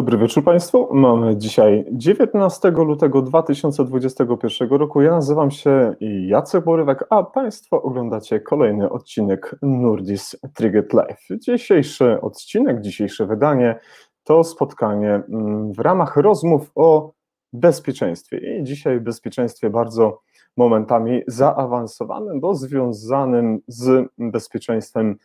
Dobry 0.00 0.18
wieczór 0.18 0.44
Państwu. 0.44 0.88
Mamy 0.94 1.36
dzisiaj 1.36 1.84
19 1.92 2.70
lutego 2.70 3.22
2021 3.22 4.68
roku. 4.68 5.02
Ja 5.02 5.10
nazywam 5.10 5.50
się 5.50 5.94
Jacek 6.26 6.64
Borywek, 6.64 7.04
a 7.10 7.22
Państwo 7.22 7.82
oglądacie 7.82 8.40
kolejny 8.40 8.90
odcinek 8.90 9.56
Nurdis 9.62 10.36
Trigger 10.54 10.94
Live. 10.94 11.26
Dzisiejszy 11.38 12.20
odcinek, 12.20 12.80
dzisiejsze 12.80 13.26
wydanie 13.26 13.78
to 14.24 14.44
spotkanie 14.44 15.10
mm, 15.14 15.72
w 15.72 15.78
ramach 15.78 16.16
rozmów 16.16 16.70
o 16.74 17.12
bezpieczeństwie. 17.52 18.58
I 18.58 18.64
dzisiaj 18.64 19.00
bezpieczeństwie 19.00 19.70
bardzo 19.70 20.22
momentami 20.56 21.22
zaawansowanym, 21.26 22.40
bo 22.40 22.54
związanym 22.54 23.58
z 23.66 24.08
bezpieczeństwem 24.18 25.16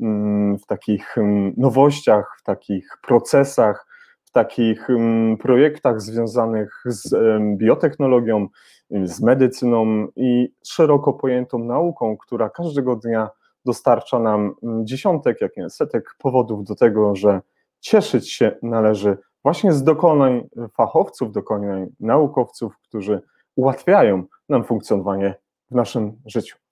mm, 0.00 0.58
w 0.58 0.66
takich 0.66 1.18
mm, 1.18 1.54
nowościach, 1.56 2.36
w 2.38 2.42
takich 2.42 2.98
procesach, 3.02 3.93
takich 4.34 4.90
mm, 4.90 5.36
projektach 5.36 6.00
związanych 6.00 6.82
z 6.86 7.14
biotechnologią, 7.56 8.48
z 8.90 9.20
medycyną 9.20 10.06
i 10.16 10.48
szeroko 10.66 11.12
pojętą 11.12 11.58
nauką, 11.58 12.16
która 12.16 12.50
każdego 12.50 12.96
dnia 12.96 13.30
dostarcza 13.64 14.18
nam 14.18 14.54
mm, 14.62 14.86
dziesiątek, 14.86 15.40
jak 15.40 15.56
nie 15.56 15.70
setek 15.70 16.16
powodów 16.18 16.64
do 16.64 16.74
tego, 16.74 17.16
że 17.16 17.40
cieszyć 17.80 18.32
się 18.32 18.56
należy 18.62 19.18
właśnie 19.42 19.72
z 19.72 19.82
dokonań 19.82 20.48
fachowców, 20.76 21.32
dokonań 21.32 21.86
naukowców, 22.00 22.78
którzy 22.88 23.20
ułatwiają 23.56 24.24
nam 24.48 24.64
funkcjonowanie 24.64 25.34
w 25.70 25.74
naszym 25.74 26.12
życiu. 26.26 26.63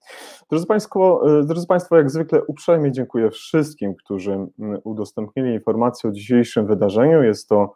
Drodzy 0.50 0.66
Państwo, 0.66 1.22
e, 1.40 1.44
drodzy 1.44 1.66
Państwo, 1.66 1.96
jak 1.96 2.10
zwykle 2.10 2.44
uprzejmie 2.44 2.92
dziękuję 2.92 3.30
wszystkim, 3.30 3.94
którzy 3.94 4.46
udostępnili 4.84 5.54
informacje 5.54 6.10
o 6.10 6.12
dzisiejszym 6.12 6.66
wydarzeniu. 6.66 7.22
Jest 7.22 7.48
to 7.48 7.74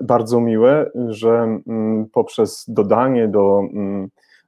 bardzo 0.00 0.40
miłe, 0.40 0.90
że 1.08 1.60
poprzez 2.12 2.64
dodanie 2.68 3.28
do 3.28 3.62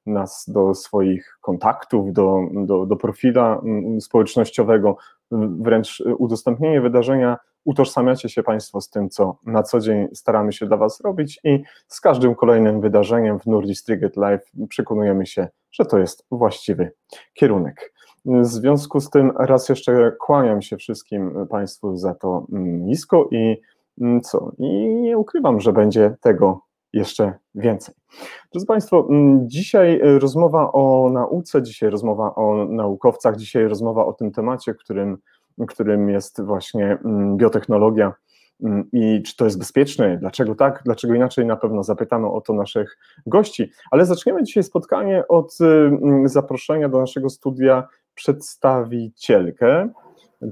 nas 0.07 0.45
do 0.49 0.75
swoich 0.75 1.39
kontaktów, 1.41 2.13
do, 2.13 2.39
do, 2.53 2.87
do 2.87 2.97
profila 2.97 3.63
społecznościowego, 4.01 4.97
wręcz 5.61 6.03
udostępnienie 6.19 6.81
wydarzenia 6.81 7.39
utożsamiacie 7.65 8.29
się 8.29 8.43
Państwo 8.43 8.81
z 8.81 8.91
tym, 8.91 9.11
co 9.11 9.37
na 9.47 9.63
co 9.63 9.81
dzień 9.81 10.09
staramy 10.15 10.53
się 10.53 10.67
dla 10.67 10.77
Was 10.77 11.01
robić 11.01 11.41
i 11.45 11.63
z 11.89 12.01
każdym 12.01 12.35
kolejnym 12.35 12.81
wydarzeniem 12.81 13.41
w 13.41 13.47
Nordic 13.47 13.85
Triget 13.85 14.17
Live 14.17 14.51
przekonujemy 14.69 15.27
się, 15.27 15.49
że 15.73 15.85
to 15.85 15.99
jest 15.99 16.27
właściwy 16.31 16.93
kierunek. 17.35 17.93
W 18.25 18.45
związku 18.45 19.01
z 19.01 19.11
tym 19.11 19.33
raz 19.37 19.69
jeszcze 19.69 20.13
kłaniam 20.21 20.63
się 20.63 20.77
wszystkim 20.77 21.47
Państwu 21.51 21.97
za 21.97 22.15
to 22.15 22.47
nisko 22.51 23.29
i 23.31 23.61
co? 24.23 24.53
I 24.59 24.89
nie 24.89 25.19
ukrywam, 25.19 25.61
że 25.61 25.73
będzie 25.73 26.17
tego 26.21 26.61
jeszcze 26.93 27.35
więcej. 27.55 27.95
Drodzy 28.53 28.67
Państwo, 28.67 29.09
dzisiaj 29.47 30.01
rozmowa 30.03 30.73
o 30.73 31.11
nauce, 31.13 31.63
dzisiaj 31.63 31.91
rozmowa 31.91 32.35
o 32.35 32.67
naukowcach, 32.69 33.37
dzisiaj 33.37 33.65
rozmowa 33.65 34.07
o 34.07 34.13
tym 34.13 34.33
temacie, 34.33 34.75
którym 34.75 35.19
którym 35.67 36.09
jest 36.09 36.43
właśnie 36.43 36.99
mm, 37.05 37.37
biotechnologia 37.37 38.13
mm, 38.63 38.89
i 38.93 39.23
czy 39.23 39.37
to 39.37 39.45
jest 39.45 39.59
bezpieczne, 39.59 40.19
dlaczego 40.19 40.55
tak, 40.55 40.83
dlaczego 40.85 41.15
inaczej, 41.15 41.47
na 41.47 41.57
pewno 41.57 41.83
zapytamy 41.83 42.27
o 42.27 42.41
to 42.41 42.53
naszych 42.53 42.99
gości, 43.27 43.71
ale 43.91 44.07
zaczniemy 44.07 44.43
dzisiaj 44.43 44.63
spotkanie 44.63 45.29
od 45.29 45.59
mm, 45.61 46.29
zaproszenia 46.29 46.89
do 46.89 47.01
naszego 47.01 47.31
studia 47.31 47.89
przedstawicielkę, 48.15 49.89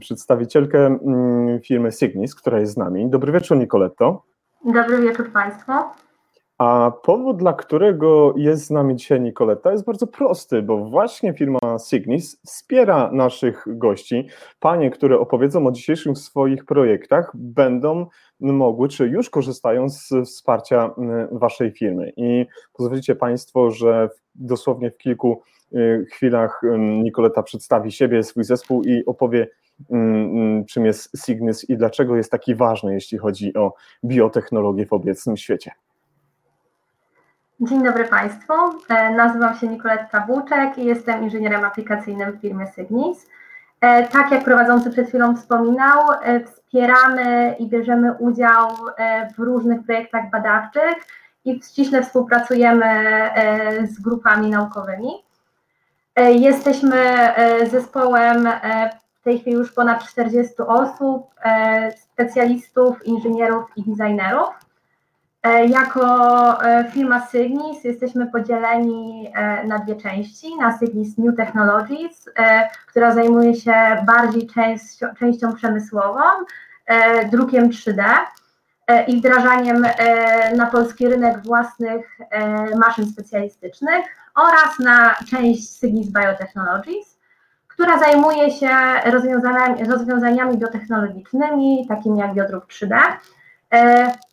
przedstawicielkę 0.01 0.99
firmy 1.65 1.93
Signis, 1.93 2.35
która 2.35 2.61
jest 2.61 2.73
z 2.73 2.77
nami. 2.77 3.11
Dobry 3.11 3.33
wieczór 3.33 3.59
Nicoletto. 3.59 4.23
Dobry 4.65 5.01
wieczór 5.03 5.33
Państwu. 5.33 5.73
A 6.61 6.93
powód, 7.03 7.37
dla 7.37 7.53
którego 7.53 8.35
jest 8.37 8.65
z 8.65 8.71
nami 8.71 8.97
dzisiaj 8.97 9.21
Nikoleta, 9.21 9.73
jest 9.73 9.85
bardzo 9.85 10.07
prosty, 10.07 10.63
bo 10.63 10.85
właśnie 10.85 11.35
firma 11.35 11.59
Signis 11.89 12.41
wspiera 12.47 13.11
naszych 13.13 13.65
gości. 13.67 14.29
Panie, 14.59 14.91
które 14.91 15.19
opowiedzą 15.19 15.67
o 15.67 15.73
dzisiejszych 15.73 16.19
swoich 16.19 16.65
projektach, 16.65 17.33
będą 17.35 18.07
mogły, 18.41 18.89
czy 18.89 19.09
już 19.09 19.31
korzystają 19.31 19.89
z 19.89 20.09
wsparcia 20.25 20.91
Waszej 21.33 21.71
firmy. 21.71 22.13
I 22.17 22.47
pozwolicie 22.73 23.15
Państwo, 23.15 23.71
że 23.71 24.09
dosłownie 24.35 24.91
w 24.91 24.99
kilku 24.99 25.43
y, 25.75 26.07
chwilach 26.11 26.63
Nikoleta 26.79 27.43
przedstawi 27.43 27.93
siebie, 27.93 28.23
swój 28.23 28.45
zespół 28.45 28.83
i 28.83 29.05
opowie, 29.07 29.49
czym 30.69 30.87
jest 30.87 31.17
Signis 31.27 31.71
i 31.71 31.77
dlaczego 31.77 32.17
jest 32.17 32.31
taki 32.31 32.55
ważny, 32.55 32.95
jeśli 32.95 33.19
chodzi 33.19 33.55
o 33.55 33.75
biotechnologię 34.05 34.87
w 34.87 34.93
obecnym 34.93 35.37
świecie. 35.37 35.71
Dzień 37.63 37.85
dobry 37.85 38.05
Państwu. 38.05 38.53
E, 38.89 39.11
nazywam 39.11 39.59
się 39.59 39.69
Nikoletta 39.69 40.21
Buczek 40.21 40.79
i 40.79 40.85
jestem 40.85 41.23
inżynierem 41.23 41.65
aplikacyjnym 41.65 42.33
w 42.33 42.41
firmie 42.41 42.67
Signis. 42.75 43.27
E, 43.81 44.09
tak 44.09 44.31
jak 44.31 44.45
prowadzący 44.45 44.91
przed 44.91 45.09
chwilą 45.09 45.37
wspominał, 45.37 45.99
e, 46.23 46.41
wspieramy 46.41 47.57
i 47.59 47.67
bierzemy 47.67 48.13
udział 48.19 48.69
w 49.37 49.39
różnych 49.39 49.83
projektach 49.85 50.31
badawczych 50.31 50.95
i 51.45 51.63
ściśle 51.63 52.03
współpracujemy 52.03 53.05
z 53.85 54.01
grupami 54.01 54.51
naukowymi. 54.51 55.11
Jesteśmy 56.17 56.97
zespołem 57.71 58.49
w 59.21 59.25
tej 59.25 59.39
chwili 59.39 59.57
już 59.57 59.73
ponad 59.73 60.05
40 60.05 60.55
osób, 60.67 61.27
specjalistów, 61.97 63.07
inżynierów 63.07 63.65
i 63.77 63.83
designerów. 63.83 64.70
E, 65.43 65.67
jako 65.67 66.03
e, 66.63 66.91
firma 66.91 67.27
Signis 67.27 67.85
jesteśmy 67.85 68.27
podzieleni 68.27 69.33
e, 69.35 69.67
na 69.67 69.79
dwie 69.79 69.97
części, 69.97 70.57
na 70.57 70.79
Signis 70.79 71.19
New 71.19 71.37
Technologies, 71.37 72.31
która 72.87 73.15
zajmuje 73.15 73.55
się 73.55 73.75
bardziej 74.07 74.47
częścią, 74.47 75.07
częścią 75.19 75.53
przemysłową, 75.53 76.21
drukiem 77.33 77.71
3D 77.71 78.05
i 79.07 79.17
wdrażaniem 79.17 79.87
na 80.57 80.67
polski 80.67 81.09
rynek 81.09 81.43
własnych 81.43 82.19
maszyn 82.79 83.07
specjalistycznych 83.07 84.05
oraz 84.35 84.79
na 84.79 85.15
część 85.31 85.79
Signis 85.81 86.07
Biotechnologies, 86.07 87.19
która 87.69 87.99
zajmuje 87.99 88.51
się 88.51 88.71
rozwiązaniami, 89.05 89.85
rozwiązaniami 89.85 90.59
biotechnologicznymi, 90.59 91.87
takimi 91.89 92.19
jak 92.19 92.35
biodruk 92.35 92.67
3D, 92.67 92.97
E, 92.97 93.40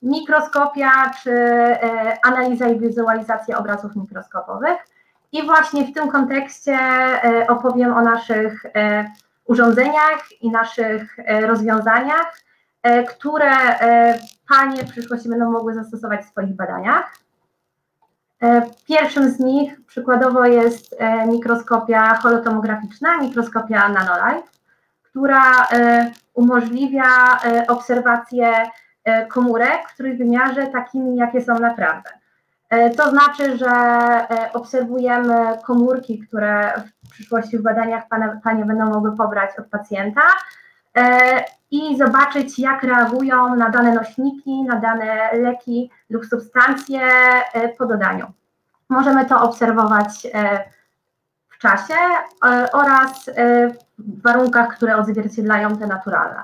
mikroskopia 0.02 1.12
czy 1.24 1.32
e, 1.32 2.18
analiza 2.24 2.68
i 2.68 2.80
wizualizacja 2.80 3.58
obrazów 3.58 3.96
mikroskopowych. 3.96 4.78
I 5.32 5.46
właśnie 5.46 5.86
w 5.86 5.94
tym 5.94 6.12
kontekście 6.12 6.74
e, 6.74 7.48
opowiem 7.48 7.94
o 7.94 8.02
naszych 8.02 8.66
urządzeniach 9.46 10.42
i 10.42 10.52
naszych 10.52 11.18
rozwiązaniach, 11.42 12.42
które 13.10 13.52
Panie 14.50 14.84
w 14.84 14.92
przyszłości 14.92 15.30
będą 15.30 15.52
mogły 15.52 15.74
zastosować 15.74 16.22
w 16.22 16.30
swoich 16.30 16.56
badaniach. 16.56 17.14
Pierwszym 18.88 19.32
z 19.32 19.40
nich 19.40 19.86
przykładowo 19.86 20.46
jest 20.46 20.96
mikroskopia 21.28 22.16
holotomograficzna, 22.16 23.18
mikroskopia 23.18 23.90
Nanolife, 23.90 24.48
która 25.04 25.68
umożliwia 26.34 27.40
obserwację 27.68 28.54
E, 28.54 28.70
komórek 29.30 29.90
w 29.90 29.98
trójwymiarze 29.98 30.68
takimi, 30.68 31.18
jakie 31.18 31.42
są 31.42 31.60
naprawdę. 31.60 32.10
E, 32.70 32.90
to 32.90 33.10
znaczy, 33.10 33.58
że 33.58 33.70
e, 33.70 34.54
obserwujemy 34.54 35.58
komórki, 35.66 36.20
które 36.20 36.74
w 37.06 37.10
przyszłości 37.10 37.58
w 37.58 37.62
badaniach 37.62 38.04
panie 38.44 38.66
będą 38.66 38.86
mogły 38.86 39.18
pobrać 39.18 39.60
od 39.60 39.68
pacjenta 39.68 40.22
i 41.72 41.98
zobaczyć, 41.98 42.60
jak 42.60 42.84
reagują 42.84 43.56
na 43.56 43.70
dane 43.70 43.92
nośniki, 43.92 44.64
na 44.64 44.76
dane 44.76 45.30
leki 45.34 45.92
lub 46.10 46.26
substancje 46.26 47.02
po 47.78 47.86
dodaniu. 47.86 48.32
Możemy 48.90 49.26
to 49.26 49.42
obserwować 49.42 50.28
w 51.50 51.58
czasie 51.58 51.96
oraz 52.74 53.30
w 53.98 54.22
warunkach, 54.22 54.76
które 54.76 54.98
odzwierciedlają 54.98 55.78
te 55.78 55.88
naturalne. 55.88 56.44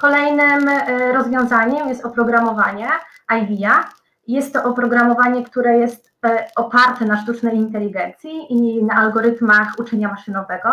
Kolejnym 0.00 0.68
e, 0.68 1.12
rozwiązaniem 1.12 1.88
jest 1.88 2.04
oprogramowanie 2.04 2.88
IVIA. 3.42 3.84
Jest 4.26 4.52
to 4.52 4.64
oprogramowanie, 4.64 5.44
które 5.44 5.78
jest 5.78 6.12
e, 6.26 6.48
oparte 6.56 7.04
na 7.04 7.22
sztucznej 7.22 7.56
inteligencji 7.56 8.52
i 8.52 8.84
na 8.84 8.94
algorytmach 8.94 9.72
uczenia 9.78 10.08
maszynowego. 10.08 10.70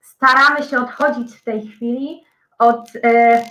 Staramy 0.00 0.62
się 0.62 0.80
odchodzić 0.80 1.36
w 1.36 1.44
tej 1.44 1.66
chwili 1.66 2.24
od 2.58 2.90
e, 3.04 3.42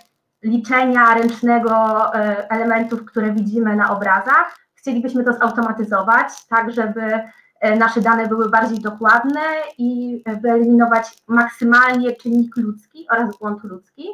liczenia 0.43 1.13
ręcznego 1.13 2.05
elementów, 2.49 3.05
które 3.05 3.31
widzimy 3.31 3.75
na 3.75 3.91
obrazach. 3.91 4.57
Chcielibyśmy 4.75 5.23
to 5.23 5.33
zautomatyzować, 5.33 6.47
tak 6.47 6.71
żeby 6.71 7.21
nasze 7.61 8.01
dane 8.01 8.27
były 8.27 8.49
bardziej 8.49 8.79
dokładne 8.79 9.41
i 9.77 10.23
wyeliminować 10.41 11.07
maksymalnie 11.27 12.15
czynnik 12.15 12.57
ludzki 12.57 13.07
oraz 13.11 13.37
błąd 13.37 13.63
ludzki. 13.63 14.07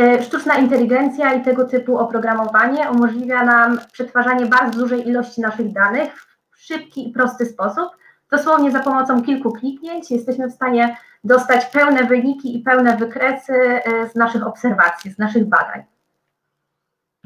E, 0.00 0.22
sztuczna 0.22 0.56
inteligencja 0.56 1.34
i 1.34 1.42
tego 1.42 1.64
typu 1.64 1.98
oprogramowanie 1.98 2.90
umożliwia 2.90 3.44
nam 3.44 3.78
przetwarzanie 3.92 4.46
bardzo 4.46 4.78
dużej 4.78 5.08
ilości 5.08 5.40
naszych 5.40 5.72
danych 5.72 6.26
w 6.50 6.62
szybki 6.62 7.08
i 7.08 7.12
prosty 7.12 7.46
sposób. 7.46 7.88
Dosłownie 8.30 8.70
za 8.70 8.80
pomocą 8.80 9.22
kilku 9.22 9.52
kliknięć 9.52 10.10
jesteśmy 10.10 10.48
w 10.48 10.52
stanie 10.52 10.96
dostać 11.24 11.66
pełne 11.66 12.04
wyniki 12.04 12.56
i 12.56 12.62
pełne 12.62 12.96
wykresy 12.96 13.52
e, 13.54 14.08
z 14.08 14.14
naszych 14.14 14.46
obserwacji, 14.46 15.10
z 15.10 15.18
naszych 15.18 15.48
badań. 15.48 15.82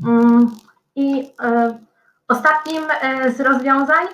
Mm, 0.05 0.51
I 0.97 1.31
e, 1.43 1.79
ostatnim 2.29 2.83
z 3.37 3.41
rozwiązań 3.41 4.07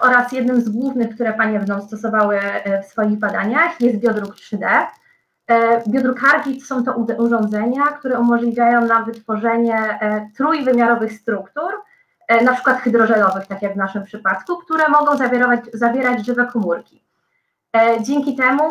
oraz 0.00 0.32
jednym 0.32 0.60
z 0.60 0.68
głównych, 0.68 1.14
które 1.14 1.32
Panie 1.32 1.58
będą 1.58 1.80
stosowały 1.80 2.40
w 2.82 2.86
swoich 2.86 3.18
badaniach 3.18 3.80
jest 3.80 3.98
biodruk 3.98 4.34
3D. 4.34 4.86
E, 5.48 5.82
biodrukarki 5.88 6.60
są 6.60 6.84
to 6.84 6.92
urządzenia, 7.18 7.86
które 7.86 8.18
umożliwiają 8.18 8.86
nam 8.86 9.04
wytworzenie 9.04 9.98
e, 10.00 10.30
trójwymiarowych 10.36 11.12
struktur, 11.12 11.72
e, 12.28 12.44
na 12.44 12.52
przykład 12.54 12.80
hydrożelowych, 12.80 13.46
tak 13.46 13.62
jak 13.62 13.74
w 13.74 13.76
naszym 13.76 14.04
przypadku, 14.04 14.56
które 14.56 14.88
mogą 14.88 15.16
zawierać, 15.16 15.60
zawierać 15.72 16.26
żywe 16.26 16.46
komórki. 16.46 17.04
Dzięki 18.02 18.36
temu 18.36 18.64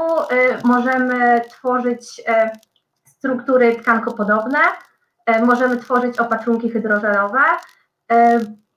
możemy 0.63 1.41
tworzyć 1.49 2.21
struktury 3.05 3.75
tkankopodobne, 3.75 4.59
możemy 5.43 5.77
tworzyć 5.77 6.19
opatrunki 6.19 6.69
hydrożelowe, 6.69 7.39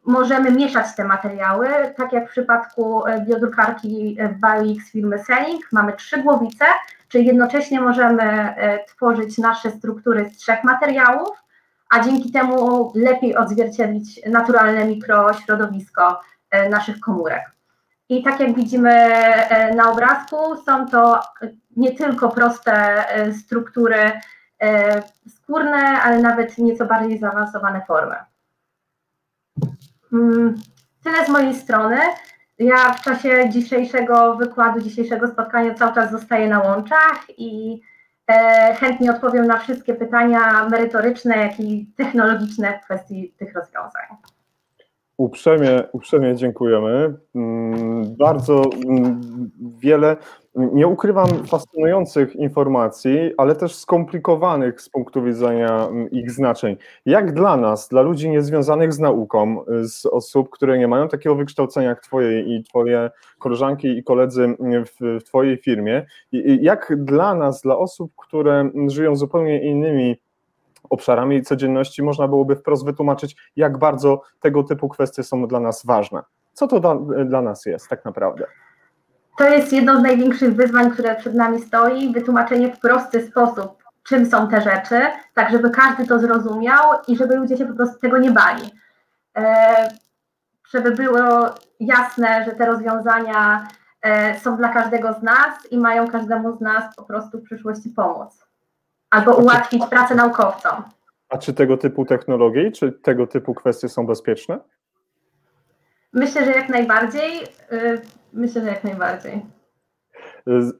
możemy 0.07 0.51
mieszać 0.53 0.87
te 0.97 1.05
materiały, 1.05 1.69
tak 1.97 2.13
jak 2.13 2.29
w 2.29 2.31
przypadku 2.31 3.03
biodrukarki 3.27 4.17
BioX 4.17 4.91
firmy 4.91 5.19
Selling, 5.19 5.73
mamy 5.73 5.93
trzy 5.93 6.23
głowice, 6.23 6.65
Czyli 7.11 7.27
jednocześnie 7.27 7.81
możemy 7.81 8.23
e, 8.23 8.85
tworzyć 8.85 9.39
nasze 9.39 9.71
struktury 9.71 10.31
z 10.31 10.37
trzech 10.37 10.65
materiałów, 10.65 11.29
a 11.91 12.01
dzięki 12.01 12.33
temu 12.33 12.93
lepiej 12.95 13.37
odzwierciedlić 13.37 14.21
naturalne 14.27 14.85
mikrośrodowisko 14.85 16.21
e, 16.51 16.69
naszych 16.69 17.01
komórek. 17.01 17.51
I 18.09 18.23
tak 18.23 18.41
jak 18.41 18.55
widzimy 18.55 18.91
e, 18.91 19.75
na 19.75 19.91
obrazku, 19.91 20.37
są 20.67 20.87
to 20.87 21.21
nie 21.77 21.93
tylko 21.93 22.29
proste 22.29 23.05
struktury 23.45 24.13
skórne, 25.29 26.03
ale 26.03 26.19
nawet 26.19 26.59
nieco 26.59 26.87
bardziej 26.87 27.19
zaawansowane 27.19 27.83
formy. 27.89 28.17
Mm, 30.13 30.55
tyle 31.05 31.27
z 31.27 31.29
mojej 31.29 31.55
strony. 31.55 31.97
Ja 32.59 32.93
w 32.93 33.03
czasie 33.03 33.51
dzisiejszego 33.51 34.37
wykładu, 34.37 34.81
dzisiejszego 34.81 35.29
spotkania 35.29 35.75
cały 35.75 35.95
czas 35.95 36.11
zostaję 36.11 36.49
na 36.49 36.63
łączach 36.63 37.25
i 37.39 37.81
e, 38.27 38.75
chętnie 38.75 39.11
odpowiem 39.11 39.47
na 39.47 39.59
wszystkie 39.59 39.95
pytania 39.95 40.69
merytoryczne, 40.69 41.37
jak 41.37 41.61
i 41.61 41.87
technologiczne 41.97 42.79
w 42.79 42.85
kwestii 42.85 43.35
tych 43.39 43.55
rozwiązań. 43.55 44.03
Uprzejmie, 45.17 45.83
uprzejmie 45.93 46.37
dziękujemy. 46.37 47.15
Mm, 47.35 48.17
bardzo 48.17 48.63
mm, 48.89 49.21
wiele 49.81 50.17
nie 50.55 50.87
ukrywam 50.87 51.29
fascynujących 51.47 52.37
informacji, 52.37 53.33
ale 53.37 53.57
też 53.57 53.75
skomplikowanych 53.75 54.81
z 54.81 54.89
punktu 54.89 55.23
widzenia 55.23 55.87
mm, 55.87 56.11
ich 56.11 56.31
znaczeń. 56.31 56.77
Jak 57.07 57.35
dla 57.35 57.57
nas, 57.57 57.89
dla 57.89 58.03
ludzi 58.03 58.31
niezwiązanych 58.31 58.93
z 58.93 58.99
nauką, 58.99 59.65
z 59.83 60.07
osób, 60.07 60.51
które 60.51 60.79
nie 60.79 60.89
mają 60.89 61.09
takiego 61.09 61.35
wykształcenia 61.35 61.89
jak 61.89 62.01
Twoje 62.01 62.41
i 62.41 62.65
Twoje 62.65 63.11
koleżanki 63.39 63.89
i 63.89 64.05
koledzy 64.05 64.45
mm, 64.45 64.85
w, 64.87 65.21
w 65.21 65.25
Twojej 65.25 65.57
firmie, 65.57 66.07
jak 66.61 67.05
dla 67.05 67.35
nas, 67.35 67.63
dla 67.63 67.79
osób, 67.79 68.13
które 68.17 68.71
żyją 68.87 69.17
zupełnie 69.17 69.63
innymi 69.63 70.17
obszarami 70.91 71.43
codzienności, 71.43 72.03
można 72.03 72.29
byłoby 72.29 72.57
wprost 72.57 72.85
wytłumaczyć, 72.85 73.37
jak 73.57 73.79
bardzo 73.79 74.23
tego 74.41 74.63
typu 74.63 74.89
kwestie 74.89 75.23
są 75.23 75.49
dla 75.49 75.61
nas 75.61 75.87
ważne. 75.87 76.23
Co 76.53 76.67
to 76.67 76.81
dla, 76.81 76.95
dla 77.25 77.43
nas 77.43 77.67
jest 77.67 77.89
tak 77.89 78.05
naprawdę? 78.05 78.47
To 79.41 79.49
jest 79.49 79.73
jedno 79.73 80.01
z 80.01 80.03
największych 80.03 80.55
wyzwań, 80.55 80.91
które 80.91 81.17
przed 81.17 81.35
nami 81.35 81.61
stoi, 81.61 82.13
wytłumaczenie 82.13 82.73
w 82.73 82.81
prosty 82.81 83.27
sposób, 83.27 83.85
czym 84.03 84.27
są 84.27 84.49
te 84.49 84.61
rzeczy, 84.61 85.01
tak 85.35 85.51
żeby 85.51 85.71
każdy 85.71 86.07
to 86.07 86.19
zrozumiał 86.19 86.83
i 87.09 87.17
żeby 87.17 87.37
ludzie 87.37 87.57
się 87.57 87.67
po 87.67 87.75
prostu 87.75 87.99
tego 87.99 88.19
nie 88.19 88.31
bali. 88.31 88.63
E, 89.37 89.89
żeby 90.71 90.91
było 90.91 91.55
jasne, 91.81 92.45
że 92.45 92.53
te 92.53 92.67
rozwiązania 92.67 93.69
e, 94.03 94.41
są 94.41 94.57
dla 94.57 94.69
każdego 94.69 95.13
z 95.13 95.23
nas 95.23 95.67
i 95.71 95.79
mają 95.79 96.09
każdemu 96.09 96.57
z 96.57 96.61
nas 96.61 96.97
po 96.97 97.03
prostu 97.03 97.39
w 97.39 97.45
przyszłości 97.45 97.91
pomóc 97.91 98.47
albo 99.11 99.37
ułatwić 99.37 99.87
pracę 99.87 100.15
naukowcom. 100.15 100.83
A 101.29 101.39
czy 101.39 101.55
tego 101.55 101.77
typu 101.77 102.05
technologie, 102.05 102.73
czy 102.73 102.93
tego 102.93 103.27
typu 103.27 103.55
kwestie 103.55 103.89
są 103.89 104.07
bezpieczne? 104.07 104.59
Myślę, 106.13 106.45
że 106.45 106.51
jak 106.51 106.69
najbardziej. 106.69 107.41
Y, 108.35 108.41
myślę, 108.41 108.63
że 108.63 108.69
jak 108.69 108.85
najbardziej. 108.85 109.43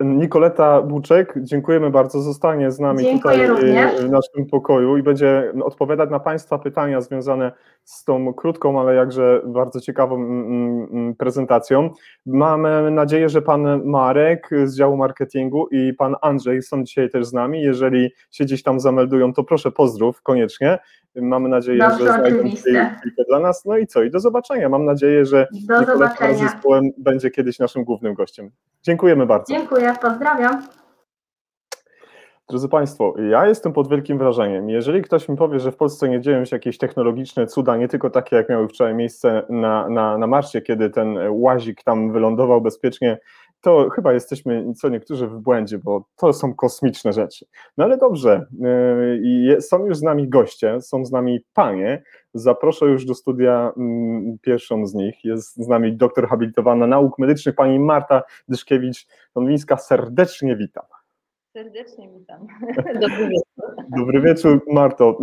Nikoleta 0.01 0.83
Buczek, 0.83 1.35
dziękujemy 1.37 1.91
bardzo. 1.91 2.21
Zostanie 2.21 2.71
z 2.71 2.81
nami 2.81 3.05
Dziękuję 3.05 3.49
tutaj 3.49 3.49
również. 3.49 4.01
w 4.01 4.11
naszym 4.11 4.47
pokoju 4.51 4.97
i 4.97 5.03
będzie 5.03 5.53
odpowiadać 5.65 6.11
na 6.11 6.21
Państwa 6.21 6.59
pytania 6.59 7.01
związane 7.01 7.53
z 7.85 8.05
tą 8.05 8.35
krótką, 8.35 8.81
ale 8.81 8.95
jakże 8.95 9.43
bardzo 9.47 9.81
ciekawą 9.81 10.17
mm, 10.17 10.47
mm, 10.47 10.89
mm, 10.93 11.15
prezentacją. 11.15 11.91
Mamy 12.27 12.91
nadzieję, 12.91 13.29
że 13.29 13.43
Pan 13.43 13.85
Marek 13.85 14.51
z 14.65 14.77
działu 14.77 14.97
marketingu 14.97 15.69
i 15.69 15.95
Pan 15.95 16.17
Andrzej 16.23 16.63
są 16.63 16.85
dzisiaj 16.85 17.11
też 17.11 17.27
z 17.27 17.33
nami. 17.33 17.63
Jeżeli 17.63 18.11
się 18.31 18.45
gdzieś 18.45 18.63
tam 18.63 18.81
zameldują, 18.81 19.33
to 19.33 19.45
proszę 19.45 19.71
pozdrów 19.71 20.23
koniecznie. 20.23 20.79
Mamy 21.15 21.49
nadzieję, 21.49 21.79
Dobrze, 21.79 21.99
że 21.99 22.13
znajdą 22.13 22.39
chwilkę 22.99 23.25
dla 23.29 23.41
nas. 23.41 23.65
No 23.65 23.77
i 23.77 23.87
co? 23.87 24.03
I 24.03 24.11
do 24.11 24.21
zobaczenia. 24.21 24.69
Mam 24.69 24.85
nadzieję, 24.85 25.25
że 25.25 25.47
do 25.69 25.81
Nikoleta 25.81 26.35
z 26.35 26.39
zespołem 26.39 26.91
będzie 26.99 27.31
kiedyś 27.31 27.59
naszym 27.59 27.85
głównym 27.85 28.15
gościem. 28.15 28.51
Dziękujemy 28.83 29.27
bardzo. 29.27 29.55
Dziękuję, 29.55 29.95
pozdrawiam. 30.03 30.63
Drodzy 32.51 32.69
Państwo, 32.69 33.15
ja 33.31 33.47
jestem 33.47 33.73
pod 33.73 33.89
wielkim 33.89 34.19
wrażeniem. 34.19 34.71
Jeżeli 34.71 35.03
ktoś 35.03 35.29
mi 35.29 35.37
powie, 35.37 35.61
że 35.61 35.73
w 35.73 35.77
Polsce 35.77 36.09
nie 36.09 36.21
dzieją 36.21 36.45
się 36.45 36.57
jakieś 36.57 36.79
technologiczne 36.79 37.47
cuda, 37.47 37.77
nie 37.77 37.89
tylko 37.89 38.11
takie, 38.11 38.37
jak 38.37 38.49
miały 38.49 38.69
wczoraj 38.69 38.95
miejsce 38.95 39.43
na, 39.49 39.89
na, 39.89 40.19
na 40.19 40.27
Marsie, 40.27 40.61
kiedy 40.61 40.91
ten 40.91 41.19
łazik 41.31 41.83
tam 41.83 42.13
wylądował 42.13 42.61
bezpiecznie, 42.61 43.19
to 43.61 43.91
chyba 43.91 44.13
jesteśmy 44.13 44.75
co 44.75 44.89
niektórzy 44.89 45.27
w 45.27 45.39
błędzie, 45.39 45.79
bo 45.79 46.05
to 46.17 46.33
są 46.33 46.55
kosmiczne 46.55 47.13
rzeczy. 47.13 47.47
No 47.77 47.85
ale 47.85 47.97
dobrze, 47.97 48.47
yy, 49.49 49.61
są 49.61 49.87
już 49.87 49.97
z 49.97 50.03
nami 50.03 50.29
goście, 50.29 50.81
są 50.81 51.05
z 51.05 51.13
nami 51.13 51.41
panie. 51.55 52.03
Zaproszę 52.35 52.87
już 52.87 53.05
do 53.05 53.15
studia 53.15 53.73
mm, 53.77 54.39
pierwszą 54.43 54.87
z 54.87 54.95
nich. 54.95 55.25
Jest 55.25 55.57
z 55.57 55.69
nami 55.69 55.97
doktor 55.97 56.29
habilitowana 56.29 56.87
nauk 56.87 57.19
medycznych, 57.19 57.55
pani 57.55 57.79
Marta 57.79 58.23
Dyszkiewicz-Donwińska. 58.49 59.77
Serdecznie 59.79 60.57
witam. 60.57 60.85
Serdecznie 61.53 62.09
witam. 62.19 62.47
Dobry 63.01 63.29
wieczór. 63.29 63.85
Dobry 63.99 64.21
wieczór, 64.21 64.65
Marto. 64.73 65.19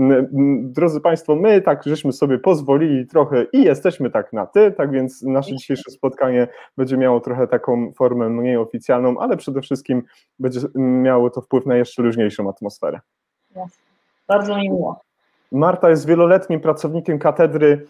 Drodzy 0.61 1.01
Państwo, 1.01 1.35
my 1.35 1.61
tak 1.61 1.83
żeśmy 1.83 2.13
sobie 2.13 2.39
pozwolili 2.39 3.07
trochę 3.07 3.45
i 3.53 3.63
jesteśmy 3.63 4.09
tak 4.09 4.33
na 4.33 4.45
ty, 4.45 4.71
tak 4.71 4.91
więc 4.91 5.23
nasze 5.23 5.55
dzisiejsze 5.55 5.91
spotkanie 5.91 6.47
będzie 6.77 6.97
miało 6.97 7.19
trochę 7.19 7.47
taką 7.47 7.91
formę 7.95 8.29
mniej 8.29 8.57
oficjalną, 8.57 9.17
ale 9.19 9.37
przede 9.37 9.61
wszystkim 9.61 10.03
będzie 10.39 10.59
miało 10.75 11.29
to 11.29 11.41
wpływ 11.41 11.65
na 11.65 11.75
jeszcze 11.75 12.03
luźniejszą 12.03 12.49
atmosferę. 12.49 12.99
Jasne. 13.55 13.83
Bardzo 14.27 14.57
mi 14.57 14.69
miło. 14.69 15.01
Marta 15.51 15.89
jest 15.89 16.07
wieloletnim 16.07 16.59
pracownikiem 16.59 17.19
katedry 17.19 17.85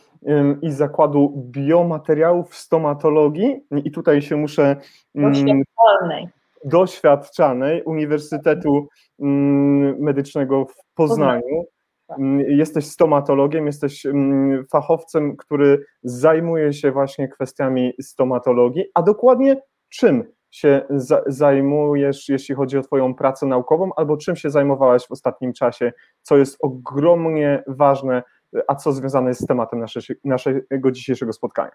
i 0.61 0.71
zakładu 0.71 1.43
biomateriałów 1.51 2.49
w 2.49 2.55
stomatologii 2.55 3.65
i 3.83 3.91
tutaj 3.91 4.21
się 4.21 4.35
muszę... 4.35 4.75
Doświadczalnej 5.15 6.27
doświadczanej 6.65 7.83
Uniwersytetu 7.83 8.87
mm, 9.19 9.99
Medycznego 9.99 10.65
w 10.65 10.75
Poznaniu. 10.93 11.65
Tak. 12.07 12.19
Mm, 12.19 12.39
jesteś 12.39 12.85
stomatologiem, 12.85 13.65
jesteś 13.65 14.05
mm, 14.05 14.65
fachowcem, 14.71 15.37
który 15.37 15.85
zajmuje 16.03 16.73
się 16.73 16.91
właśnie 16.91 17.27
kwestiami 17.27 17.93
stomatologii, 18.01 18.85
a 18.93 19.01
dokładnie 19.01 19.61
czym 19.89 20.23
się 20.51 20.81
zajmujesz, 21.27 22.29
jeśli 22.29 22.55
chodzi 22.55 22.77
o 22.77 22.81
Twoją 22.81 23.15
pracę 23.15 23.45
naukową, 23.45 23.89
albo 23.95 24.17
czym 24.17 24.35
się 24.35 24.49
zajmowałaś 24.49 25.07
w 25.07 25.11
ostatnim 25.11 25.53
czasie, 25.53 25.93
co 26.21 26.37
jest 26.37 26.57
ogromnie 26.59 27.63
ważne, 27.67 28.23
a 28.67 28.75
co 28.75 28.91
związane 28.91 29.29
jest 29.29 29.41
z 29.41 29.47
tematem 29.47 29.85
naszego 30.23 30.91
dzisiejszego 30.91 31.33
spotkania? 31.33 31.71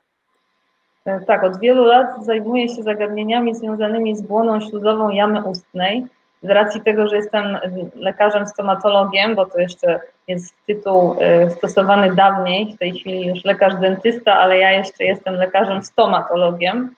E, 1.05 1.21
tak, 1.21 1.45
od 1.45 1.61
wielu 1.61 1.85
lat 1.85 2.25
zajmuję 2.25 2.69
się 2.69 2.83
zagadnieniami 2.83 3.55
związanymi 3.55 4.17
z 4.17 4.23
błoną 4.23 4.61
śluzową 4.61 5.11
jamy 5.11 5.43
ustnej. 5.43 6.07
Z 6.43 6.51
racji 6.51 6.81
tego, 6.81 7.09
że 7.09 7.17
jestem 7.17 7.59
lekarzem 7.95 8.47
stomatologiem, 8.47 9.35
bo 9.35 9.47
to 9.47 9.59
jeszcze 9.59 10.01
jest 10.29 10.55
tytuł 10.67 11.17
e, 11.21 11.51
stosowany 11.51 12.15
dawniej, 12.15 12.75
w 12.75 12.79
tej 12.79 12.93
chwili 12.93 13.27
już 13.27 13.45
lekarz 13.45 13.75
dentysta, 13.75 14.39
ale 14.39 14.59
ja 14.59 14.71
jeszcze 14.71 15.05
jestem 15.05 15.35
lekarzem 15.35 15.83
stomatologiem, 15.83 16.95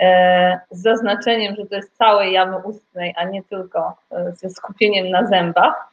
e, 0.00 0.60
z 0.70 0.82
zaznaczeniem, 0.82 1.56
że 1.56 1.66
to 1.66 1.76
jest 1.76 1.96
całej 1.96 2.32
jamy 2.32 2.56
ustnej, 2.56 3.14
a 3.16 3.24
nie 3.24 3.42
tylko 3.42 3.96
ze 4.32 4.50
skupieniem 4.50 5.10
na 5.10 5.26
zębach. 5.26 5.88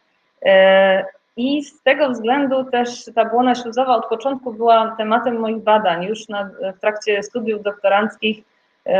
I 1.37 1.63
z 1.63 1.81
tego 1.83 2.09
względu 2.09 2.63
też 2.63 3.09
ta 3.15 3.25
błona 3.25 3.55
śluzowa 3.55 3.95
od 3.95 4.05
początku 4.05 4.53
była 4.53 4.95
tematem 4.97 5.39
moich 5.39 5.63
badań. 5.63 6.03
Już 6.03 6.29
na, 6.29 6.49
w 6.77 6.79
trakcie 6.79 7.23
studiów 7.23 7.63
doktoranckich 7.63 8.43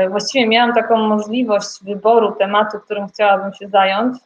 właściwie 0.10 0.48
miałam 0.48 0.74
taką 0.74 0.98
możliwość 0.98 1.84
wyboru 1.84 2.32
tematu, 2.32 2.80
którym 2.80 3.08
chciałabym 3.08 3.54
się 3.54 3.68
zająć. 3.68 4.18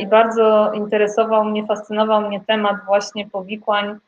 I 0.00 0.06
bardzo 0.06 0.72
interesował 0.72 1.44
mnie, 1.44 1.66
fascynował 1.66 2.20
mnie 2.20 2.40
temat 2.46 2.76
właśnie 2.86 3.28
powikłań 3.28 3.98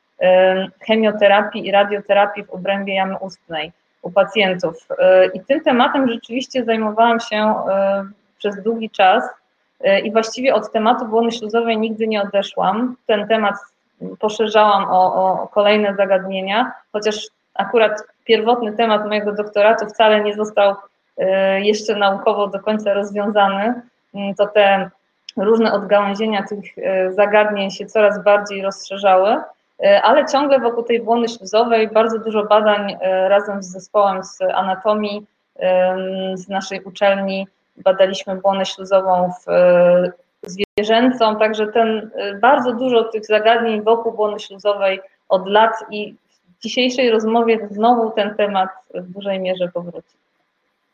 chemioterapii 0.80 1.66
i 1.66 1.73
radioterapii 1.73 2.45
w 2.45 2.50
obrębie 2.50 2.95
jamy 2.95 3.18
ustnej 3.18 3.73
u 4.02 4.11
pacjentów. 4.11 4.88
I 5.35 5.40
tym 5.40 5.61
tematem 5.61 6.09
rzeczywiście 6.09 6.64
zajmowałam 6.64 7.21
się 7.21 7.54
przez 8.38 8.62
długi 8.62 8.90
czas 8.90 9.25
i 10.04 10.12
właściwie 10.12 10.54
od 10.54 10.73
tematu 10.73 11.04
błony 11.06 11.33
śluzowej 11.33 11.78
nigdy 11.78 12.06
nie 12.06 12.23
odeszłam. 12.23 12.97
Ten 13.06 13.28
temat 13.28 13.54
poszerzałam 14.18 14.85
o, 14.85 15.14
o 15.14 15.49
kolejne 15.49 15.95
zagadnienia, 15.95 16.73
chociaż 16.92 17.16
akurat 17.54 18.02
pierwotny 18.25 18.73
temat 18.73 19.06
mojego 19.06 19.33
doktoratu 19.33 19.87
wcale 19.87 20.21
nie 20.21 20.35
został 20.35 20.75
jeszcze 21.62 21.97
naukowo 21.97 22.47
do 22.47 22.61
końca 22.61 22.95
rozwiązany. 22.95 23.83
To 24.38 24.47
te 24.47 24.90
różne 25.37 25.73
odgałęzienia 25.73 26.42
tych 26.42 26.64
zagadnień 27.11 27.71
się 27.71 27.87
coraz 27.87 28.25
bardziej 28.25 28.62
rozszerzały. 28.62 29.37
E, 29.83 30.02
ale 30.02 30.26
ciągle 30.26 30.61
wokół 30.61 30.83
tej 30.83 31.00
błony 31.00 31.28
śluzowej 31.28 31.88
bardzo 31.88 32.18
dużo 32.18 32.45
badań 32.45 32.97
e, 33.00 33.28
razem 33.28 33.62
z 33.62 33.66
zespołem 33.66 34.25
z 34.25 34.38
anatomii 34.54 35.26
z 36.35 36.49
naszej 36.49 36.80
uczelni 36.85 37.47
badaliśmy 37.85 38.37
błonę 38.37 38.66
śluzową 38.66 39.30
w 39.45 39.49
e, 39.49 40.12
zwierzęcą, 40.42 41.37
także 41.37 41.66
ten 41.66 42.11
bardzo 42.40 42.73
dużo 42.73 43.04
tych 43.04 43.26
zagadnień 43.26 43.83
wokół 43.83 44.12
błony 44.12 44.40
śluzowej 44.40 45.00
od 45.28 45.49
lat 45.49 45.73
i 45.90 46.14
w 46.59 46.62
dzisiejszej 46.62 47.11
rozmowie 47.11 47.68
znowu 47.71 48.11
ten 48.11 48.35
temat 48.35 48.71
w 48.95 49.12
dużej 49.12 49.40
mierze 49.40 49.68
powróci. 49.75 50.16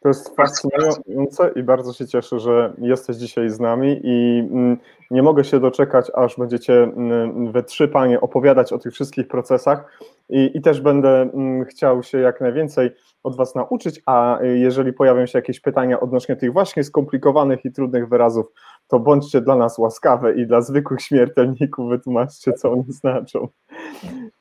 To 0.02 0.08
jest 0.08 0.36
fascynujące 0.36 1.50
i 1.56 1.62
bardzo 1.62 1.92
się 1.92 2.06
cieszę, 2.06 2.40
że 2.40 2.72
jesteś 2.78 3.16
dzisiaj 3.16 3.50
z 3.50 3.60
nami 3.60 4.00
i 4.04 4.48
mm, 4.50 4.78
nie 5.10 5.22
mogę 5.22 5.44
się 5.44 5.60
doczekać, 5.60 6.10
aż 6.14 6.36
będziecie 6.36 6.82
mm, 6.82 7.52
we 7.52 7.62
trzy 7.62 7.88
panie 7.88 8.20
opowiadać 8.20 8.72
o 8.72 8.78
tych 8.78 8.94
wszystkich 8.94 9.28
procesach 9.28 9.98
i, 10.28 10.50
i 10.54 10.60
też 10.60 10.80
będę 10.80 11.20
mm, 11.22 11.64
chciał 11.64 12.02
się 12.02 12.18
jak 12.18 12.40
najwięcej 12.40 12.90
od 13.22 13.36
Was 13.36 13.54
nauczyć, 13.54 14.02
a 14.06 14.38
jeżeli 14.42 14.92
pojawią 14.92 15.26
się 15.26 15.38
jakieś 15.38 15.60
pytania 15.60 16.00
odnośnie 16.00 16.36
tych 16.36 16.52
właśnie 16.52 16.84
skomplikowanych 16.84 17.64
i 17.64 17.72
trudnych 17.72 18.08
wyrazów, 18.08 18.46
to 18.88 19.00
bądźcie 19.00 19.40
dla 19.40 19.56
nas 19.56 19.78
łaskawe 19.78 20.34
i 20.34 20.46
dla 20.46 20.60
zwykłych 20.60 21.00
śmiertelników 21.00 21.90
wytłumaczcie, 21.90 22.52
co 22.52 22.72
one 22.72 22.84
znaczą. 22.88 23.48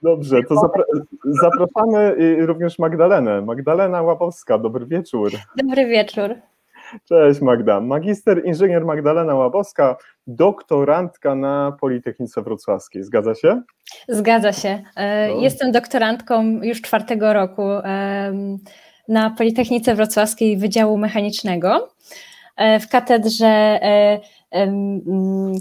Dobrze, 0.02 0.44
to 0.50 0.56
zapra 0.56 0.84
zapraszamy 1.26 2.16
również 2.46 2.80
Magdalenę. 2.80 3.42
Magdalena 3.42 4.02
Łapowska, 4.02 4.58
dobry 4.58 4.86
wieczór. 4.86 5.32
Dobry 5.58 5.86
wieczór. 5.86 6.36
Cześć 7.05 7.41
Magda. 7.41 7.81
Magister 7.81 8.45
inżynier 8.45 8.86
Magdalena 8.86 9.36
Łabowska, 9.36 9.98
doktorantka 10.27 11.36
na 11.36 11.77
Politechnice 11.81 12.41
Wrocławskiej. 12.41 13.03
Zgadza 13.03 13.36
się? 13.36 13.62
Zgadza 14.07 14.53
się. 14.53 14.83
E, 14.95 15.27
no. 15.27 15.41
Jestem 15.41 15.71
doktorantką 15.71 16.43
już 16.63 16.81
czwartego 16.81 17.33
roku 17.33 17.63
na 19.07 19.29
Politechnice 19.29 19.95
Wrocławskiej 19.95 20.57
Wydziału 20.57 20.98
Mechanicznego 20.98 21.89
e, 22.57 22.79
w 22.79 22.89
katedrze, 22.89 23.79
e, 23.81 24.19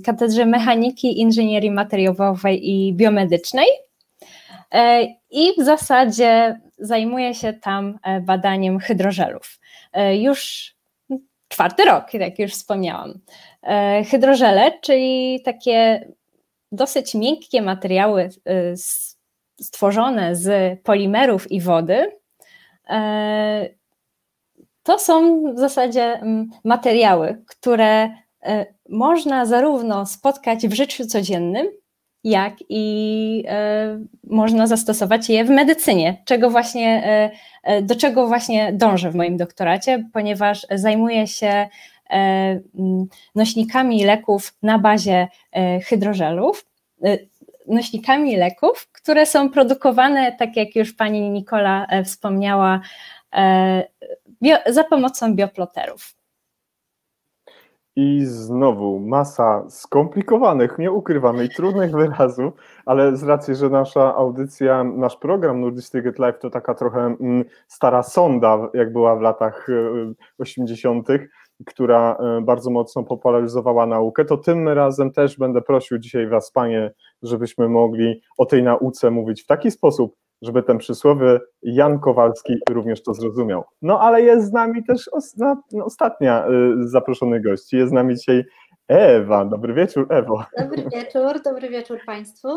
katedrze 0.06 0.46
Mechaniki, 0.46 1.20
Inżynierii 1.20 1.70
Materiałowej 1.70 2.70
i 2.70 2.94
Biomedycznej. 2.94 3.66
I 5.30 5.52
w 5.58 5.64
zasadzie 5.64 6.60
zajmuję 6.78 7.34
się 7.34 7.52
tam 7.52 7.98
badaniem 8.22 8.78
hydrożelów. 8.78 9.60
Już 10.12 10.74
czwarty 11.50 11.84
rok, 11.84 12.14
jak 12.14 12.38
już 12.38 12.52
wspomniałam. 12.52 13.20
E, 13.62 14.04
hydrożele, 14.04 14.78
czyli 14.80 15.40
takie 15.44 16.08
dosyć 16.72 17.14
miękkie 17.14 17.62
materiały 17.62 18.22
e, 18.22 18.76
stworzone 19.60 20.36
z 20.36 20.80
polimerów 20.82 21.52
i 21.52 21.60
wody. 21.60 22.18
E, 22.88 23.68
to 24.82 24.98
są 24.98 25.42
w 25.54 25.58
zasadzie 25.58 26.20
materiały, 26.64 27.44
które 27.46 28.10
można 28.88 29.46
zarówno 29.46 30.06
spotkać 30.06 30.68
w 30.68 30.72
życiu 30.72 31.06
codziennym, 31.06 31.66
jak 32.24 32.54
i 32.68 33.44
e, 33.48 33.98
można 34.24 34.66
zastosować 34.66 35.28
je 35.28 35.44
w 35.44 35.50
medycynie, 35.50 36.22
czego 36.24 36.50
właśnie, 36.50 37.04
e, 37.06 37.30
e, 37.62 37.82
do 37.82 37.96
czego 37.96 38.26
właśnie 38.26 38.72
dążę 38.72 39.10
w 39.10 39.14
moim 39.14 39.36
doktoracie, 39.36 40.04
ponieważ 40.12 40.66
zajmuję 40.70 41.26
się 41.26 41.68
nośnikami 43.34 44.04
leków 44.04 44.54
na 44.62 44.78
bazie 44.78 45.28
hydrożelów, 45.84 46.66
nośnikami 47.66 48.36
leków, 48.36 48.88
które 48.92 49.26
są 49.26 49.50
produkowane, 49.50 50.32
tak 50.32 50.56
jak 50.56 50.76
już 50.76 50.92
pani 50.92 51.30
Nikola 51.30 51.86
wspomniała, 52.04 52.80
za 54.66 54.84
pomocą 54.84 55.34
bioploterów. 55.34 56.19
I 57.96 58.20
znowu 58.24 59.00
masa 59.00 59.64
skomplikowanych, 59.70 60.78
nieukrywamy 60.78 61.44
i 61.44 61.48
trudnych 61.48 61.90
wyrazów, 61.90 62.52
ale 62.86 63.16
z 63.16 63.22
racji, 63.22 63.54
że 63.54 63.70
nasza 63.70 64.14
audycja, 64.14 64.84
nasz 64.84 65.16
program 65.16 65.60
Nordic 65.60 65.90
Ticket 65.90 66.18
Live 66.18 66.38
to 66.38 66.50
taka 66.50 66.74
trochę 66.74 67.00
mm, 67.00 67.44
stara 67.68 68.02
sonda, 68.02 68.68
jak 68.74 68.92
była 68.92 69.16
w 69.16 69.20
latach 69.20 69.66
80., 70.38 71.10
e, 71.10 71.18
która 71.66 72.16
e, 72.16 72.40
bardzo 72.40 72.70
mocno 72.70 73.02
popularyzowała 73.02 73.86
naukę, 73.86 74.24
to 74.24 74.36
tym 74.36 74.68
razem 74.68 75.12
też 75.12 75.38
będę 75.38 75.62
prosił 75.62 75.98
dzisiaj 75.98 76.28
Was, 76.28 76.52
Panie, 76.52 76.92
żebyśmy 77.22 77.68
mogli 77.68 78.20
o 78.38 78.46
tej 78.46 78.62
nauce 78.62 79.10
mówić 79.10 79.42
w 79.42 79.46
taki 79.46 79.70
sposób, 79.70 80.16
żeby 80.42 80.62
ten 80.62 80.78
przysłowy 80.78 81.40
Jan 81.62 81.98
Kowalski 81.98 82.56
również 82.70 83.02
to 83.02 83.14
zrozumiał. 83.14 83.64
No 83.82 84.00
ale 84.00 84.22
jest 84.22 84.46
z 84.46 84.52
nami 84.52 84.84
też 84.84 85.10
no, 85.36 85.84
ostatnia 85.84 86.46
y, 86.48 86.88
z 86.88 86.90
zaproszonych 86.90 87.42
gości. 87.42 87.76
Jest 87.76 87.90
z 87.90 87.94
nami 87.94 88.16
dzisiaj 88.16 88.44
Ewa. 88.88 89.44
Dobry 89.44 89.74
wieczór, 89.74 90.06
Ewo. 90.10 90.44
Dobry 90.58 90.84
wieczór, 90.92 91.42
dobry 91.44 91.68
wieczór 91.68 91.98
Państwu. 92.06 92.48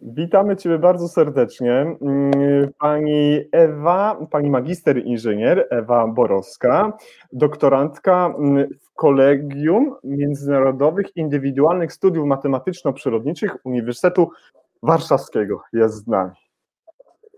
Witamy 0.00 0.56
Ciebie 0.56 0.78
bardzo 0.78 1.08
serdecznie. 1.08 1.72
Mm, 1.72 2.72
pani 2.78 3.40
Ewa, 3.52 4.26
pani 4.30 4.50
magister 4.50 4.98
inżynier 5.04 5.66
Ewa 5.70 6.06
Borowska, 6.06 6.92
doktorantka 7.32 8.34
mm, 8.38 8.68
w 8.80 8.94
Kolegium 8.94 9.94
Międzynarodowych 10.04 11.16
Indywidualnych 11.16 11.92
Studiów 11.92 12.26
Matematyczno-Przyrodniczych 12.26 13.56
Uniwersytetu 13.64 14.30
Warszawskiego 14.82 15.62
jest 15.72 15.94
z 15.94 16.06
nami. 16.06 16.43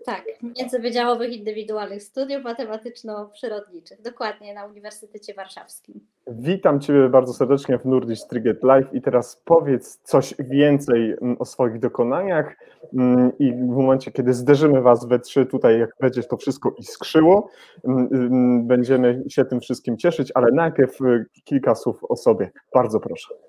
Tak, 0.07 0.25
międzywydziałowych 0.59 1.33
indywidualnych 1.33 2.03
studiów 2.03 2.45
matematyczno-przyrodniczych, 2.45 4.03
dokładnie 4.03 4.55
na 4.55 4.67
Uniwersytecie 4.67 5.35
Warszawskim. 5.35 6.01
Witam 6.27 6.81
Ciebie 6.81 7.09
bardzo 7.09 7.33
serdecznie 7.33 7.79
w 7.79 7.85
Nordic 7.85 8.27
Triget 8.27 8.63
Live 8.63 8.95
i 8.95 9.03
teraz 9.03 9.43
powiedz 9.45 10.01
coś 10.03 10.35
więcej 10.39 11.17
mm, 11.23 11.37
o 11.39 11.45
swoich 11.45 11.79
dokonaniach 11.79 12.57
mm, 12.95 13.33
i 13.39 13.53
w 13.53 13.67
momencie, 13.67 14.13
kiedy 14.13 14.35
zderzymy 14.35 14.81
Was 14.81 15.09
we 15.09 15.19
trzy 15.19 15.47
tutaj, 15.47 15.81
jak 15.81 15.91
będzie 16.01 16.23
to 16.23 16.37
wszystko 16.37 16.75
iskrzyło, 16.79 17.51
mm, 17.85 18.67
będziemy 18.67 19.25
się 19.29 19.45
tym 19.45 19.61
wszystkim 19.61 19.97
cieszyć, 19.97 20.33
ale 20.35 20.53
najpierw 20.53 21.01
y, 21.01 21.27
kilka 21.45 21.75
słów 21.75 22.05
o 22.09 22.17
sobie. 22.17 22.51
Bardzo 22.75 23.01
proszę. 23.01 23.46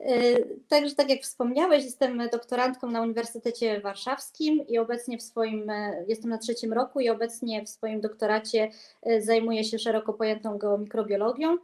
Y, 0.00 0.60
także 0.68 0.94
tak 0.94 1.10
jak 1.10 1.20
wspomniałeś, 1.20 1.84
jestem 1.84 2.28
doktorantką 2.32 2.90
na 2.90 3.02
Uniwersytecie 3.02 3.80
Warszawskim 3.80 4.66
i 4.68 4.78
obecnie 4.78 5.18
w 5.18 5.22
swoim, 5.22 5.70
y, 5.70 6.04
jestem 6.08 6.30
na 6.30 6.38
trzecim 6.38 6.72
roku 6.72 7.00
i 7.00 7.10
obecnie 7.10 7.64
w 7.64 7.68
swoim 7.68 8.00
doktoracie 8.00 8.70
y, 9.06 9.22
zajmuję 9.22 9.64
się 9.64 9.78
szeroko 9.78 10.12
pojętą 10.12 10.58
geomikrobiologią. 10.58 11.58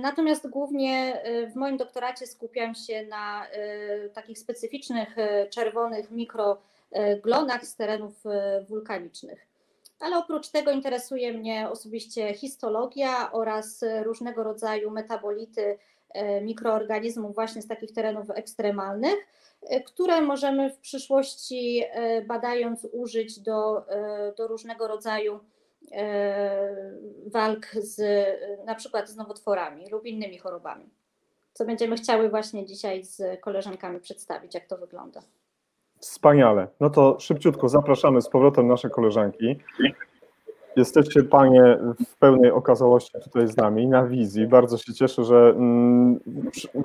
Natomiast 0.00 0.48
głównie 0.48 1.22
w 1.52 1.56
moim 1.56 1.76
doktoracie 1.76 2.26
skupiam 2.26 2.74
się 2.74 3.06
na 3.06 3.46
takich 4.14 4.38
specyficznych 4.38 5.16
czerwonych 5.50 6.10
mikroglonach 6.10 7.66
z 7.66 7.76
terenów 7.76 8.12
wulkanicznych. 8.68 9.46
Ale 10.00 10.18
oprócz 10.18 10.48
tego 10.48 10.70
interesuje 10.70 11.32
mnie 11.32 11.68
osobiście 11.70 12.34
histologia 12.34 13.32
oraz 13.32 13.84
różnego 14.02 14.42
rodzaju 14.42 14.90
metabolity 14.90 15.78
mikroorganizmów 16.42 17.34
właśnie 17.34 17.62
z 17.62 17.66
takich 17.66 17.92
terenów 17.92 18.30
ekstremalnych, 18.30 19.14
e, 19.62 19.80
które 19.80 20.20
możemy 20.20 20.70
w 20.70 20.78
przyszłości 20.78 21.82
e, 21.90 22.22
badając 22.22 22.86
użyć 22.92 23.40
do, 23.40 23.86
do 24.36 24.48
różnego 24.48 24.88
rodzaju 24.88 25.40
walk 27.26 27.66
z 27.66 28.02
na 28.66 28.74
przykład 28.74 29.08
z 29.08 29.16
nowotworami 29.16 29.90
lub 29.90 30.06
innymi 30.06 30.38
chorobami. 30.38 30.90
co 31.52 31.64
będziemy 31.64 31.96
chciały 31.96 32.28
właśnie 32.28 32.66
dzisiaj 32.66 33.04
z 33.04 33.40
koleżankami 33.40 34.00
przedstawić, 34.00 34.54
jak 34.54 34.66
to 34.66 34.76
wygląda. 34.76 35.20
Wspaniale. 36.00 36.68
No 36.80 36.90
to 36.90 37.20
szybciutko 37.20 37.68
zapraszamy 37.68 38.22
z 38.22 38.28
powrotem 38.28 38.66
nasze 38.66 38.90
koleżanki. 38.90 39.58
Jesteście 40.76 41.22
Panie 41.22 41.78
w 42.08 42.18
pełnej 42.18 42.50
okazałości 42.50 43.12
tutaj 43.24 43.48
z 43.48 43.56
nami, 43.56 43.88
na 43.88 44.06
wizji. 44.06 44.46
Bardzo 44.46 44.78
się 44.78 44.94
cieszę, 44.94 45.24
że 45.24 45.54
mm, 45.56 46.20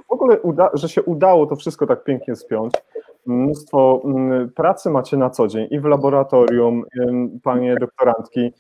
w 0.08 0.12
ogóle 0.12 0.40
uda, 0.40 0.70
że 0.74 0.90
się 0.90 1.04
udało 1.04 1.46
to 1.46 1.56
wszystko 1.56 1.88
tak 1.88 2.04
pięknie 2.04 2.36
spiąć. 2.36 2.74
Mnóstwo 3.26 4.02
mm, 4.06 4.50
pracy 4.50 4.90
macie 4.90 5.18
na 5.18 5.30
co 5.30 5.48
dzień 5.48 5.68
i 5.72 5.80
w 5.80 5.86
laboratorium, 5.86 6.84
Panie 7.44 7.76
doktorantki 7.76 8.54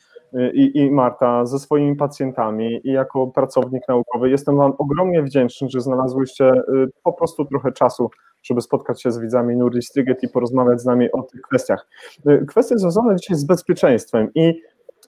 i, 0.53 0.71
i 0.79 0.91
Marta 0.91 1.45
ze 1.45 1.59
swoimi 1.59 1.95
pacjentami 1.95 2.81
i 2.83 2.91
jako 2.91 3.27
pracownik 3.27 3.83
naukowy. 3.87 4.29
Jestem 4.29 4.57
Wam 4.57 4.73
ogromnie 4.77 5.23
wdzięczny, 5.23 5.69
że 5.69 5.81
znalazłyście 5.81 6.51
y, 6.53 6.89
po 7.03 7.13
prostu 7.13 7.45
trochę 7.45 7.71
czasu 7.71 8.09
żeby 8.43 8.61
spotkać 8.61 9.01
się 9.01 9.11
z 9.11 9.19
widzami 9.19 9.55
Nuri 9.55 9.81
Striget 9.81 10.23
i 10.23 10.29
porozmawiać 10.29 10.81
z 10.81 10.85
nami 10.85 11.11
o 11.11 11.23
tych 11.23 11.41
kwestiach. 11.41 11.87
Y, 12.29 12.45
kwestie 12.47 12.77
związane 12.77 13.15
dzisiaj 13.15 13.37
z 13.37 13.45
bezpieczeństwem 13.45 14.29
i 14.35 14.61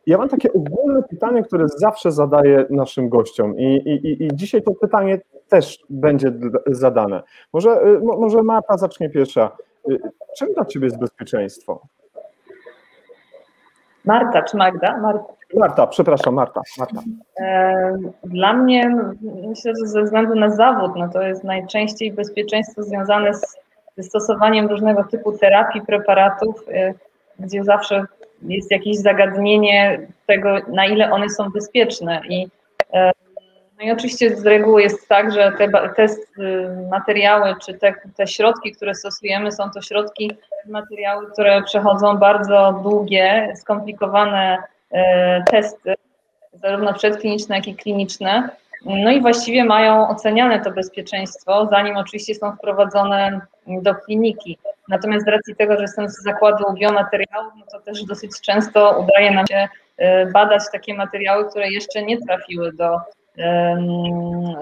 ja 0.10 0.18
mam 0.18 0.30
takie 0.30 0.54
ogólne 0.54 1.04
pytanie, 1.04 1.44
które 1.44 1.68
zawsze 1.68 2.12
zadaję 2.12 2.66
naszym 2.70 3.10
gościom 3.10 3.58
i, 3.58 3.75
i, 3.75 4.24
i 4.24 4.30
dzisiaj 4.34 4.62
to 4.62 4.72
pytanie 4.72 5.20
też 5.50 5.80
będzie 5.89 6.32
zadane. 6.68 7.24
Może, 7.54 7.70
y, 7.88 8.00
może 8.00 8.44
Marta 8.44 8.78
zacznie 8.78 9.10
pierwsza. 9.10 9.51
Y, 9.89 10.00
czym 10.38 10.54
dla 10.54 10.66
Ciebie 10.66 10.86
jest 10.86 11.00
bezpieczeństwo? 11.00 11.82
Marta 14.06 14.42
czy 14.42 14.58
Magda? 14.58 14.98
Marta. 14.98 15.34
Marta, 15.54 15.88
przepraszam, 15.88 16.34
Marta. 16.34 16.62
Marta. 16.80 17.01
E, 17.42 17.98
dla 18.24 18.54
mnie, 18.54 18.96
myślę, 19.48 19.74
że 19.80 19.88
ze 19.88 20.04
względu 20.04 20.36
na 20.36 20.50
zawód, 20.50 20.92
no 20.96 21.10
to 21.10 21.22
jest 21.22 21.44
najczęściej 21.44 22.12
bezpieczeństwo 22.12 22.84
związane 22.84 23.34
z 23.34 23.58
stosowaniem 24.01 24.68
różnego 24.68 25.04
typu 25.04 25.32
terapii, 25.32 25.82
preparatów, 25.82 26.66
e, 26.72 26.94
gdzie 27.39 27.63
zawsze 27.63 28.06
jest 28.41 28.72
jakieś 28.72 28.98
zagadnienie 28.98 30.08
tego, 30.25 30.58
na 30.67 30.86
ile 30.86 31.12
one 31.12 31.29
są 31.29 31.50
bezpieczne. 31.50 32.22
I, 32.29 32.48
e, 32.93 33.12
no 33.79 33.86
i 33.86 33.91
oczywiście 33.91 34.36
z 34.36 34.46
reguły 34.46 34.81
jest 34.81 35.08
tak, 35.08 35.34
że 35.34 35.51
te, 35.58 35.69
te 35.96 36.08
materiały 36.89 37.55
czy 37.65 37.74
te, 37.74 37.93
te 38.17 38.27
środki, 38.27 38.72
które 38.72 38.96
stosujemy, 38.96 39.51
są 39.51 39.69
to 39.72 39.81
środki, 39.81 40.31
materiały, 40.67 41.31
które 41.31 41.63
przechodzą 41.63 42.17
bardzo 42.17 42.79
długie, 42.84 43.53
skomplikowane 43.55 44.58
E, 44.91 45.43
testy, 45.43 45.93
zarówno 46.53 46.93
przedkliniczne, 46.93 47.55
jak 47.55 47.67
i 47.67 47.75
kliniczne. 47.75 48.50
No 48.86 49.12
i 49.12 49.22
właściwie 49.22 49.65
mają 49.65 50.08
oceniane 50.10 50.60
to 50.60 50.72
bezpieczeństwo, 50.72 51.68
zanim 51.72 51.98
oczywiście 51.98 52.36
są 52.36 52.56
wprowadzone 52.56 53.42
do 53.68 53.96
kliniki. 53.96 54.58
Natomiast 54.88 55.26
z 55.26 55.30
racji 55.30 55.56
tego, 55.56 55.76
że 55.76 55.82
jestem 55.82 56.10
z 56.10 56.24
zakładu 56.24 56.74
biomateriałów, 56.74 57.54
no 57.60 57.65
to 57.72 57.80
też 57.80 58.04
dosyć 58.04 58.42
często 58.42 59.00
udaje 59.00 59.32
nam 59.32 59.48
się 59.48 59.68
e, 59.98 60.26
badać 60.26 60.63
takie 60.72 60.94
materiały, 60.94 61.50
które 61.50 61.70
jeszcze 61.70 62.04
nie 62.04 62.18
trafiły 62.18 62.74
do, 62.74 62.98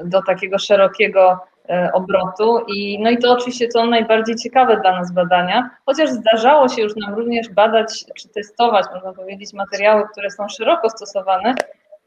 do 0.05 0.21
takiego 0.21 0.59
szerokiego 0.59 1.39
E, 1.69 1.91
obrotu. 1.93 2.59
I, 2.67 2.99
no 2.99 3.09
i 3.09 3.17
to 3.17 3.31
oczywiście 3.31 3.71
są 3.71 3.85
najbardziej 3.85 4.35
ciekawe 4.35 4.79
dla 4.81 4.91
nas 4.91 5.11
badania, 5.11 5.69
chociaż 5.85 6.09
zdarzało 6.09 6.69
się 6.69 6.81
już 6.81 6.95
nam 6.95 7.13
również 7.13 7.49
badać 7.49 8.05
czy 8.15 8.29
testować, 8.29 8.85
można 8.93 9.13
powiedzieć, 9.13 9.53
materiały, 9.53 10.03
które 10.11 10.31
są 10.31 10.49
szeroko 10.49 10.89
stosowane, 10.89 11.55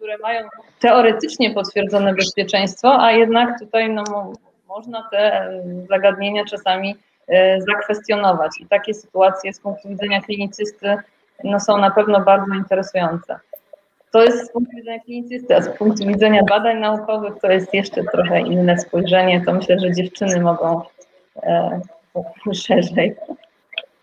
które 0.01 0.19
mają 0.19 0.49
teoretycznie 0.81 1.55
potwierdzone 1.55 2.15
bezpieczeństwo, 2.15 3.03
a 3.03 3.13
jednak 3.13 3.59
tutaj 3.59 3.91
no, 3.91 4.33
można 4.69 5.09
te 5.11 5.51
zagadnienia 5.89 6.45
czasami 6.45 6.97
e, 7.29 7.59
zakwestionować. 7.61 8.51
I 8.61 8.67
takie 8.67 8.95
sytuacje 8.95 9.53
z 9.53 9.61
punktu 9.61 9.89
widzenia 9.89 10.21
klinicysty 10.21 10.97
no, 11.45 11.61
są 11.61 11.79
na 11.79 11.91
pewno 11.91 12.21
bardzo 12.21 12.55
interesujące. 12.55 13.39
To 14.13 14.23
jest 14.23 14.47
z 14.47 14.53
punktu 14.53 14.77
widzenia 14.77 15.01
klinicysty, 15.01 15.57
a 15.57 15.63
z 15.63 15.69
punktu 15.69 16.07
widzenia 16.07 16.43
badań 16.49 16.79
naukowych 16.79 17.35
to 17.43 17.51
jest 17.51 17.75
jeszcze 17.75 18.03
trochę 18.05 18.41
inne 18.41 18.79
spojrzenie. 18.79 19.45
To 19.47 19.53
myślę, 19.53 19.79
że 19.79 19.93
dziewczyny 19.93 20.41
mogą 20.41 20.83
e, 21.43 21.81
szerzej. 22.55 23.17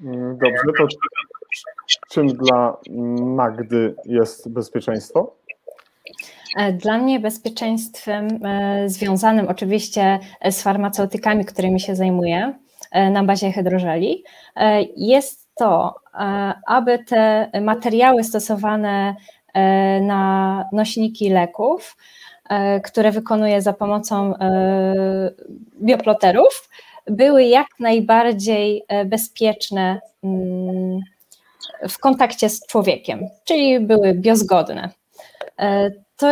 Mm, 0.04 0.38
dobrze, 0.38 0.64
to 0.78 0.88
czym 2.10 2.28
dla 2.28 2.78
Magdy 3.20 3.96
jest 4.06 4.50
bezpieczeństwo? 4.50 5.38
E, 6.58 6.74
dla 6.74 6.98
mnie 6.98 7.20
bezpieczeństwem 7.20 8.46
e, 8.46 8.90
związanym 8.90 9.48
oczywiście 9.48 10.20
z 10.52 10.62
farmaceutykami, 10.62 11.46
którymi 11.46 11.80
się 11.80 11.96
zajmuję 11.96 12.54
e, 12.92 13.10
na 13.10 13.24
bazie 13.24 13.52
hydrożeli, 13.52 14.24
jest 14.98 15.48
to, 15.56 15.96
aby 16.66 17.00
te 17.00 17.52
materiały 17.62 18.24
stosowane 18.24 19.16
E, 19.58 20.02
na 20.02 20.66
nośniki 20.72 21.30
leków, 21.30 21.98
e, 22.50 22.80
które 22.80 23.12
wykonuje 23.12 23.62
za 23.62 23.74
pomocą 23.74 24.36
e, 24.36 25.32
bioploterów, 25.82 26.70
były 27.08 27.44
jak 27.44 27.68
najbardziej 27.80 28.84
bezpieczne 29.06 30.00
mm, 30.24 31.00
w 31.90 32.00
kontakcie 32.00 32.50
z 32.50 32.66
człowiekiem, 32.66 33.28
czyli 33.44 33.80
były 33.80 34.14
biozgodne. 34.14 34.90
To, 36.18 36.28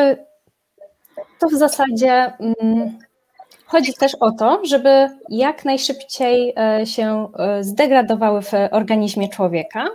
to 1.39 1.47
w 1.47 1.53
zasadzie 1.53 2.33
mm, 2.39 2.99
chodzi 3.65 3.93
też 3.93 4.15
o 4.19 4.31
to, 4.31 4.65
żeby 4.65 5.09
jak 5.29 5.65
najszybciej 5.65 6.53
się 6.83 7.27
zdegradowały 7.61 8.41
w 8.41 8.51
organizmie 8.71 9.29
człowieka, 9.29 9.89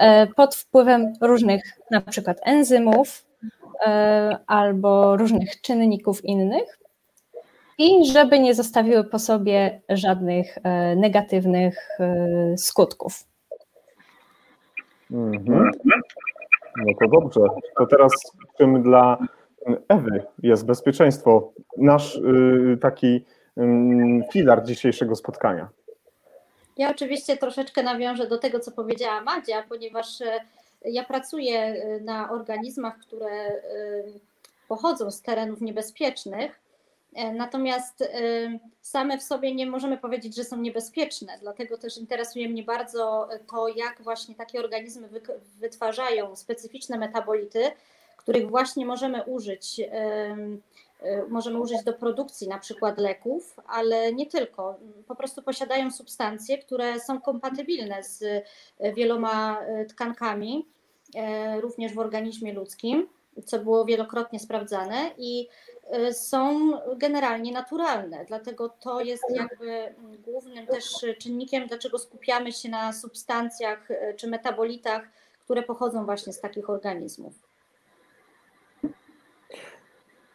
E, 0.00 0.26
pod 0.26 0.54
wpływem 0.54 1.12
różnych 1.20 1.62
na 1.90 2.00
przykład 2.00 2.40
enzymów 2.42 3.26
e, 3.86 4.38
albo 4.46 5.16
różnych 5.16 5.60
czynników 5.60 6.24
innych 6.24 6.78
i 7.78 8.06
żeby 8.12 8.38
nie 8.38 8.54
zostawiły 8.54 9.04
po 9.04 9.18
sobie 9.18 9.80
żadnych 9.88 10.58
e, 10.62 10.96
negatywnych 10.96 11.88
skutków. 12.56 13.24
Mhm. 15.10 15.70
No 16.76 16.92
to 17.00 17.20
dobrze. 17.20 17.40
To 17.78 17.86
teraz 17.86 18.12
czym 18.58 18.82
dla 18.82 19.18
Ewy 19.88 20.22
jest 20.42 20.66
bezpieczeństwo? 20.66 21.52
Nasz 21.76 22.16
y, 22.16 22.78
taki 22.80 23.24
filar 24.32 24.64
dzisiejszego 24.64 25.16
spotkania. 25.16 25.68
Ja 26.80 26.90
oczywiście 26.90 27.36
troszeczkę 27.36 27.82
nawiążę 27.82 28.26
do 28.26 28.38
tego, 28.38 28.60
co 28.60 28.70
powiedziała 28.70 29.20
Madzia, 29.20 29.62
ponieważ 29.68 30.20
e, 30.20 30.40
ja 30.84 31.04
pracuję 31.04 31.58
e, 31.58 32.00
na 32.00 32.30
organizmach, 32.30 32.98
które 32.98 33.26
e, 33.26 33.62
pochodzą 34.68 35.10
z 35.10 35.22
terenów 35.22 35.60
niebezpiecznych, 35.60 36.60
natomiast 37.34 38.04
same 38.80 39.18
w 39.18 39.22
sobie 39.22 39.54
nie 39.54 39.66
możemy 39.66 39.98
powiedzieć, 39.98 40.36
że 40.36 40.44
są 40.44 40.56
niebezpieczne, 40.56 41.38
dlatego 41.40 41.78
też 41.78 41.98
interesuje 41.98 42.48
mnie 42.48 42.62
bardzo 42.62 43.28
to, 43.50 43.68
jak 43.68 44.02
właśnie 44.02 44.34
takie 44.34 44.60
organizmy 44.60 45.08
wytwarzają 45.58 46.36
specyficzne 46.36 46.98
metabolity, 46.98 47.70
których 48.16 48.50
właśnie 48.50 48.86
możemy 48.86 49.24
użyć 49.24 49.80
możemy 51.28 51.60
użyć 51.60 51.84
do 51.84 51.92
produkcji 51.92 52.48
na 52.48 52.58
przykład 52.58 52.98
leków, 52.98 53.56
ale 53.66 54.12
nie 54.12 54.26
tylko. 54.26 54.74
Po 55.08 55.14
prostu 55.14 55.42
posiadają 55.42 55.90
substancje, 55.90 56.58
które 56.58 57.00
są 57.00 57.20
kompatybilne 57.20 58.02
z 58.02 58.44
wieloma 58.96 59.60
tkankami, 59.88 60.66
również 61.60 61.94
w 61.94 61.98
organizmie 61.98 62.52
ludzkim, 62.52 63.08
co 63.44 63.58
było 63.58 63.84
wielokrotnie 63.84 64.40
sprawdzane 64.40 65.10
i 65.18 65.48
są 66.12 66.70
generalnie 66.96 67.52
naturalne. 67.52 68.24
Dlatego 68.24 68.68
to 68.68 69.00
jest 69.00 69.24
jakby 69.34 69.94
głównym 70.24 70.66
też 70.66 70.84
czynnikiem, 71.18 71.66
dlaczego 71.66 71.98
skupiamy 71.98 72.52
się 72.52 72.68
na 72.68 72.92
substancjach 72.92 73.88
czy 74.16 74.28
metabolitach, 74.28 75.02
które 75.44 75.62
pochodzą 75.62 76.04
właśnie 76.04 76.32
z 76.32 76.40
takich 76.40 76.70
organizmów. 76.70 77.32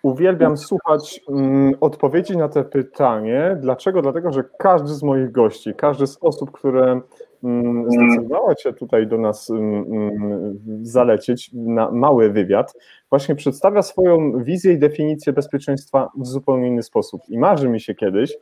Uwielbiam 0.02 0.58
słuchać 0.58 1.22
mm, 1.30 1.74
odpowiedzi 1.82 2.38
na 2.38 2.50
to 2.50 2.64
pytanie. 2.64 3.58
Dlaczego? 3.62 4.02
Dlatego, 4.02 4.32
że 4.32 4.44
każdy 4.58 4.94
z 4.94 5.04
moich 5.04 5.32
gości, 5.32 5.74
każdy 5.78 6.08
z 6.08 6.18
osób, 6.22 6.52
które 6.52 7.02
zdecydowała 7.88 8.56
się 8.56 8.74
tutaj 8.74 9.08
do 9.08 9.18
nas 9.18 9.50
mm, 9.50 9.86
mm, 9.94 10.60
zalecieć 10.82 11.50
na 11.54 11.92
mały 11.92 12.30
wywiad, 12.30 12.74
właśnie 13.10 13.36
przedstawia 13.36 13.82
swoją 13.82 14.44
wizję 14.44 14.74
i 14.74 14.80
definicję 14.80 15.34
bezpieczeństwa 15.34 16.10
w 16.18 16.28
zupełnie 16.28 16.68
inny 16.68 16.84
sposób. 16.84 17.22
I 17.30 17.38
marzy 17.38 17.70
mi 17.70 17.82
się 17.82 17.96
kiedyś, 17.96 18.38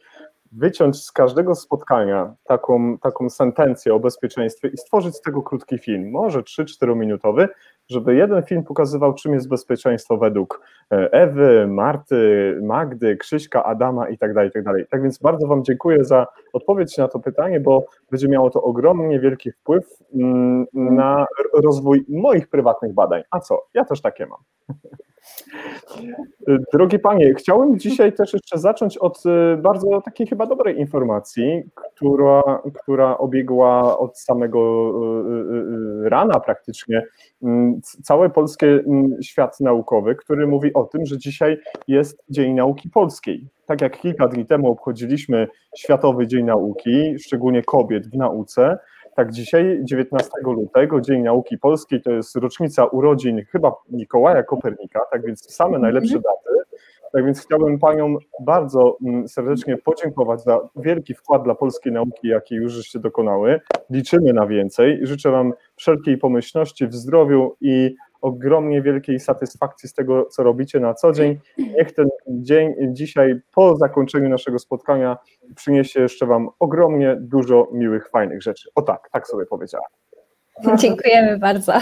wyciąć 0.52 1.04
z 1.04 1.12
każdego 1.12 1.56
spotkania 1.56 2.36
taką, 2.44 2.98
taką 2.98 3.30
sentencję 3.30 3.94
o 3.94 4.00
bezpieczeństwie 4.00 4.68
i 4.68 4.78
stworzyć 4.78 5.16
z 5.16 5.22
tego 5.22 5.42
krótki 5.42 5.78
film, 5.78 6.12
może 6.12 6.42
3-4 6.42 6.96
minutowy, 6.96 7.48
żeby 7.89 8.15
jeden 8.15 8.43
film 8.43 8.63
pokazywał, 8.63 9.13
czym 9.13 9.34
jest 9.34 9.50
bezpieczeństwo 9.50 10.17
według 10.17 10.62
e, 10.91 11.12
Ewy, 11.12 11.67
Marty, 11.67 12.60
Magdy, 12.62 13.17
Krzyśka, 13.17 13.63
Adama 13.63 14.10
i 14.10 14.17
tak 14.17 14.34
dalej, 14.34 14.50
i 14.50 14.52
tak. 14.52 14.63
Tak 14.89 15.04
więc 15.04 15.17
bardzo 15.17 15.48
Wam 15.48 15.63
dziękuję 15.63 16.04
za 16.04 16.28
odpowiedź 16.54 16.98
na 16.98 17.08
to 17.08 17.19
pytanie, 17.19 17.60
bo 17.60 17.86
będzie 18.12 18.28
miało 18.28 18.50
to 18.50 18.62
ogromnie 18.62 19.19
wielki 19.19 19.52
wpływ 19.52 20.00
mm, 20.15 20.65
na 20.74 21.26
rozwój 21.63 22.06
moich 22.10 22.48
prywatnych 22.48 22.93
badań. 22.93 23.24
A 23.32 23.39
co? 23.39 23.65
Ja 23.74 23.86
też 23.86 24.02
takie 24.02 24.26
mam. 24.26 24.39
Drogie 26.74 27.00
panie, 27.00 27.34
chciałem 27.34 27.80
dzisiaj 27.80 28.14
też 28.14 28.34
jeszcze 28.34 28.58
zacząć 28.58 28.98
od 28.98 29.24
y, 29.26 29.58
bardzo 29.58 30.02
takiej 30.02 30.28
chyba 30.28 30.46
dobrej 30.46 30.80
informacji, 30.80 31.64
która, 31.76 32.62
która 32.74 33.18
obiegła 33.18 34.00
od 34.00 34.20
samego 34.20 34.92
y, 36.04 36.06
y, 36.06 36.10
rana 36.10 36.40
praktycznie 36.40 37.04
mm, 37.44 37.82
cały 37.82 38.30
polski 38.30 38.66
mm, 38.66 39.18
świat 39.22 39.60
naukowy, 39.60 40.16
który 40.16 40.48
mówi 40.48 40.74
o 40.74 40.84
tym, 40.84 41.06
że 41.06 41.18
dzisiaj 41.18 41.58
jest 41.88 42.24
Dzień 42.30 42.54
Nauki 42.54 42.90
Polskiej. 42.90 43.48
Tak 43.66 43.82
jak 43.82 44.00
kilka 44.00 44.28
dni 44.28 44.46
temu 44.46 44.72
obchodziliśmy 44.72 45.48
Światowy 45.78 46.28
Dzień 46.28 46.46
Nauki, 46.46 47.20
szczególnie 47.20 47.64
kobiet 47.64 48.08
w 48.08 48.18
nauce, 48.18 48.78
tak, 49.15 49.32
dzisiaj, 49.32 49.80
19 49.84 50.32
lutego, 50.43 51.02
Dzień 51.02 51.21
Nauki 51.21 51.58
Polskiej, 51.58 52.02
to 52.02 52.12
jest 52.12 52.36
rocznica 52.36 52.86
urodzin 52.86 53.45
chyba 53.52 53.76
Mikołaja 53.89 54.43
Kopernika, 54.43 54.99
tak 55.12 55.26
więc 55.26 55.54
same 55.56 55.80
najlepsze 55.80 56.15
Mhm. 56.15 56.23
daty. 56.23 56.63
Tak 57.13 57.26
więc 57.26 57.45
chciałbym 57.45 57.80
Paniom 57.80 58.17
bardzo 58.39 58.97
mm, 59.06 59.28
serdecznie 59.28 59.78
podziękować 59.78 60.43
za 60.43 60.60
wielki 60.76 61.13
wkład 61.13 61.43
dla 61.43 61.56
polskiej 61.56 61.93
nauki, 61.93 62.28
jaki 62.28 62.56
już 62.56 62.73
żeście 62.73 62.99
dokonały. 62.99 63.60
Liczymy 63.89 64.34
na 64.34 64.47
więcej. 64.47 64.99
Życzę 65.02 65.32
Wam 65.32 65.54
wszelkiej 65.76 66.17
pomyślności 66.17 66.88
w 66.88 66.93
zdrowiu 66.93 67.56
i 67.62 67.95
ogromnie 68.24 68.82
wielkiej 68.82 69.20
satysfakcji 69.20 69.90
z 69.90 69.94
tego, 69.94 70.26
co 70.26 70.44
robicie 70.44 70.80
na 70.80 70.94
co 70.94 71.12
dzień. 71.12 71.40
Niech 71.58 71.92
ten 71.92 72.10
dzień 72.28 72.74
dzisiaj 72.88 73.36
po 73.56 73.76
zakończeniu 73.76 74.30
naszego 74.30 74.60
spotkania 74.60 75.18
przyniesie 75.56 76.02
jeszcze 76.02 76.26
Wam 76.26 76.50
ogromnie 76.60 77.18
dużo 77.20 77.68
miłych, 77.74 78.10
fajnych 78.10 78.42
rzeczy. 78.42 78.70
O 78.76 78.82
tak, 78.82 79.10
tak 79.12 79.28
sobie 79.28 79.46
powiedziałem. 79.46 79.88
Dziękujemy 80.78 81.38
bardzo. 81.38 81.74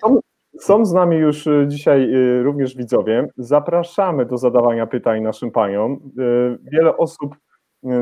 Są, 0.00 0.20
są 0.58 0.84
z 0.84 0.92
nami 0.92 1.16
już 1.16 1.46
y, 1.46 1.64
dzisiaj 1.68 2.14
y, 2.14 2.42
również 2.42 2.76
widzowie. 2.76 3.28
Zapraszamy 3.36 4.26
do 4.26 4.36
zadawania 4.36 4.86
pytań 4.86 5.22
naszym 5.22 5.50
paniom. 5.50 6.12
Y, 6.18 6.58
Wiele 6.72 6.96
osób 6.96 7.36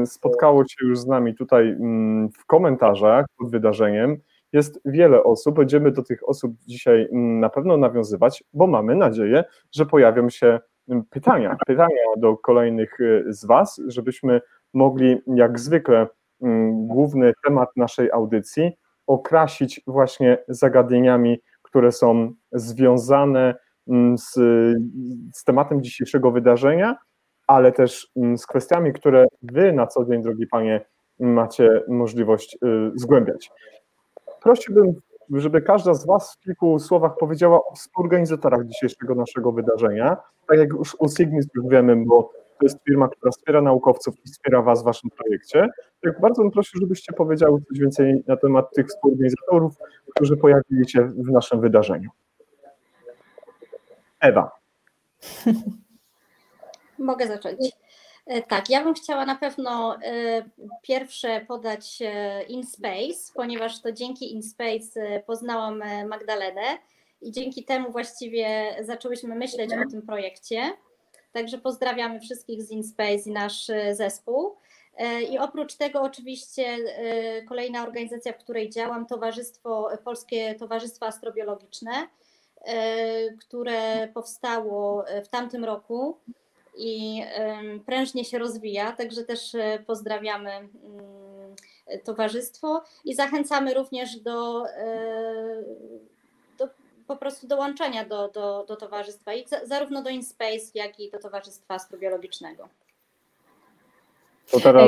spotkało 0.05 0.65
się 0.65 0.87
już 0.87 0.99
z 0.99 1.07
nami 1.07 1.35
tutaj 1.35 1.69
mm, 1.69 2.29
w 2.29 2.47
komentarzach 2.47 3.27
pod 3.39 3.51
wydarzeniem. 3.51 4.17
Jest 4.57 4.81
wiele 4.85 5.25
osób, 5.25 5.57
będziemy 5.57 5.91
do 5.91 6.03
tych 6.03 6.29
osób 6.29 6.53
dzisiaj 6.67 7.09
mm, 7.13 7.41
na 7.41 7.49
pewno 7.49 7.77
nawiązywać, 7.77 8.45
bo 8.53 8.67
mamy 8.67 8.95
nadzieję, 8.95 9.45
że 9.73 9.87
pojawią 9.87 10.31
się 10.31 10.61
mm, 10.89 11.05
pytania, 11.11 11.57
pytania 11.67 12.03
do 12.17 12.37
kolejnych 12.37 13.01
y, 13.01 13.25
z 13.29 13.45
Was, 13.45 13.81
żebyśmy 13.87 14.41
mogli 14.75 15.19
jak 15.27 15.61
zwykle 15.61 16.07
mm, 16.43 16.87
główny 16.87 17.33
temat 17.45 17.69
naszej 17.77 18.11
audycji 18.11 18.73
okrasić 19.07 19.81
właśnie 19.87 20.39
zagadnieniami, 20.49 21.41
które 21.63 21.93
są 21.93 22.33
związane 22.53 23.55
z, 24.17 24.35
z 25.35 25.45
tematem 25.45 25.83
dzisiejszego 25.83 26.31
wydarzenia, 26.31 26.97
ale 27.47 27.73
też 27.73 28.11
z 28.37 28.47
kwestiami, 28.47 28.93
które 28.93 29.27
Wy 29.43 29.73
na 29.73 29.87
co 29.87 30.05
dzień, 30.05 30.23
drogi 30.23 30.47
Panie, 30.47 30.85
macie 31.19 31.83
możliwość 31.89 32.59
y, 32.65 32.91
zgłębiać. 32.95 33.51
Prosiłbym, 34.47 34.95
żeby 35.31 35.63
każda 35.63 35.95
z 35.95 36.07
Was 36.07 36.35
w 36.35 36.39
kilku 36.39 36.79
słowach 36.79 37.17
powiedziała 37.19 37.59
o 37.59 37.75
współorganizatorach 37.75 38.67
dzisiejszego 38.67 39.15
naszego 39.15 39.53
wydarzenia. 39.53 40.17
Tak 40.49 40.59
jak 40.59 40.69
już 40.69 40.97
u 40.99 41.09
Signis 41.09 41.47
już 41.55 41.67
wiemy, 41.67 41.97
bo 42.07 42.33
to 42.59 42.63
jest 42.63 42.79
firma, 42.85 43.09
która 43.09 43.33
wspiera 43.33 43.63
naukowców 43.63 44.15
i 44.25 44.29
wspiera 44.29 44.63
Was 44.63 44.83
w 44.83 44.85
Waszym 44.85 45.11
projekcie. 45.11 45.69
Tak 46.03 46.21
bardzo 46.21 46.43
bym 46.43 46.51
prosił, 46.51 46.81
żebyście 46.81 47.13
powiedziały 47.13 47.61
coś 47.69 47.79
więcej 47.79 48.25
na 48.27 48.37
temat 48.37 48.75
tych 48.75 48.87
współorganizatorów, 48.87 49.75
którzy 50.15 50.37
pojawili 50.37 50.89
się 50.89 51.05
w 51.05 51.31
naszym 51.31 51.61
wydarzeniu. 51.61 52.11
Ewa. 54.21 54.51
Mogę 56.99 57.27
zacząć. 57.27 57.73
E, 58.27 58.43
Tak, 58.43 58.71
ja 58.71 58.85
bym 58.85 58.95
chciała 58.95 59.27
na 59.27 59.37
pewno 59.37 59.97
e, 59.97 60.43
pierwsze 60.83 61.41
podać 61.49 62.03
e, 62.03 62.43
InSpace, 62.43 63.33
ponieważ 63.35 63.83
to 63.83 63.93
dzięki 63.93 64.33
InSpace 64.35 65.23
poznałam 65.27 65.83
Magdalenę 66.09 66.79
i 67.23 67.33
dzięki 67.33 67.65
temu 67.65 67.93
właściwie 67.93 68.77
zaczęłyśmy 68.81 69.35
myśleć 69.35 69.71
o 69.73 69.91
tym 69.91 70.03
projekcie. 70.03 70.73
Także 71.33 71.59
pozdrawiamy 71.59 72.21
wszystkich 72.21 72.63
z 72.63 72.71
InSpace 72.71 73.23
i 73.27 73.33
nasz 73.33 73.71
zespół. 73.93 74.57
I 75.31 75.39
oprócz 75.39 75.75
tego 75.75 76.03
oczywiście 76.03 76.77
kolejna 77.49 77.83
organizacja, 77.83 78.33
w 78.33 78.39
której 78.39 78.71
działam, 78.71 79.07
Towarzystwo, 79.07 79.89
Polskie 80.05 80.55
Towarzystwo 80.55 81.07
Astrobiologiczne, 81.07 82.09
które 83.41 84.09
powstało 84.15 85.05
w 85.25 85.29
tamtym 85.29 85.65
roku 85.65 86.19
i 86.77 87.23
prężnie 87.87 88.25
się 88.25 88.39
rozwija, 88.39 88.93
także 88.93 89.23
też 89.25 89.55
e, 89.55 89.79
pozdrawiamy 89.87 90.51
mm, 90.51 90.71
towarzystwo 92.05 92.83
i 93.05 93.15
zachęcamy 93.15 93.75
również 93.75 94.17
do, 94.17 94.69
e, 94.71 95.63
do 96.59 96.69
po 97.07 97.17
prostu 97.17 97.47
dołączenia 97.47 98.05
do, 98.05 98.29
do, 98.29 98.65
do 98.69 98.77
towarzystwa 98.77 99.35
i 99.35 99.49
za- 99.49 99.67
zarówno 99.67 100.03
do 100.03 100.11
InSpace, 100.11 100.71
jak 100.75 101.01
i 101.01 101.11
do 101.11 101.19
Towarzystwa 101.19 101.75
Astrobiologicznego. 101.75 102.69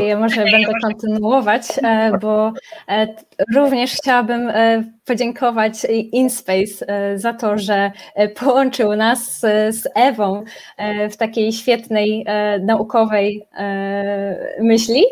Ja 0.07 0.19
może 0.19 0.45
będę 0.45 0.73
kontynuować, 0.83 1.63
e, 1.83 2.19
bo 2.21 2.53
e, 2.89 3.09
również 3.55 3.95
chciałabym 3.95 4.49
e, 4.49 4.85
podziękować 5.05 5.75
InSpace 6.13 6.89
e, 6.89 7.19
za 7.19 7.33
to, 7.33 7.59
że 7.59 7.93
e, 8.15 8.29
połączył 8.29 8.97
nas 8.97 9.45
e, 9.45 9.73
z 9.73 9.89
Ewą 9.95 10.45
e, 10.77 11.09
w 11.09 11.17
takiej 11.17 11.53
świetnej 11.53 12.25
e, 12.27 12.59
naukowej 12.59 13.47
e, 13.59 14.63
myśli. 14.63 15.05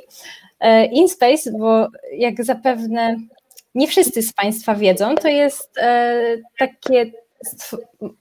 E, 0.61 0.85
InSpace, 0.85 1.51
bo 1.59 1.89
jak 2.13 2.45
zapewne 2.45 3.17
nie 3.75 3.89
wszyscy 3.89 4.23
z 4.23 4.33
Państwa 4.33 4.75
wiedzą, 4.75 5.15
to 5.15 5.29
jest 5.29 5.79
e, 5.79 6.37
takie, 6.59 7.07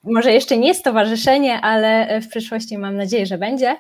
może 0.04 0.32
jeszcze 0.34 0.58
nie 0.58 0.73
stowarzyszenie, 0.75 1.62
ale 1.62 2.21
w 2.21 2.28
przyszłości 2.28 2.78
mam 2.78 2.97
nadzieję, 2.97 3.25
że 3.25 3.38
będzie. 3.38 3.75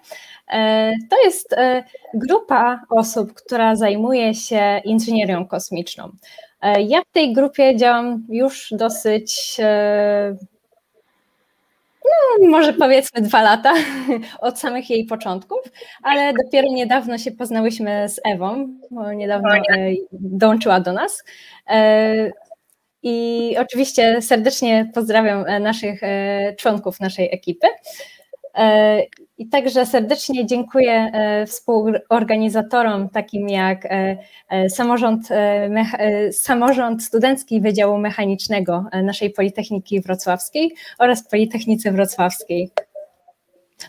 E, 0.51 0.91
To 1.09 1.23
jest 1.25 1.53
e, 1.53 1.83
grupa 2.13 2.81
osób, 2.89 3.33
która 3.33 3.75
zajmuje 3.75 4.33
się 4.33 4.81
inżynierią 4.85 5.47
kosmiczną. 5.47 6.11
E, 6.61 6.81
Ja 6.81 7.01
w 7.01 7.11
tej 7.11 7.33
grupie 7.33 7.75
działam 7.75 8.25
już 8.29 8.67
dosyć, 8.71 9.57
e, 9.59 10.35
no, 12.41 12.47
może 12.49 12.73
powiedzmy 12.73 13.21
dwa 13.21 13.41
lata 13.41 13.73
od 14.41 14.59
samych 14.59 14.89
jej 14.89 15.05
początków, 15.05 15.59
ale 16.03 16.33
dopiero 16.43 16.67
niedawno 16.71 17.17
się 17.17 17.31
poznałyśmy 17.31 18.09
z 18.09 18.21
Ewą, 18.25 18.67
bo 18.91 19.13
niedawno 19.13 19.49
e, 19.55 19.61
dołączyła 20.11 20.79
do 20.79 20.93
nas. 20.93 21.23
I 23.07 23.55
oczywiście 23.59 24.21
serdecznie 24.21 24.91
pozdrawiam 24.93 25.45
e, 25.47 25.59
naszych 25.59 26.03
e, 26.03 26.55
członków 26.55 26.99
naszej 26.99 27.33
ekipy. 27.33 27.67
E, 28.55 29.01
I 29.37 29.49
także 29.49 29.85
serdecznie 29.85 30.45
dziękuję 30.45 31.11
współorganizatorom 31.47 33.09
takim 33.09 33.49
jak 33.49 33.87
samorząd, 34.69 35.27
samorząd 36.31 37.03
Studencki 37.03 37.61
Wydziału 37.61 37.97
Mechanicznego 37.97 38.85
naszej 39.03 39.29
Politechniki 39.29 40.01
Wrocławskiej 40.01 40.75
oraz 40.99 41.27
Politechnicy 41.27 41.91
Wrocławskiej. 41.91 42.71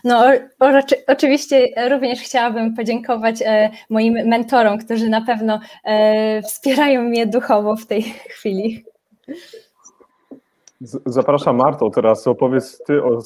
No, 0.03 0.25
o, 0.59 0.65
oczy- 0.65 1.05
oczywiście 1.07 1.67
również 1.89 2.19
chciałabym 2.19 2.75
podziękować 2.75 3.35
moim 3.89 4.13
mentorom, 4.13 4.77
którzy 4.77 5.09
na 5.09 5.21
pewno 5.21 5.59
wspierają 6.43 7.01
mnie 7.01 7.27
duchowo 7.27 7.75
w 7.75 7.85
tej 7.85 8.03
chwili. 8.35 8.86
Zapraszam 11.05 11.55
Marto, 11.55 11.89
teraz 11.89 12.27
opowiedz 12.27 12.83
Ty 12.83 13.03
o 13.03 13.21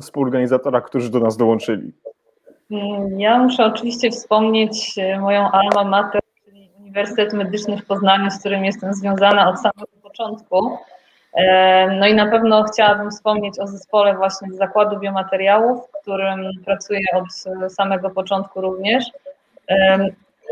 współorganizatorach, 0.00 0.84
którzy 0.84 1.10
do 1.10 1.20
nas 1.20 1.36
dołączyli. 1.36 1.92
Mm, 2.70 3.20
Ja 3.20 3.38
muszę 3.38 3.66
oczywiście 3.66 4.10
wspomnieć 4.10 4.98
e, 4.98 5.20
moją 5.20 5.50
alma 5.50 5.84
mater, 5.84 6.20
czyli 6.44 6.70
Uniwersytet 6.80 7.32
Medyczny 7.32 7.76
w 7.76 7.86
Poznaniu, 7.86 8.30
z 8.30 8.40
którym 8.40 8.64
jestem 8.64 8.94
związana 8.94 9.50
od 9.50 9.56
samego 9.56 9.86
początku. 10.02 10.78
No 11.98 12.06
i 12.06 12.14
na 12.14 12.30
pewno 12.30 12.64
chciałabym 12.64 13.10
wspomnieć 13.10 13.58
o 13.58 13.66
zespole 13.66 14.16
właśnie 14.16 14.48
z 14.52 14.56
Zakładu 14.56 14.98
Biomateriałów, 14.98 15.80
w 15.88 16.02
którym 16.02 16.50
pracuję 16.64 17.00
od 17.14 17.72
samego 17.72 18.10
początku 18.10 18.60
również. 18.60 19.04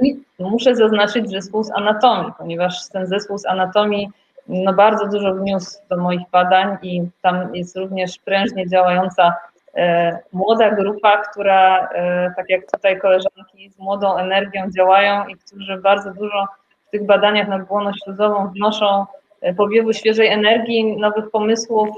I 0.02 0.20
muszę 0.38 0.74
zaznaczyć 0.76 1.30
zespół 1.30 1.64
z 1.64 1.70
anatomii, 1.70 2.32
ponieważ 2.38 2.88
ten 2.88 3.06
zespół 3.06 3.38
z 3.38 3.46
anatomii 3.46 4.10
no 4.48 4.72
bardzo 4.72 5.07
dużo 5.07 5.35
wniósł 5.35 5.78
do 5.90 5.96
moich 5.96 6.31
badań 6.33 6.76
i 6.83 7.02
tam 7.22 7.55
jest 7.55 7.76
również 7.76 8.18
prężnie 8.18 8.68
działająca 8.68 9.35
e, 9.76 10.18
młoda 10.33 10.70
grupa, 10.70 11.16
która, 11.16 11.88
e, 11.88 12.33
tak 12.37 12.46
jak 12.48 12.70
tutaj 12.72 13.00
koleżanki, 13.00 13.70
z 13.70 13.78
młodą 13.78 14.16
energią 14.16 14.70
działają 14.76 15.26
i 15.26 15.37
którzy 15.37 15.76
bardzo 15.76 16.11
dużo 16.11 16.46
w 16.88 16.90
tych 16.90 17.07
badaniach 17.07 17.48
nad 17.48 17.66
błoną 17.66 17.90
śluzową 18.05 18.48
wnoszą 18.48 19.07
e, 19.40 19.55
powiewu 19.55 19.92
świeżej 19.92 20.28
energii, 20.28 20.96
nowych 20.96 21.31
pomysłów. 21.31 21.88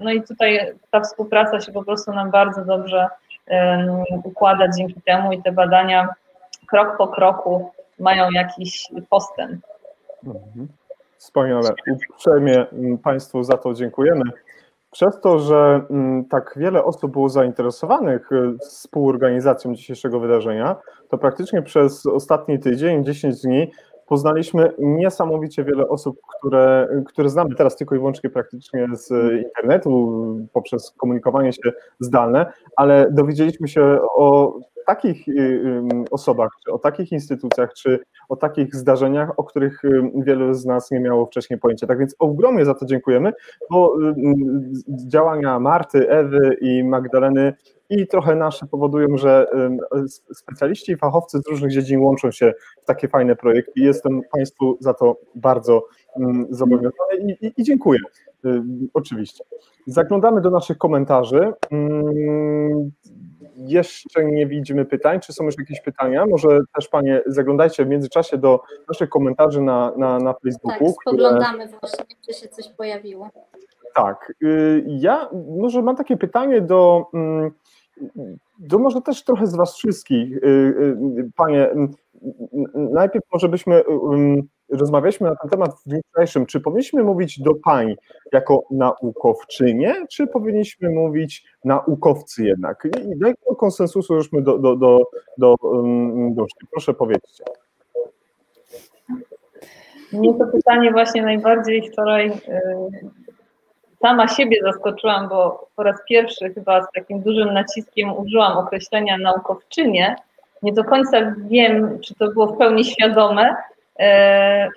No 0.00 0.12
i 0.12 0.22
tutaj 0.22 0.72
ta 0.90 1.00
współpraca 1.00 1.60
się 1.60 1.72
po 1.72 1.84
prostu 1.84 2.12
nam 2.12 2.30
bardzo 2.30 2.64
dobrze 2.64 3.08
układa 4.24 4.68
dzięki 4.68 5.00
temu 5.06 5.32
i 5.32 5.42
te 5.42 5.52
badania 5.52 6.08
krok 6.66 6.96
po 6.96 7.08
kroku 7.08 7.70
mają 7.98 8.30
jakiś 8.30 8.88
postęp. 9.10 9.64
Mhm. 10.26 10.68
Wspaniale. 11.24 11.70
Uprzejmie 12.10 12.66
mm, 12.70 12.98
Państwu 12.98 13.42
za 13.42 13.56
to 13.56 13.74
dziękujemy. 13.74 14.22
Przez 14.90 15.20
to, 15.20 15.38
że 15.38 15.80
mm, 15.90 16.24
tak 16.24 16.54
wiele 16.56 16.84
osób 16.84 17.12
było 17.12 17.28
zainteresowanych 17.28 18.32
y, 18.32 18.58
współorganizacją 18.58 19.74
dzisiejszego 19.74 20.20
wydarzenia, 20.20 20.76
to 21.08 21.18
praktycznie 21.18 21.62
przez 21.62 22.06
ostatni 22.06 22.58
tydzień, 22.58 23.04
10 23.04 23.42
dni, 23.42 23.70
poznaliśmy 24.06 24.72
niesamowicie 24.78 25.64
wiele 25.64 25.88
osób, 25.88 26.20
które, 26.38 26.88
które 27.06 27.28
znamy 27.28 27.54
teraz 27.54 27.76
tylko 27.76 27.94
i 27.94 27.98
wyłącznie 27.98 28.30
praktycznie 28.30 28.88
z 28.92 29.10
internetu, 29.46 30.20
poprzez 30.52 30.90
komunikowanie 30.90 31.52
się 31.52 31.72
zdalne, 32.00 32.52
ale 32.76 33.06
dowiedzieliśmy 33.10 33.68
się 33.68 33.98
o 34.16 34.54
takich 34.86 35.28
y, 35.28 35.82
osobach, 36.10 36.50
czy 36.64 36.72
o 36.72 36.78
takich 36.78 37.12
instytucjach, 37.12 37.74
czy 37.74 37.98
o 38.28 38.36
takich 38.36 38.74
zdarzeniach, 38.74 39.38
o 39.38 39.44
których 39.44 39.82
wielu 40.14 40.54
z 40.54 40.64
nas 40.64 40.90
nie 40.90 41.00
miało 41.00 41.26
wcześniej 41.26 41.58
pojęcia. 41.58 41.86
Tak 41.86 41.98
więc 41.98 42.16
ogromnie 42.18 42.64
za 42.64 42.74
to 42.74 42.86
dziękujemy, 42.86 43.32
bo 43.70 43.96
działania 45.06 45.60
Marty, 45.60 46.10
Ewy 46.10 46.56
i 46.60 46.84
Magdaleny 46.84 47.54
i 47.90 48.06
trochę 48.06 48.36
nasze 48.36 48.66
powodują, 48.66 49.16
że 49.16 49.46
specjaliści 50.34 50.92
i 50.92 50.96
fachowcy 50.96 51.38
z 51.38 51.48
różnych 51.48 51.72
dziedzin 51.72 52.00
łączą 52.00 52.30
się 52.30 52.52
w 52.82 52.84
takie 52.84 53.08
fajne 53.08 53.36
projekty 53.36 53.80
jestem 53.84 54.20
Państwu 54.32 54.76
za 54.80 54.94
to 54.94 55.16
bardzo 55.34 55.86
zobowiązany 56.50 57.16
i, 57.18 57.46
i, 57.46 57.52
i 57.56 57.64
dziękuję. 57.64 58.00
Oczywiście. 58.94 59.44
Zaglądamy 59.86 60.40
do 60.40 60.50
naszych 60.50 60.78
komentarzy. 60.78 61.52
Jeszcze 63.56 64.24
nie 64.24 64.46
widzimy 64.46 64.84
pytań. 64.84 65.20
Czy 65.20 65.32
są 65.32 65.44
już 65.44 65.58
jakieś 65.58 65.80
pytania? 65.80 66.26
Może 66.26 66.60
też 66.74 66.88
Panie 66.88 67.22
zaglądajcie 67.26 67.84
w 67.84 67.88
międzyczasie 67.88 68.38
do 68.38 68.60
naszych 68.88 69.08
komentarzy 69.08 69.62
na, 69.62 69.92
na, 69.96 70.18
na 70.18 70.34
Facebooku. 70.34 70.86
Tak, 70.86 70.94
spoglądamy 71.02 71.66
które... 71.66 71.78
właśnie, 71.80 72.16
czy 72.26 72.34
się 72.34 72.48
coś 72.48 72.68
pojawiło. 72.68 73.30
Tak. 73.94 74.32
Y, 74.42 74.84
ja 74.86 75.28
może 75.58 75.82
mam 75.82 75.96
takie 75.96 76.16
pytanie 76.16 76.60
do, 76.60 77.06
do 78.58 78.78
może 78.78 79.00
też 79.00 79.24
trochę 79.24 79.46
z 79.46 79.56
Was 79.56 79.76
wszystkich. 79.76 80.36
Y, 80.36 80.40
y, 80.46 81.30
panie, 81.36 81.70
najpierw 82.74 83.24
może 83.32 83.48
byśmy 83.48 83.82
rozmawialiśmy 84.70 85.28
na 85.28 85.36
ten 85.36 85.50
temat 85.50 85.70
w 85.74 85.88
dniu 85.88 86.00
wczorajszym. 86.10 86.46
Czy 86.46 86.60
powinniśmy 86.60 87.04
mówić 87.04 87.40
do 87.40 87.54
pań 87.54 87.94
jako 88.32 88.62
naukowczynie, 88.70 89.94
czy 90.10 90.26
powinniśmy 90.26 90.90
mówić 90.90 91.44
naukowcy 91.64 92.44
jednak? 92.44 92.88
I 93.14 93.18
do 93.18 93.28
jakiego 93.28 93.56
konsensusu 93.56 94.20
żeśmy 94.20 94.42
do, 94.42 94.58
do, 94.58 94.76
do, 94.76 95.00
do? 95.38 95.56
Proszę 96.70 96.94
powiedzcie. 96.94 97.44
Mnie 100.12 100.34
to 100.34 100.46
pytanie 100.46 100.92
właśnie 100.92 101.22
najbardziej 101.22 101.90
wczoraj 101.90 102.32
sama 104.04 104.28
siebie 104.28 104.56
zaskoczyłam, 104.62 105.28
bo 105.28 105.68
po 105.76 105.82
raz 105.82 105.96
pierwszy 106.08 106.54
chyba 106.54 106.82
z 106.82 106.86
takim 106.94 107.20
dużym 107.20 107.54
naciskiem 107.54 108.18
użyłam 108.18 108.58
określenia 108.58 109.18
naukowczynie. 109.18 110.16
Nie 110.62 110.72
do 110.72 110.84
końca 110.84 111.34
wiem, 111.48 112.00
czy 112.00 112.14
to 112.14 112.28
było 112.28 112.46
w 112.46 112.58
pełni 112.58 112.84
świadome, 112.84 113.56
e, 113.98 114.68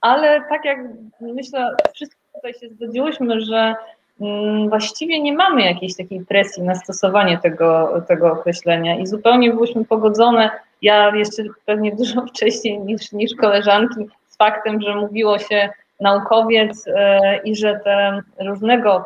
ale 0.00 0.40
tak 0.48 0.64
jak 0.64 0.78
myślę, 1.20 1.76
wszyscy 1.94 2.16
tutaj 2.34 2.54
się 2.54 2.68
zgodziłyśmy, 2.68 3.40
że 3.40 3.74
mm, 4.20 4.68
właściwie 4.68 5.20
nie 5.20 5.32
mamy 5.32 5.62
jakiejś 5.62 5.96
takiej 5.96 6.24
presji 6.24 6.62
na 6.62 6.74
stosowanie 6.74 7.38
tego, 7.38 8.02
tego 8.08 8.32
określenia 8.32 8.98
i 8.98 9.06
zupełnie 9.06 9.50
byłyśmy 9.50 9.84
pogodzone, 9.84 10.50
ja 10.82 11.16
jeszcze 11.16 11.42
pewnie 11.66 11.96
dużo 11.96 12.22
wcześniej 12.34 12.78
niż, 12.78 13.12
niż 13.12 13.34
koleżanki, 13.34 14.08
z 14.28 14.36
faktem, 14.36 14.80
że 14.80 14.96
mówiło 14.96 15.38
się 15.38 15.70
naukowiec 16.02 16.88
e, 16.88 17.36
i 17.44 17.56
że 17.56 17.80
te 17.84 18.20
różnego 18.40 19.04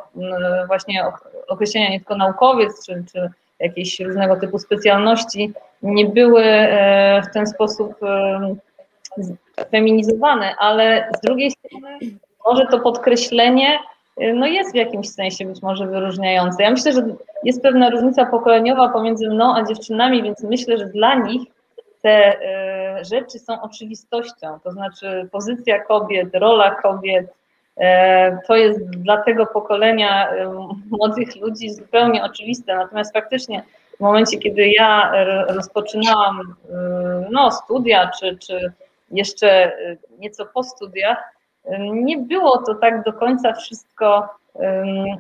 właśnie 0.67 1.05
określenia, 1.49 1.91
nie 1.91 1.99
tylko 1.99 2.17
naukowiec, 2.17 2.87
czy, 2.87 3.05
czy 3.13 3.31
jakieś 3.61 4.01
różnego 4.01 4.37
typu 4.37 4.59
specjalności 4.59 5.53
nie 5.83 6.07
były 6.07 6.45
e, 6.45 7.23
w 7.23 7.35
ten 7.35 7.47
sposób 7.47 8.03
e, 8.03 8.57
feminizowane, 9.71 10.55
ale 10.59 11.09
z 11.19 11.21
drugiej 11.21 11.51
strony 11.51 11.99
może 12.47 12.67
to 12.67 12.81
podkreślenie 12.81 13.79
no 14.35 14.47
jest 14.47 14.73
w 14.73 14.77
jakimś 14.77 15.09
sensie 15.09 15.45
być 15.45 15.63
może 15.63 15.87
wyróżniające. 15.87 16.63
Ja 16.63 16.71
myślę, 16.71 16.93
że 16.93 17.03
jest 17.45 17.63
pewna 17.63 17.91
różnica 17.91 18.27
pokoleniowa 18.27 18.89
pomiędzy 18.89 19.29
mną 19.29 19.57
a 19.57 19.65
dziewczynami, 19.65 20.23
więc 20.23 20.43
myślę, 20.43 20.79
że 20.79 20.87
dla 20.87 21.15
nich 21.15 21.43
te 22.03 22.39
rzeczy 23.05 23.39
są 23.39 23.63
oczywistością, 23.63 24.59
to 24.65 24.73
znaczy 24.73 25.29
pozycja 25.33 25.85
kobiet, 25.85 26.29
rola 26.35 26.75
kobiet, 26.75 27.27
e, 27.77 28.39
to 28.47 28.57
jest 28.57 28.91
dla 28.91 29.23
tego 29.23 29.47
pokolenia 29.47 30.31
e, 30.31 30.55
młodych 30.91 31.37
ludzi 31.37 31.71
zupełnie 31.71 32.25
oczywiste. 32.25 32.77
Natomiast 32.77 33.13
faktycznie 33.13 33.63
w 33.97 34.01
momencie, 34.01 34.39
kiedy 34.39 34.69
ja 34.69 35.13
rozpoczynałam 35.49 36.55
no, 37.31 37.51
studia, 37.51 38.11
czy, 38.21 38.39
czy 38.39 38.73
jeszcze 39.11 39.73
nieco 40.19 40.47
po 40.47 40.63
studiach, 40.63 41.19
nie 41.79 42.19
było 42.19 42.59
to 42.59 42.75
tak 42.75 43.05
do 43.05 43.13
końca 43.13 43.53
wszystko 43.53 44.29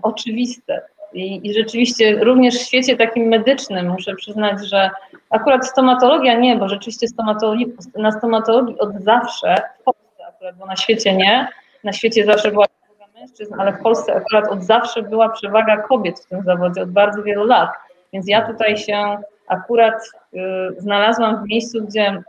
oczywiste. 0.03 0.83
I, 1.17 1.49
I, 1.49 1.55
rzeczywiście 1.55 2.25
również 2.25 2.55
w 2.55 2.67
świecie 2.67 2.97
takim 2.97 3.29
medycznym 3.29 3.89
muszę 3.89 4.15
przyznać, 4.15 4.69
że 4.69 4.91
akurat 5.31 5.69
stomatologia 5.69 6.35
nie, 6.35 6.57
bo 6.57 6.69
rzeczywiście 6.69 7.09
stomatologii, 7.09 7.67
na 7.99 8.13
stomatologii 8.13 8.79
od 8.79 8.95
zawsze, 9.03 9.57
w 9.81 9.83
Polsce 9.83 10.27
akurat, 10.29 10.57
bo 10.57 10.67
na 10.67 10.77
świecie 10.77 11.17
nie, 11.17 11.49
na 11.85 11.93
świecie 11.93 12.25
zawsze 12.25 12.51
była 12.51 12.67
przewaga 12.67 13.13
mężczyzn, 13.21 13.55
ale 13.59 13.73
w 13.73 13.83
Polsce 13.83 14.15
akurat 14.15 14.49
od 14.49 14.63
zawsze 14.63 15.03
była 15.03 15.29
przewaga 15.29 15.77
kobiet 15.77 16.21
w 16.21 16.27
tym 16.27 16.43
zawodzie, 16.43 16.83
od 16.83 16.91
bardzo 16.91 17.23
wielu 17.23 17.45
lat. 17.45 17.71
Więc 18.13 18.29
ja 18.29 18.47
tutaj 18.47 18.77
się 18.77 19.19
akurat 19.49 20.03
y, 20.35 20.39
znalazłam 20.79 21.45
w 21.45 21.49
miejscu, 21.49 21.85
gdzie 21.85 22.23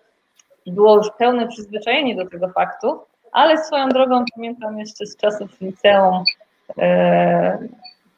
było 0.67 0.97
już 0.97 1.08
pełne 1.17 1.47
przyzwyczajenie 1.47 2.15
do 2.15 2.26
tego 2.26 2.50
faktu, 2.50 3.00
ale 3.32 3.58
swoją 3.58 3.89
drogą 3.89 4.23
pamiętam 4.36 4.80
jeszcze 4.80 5.06
z 5.06 5.17
czasów 5.17 5.62
liceum, 5.62 6.23
y, 6.69 7.69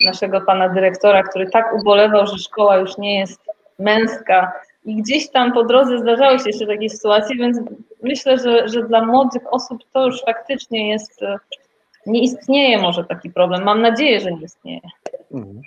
naszego 0.06 0.42
pana 0.42 0.70
dyrektora, 0.70 1.24
który 1.24 1.50
tak 1.50 1.74
ubolewał, 1.74 2.28
że 2.28 2.38
szkoła 2.38 2.78
już 2.78 2.98
nie 2.98 3.20
jest 3.20 3.42
męska. 3.80 4.52
I 4.86 4.96
gdzieś 4.96 5.30
tam 5.30 5.54
po 5.54 5.64
drodze 5.64 6.00
zdarzały 6.00 6.40
się 6.40 6.46
jeszcze 6.48 6.68
takie 6.68 6.90
sytuacje, 6.90 7.36
więc 7.36 7.58
myślę, 8.04 8.38
że, 8.38 8.70
że 8.70 8.84
dla 8.84 9.06
młodych 9.06 9.54
osób 9.54 9.80
to 9.94 10.06
już 10.06 10.22
faktycznie 10.22 10.90
jest, 10.90 11.22
nie 12.06 12.24
istnieje 12.24 12.78
może 12.78 13.04
taki 13.04 13.30
problem. 13.30 13.64
Mam 13.64 13.82
nadzieję, 13.82 14.20
że 14.20 14.32
nie 14.32 14.42
istnieje. 14.42 14.82
Mhm. 15.32 15.62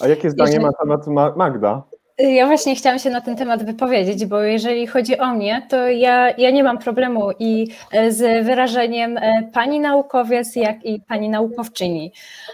A 0.00 0.08
jakie 0.08 0.30
zdanie 0.30 0.60
ma 0.60 0.72
temat 0.72 1.36
Magda? 1.36 1.82
Ja 2.18 2.46
właśnie 2.46 2.74
chciałam 2.74 2.98
się 2.98 3.10
na 3.10 3.20
ten 3.20 3.36
temat 3.36 3.64
wypowiedzieć, 3.64 4.26
bo 4.26 4.42
jeżeli 4.42 4.86
chodzi 4.86 5.18
o 5.18 5.34
mnie, 5.34 5.66
to 5.68 5.88
ja, 5.88 6.30
ja 6.38 6.50
nie 6.50 6.64
mam 6.64 6.78
problemu 6.78 7.30
i 7.38 7.68
e, 7.92 8.12
z 8.12 8.46
wyrażeniem 8.46 9.18
e, 9.18 9.42
pani 9.52 9.80
naukowiec, 9.80 10.56
jak 10.56 10.84
i 10.84 11.00
pani 11.00 11.28
naukowczyni. 11.28 12.12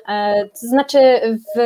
E, 0.09 0.45
to 0.45 0.67
znaczy 0.67 0.99
w, 1.57 1.61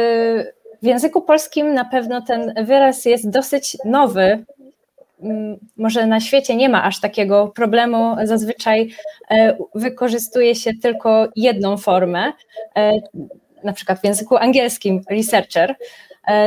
w 0.83 0.87
języku 0.87 1.23
polskim 1.23 1.75
na 1.75 1.85
pewno 1.85 2.23
ten 2.23 2.55
wyraz 2.65 3.05
jest 3.05 3.31
dosyć 3.31 3.77
nowy. 3.85 4.45
Mm, 5.23 5.59
może 5.77 6.07
na 6.07 6.21
świecie 6.21 6.57
nie 6.57 6.69
ma 6.69 6.85
aż 6.85 7.01
takiego 7.01 7.49
problemu. 7.49 8.17
Zazwyczaj 8.25 8.91
wykorzystuje 9.75 10.55
się 10.55 10.71
tylko 10.83 11.29
jedną 11.37 11.77
formę, 11.77 12.33
na 13.65 13.73
przykład 13.73 14.01
w 14.01 14.05
języku 14.05 14.37
angielskim 14.37 15.01
researcher, 15.11 15.75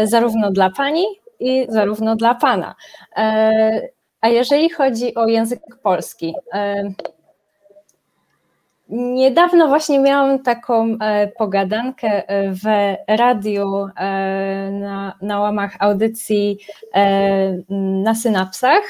zarówno 0.03 0.51
dla 0.51 0.69
pani, 0.69 1.05
i 1.41 1.65
zarówno 1.69 2.15
dla 2.15 2.35
Pana. 2.35 2.75
E, 3.17 3.81
a 4.21 4.29
jeżeli 4.29 4.69
chodzi 4.69 5.15
o 5.15 5.27
język 5.27 5.61
polski, 5.83 6.35
e, 6.53 6.91
Niedawno 8.93 9.67
właśnie 9.67 9.99
miałam 9.99 10.43
taką 10.43 10.97
pogadankę 11.37 12.23
w 12.49 12.95
radiu 13.07 13.87
na, 14.71 15.17
na 15.21 15.39
łamach 15.39 15.75
audycji 15.79 16.57
na 18.03 18.15
synapsach 18.15 18.81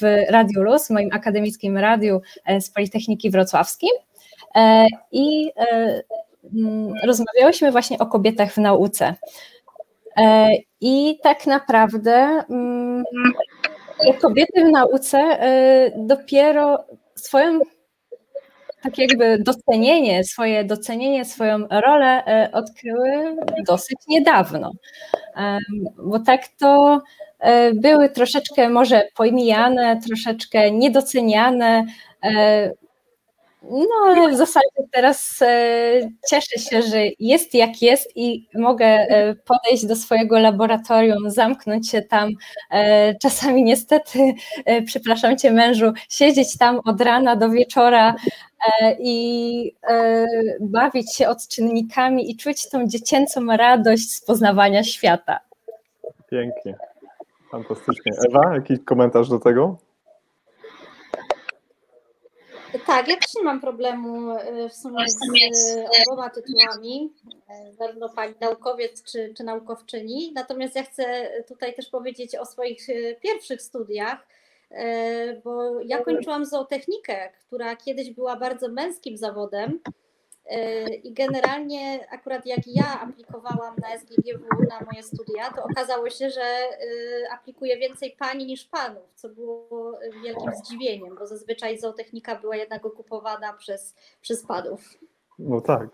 w 0.00 0.24
Radiu 0.30 0.62
Luz, 0.62 0.90
moim 0.90 1.08
akademickim 1.12 1.78
radiu 1.78 2.20
z 2.60 2.70
Politechniki 2.70 3.30
Wrocławskiej. 3.30 3.90
I 5.12 5.50
rozmawiałyśmy 7.04 7.72
właśnie 7.72 7.98
o 7.98 8.06
kobietach 8.06 8.52
w 8.52 8.58
nauce. 8.58 9.14
I 10.80 11.18
tak 11.22 11.46
naprawdę 11.46 12.44
mm, 12.50 13.04
kobiety 14.20 14.64
w 14.64 14.70
nauce 14.70 15.38
dopiero 15.96 16.84
swoją 17.14 17.60
tak 18.84 18.98
jakby 18.98 19.38
docenienie, 19.38 20.24
swoje 20.24 20.64
docenienie, 20.64 21.24
swoją 21.24 21.58
rolę 21.68 22.24
e, 22.26 22.52
odkryły 22.52 23.36
dosyć 23.66 23.96
niedawno. 24.08 24.72
Bo 25.98 26.18
tak 26.18 26.40
to 26.58 27.02
e, 27.38 27.74
były 27.74 28.08
troszeczkę 28.08 28.68
może 28.68 29.02
pojmijane, 29.16 30.00
troszeczkę 30.06 30.70
niedoceniane, 30.70 31.86
e, 32.24 32.70
no, 33.70 34.06
ale 34.06 34.32
w 34.32 34.36
zasadzie 34.36 34.88
teraz 34.92 35.42
e, 35.42 36.10
cieszę 36.30 36.58
się, 36.58 36.82
że 36.82 36.98
jest 37.18 37.54
jak 37.54 37.82
jest 37.82 38.16
i 38.16 38.48
mogę 38.54 38.86
e, 38.86 39.34
podejść 39.34 39.86
do 39.86 39.96
swojego 39.96 40.38
laboratorium, 40.38 41.30
zamknąć 41.30 41.90
się 41.90 42.02
tam. 42.02 42.30
E, 42.70 43.14
czasami 43.14 43.64
niestety, 43.64 44.34
przepraszam 44.86 45.38
cię 45.38 45.50
mężu, 45.50 45.92
siedzieć 46.08 46.58
tam 46.58 46.80
od 46.84 47.00
rana 47.00 47.36
do 47.36 47.50
wieczora 47.50 48.14
i 48.98 49.72
bawić 50.60 51.16
się 51.16 51.28
odczynnikami 51.28 52.30
i 52.30 52.36
czuć 52.36 52.68
tą 52.70 52.86
dziecięcą 52.86 53.46
radość 53.46 54.10
z 54.10 54.24
poznawania 54.24 54.84
świata. 54.84 55.40
Pięknie, 56.30 56.76
fantastycznie. 57.50 58.12
Ewa, 58.28 58.54
jakiś 58.54 58.78
komentarz 58.84 59.28
do 59.28 59.38
tego? 59.38 59.78
Tak, 62.78 63.08
ja 63.08 63.16
też 63.16 63.34
nie 63.36 63.42
mam 63.42 63.60
problemu 63.60 64.30
e, 64.30 64.68
w 64.68 64.74
sumie 64.74 65.06
z 65.54 65.76
oboma 66.02 66.30
tytułami, 66.30 67.12
e, 67.50 67.72
zarówno 67.72 68.08
pani 68.08 68.34
naukowiec 68.40 69.02
czy, 69.02 69.34
czy 69.36 69.44
naukowczyni. 69.44 70.32
Natomiast 70.34 70.76
ja 70.76 70.82
chcę 70.82 71.30
tutaj 71.48 71.74
też 71.74 71.88
powiedzieć 71.88 72.36
o 72.36 72.46
swoich 72.46 72.90
e, 72.90 73.14
pierwszych 73.14 73.62
studiach, 73.62 74.26
bo 75.44 75.80
ja 75.80 76.04
kończyłam 76.04 76.46
zootechnikę, 76.46 77.32
która 77.46 77.76
kiedyś 77.76 78.10
była 78.10 78.36
bardzo 78.36 78.68
męskim 78.68 79.16
zawodem. 79.16 79.80
I 81.02 81.12
generalnie 81.12 82.06
akurat 82.10 82.46
jak 82.46 82.60
ja 82.66 83.00
aplikowałam 83.00 83.74
na 83.82 83.98
SGGW 83.98 84.62
na 84.68 84.86
moje 84.86 85.02
studia, 85.02 85.52
to 85.56 85.64
okazało 85.64 86.10
się, 86.10 86.30
że 86.30 86.40
y, 86.40 87.32
aplikuje 87.32 87.78
więcej 87.78 88.16
pani 88.18 88.46
niż 88.46 88.64
panów, 88.64 89.12
co 89.14 89.28
było 89.28 89.98
wielkim 90.24 90.50
zdziwieniem, 90.54 91.16
bo 91.18 91.26
zazwyczaj 91.26 91.78
zootechnika 91.78 92.36
była 92.36 92.56
jednak 92.56 92.86
okupowana 92.86 93.52
przez, 93.52 93.94
przez 94.20 94.46
panów. 94.46 94.98
No 95.38 95.60
tak. 95.60 95.88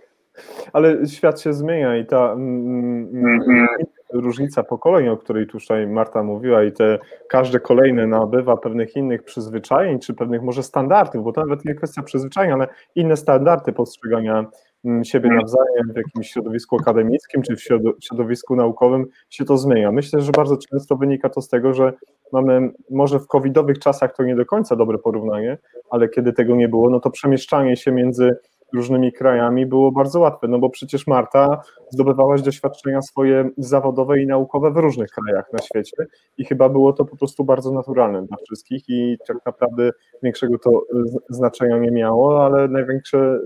Ale 0.73 1.07
świat 1.07 1.41
się 1.41 1.53
zmienia 1.53 1.97
i 1.97 2.07
ta 2.07 2.33
mm, 2.33 3.09
mm, 3.13 3.43
mm 3.43 3.67
różnica 4.13 4.63
pokoleń, 4.63 5.09
o 5.09 5.17
której 5.17 5.47
tutaj 5.47 5.87
Marta 5.87 6.23
mówiła, 6.23 6.65
i 6.65 6.73
te 6.73 6.99
każde 7.29 7.61
kolejne 7.61 8.07
nabywa 8.07 8.57
pewnych 8.57 8.97
innych 8.97 9.23
przyzwyczajeń, 9.23 9.99
czy 9.99 10.15
pewnych 10.15 10.43
może 10.43 10.63
standardów, 10.63 11.25
bo 11.25 11.33
to 11.33 11.41
nawet 11.41 11.65
nie 11.65 11.75
kwestia 11.75 12.03
przyzwyczajeń, 12.03 12.53
ale 12.53 12.69
inne 12.95 13.17
standardy 13.17 13.73
postrzegania 13.73 14.47
mm, 14.85 15.05
siebie 15.05 15.31
nawzajem 15.31 15.93
w 15.93 15.97
jakimś 15.97 16.31
środowisku 16.31 16.77
akademickim, 16.77 17.43
czy 17.43 17.57
w 17.57 17.63
środowisku 18.05 18.57
naukowym 18.57 19.07
się 19.31 19.45
to 19.45 19.59
zmienia. 19.59 19.93
Myślę, 19.93 20.21
że 20.21 20.33
bardzo 20.33 20.57
często 20.57 20.97
wynika 20.97 21.29
to 21.29 21.43
z 21.43 21.49
tego, 21.49 21.75
że 21.75 21.93
mamy 22.33 22.71
może 22.91 23.19
w 23.19 23.27
covidowych 23.27 23.79
czasach 23.79 24.17
to 24.17 24.23
nie 24.23 24.37
do 24.37 24.47
końca 24.47 24.77
dobre 24.77 24.99
porównanie, 24.99 25.59
ale 25.91 26.09
kiedy 26.09 26.33
tego 26.33 26.57
nie 26.57 26.69
było, 26.69 26.91
no 26.91 27.01
to 27.01 27.11
przemieszczanie 27.11 27.77
się 27.77 27.93
między 27.93 28.37
różnymi 28.75 29.13
krajami 29.13 29.67
było 29.67 29.93
bardzo 29.93 30.21
łatwe, 30.21 30.49
no 30.49 30.59
bo 30.59 30.71
przecież 30.71 31.07
Marta 31.07 31.63
zdobywałaś 31.89 32.43
doświadczenia 32.43 33.03
swoje 33.03 33.51
zawodowe 33.59 34.21
i 34.23 34.27
naukowe 34.27 34.71
w 34.71 34.77
różnych 34.77 35.11
krajach 35.11 35.53
na 35.53 35.59
świecie 35.59 36.07
i 36.39 36.45
chyba 36.45 36.69
było 36.69 36.93
to 36.93 37.05
po 37.05 37.17
prostu 37.17 37.45
bardzo 37.45 37.71
naturalne 37.71 38.23
dla 38.23 38.37
wszystkich 38.37 38.89
i 38.89 39.19
tak 39.27 39.37
naprawdę 39.47 39.91
większego 40.23 40.59
to 40.59 40.83
znaczenia 41.29 41.79
nie 41.79 41.91
miało, 41.91 42.45
ale 42.45 42.69
największy 42.69 43.41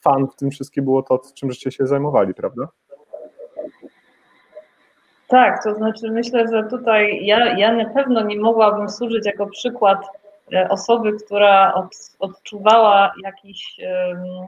fan 0.00 0.26
w 0.26 0.36
tym 0.36 0.50
wszystkim 0.50 0.84
było 0.84 1.02
to, 1.02 1.20
czym 1.34 1.50
żeście 1.50 1.70
się 1.70 1.86
zajmowali, 1.86 2.34
prawda? 2.34 2.68
Tak, 5.28 5.64
to 5.64 5.74
znaczy 5.74 6.10
myślę, 6.10 6.48
że 6.48 6.64
tutaj 6.64 7.26
ja, 7.26 7.58
ja 7.58 7.72
na 7.72 7.90
pewno 7.90 8.22
nie 8.22 8.40
mogłabym 8.40 8.88
służyć 8.88 9.26
jako 9.26 9.46
przykład 9.46 10.19
osoby, 10.68 11.12
która 11.24 11.74
od, 11.74 11.94
odczuwała 12.18 13.12
jakiś 13.24 13.80
um, 14.08 14.46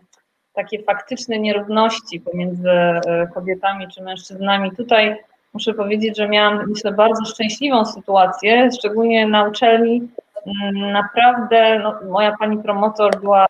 takie 0.53 0.83
faktyczne 0.83 1.39
nierówności 1.39 2.21
pomiędzy 2.21 2.71
e, 2.71 3.27
kobietami 3.35 3.89
czy 3.89 4.03
mężczyznami. 4.03 4.77
Tutaj 4.77 5.17
muszę 5.55 5.75
powiedzieć, 5.75 6.17
że 6.17 6.29
miałam, 6.29 6.65
myślę, 6.69 6.93
bardzo 6.93 7.25
szczęśliwą 7.25 7.85
sytuację, 7.85 8.69
szczególnie 8.79 9.27
na 9.27 9.45
uczelni. 9.45 10.09
Mm, 10.47 10.93
naprawdę 10.93 11.79
no, 11.79 11.99
moja 12.09 12.37
pani 12.39 12.59
promotor 12.59 13.21
była, 13.21 13.47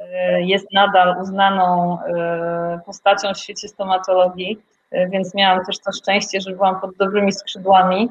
e, 0.00 0.42
jest 0.42 0.72
nadal 0.72 1.16
uznaną 1.22 1.98
e, 2.02 2.80
postacią 2.86 3.34
w 3.34 3.38
świecie 3.38 3.68
stomatologii, 3.68 4.58
więc 5.10 5.34
miałam 5.34 5.64
też 5.64 5.78
to 5.78 5.92
szczęście, 5.92 6.40
że 6.40 6.52
byłam 6.52 6.80
pod 6.80 6.96
dobrymi 6.96 7.32
skrzydłami. 7.32 8.08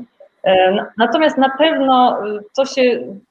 Natomiast 0.97 1.37
na 1.37 1.49
pewno 1.57 2.21
to 2.55 2.65
się 2.65 2.81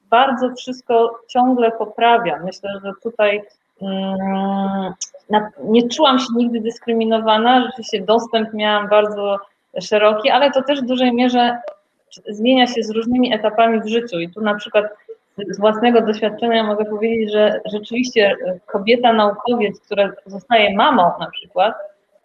bardzo 0.09 0.55
wszystko 0.55 1.19
ciągle 1.27 1.71
poprawia. 1.71 2.39
Myślę, 2.43 2.69
że 2.83 2.91
tutaj 3.03 3.43
Mm, 3.81 4.93
nie 5.63 5.89
czułam 5.89 6.19
się 6.19 6.25
nigdy 6.35 6.61
dyskryminowana, 6.61 7.65
rzeczywiście 7.65 8.01
dostęp 8.01 8.53
miałam 8.53 8.89
bardzo 8.89 9.39
szeroki, 9.81 10.29
ale 10.29 10.51
to 10.51 10.63
też 10.63 10.81
w 10.81 10.85
dużej 10.85 11.13
mierze 11.13 11.57
zmienia 12.29 12.67
się 12.67 12.83
z 12.83 12.89
różnymi 12.89 13.33
etapami 13.33 13.81
w 13.81 13.87
życiu. 13.87 14.19
I 14.19 14.29
tu 14.29 14.41
na 14.41 14.55
przykład 14.55 14.85
z 15.49 15.59
własnego 15.59 16.01
doświadczenia 16.01 16.63
mogę 16.63 16.85
powiedzieć, 16.85 17.31
że 17.31 17.61
rzeczywiście 17.65 18.35
kobieta 18.65 19.13
naukowiec, 19.13 19.79
która 19.79 20.11
zostaje 20.25 20.75
mamą 20.75 21.11
na 21.19 21.29
przykład, 21.31 21.75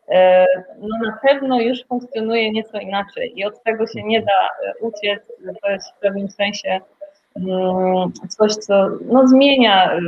e, 0.08 0.46
no 0.78 0.98
na 1.06 1.18
pewno 1.22 1.60
już 1.60 1.84
funkcjonuje 1.84 2.50
nieco 2.50 2.78
inaczej 2.78 3.32
i 3.38 3.44
od 3.44 3.62
tego 3.62 3.86
się 3.86 4.02
nie 4.02 4.20
da 4.20 4.48
e, 4.68 4.72
uciec. 4.80 5.20
To 5.62 5.70
jest 5.70 5.90
w 5.90 5.98
pewnym 5.98 6.30
sensie 6.30 6.80
coś, 8.28 8.54
co 8.54 8.88
no, 9.10 9.28
zmienia 9.28 9.92
e, 9.92 10.00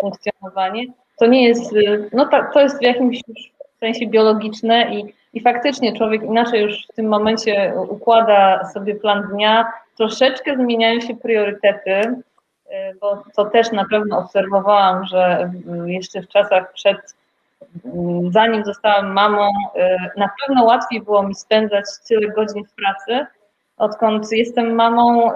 funkcjonowanie. 0.00 0.84
To 1.18 1.26
nie 1.26 1.48
jest, 1.48 1.74
no 2.12 2.28
to, 2.52 2.60
jest 2.60 2.78
w 2.78 2.82
jakimś 2.82 3.20
sensie 3.80 4.06
biologiczne 4.06 4.94
i, 4.94 5.14
i 5.34 5.40
faktycznie 5.40 5.96
człowiek 5.96 6.22
inaczej 6.22 6.62
już 6.62 6.86
w 6.86 6.94
tym 6.94 7.08
momencie 7.08 7.74
układa 7.88 8.70
sobie 8.74 8.94
plan 8.94 9.28
dnia, 9.32 9.72
troszeczkę 9.96 10.56
zmieniają 10.56 11.00
się 11.00 11.16
priorytety, 11.16 11.90
y, 11.90 12.22
bo 13.00 13.22
to 13.36 13.44
też 13.44 13.72
na 13.72 13.84
pewno 13.90 14.18
obserwowałam, 14.18 15.04
że 15.04 15.52
jeszcze 15.86 16.22
w 16.22 16.28
czasach 16.28 16.72
przed, 16.72 17.14
zanim 18.30 18.64
zostałam 18.64 19.12
mamą, 19.12 19.48
y, 19.48 19.50
na 20.16 20.30
pewno 20.40 20.64
łatwiej 20.64 21.02
było 21.02 21.22
mi 21.22 21.34
spędzać 21.34 21.84
tyle 22.08 22.28
godzin 22.28 22.64
w 22.64 22.74
pracy, 22.74 23.26
odkąd 23.82 24.32
jestem 24.32 24.74
mamą 24.74 25.32
y, 25.32 25.34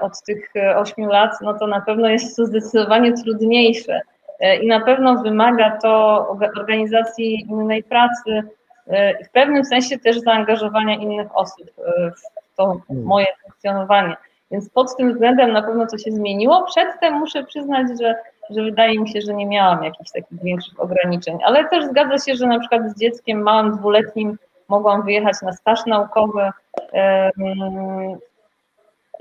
od 0.00 0.22
tych 0.22 0.52
8 0.76 1.06
lat, 1.06 1.30
no 1.42 1.54
to 1.54 1.66
na 1.66 1.80
pewno 1.80 2.08
jest 2.08 2.36
to 2.36 2.46
zdecydowanie 2.46 3.12
trudniejsze. 3.12 4.00
E, 4.40 4.56
i 4.56 4.66
na 4.66 4.80
pewno 4.80 5.22
wymaga 5.22 5.78
to 5.82 6.28
organizacji 6.56 7.46
innej 7.50 7.82
pracy, 7.82 8.42
e, 8.86 9.24
w 9.24 9.30
pewnym 9.30 9.64
sensie 9.64 9.98
też 9.98 10.20
zaangażowania 10.20 10.94
innych 10.94 11.36
osób 11.36 11.70
e, 11.78 12.10
w 12.10 12.56
to 12.56 12.80
hmm. 12.88 13.06
moje 13.06 13.26
funkcjonowanie. 13.42 14.16
Więc 14.50 14.70
pod 14.70 14.96
tym 14.96 15.12
względem 15.12 15.52
na 15.52 15.62
pewno 15.62 15.86
to 15.86 15.98
się 15.98 16.10
zmieniło. 16.10 16.66
Przedtem 16.66 17.14
muszę 17.14 17.44
przyznać, 17.44 17.86
że, 18.00 18.14
że 18.50 18.62
wydaje 18.62 19.00
mi 19.00 19.08
się, 19.08 19.20
że 19.20 19.34
nie 19.34 19.46
miałam 19.46 19.84
jakichś 19.84 20.10
takich 20.10 20.42
większych 20.42 20.80
ograniczeń, 20.80 21.38
ale 21.44 21.68
też 21.68 21.84
zgadza 21.84 22.18
się, 22.18 22.36
że 22.36 22.46
na 22.46 22.58
przykład 22.58 22.90
z 22.90 23.00
dzieckiem 23.00 23.42
małym, 23.42 23.76
dwuletnim 23.76 24.38
mogłam 24.68 25.02
wyjechać 25.02 25.34
na 25.42 25.52
staż 25.52 25.86
naukowy. 25.86 26.50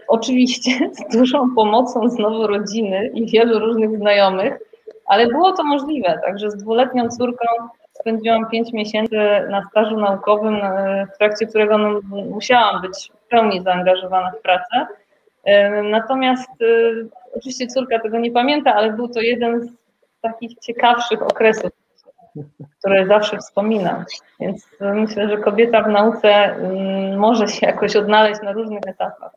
Oczywiście 0.08 0.72
z 0.92 1.18
dużą 1.18 1.56
pomocą 1.56 2.10
znowu 2.10 2.48
rodziny 2.48 3.12
i 3.14 3.26
wielu 3.32 3.60
różnych 3.60 3.98
znajomych, 3.98 4.60
ale 5.06 5.28
było 5.28 5.52
to 5.52 5.64
możliwe, 5.64 6.20
także 6.26 6.52
z 6.52 6.56
dwuletnią 6.56 7.10
córką 7.10 7.46
spędziłam 8.00 8.50
pięć 8.50 8.74
miesięcy 8.74 9.18
na 9.50 9.68
stażu 9.70 9.98
naukowym, 9.98 10.56
e, 10.56 11.08
w 11.16 11.18
trakcie 11.18 11.46
którego 11.46 11.78
no, 11.78 12.02
musiałam 12.30 12.82
być 12.82 13.12
w 13.26 13.30
pełni 13.30 13.64
zaangażowana 13.64 14.32
w 14.32 14.42
pracę. 14.42 14.88
Natomiast 15.84 16.50
e, 16.62 16.66
oczywiście 17.38 17.68
córka 17.68 18.00
tego 18.00 18.20
nie 18.20 18.32
pamięta, 18.32 18.76
ale 18.76 18.94
był 18.94 19.08
to 19.08 19.22
jeden 19.22 19.62
z 19.62 19.72
takich 20.22 20.60
ciekawszych 20.60 21.22
okresów, 21.22 21.72
które 22.80 23.08
zawsze 23.08 23.38
wspominam. 23.38 24.06
Więc 24.40 24.68
myślę, 24.80 25.30
że 25.30 25.38
kobieta 25.38 25.84
w 25.84 25.90
nauce 25.90 26.30
mm, 26.30 27.20
może 27.20 27.48
się 27.48 27.68
jakoś 27.68 27.96
odnaleźć 27.96 28.42
na 28.42 28.52
różnych 28.52 28.82
etapach. 28.88 29.32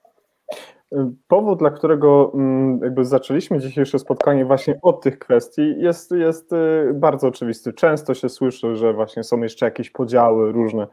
Powód, 1.29 1.59
dla 1.59 1.71
którego 1.71 2.33
mm, 2.35 2.81
jakby 2.83 3.05
zaczęliśmy 3.05 3.59
dzisiejsze 3.59 3.99
spotkanie 3.99 4.45
właśnie 4.45 4.79
od 4.83 5.01
tych 5.03 5.19
kwestii 5.19 5.75
jest, 5.79 6.11
jest 6.11 6.53
y, 6.53 6.91
bardzo 6.95 7.29
oczywisty. 7.29 7.73
Często 7.73 8.15
się 8.15 8.29
słyszy, 8.29 8.77
że 8.77 8.93
właśnie 8.93 9.25
są 9.25 9.43
jeszcze 9.43 9.67
jakieś 9.67 9.91
podziały 9.91 10.53
różne, 10.53 10.87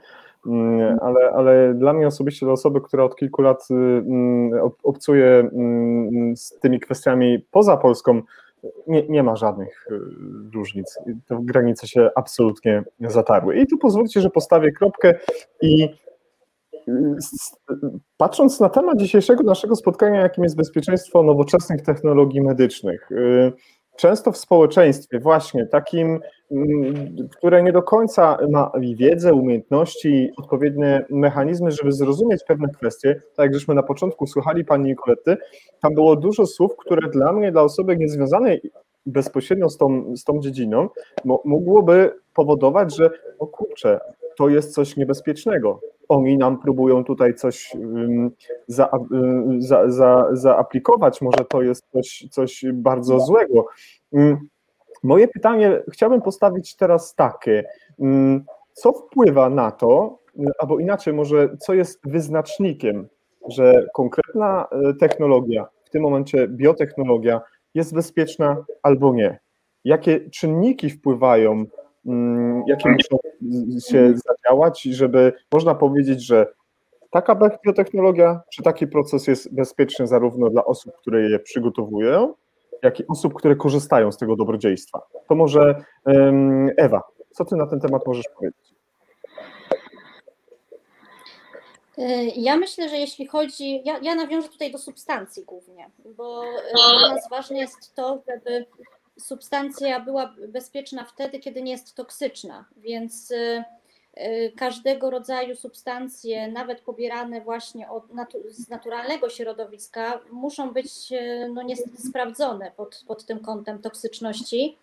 mm, 0.47 0.97
ale, 1.01 1.31
ale 1.31 1.73
dla 1.73 1.93
mnie 1.93 2.07
osobiście, 2.07 2.45
dla 2.45 2.53
osoby, 2.53 2.81
która 2.81 3.03
od 3.03 3.15
kilku 3.15 3.41
lat 3.41 3.67
y, 3.71 4.61
obcuje 4.83 5.49
z 6.35 6.59
tymi 6.59 6.79
kwestiami 6.79 7.45
poza 7.51 7.77
Polską, 7.77 8.21
nie, 8.88 9.08
nie 9.08 9.24
ma 9.24 9.36
żadnych 9.36 9.88
y, 9.91 9.99
różnic. 10.53 10.99
Te 11.28 11.39
granice 11.41 11.88
się 11.88 12.10
absolutnie 12.16 12.84
zatarły. 12.99 13.58
I 13.58 13.68
tu 13.68 13.78
pozwólcie, 13.78 14.22
że 14.22 14.30
postawię 14.30 14.72
kropkę 14.72 15.20
i 15.62 15.89
Patrząc 18.18 18.60
na 18.60 18.70
temat 18.70 18.97
dzisiejszego 18.97 19.43
naszego 19.43 19.76
spotkania, 19.76 20.22
jakim 20.22 20.43
jest 20.43 20.55
bezpieczeństwo 20.55 21.24
nowoczesnych 21.24 21.82
technologii 21.82 22.41
medycznych, 22.41 23.12
y, 23.12 23.53
często 23.97 24.31
w 24.31 24.37
społeczeństwie, 24.37 25.19
właśnie 25.19 25.65
takim, 25.65 26.19
mm, 26.51 27.29
które 27.37 27.63
nie 27.63 27.71
do 27.71 27.83
końca 27.83 28.37
ma 28.51 28.71
wiedzę, 28.79 29.33
umiejętności, 29.33 30.31
odpowiednie 30.37 31.05
mechanizmy, 31.09 31.71
żeby 31.71 31.91
zrozumieć 31.91 32.43
pewne 32.47 32.67
kwestie, 32.67 33.21
tak 33.35 33.43
jak 33.43 33.53
żeśmy 33.53 33.75
na 33.75 33.83
początku 33.83 34.27
słuchali 34.27 34.65
pani 34.65 34.89
Nikolety, 34.89 35.37
tam 35.81 35.93
było 35.93 36.15
dużo 36.15 36.45
słów, 36.45 36.71
które 36.77 37.09
dla 37.09 37.33
mnie, 37.33 37.51
dla 37.51 37.61
osoby 37.61 37.97
niezwiązanej 37.97 38.71
bezpośrednio 39.05 39.69
z 39.69 39.77
tą, 39.77 40.15
z 40.15 40.23
tą 40.23 40.39
dziedziną, 40.39 40.89
mogłoby 41.45 42.11
powodować, 42.33 42.95
że 42.95 43.09
o 43.39 43.47
kurczę, 43.47 43.99
to 44.37 44.49
jest 44.49 44.73
coś 44.73 44.97
niebezpiecznego. 44.97 45.79
Oni 46.10 46.38
nam 46.38 46.60
próbują 46.60 47.03
tutaj 47.03 47.36
coś 47.36 47.74
za, 48.68 48.89
za, 49.60 49.91
za, 49.91 50.28
zaaplikować, 50.32 51.22
może 51.22 51.45
to 51.49 51.62
jest 51.62 51.84
coś, 51.91 52.28
coś 52.32 52.66
bardzo 52.74 53.20
złego. 53.20 53.66
Moje 55.03 55.28
pytanie 55.28 55.84
chciałbym 55.91 56.22
postawić 56.22 56.76
teraz 56.76 57.16
takie. 57.16 57.64
Co 58.74 58.91
wpływa 58.91 59.49
na 59.49 59.72
to, 59.72 60.20
albo 60.60 60.80
inaczej, 60.80 61.14
może 61.14 61.58
co 61.58 61.74
jest 61.74 61.99
wyznacznikiem, 62.03 63.08
że 63.49 63.88
konkretna 63.93 64.68
e, 64.72 64.93
technologia, 64.93 65.68
w 65.84 65.89
tym 65.89 66.01
momencie 66.01 66.47
biotechnologia, 66.47 67.41
jest 67.74 67.93
bezpieczna 67.93 68.66
albo 68.84 69.14
nie? 69.14 69.39
Jakie 69.84 70.30
czynniki 70.30 70.89
wpływają 70.89 71.66
jakie 72.68 72.89
muszą 72.89 73.18
się 73.89 74.14
zadziałać, 74.28 74.82
żeby 74.82 75.34
można 75.51 75.76
powiedzieć, 75.76 76.26
że 76.26 76.47
taka 77.10 77.39
biotechnologia 77.66 78.41
czy 78.53 78.64
taki 78.64 78.88
proces 78.88 79.28
jest 79.28 79.55
bezpieczny 79.55 80.08
zarówno 80.08 80.49
dla 80.49 80.66
osób, 80.66 80.93
które 80.97 81.30
je 81.30 81.39
przygotowują, 81.39 82.34
jak 82.84 82.99
i 82.99 83.08
osób, 83.08 83.34
które 83.34 83.55
korzystają 83.55 84.12
z 84.12 84.18
tego 84.18 84.36
dobrodziejstwa. 84.36 85.01
To 85.28 85.36
może 85.36 85.84
Ewa, 86.78 87.01
co 87.32 87.45
ty 87.45 87.55
na 87.55 87.68
ten 87.68 87.80
temat 87.80 88.08
możesz 88.08 88.26
powiedzieć? 88.36 88.78
E, 91.97 92.26
ja 92.26 92.58
myślę, 92.58 92.89
że 92.89 92.97
jeśli 92.97 93.28
chodzi, 93.28 93.82
ja, 93.86 93.99
ja 94.01 94.16
nawiążę 94.16 94.49
tutaj 94.49 94.72
do 94.72 94.78
substancji 94.78 95.43
głównie, 95.43 95.89
bo 96.18 96.43
e, 96.43 96.99
dla 96.99 97.14
nas 97.14 97.30
ważne 97.30 97.58
jest 97.58 97.95
to, 97.95 98.22
żeby 98.28 98.66
substancja 99.20 99.99
była 99.99 100.36
bezpieczna 100.47 101.03
wtedy, 101.03 101.39
kiedy 101.39 101.61
nie 101.61 101.72
jest 101.72 101.95
toksyczna, 101.95 102.65
więc 102.78 103.32
y, 103.32 103.63
y, 104.18 104.53
każdego 104.57 105.09
rodzaju 105.09 105.55
substancje, 105.55 106.47
nawet 106.47 106.82
pobierane 106.82 107.41
właśnie 107.41 107.89
od, 107.89 108.03
z 108.49 108.70
naturalnego 108.70 109.30
środowiska, 109.30 110.20
muszą 110.32 110.72
być 110.74 111.11
y, 111.11 111.49
no 111.53 111.61
niestety 111.61 111.97
sprawdzone 112.09 112.72
pod, 112.72 113.03
pod 113.07 113.26
tym 113.26 113.39
kątem 113.39 113.82
toksyczności. 113.82 114.78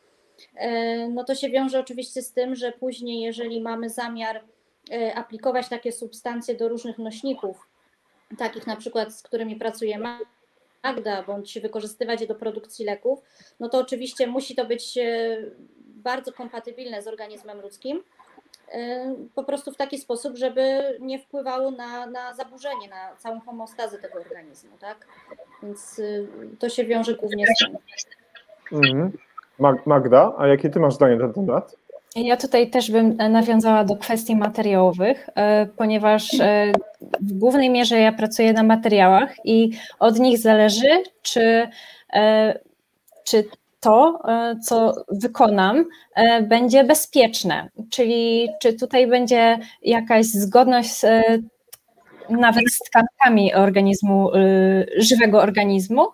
No 1.11 1.24
to 1.24 1.35
się 1.35 1.51
wiąże 1.51 1.80
oczywiście 1.80 2.22
z 2.22 2.32
tym, 2.32 2.55
że 2.55 2.72
później, 2.72 3.20
jeżeli 3.20 3.61
mamy 3.61 3.91
zamiar 3.91 4.43
aplikować 5.14 5.68
takie 5.68 5.93
substancje 5.93 6.55
do 6.55 6.68
różnych 6.68 6.99
nośników, 6.99 7.68
takich 8.39 8.66
na 8.66 8.76
przykład, 8.76 9.14
z 9.14 9.22
którymi 9.22 9.57
pracujemy, 9.57 10.18
Magda, 10.85 11.22
bądź 11.22 11.59
wykorzystywać 11.59 12.20
je 12.20 12.26
do 12.26 12.35
produkcji 12.35 12.85
leków, 12.85 13.18
no 13.61 13.68
to 13.68 13.78
oczywiście 13.78 14.26
musi 14.26 14.55
to 14.55 14.64
być 14.64 14.99
e, 14.99 15.37
bardzo 15.87 16.32
kompatybilne 16.32 17.03
z 17.03 17.09
organizmem 17.09 17.61
ludzkim, 17.61 18.03
e, 18.72 19.14
po 19.35 19.45
prostu 19.45 19.72
w 19.72 19.76
taki 19.76 19.99
sposób, 19.99 20.37
żeby 20.37 20.82
nie 21.01 21.18
wpływało 21.18 21.70
na, 21.70 22.07
na 22.07 22.35
zaburzenie, 22.35 22.89
na 22.89 23.16
całą 23.16 23.41
homostazę 23.41 23.99
tego 23.99 24.18
organizmu, 24.18 24.78
tak? 24.80 25.07
Więc 25.62 25.99
e, 25.99 26.57
to 26.59 26.68
się 26.68 26.85
wiąże 26.85 27.14
głównie 27.14 27.47
z 27.47 27.59
tym. 27.59 27.76
Mhm. 28.72 29.12
Magda, 29.87 30.35
a 30.39 30.47
jakie 30.47 30.70
ty 30.70 30.80
masz 30.80 30.95
zdanie 30.95 31.16
na 31.16 31.28
ten 31.28 31.47
temat? 31.47 31.76
Ja 32.16 32.36
tutaj 32.36 32.70
też 32.70 32.90
bym 32.90 33.16
nawiązała 33.16 33.84
do 33.84 33.96
kwestii 33.96 34.36
materiałowych, 34.36 35.28
e, 35.34 35.66
ponieważ 35.66 36.40
e, 36.40 36.72
w 37.20 37.32
głównej 37.32 37.70
mierze 37.70 38.00
ja 38.00 38.12
pracuję 38.12 38.52
na 38.52 38.62
materiałach 38.62 39.34
i 39.44 39.70
od 39.98 40.18
nich 40.18 40.38
zależy, 40.38 41.02
czy, 41.22 41.68
e, 42.12 42.58
czy 43.24 43.44
to, 43.80 44.22
co 44.62 44.94
wykonam, 45.08 45.84
będzie 46.42 46.84
bezpieczne, 46.84 47.68
czyli 47.90 48.48
czy 48.60 48.72
tutaj 48.72 49.06
będzie 49.06 49.58
jakaś 49.82 50.26
zgodność 50.26 50.90
z, 50.90 51.06
nawet 52.30 52.64
z 52.70 52.78
tkankami 52.78 53.54
organizmu, 53.54 54.30
żywego 54.96 55.42
organizmu, 55.42 56.06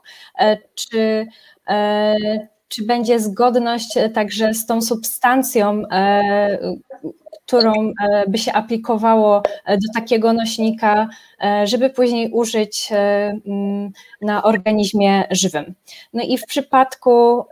czy 0.74 1.26
czy 2.70 2.84
będzie 2.84 3.20
zgodność 3.20 3.96
e, 3.96 4.08
także 4.08 4.54
z 4.54 4.66
tą 4.66 4.82
substancją, 4.82 5.82
e, 5.92 6.58
którą 7.46 7.72
e, 7.72 8.24
by 8.28 8.38
się 8.38 8.52
aplikowało 8.52 9.42
do 9.68 9.92
takiego 9.94 10.32
nośnika, 10.32 11.08
żeby 11.64 11.90
później 11.90 12.30
użyć 12.32 12.92
na 14.22 14.42
organizmie 14.42 15.24
żywym. 15.30 15.74
No 16.12 16.22
i 16.22 16.38
w 16.38 16.46
przypadku 16.46 17.44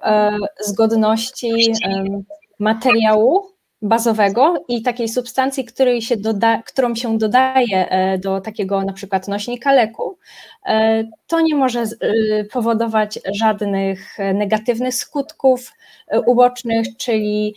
zgodności 0.60 1.52
materiału 2.58 3.57
bazowego 3.82 4.64
i 4.68 4.82
takiej 4.82 5.08
substancji, 5.08 5.64
której 5.64 6.02
się 6.02 6.16
doda, 6.16 6.62
którą 6.62 6.94
się 6.94 7.18
dodaje 7.18 7.90
e, 7.90 8.18
do 8.18 8.40
takiego 8.40 8.84
na 8.84 8.92
przykład 8.92 9.28
nośnika 9.28 9.72
leku, 9.72 10.18
e, 10.66 11.04
to 11.26 11.40
nie 11.40 11.54
może 11.54 11.80
e, 11.80 12.44
powodować 12.44 13.18
żadnych 13.32 14.18
negatywnych 14.34 14.94
skutków 14.94 15.72
ubocznych, 16.26 16.86
czyli 16.96 17.54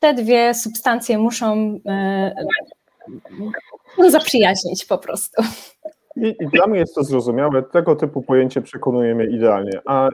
te 0.00 0.14
dwie 0.14 0.54
substancje 0.54 1.18
muszą 1.18 1.80
no, 3.98 4.10
zaprzyjaźnić 4.10 4.84
po 4.84 4.98
prostu. 4.98 5.42
I, 6.20 6.36
I, 6.40 6.46
dla 6.46 6.66
mnie 6.66 6.78
jest 6.78 6.94
to 6.94 7.04
zrozumiałe, 7.04 7.62
tego 7.62 7.96
typu 7.96 8.22
pojęcie 8.22 8.62
przekonuje 8.62 9.14
mnie 9.14 9.24
idealnie. 9.24 9.80
A 9.86 10.08
y, 10.08 10.10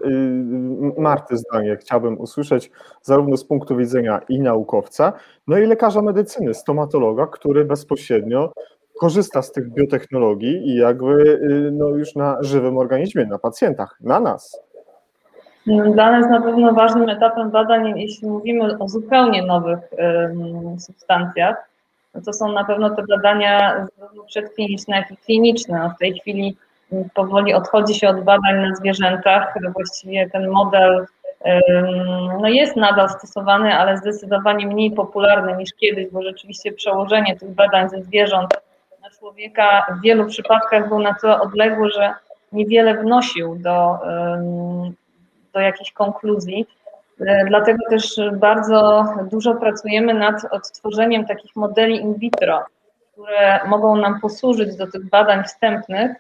Marty 0.98 1.36
zdanie 1.36 1.76
chciałbym 1.76 2.20
usłyszeć 2.20 2.70
zarówno 3.02 3.36
z 3.36 3.44
punktu 3.44 3.76
widzenia 3.76 4.20
i 4.28 4.40
naukowca, 4.40 5.12
no 5.46 5.58
i 5.58 5.66
lekarza 5.66 6.02
medycyny, 6.02 6.54
stomatologa, 6.54 7.26
który 7.26 7.64
bezpośrednio 7.64 8.52
korzysta 9.00 9.42
z 9.42 9.52
tych 9.52 9.72
biotechnologii 9.72 10.68
i 10.68 10.76
jakby 10.76 11.22
y, 11.22 11.70
no 11.72 11.88
już 11.88 12.14
na 12.14 12.36
żywym 12.40 12.78
organizmie, 12.78 13.26
na 13.26 13.38
pacjentach, 13.38 13.98
na 14.00 14.20
nas. 14.20 14.60
Dla 15.66 16.20
nas 16.20 16.30
na 16.30 16.40
pewno 16.40 16.72
ważnym 16.72 17.08
etapem 17.08 17.50
badań, 17.50 17.98
jeśli 18.00 18.28
mówimy 18.28 18.78
o 18.78 18.88
zupełnie 18.88 19.46
nowych 19.46 19.78
substancjach, 20.78 21.56
no 22.16 22.22
to 22.22 22.32
są 22.32 22.52
na 22.52 22.64
pewno 22.64 22.90
te 22.90 23.02
badania 23.08 23.86
zarówno 23.98 24.22
przedkliniczne, 24.24 24.96
jak 24.96 25.10
i 25.10 25.16
kliniczne. 25.16 25.78
No 25.78 25.90
w 25.90 25.98
tej 25.98 26.18
chwili 26.18 26.56
powoli 27.14 27.54
odchodzi 27.54 27.94
się 27.94 28.08
od 28.08 28.20
badań 28.20 28.68
na 28.68 28.74
zwierzętach. 28.74 29.54
Właściwie 29.74 30.30
ten 30.30 30.50
model 30.50 31.06
no 32.42 32.48
jest 32.48 32.76
nadal 32.76 33.08
stosowany, 33.08 33.74
ale 33.74 33.96
zdecydowanie 33.96 34.66
mniej 34.66 34.90
popularny 34.90 35.56
niż 35.56 35.70
kiedyś, 35.74 36.10
bo 36.10 36.22
rzeczywiście 36.22 36.72
przełożenie 36.72 37.36
tych 37.36 37.50
badań 37.50 37.88
ze 37.88 38.02
zwierząt 38.02 38.50
na 39.02 39.10
człowieka 39.10 39.86
w 39.98 40.02
wielu 40.02 40.26
przypadkach 40.26 40.88
był 40.88 40.98
na 40.98 41.14
tyle 41.14 41.40
odległy, 41.40 41.90
że 41.90 42.14
niewiele 42.52 42.94
wnosił 42.94 43.56
do, 43.56 43.98
do 45.52 45.60
jakichś 45.60 45.92
konkluzji. 45.92 46.66
E, 47.20 47.44
dlatego 47.44 47.78
też 47.90 48.20
bardzo 48.32 49.04
dużo 49.30 49.54
pracujemy 49.54 50.14
nad 50.14 50.44
odtworzeniem 50.50 51.26
takich 51.26 51.56
modeli 51.56 51.96
in 52.00 52.14
vitro, 52.14 52.64
które 53.12 53.60
mogą 53.66 53.96
nam 53.96 54.20
posłużyć 54.20 54.76
do 54.76 54.86
tych 54.90 55.10
badań 55.10 55.44
wstępnych, 55.44 56.10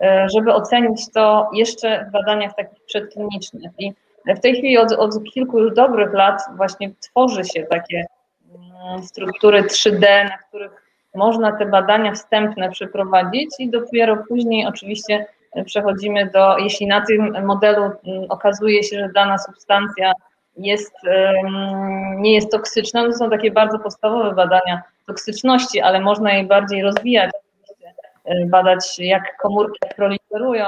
e, 0.00 0.26
żeby 0.34 0.54
ocenić 0.54 1.12
to 1.12 1.50
jeszcze 1.54 2.04
w 2.08 2.12
badaniach 2.12 2.54
takich 2.56 2.84
przedklinicznych. 2.84 3.72
I 3.78 3.92
W 4.36 4.40
tej 4.40 4.52
chwili 4.52 4.78
od, 4.78 4.92
od 4.92 5.24
kilku 5.24 5.58
już 5.58 5.74
dobrych 5.74 6.12
lat 6.12 6.42
właśnie 6.56 6.90
tworzy 7.00 7.44
się 7.44 7.62
takie 7.62 8.04
mm, 8.54 9.02
struktury 9.02 9.62
3D, 9.62 10.00
na 10.24 10.38
których 10.48 10.82
można 11.14 11.52
te 11.52 11.66
badania 11.66 12.12
wstępne 12.12 12.70
przeprowadzić 12.70 13.50
i 13.58 13.70
dopiero 13.70 14.16
później 14.28 14.66
oczywiście 14.66 15.26
przechodzimy 15.64 16.30
do, 16.30 16.58
jeśli 16.58 16.86
na 16.86 17.00
tym 17.06 17.46
modelu 17.46 17.82
mm, 17.84 18.24
okazuje 18.28 18.82
się, 18.82 18.98
że 18.98 19.08
dana 19.14 19.38
substancja 19.38 20.12
jest, 20.56 20.94
nie 22.16 22.34
jest 22.34 22.50
toksyczna, 22.50 23.04
to 23.04 23.12
są 23.12 23.30
takie 23.30 23.50
bardzo 23.50 23.78
podstawowe 23.78 24.34
badania 24.34 24.82
toksyczności, 25.06 25.80
ale 25.80 26.00
można 26.00 26.32
je 26.32 26.44
bardziej 26.44 26.82
rozwijać, 26.82 27.30
e, 28.24 28.46
badać 28.46 28.98
jak 28.98 29.36
komórki 29.36 29.78
proliferują, 29.96 30.66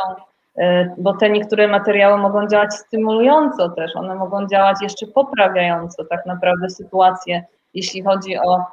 e, 0.59 0.95
bo 0.99 1.12
te 1.12 1.30
niektóre 1.30 1.68
materiały 1.68 2.18
mogą 2.18 2.49
działać 2.49 2.74
stymulująco 2.74 3.68
też, 3.68 3.97
one 3.97 4.14
mogą 4.14 4.47
działać 4.47 4.76
jeszcze 4.82 5.07
poprawiająco 5.07 6.05
tak 6.05 6.26
naprawdę 6.26 6.70
sytuację, 6.70 7.45
jeśli 7.74 8.03
chodzi 8.03 8.37
o 8.37 8.66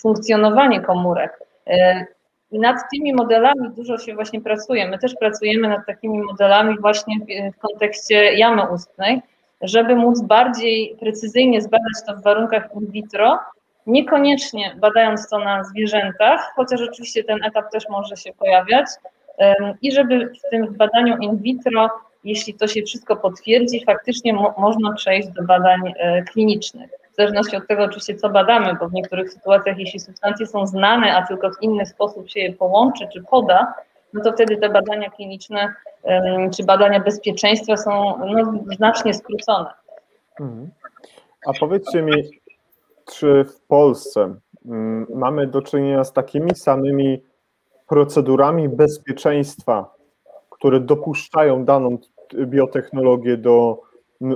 funkcjonowanie 0.00 0.80
komórek. 0.80 1.40
E, 1.66 2.06
I 2.50 2.58
nad 2.58 2.76
tymi 2.92 3.14
modelami 3.14 3.70
dużo 3.70 3.98
się 3.98 4.14
właśnie 4.14 4.40
pracuje. 4.40 4.88
My 4.88 4.98
też 4.98 5.14
pracujemy 5.20 5.68
nad 5.68 5.86
takimi 5.86 6.22
modelami 6.22 6.78
właśnie 6.80 7.14
w 7.56 7.58
kontekście 7.58 8.34
jamy 8.34 8.68
ustnej, 8.68 9.22
żeby 9.60 9.96
móc 9.96 10.22
bardziej 10.22 10.96
precyzyjnie 11.00 11.62
zbadać 11.62 11.94
to 12.06 12.16
w 12.16 12.22
warunkach 12.22 12.68
in 12.74 12.90
vitro, 12.90 13.38
niekoniecznie 13.86 14.76
badając 14.80 15.28
to 15.28 15.38
na 15.38 15.64
zwierzętach, 15.64 16.52
chociaż 16.56 16.80
oczywiście 16.80 17.24
ten 17.24 17.44
etap 17.44 17.70
też 17.70 17.88
może 17.88 18.16
się 18.16 18.32
pojawiać, 18.32 18.86
i 19.82 19.92
żeby 19.92 20.32
w 20.46 20.50
tym 20.50 20.74
badaniu 20.76 21.16
in 21.16 21.36
vitro, 21.36 21.90
jeśli 22.24 22.54
to 22.54 22.66
się 22.66 22.82
wszystko 22.82 23.16
potwierdzi, 23.16 23.84
faktycznie 23.84 24.32
mo 24.32 24.54
można 24.58 24.92
przejść 24.92 25.28
do 25.28 25.42
badań 25.42 25.80
e, 25.96 26.22
klinicznych. 26.22 26.90
W 27.12 27.16
zależności 27.16 27.56
od 27.56 27.66
tego 27.66 27.84
oczywiście, 27.84 28.14
co 28.14 28.28
badamy, 28.28 28.74
bo 28.80 28.88
w 28.88 28.92
niektórych 28.92 29.32
sytuacjach, 29.32 29.78
jeśli 29.78 30.00
substancje 30.00 30.46
są 30.46 30.66
znane, 30.66 31.16
a 31.16 31.26
tylko 31.26 31.50
w 31.50 31.62
inny 31.62 31.86
sposób 31.86 32.30
się 32.30 32.40
je 32.40 32.52
połączy 32.52 33.08
czy 33.12 33.22
poda, 33.22 33.74
no 34.14 34.24
to 34.24 34.32
wtedy 34.32 34.56
te 34.56 34.68
badania 34.68 35.10
kliniczne 35.10 35.74
czy 36.56 36.64
badania 36.64 37.00
bezpieczeństwa 37.00 37.76
są 37.76 38.18
no, 38.18 38.54
znacznie 38.76 39.14
skrócone. 39.14 39.70
Mhm. 40.40 40.70
A 41.46 41.52
powiedzcie 41.60 42.02
mi, 42.02 42.22
czy 43.12 43.44
w 43.44 43.60
Polsce 43.60 44.34
mm, 44.66 45.06
mamy 45.14 45.46
do 45.46 45.62
czynienia 45.62 46.04
z 46.04 46.12
takimi 46.12 46.54
samymi 46.54 47.22
procedurami 47.88 48.68
bezpieczeństwa, 48.68 49.94
które 50.50 50.80
dopuszczają 50.80 51.64
daną 51.64 51.98
biotechnologię 52.34 53.36
do 53.36 53.80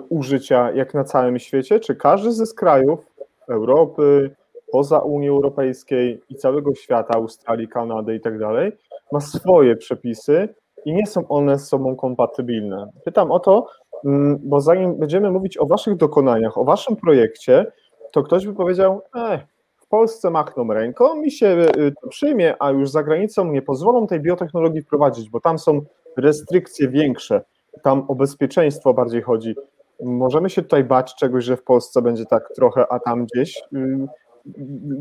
użycia 0.08 0.70
jak 0.70 0.94
na 0.94 1.04
całym 1.04 1.38
świecie? 1.38 1.80
Czy 1.80 1.94
każdy 1.94 2.32
ze 2.32 2.54
krajów 2.54 3.00
Europy, 3.48 4.30
poza 4.72 4.98
Unii 4.98 5.28
Europejskiej 5.28 6.20
i 6.28 6.34
całego 6.34 6.74
świata, 6.74 7.14
Australii, 7.14 7.68
Kanady 7.68 8.14
i 8.14 8.20
tak 8.20 8.38
dalej, 8.38 8.72
ma 9.12 9.20
swoje 9.20 9.76
przepisy 9.76 10.54
i 10.84 10.94
nie 10.94 11.06
są 11.06 11.28
one 11.28 11.58
z 11.58 11.68
sobą 11.68 11.96
kompatybilne. 11.96 12.90
Pytam 13.04 13.30
o 13.30 13.40
to, 13.40 13.66
mm, 14.04 14.38
bo 14.42 14.60
zanim 14.60 14.98
będziemy 14.98 15.30
mówić 15.30 15.58
o 15.58 15.66
Waszych 15.66 15.96
dokonaniach, 15.96 16.58
o 16.58 16.64
Waszym 16.64 16.96
projekcie, 16.96 17.72
to 18.12 18.22
ktoś 18.22 18.46
by 18.46 18.54
powiedział, 18.54 19.02
eh, 19.16 19.46
w 19.76 19.90
Polsce 19.90 20.30
machną 20.30 20.72
ręką, 20.72 21.14
mi 21.14 21.30
się 21.30 21.46
y, 21.78 21.92
to 22.02 22.08
przyjmie, 22.08 22.54
a 22.58 22.70
już 22.70 22.90
za 22.90 23.02
granicą 23.02 23.44
nie 23.44 23.62
pozwolą 23.62 24.06
tej 24.06 24.20
biotechnologii 24.20 24.82
wprowadzić, 24.82 25.30
bo 25.30 25.40
tam 25.40 25.58
są 25.58 25.80
restrykcje 26.16 26.88
większe, 26.88 27.44
tam 27.82 28.04
o 28.08 28.14
bezpieczeństwo 28.14 28.94
bardziej 28.94 29.22
chodzi. 29.22 29.54
Możemy 30.02 30.50
się 30.50 30.62
tutaj 30.62 30.84
bać 30.84 31.14
czegoś, 31.14 31.44
że 31.44 31.56
w 31.56 31.62
Polsce 31.62 32.02
będzie 32.02 32.26
tak 32.26 32.48
trochę, 32.56 32.92
a 32.92 32.98
tam 33.00 33.26
gdzieś. 33.26 33.62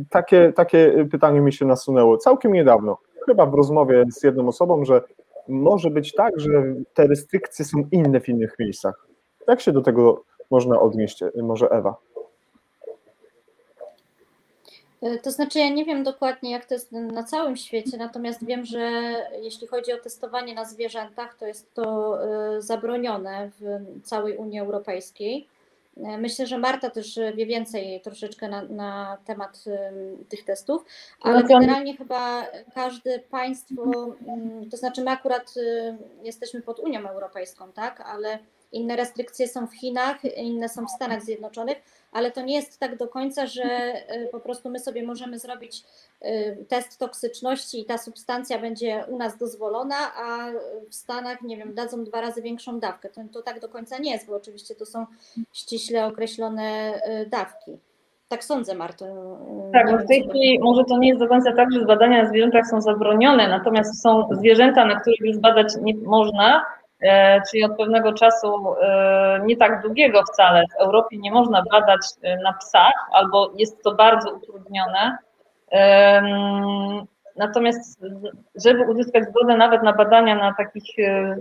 Takie, 0.10 0.54
takie 0.54 1.08
pytanie 1.12 1.42
mi 1.42 1.54
się 1.54 1.66
nasunęło 1.66 2.18
całkiem 2.18 2.54
niedawno, 2.54 2.98
chyba 3.26 3.46
w 3.46 3.54
rozmowie 3.54 4.06
z 4.12 4.24
jedną 4.24 4.48
osobą, 4.48 4.86
że 4.86 5.02
może 5.48 5.90
być 5.90 6.14
tak, 6.14 6.40
że 6.40 6.50
te 6.94 7.08
restrykcje 7.08 7.66
są 7.66 7.78
inne 7.92 8.20
w 8.20 8.30
innych 8.30 8.56
miejscach. 8.60 9.08
Jak 9.48 9.62
się 9.62 9.72
do 9.72 9.82
tego 9.82 10.24
można 10.52 10.80
odnieść, 10.80 11.24
może 11.44 11.70
Ewa? 11.70 11.96
E, 15.02 15.18
to 15.18 15.32
znaczy, 15.32 15.60
ja 15.60 15.70
nie 15.70 15.86
wiem 15.86 16.04
dokładnie, 16.04 16.52
jak 16.52 16.66
to 16.66 16.74
jest 16.74 16.92
na 16.92 17.24
całym 17.24 17.56
świecie, 17.56 17.98
natomiast 17.98 18.46
wiem, 18.46 18.66
że 18.66 19.16
jeśli 19.42 19.68
chodzi 19.68 19.94
o 19.94 19.98
testowanie 19.98 20.54
na 20.54 20.66
zwierzętach, 20.66 21.38
to 21.38 21.46
jest 21.46 21.74
to 21.74 22.18
e, 22.24 22.62
zabronione 22.62 23.52
w 23.60 24.02
całej 24.04 24.38
Unii 24.38 24.60
Europejskiej. 24.60 25.48
E, 26.04 26.18
myślę, 26.18 26.48
że 26.48 26.58
Marta 26.58 26.90
też 26.90 27.20
wie 27.36 27.46
więcej 27.46 28.02
troszeczkę 28.02 28.50
na, 28.50 28.62
na 28.64 29.18
temat 29.26 29.64
tych 30.30 30.46
testów, 30.46 30.86
ale 31.22 31.42
no 31.42 31.48
generalnie 31.48 31.98
chyba 31.98 32.46
każde 32.76 33.20
państwo, 33.20 33.84
mm, 34.28 34.70
to 34.70 34.78
znaczy 34.78 35.04
my 35.04 35.12
akurat 35.12 35.54
jesteśmy 36.24 36.62
pod 36.62 36.80
Unią 36.80 37.10
Europejską, 37.10 37.72
tak, 37.72 38.02
ale 38.02 38.40
inne 38.72 38.96
restrykcje 38.96 39.48
są 39.48 39.68
w 39.68 39.76
Chinach, 39.76 40.26
inne 40.38 40.70
są 40.70 40.86
w 40.86 40.92
Stanach 40.92 41.24
Zjednoczonych, 41.24 41.78
ale 42.12 42.32
to 42.32 42.42
nie 42.42 42.56
jest 42.56 42.80
tak 42.80 42.98
do 42.98 43.08
końca, 43.08 43.46
że 43.46 43.64
e, 43.64 44.28
po 44.32 44.40
prostu 44.40 44.70
my 44.70 44.80
sobie 44.80 45.04
możemy 45.04 45.40
zrobić 45.40 45.84
e, 46.22 46.56
test 46.56 46.98
toksyczności 46.98 47.82
i 47.82 47.86
ta 47.86 47.98
substancja 47.98 48.60
będzie 48.60 49.06
u 49.08 49.18
nas 49.18 49.38
dozwolona, 49.38 49.96
a 50.16 50.52
w 50.90 50.96
Stanach, 50.96 51.42
nie 51.42 51.58
wiem, 51.58 51.74
dadzą 51.74 52.04
dwa 52.04 52.22
razy 52.22 52.42
większą 52.42 52.80
dawkę. 52.80 53.10
To, 53.10 53.22
to 53.34 53.42
tak 53.42 53.60
do 53.60 53.70
końca 53.70 53.98
nie 53.98 54.12
jest, 54.12 54.28
bo 54.28 54.36
oczywiście 54.36 54.76
to 54.76 54.86
są 54.86 55.06
ściśle 55.54 56.06
określone 56.06 56.64
e, 56.64 57.26
dawki. 57.26 57.78
Tak 58.30 58.44
sądzę, 58.44 58.76
Marto. 58.76 59.06
Tak, 59.74 59.92
bo 59.92 59.98
w 59.98 60.08
tej 60.08 60.30
chwili 60.30 60.60
może 60.60 60.84
to 60.84 60.98
nie 60.98 61.08
jest 61.08 61.20
do 61.20 61.28
końca 61.28 61.54
tak, 61.54 61.72
że 61.72 61.86
badania 61.86 62.24
na 62.24 62.30
zwierzętach 62.30 62.68
są 62.68 62.82
zabronione, 62.82 63.48
natomiast 63.48 64.02
są 64.02 64.28
zwierzęta, 64.32 64.86
na 64.86 65.00
których 65.00 65.20
już 65.20 65.38
badać 65.38 65.68
nie 65.82 65.96
można, 65.96 66.66
czyli 67.52 67.64
od 67.64 67.78
pewnego 67.78 68.14
czasu 68.14 68.76
e, 68.82 69.42
nie 69.46 69.58
tak 69.58 69.82
długiego 69.82 70.24
wcale 70.24 70.64
w 70.78 70.82
Europie 70.82 71.18
nie 71.18 71.32
można 71.32 71.64
badać 71.72 72.02
e, 72.22 72.38
na 72.38 72.54
psach, 72.54 72.94
albo 73.12 73.52
jest 73.58 73.84
to 73.84 73.96
bardzo 73.96 74.32
utrudnione. 74.32 75.18
Natomiast, 77.36 78.00
żeby 78.56 78.84
uzyskać 78.84 79.24
zgodę 79.24 79.58
nawet 79.58 79.84
na 79.84 79.94
badania 79.94 80.36
na 80.36 80.54
takich 80.54 80.84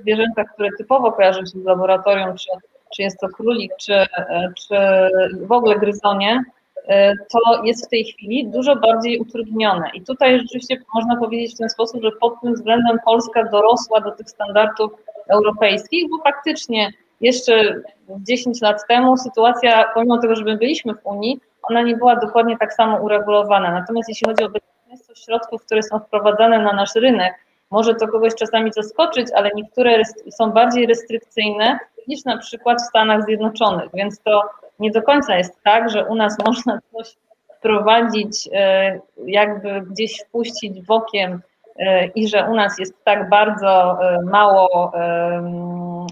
zwierzętach, 0.01 0.47
które 0.55 0.69
typowo 0.79 1.13
kojarzą 1.13 1.41
się 1.41 1.47
z 1.47 1.65
laboratorium, 1.65 2.37
czy, 2.37 2.49
czy 2.97 3.03
jest 3.03 3.21
to 3.21 3.29
królik, 3.29 3.73
czy, 3.81 4.07
czy 4.59 4.77
w 5.47 5.53
ogóle 5.53 5.79
gryzonie, 5.79 6.43
to 7.31 7.65
jest 7.65 7.87
w 7.87 7.91
tej 7.91 8.05
chwili 8.05 8.49
dużo 8.49 8.77
bardziej 8.77 9.19
utrudnione. 9.19 9.91
I 9.95 10.03
tutaj 10.03 10.41
rzeczywiście 10.41 10.77
można 10.95 11.17
powiedzieć 11.17 11.55
w 11.55 11.59
ten 11.59 11.69
sposób, 11.69 12.03
że 12.03 12.11
pod 12.21 12.41
tym 12.41 12.55
względem 12.55 12.99
Polska 13.05 13.45
dorosła 13.45 14.01
do 14.01 14.11
tych 14.11 14.31
standardów 14.31 14.93
europejskich, 15.29 16.11
bo 16.11 16.23
faktycznie 16.25 16.93
jeszcze 17.21 17.83
10 18.09 18.61
lat 18.61 18.87
temu 18.89 19.17
sytuacja, 19.17 19.85
pomimo 19.95 20.19
tego, 20.19 20.37
że 20.37 20.45
my 20.45 20.57
byliśmy 20.57 20.95
w 20.95 21.07
Unii, 21.07 21.41
ona 21.63 21.83
nie 21.83 21.97
była 21.97 22.17
dokładnie 22.17 22.57
tak 22.59 22.75
samo 22.75 22.97
uregulowana. 22.97 23.73
Natomiast 23.73 24.09
jeśli 24.09 24.27
chodzi 24.29 24.45
o 24.45 24.49
bezpieczeństwo 24.49 25.15
środków, 25.15 25.65
które 25.65 25.83
są 25.83 25.99
wprowadzane 25.99 26.59
na 26.59 26.73
nasz 26.73 26.95
rynek, 26.95 27.35
może 27.71 27.95
to 27.95 28.09
kogoś 28.09 28.35
czasami 28.35 28.73
zaskoczyć, 28.73 29.27
ale 29.35 29.51
niektóre 29.55 30.03
są 30.31 30.51
bardziej 30.51 30.87
restrykcyjne 30.87 31.79
niż 32.09 32.25
na 32.25 32.39
przykład 32.39 32.83
w 32.83 32.89
Stanach 32.89 33.25
Zjednoczonych, 33.25 33.91
więc 33.95 34.21
to 34.21 34.43
nie 34.79 34.91
do 34.91 35.03
końca 35.03 35.37
jest 35.37 35.63
tak, 35.63 35.91
że 35.91 36.05
u 36.05 36.15
nas 36.15 36.37
można 36.47 36.79
coś 36.93 37.17
wprowadzić, 37.59 38.49
e, 38.53 39.01
jakby 39.27 39.81
gdzieś 39.81 40.21
wpuścić 40.21 40.81
bokiem 40.81 41.41
i 42.15 42.29
że 42.29 42.49
u 42.51 42.55
nas 42.55 42.79
jest 42.79 43.05
tak 43.05 43.29
bardzo 43.29 43.99
e, 44.03 44.21
mało 44.23 44.93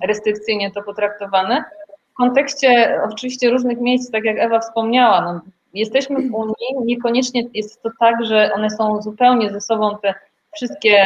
restrykcyjnie 0.07 0.71
to 0.71 0.83
potraktowane. 0.83 1.65
W 2.13 2.15
kontekście 2.17 3.01
oczywiście 3.13 3.51
różnych 3.51 3.81
miejsc, 3.81 4.11
tak 4.11 4.25
jak 4.25 4.39
Ewa 4.39 4.61
wspomniała, 4.61 5.21
no, 5.21 5.41
jesteśmy 5.75 6.17
w 6.17 6.35
Unii, 6.35 6.85
niekoniecznie 6.85 7.43
jest 7.55 7.83
to 7.83 7.91
tak, 8.01 8.25
że 8.25 8.51
one 8.55 8.71
są 8.71 9.03
zupełnie 9.03 9.51
ze 9.51 9.61
sobą 9.61 9.99
te 10.03 10.15
wszystkie 10.55 10.97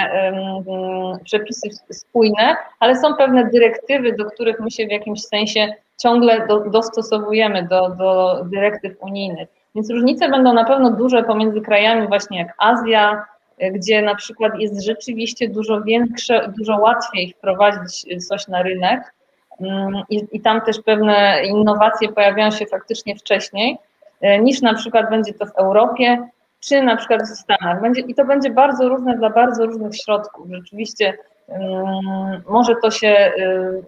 um, 0.66 1.18
przepisy 1.24 1.68
spójne, 1.90 2.56
ale 2.80 2.96
są 2.96 3.14
pewne 3.14 3.50
dyrektywy, 3.50 4.12
do 4.12 4.24
których 4.24 4.60
my 4.60 4.70
się 4.70 4.86
w 4.86 4.90
jakimś 4.90 5.22
sensie 5.22 5.74
ciągle 5.98 6.46
do, 6.46 6.60
dostosowujemy 6.60 7.66
do, 7.66 7.88
do 7.88 8.40
dyrektyw 8.44 9.02
unijnych. 9.02 9.48
Więc 9.74 9.90
różnice 9.90 10.28
będą 10.28 10.52
na 10.52 10.64
pewno 10.64 10.90
duże 10.90 11.22
pomiędzy 11.22 11.60
krajami 11.60 12.08
właśnie 12.08 12.38
jak 12.38 12.54
Azja, 12.58 13.24
gdzie 13.72 14.02
na 14.02 14.14
przykład 14.14 14.58
jest 14.58 14.84
rzeczywiście 14.84 15.48
dużo 15.48 15.80
większe, 15.80 16.52
dużo 16.58 16.76
łatwiej 16.76 17.32
wprowadzić 17.32 18.26
coś 18.28 18.48
na 18.48 18.62
rynek 18.62 19.14
mm, 19.60 20.02
i, 20.10 20.26
i 20.32 20.40
tam 20.40 20.60
też 20.60 20.80
pewne 20.80 21.42
innowacje 21.44 22.08
pojawiają 22.12 22.50
się 22.50 22.66
faktycznie 22.66 23.16
wcześniej, 23.16 23.78
e, 24.20 24.38
niż 24.38 24.60
na 24.60 24.74
przykład 24.74 25.10
będzie 25.10 25.34
to 25.34 25.46
w 25.46 25.56
Europie, 25.56 26.28
czy 26.60 26.82
na 26.82 26.96
przykład 26.96 27.22
w 27.22 27.38
Stanach. 27.38 27.80
Będzie, 27.80 28.00
I 28.00 28.14
to 28.14 28.24
będzie 28.24 28.50
bardzo 28.50 28.88
różne 28.88 29.16
dla 29.16 29.30
bardzo 29.30 29.66
różnych 29.66 29.96
środków. 29.96 30.46
Rzeczywiście 30.50 31.18
um, 31.46 32.42
może 32.48 32.74
to 32.82 32.90
się 32.90 33.32
y, 33.38 33.82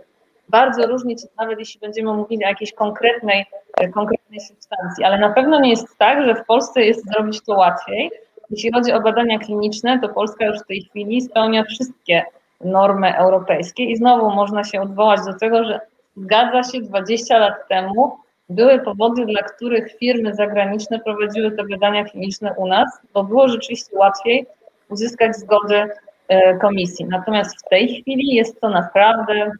bardzo 0.48 0.86
różnić, 0.86 1.22
nawet 1.38 1.58
jeśli 1.58 1.80
będziemy 1.80 2.12
mówili 2.12 2.44
o 2.44 2.48
jakiejś 2.48 2.72
konkretnej, 2.72 3.46
konkretnej 3.94 4.40
substancji, 4.40 5.04
ale 5.04 5.18
na 5.18 5.30
pewno 5.30 5.60
nie 5.60 5.70
jest 5.70 5.98
tak, 5.98 6.24
że 6.24 6.34
w 6.34 6.46
Polsce 6.46 6.82
jest 6.82 7.06
zrobić 7.12 7.40
to 7.44 7.54
łatwiej. 7.54 8.10
Jeśli 8.50 8.72
chodzi 8.72 8.92
o 8.92 9.00
badania 9.00 9.38
kliniczne, 9.38 9.98
to 10.00 10.08
Polska 10.08 10.46
już 10.46 10.58
w 10.58 10.66
tej 10.66 10.82
chwili 10.82 11.20
spełnia 11.20 11.64
wszystkie 11.64 12.24
normy 12.60 13.16
europejskie 13.16 13.84
i 13.84 13.96
znowu 13.96 14.30
można 14.30 14.64
się 14.64 14.80
odwołać 14.80 15.20
do 15.26 15.34
tego, 15.34 15.64
że 15.64 15.80
zgadza 16.16 16.62
się 16.62 16.80
20 16.80 17.38
lat 17.38 17.68
temu 17.68 18.18
były 18.48 18.78
powody, 18.78 19.26
dla 19.26 19.42
których 19.42 19.98
firmy 19.98 20.34
zagraniczne 20.34 21.00
prowadziły 21.00 21.50
te 21.50 21.64
badania 21.64 22.04
kliniczne 22.04 22.54
u 22.56 22.66
nas, 22.66 23.00
bo 23.14 23.24
było 23.24 23.48
rzeczywiście 23.48 23.98
łatwiej 23.98 24.46
uzyskać 24.88 25.36
zgodę 25.36 25.88
e, 26.28 26.58
komisji. 26.58 27.04
Natomiast 27.04 27.66
w 27.66 27.68
tej 27.68 27.88
chwili 27.88 28.34
jest 28.34 28.60
to 28.60 28.68
naprawdę 28.68 29.52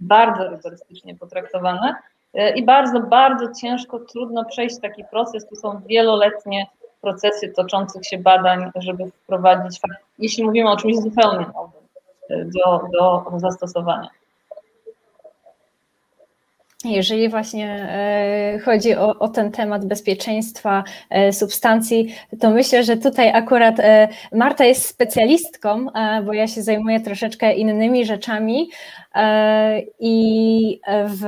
bardzo 0.00 0.48
rygorystycznie 0.48 1.14
potraktowane 1.14 1.94
e, 2.34 2.56
i 2.56 2.64
bardzo, 2.64 3.00
bardzo 3.00 3.52
ciężko, 3.60 3.98
trudno 3.98 4.44
przejść 4.44 4.80
taki 4.80 5.04
proces. 5.04 5.48
Tu 5.48 5.56
są 5.56 5.80
wieloletnie 5.86 6.66
procesy 7.06 7.48
toczących 7.48 8.06
się 8.06 8.18
badań, 8.18 8.70
żeby 8.76 9.10
wprowadzić, 9.10 9.80
jeśli 10.18 10.44
mówimy 10.44 10.70
o 10.70 10.76
czymś 10.76 10.96
zupełnie 10.96 11.46
nowym, 11.54 11.82
e, 12.30 12.44
do, 12.44 12.88
do 12.92 13.38
zastosowania. 13.38 14.08
Jeżeli 16.84 17.28
właśnie 17.28 17.88
e, 17.90 18.58
chodzi 18.64 18.94
o, 18.96 19.18
o, 19.18 19.28
ten 19.28 19.52
temat 19.52 19.84
bezpieczeństwa 19.84 20.84
e, 21.10 21.32
substancji, 21.32 22.14
to 22.40 22.50
myślę, 22.50 22.84
że 22.84 22.96
tutaj 22.96 23.30
akurat 23.30 23.76
Marta 24.32 24.64
jest 24.64 24.86
specjalistką, 24.86 25.86
bo 26.24 26.32
ja 26.32 26.48
się 26.48 26.62
zajmuję 26.62 27.00
troszeczkę 27.00 27.54
innymi 27.54 28.06
rzeczami 28.06 28.70
i 29.98 30.80
w, 31.06 31.24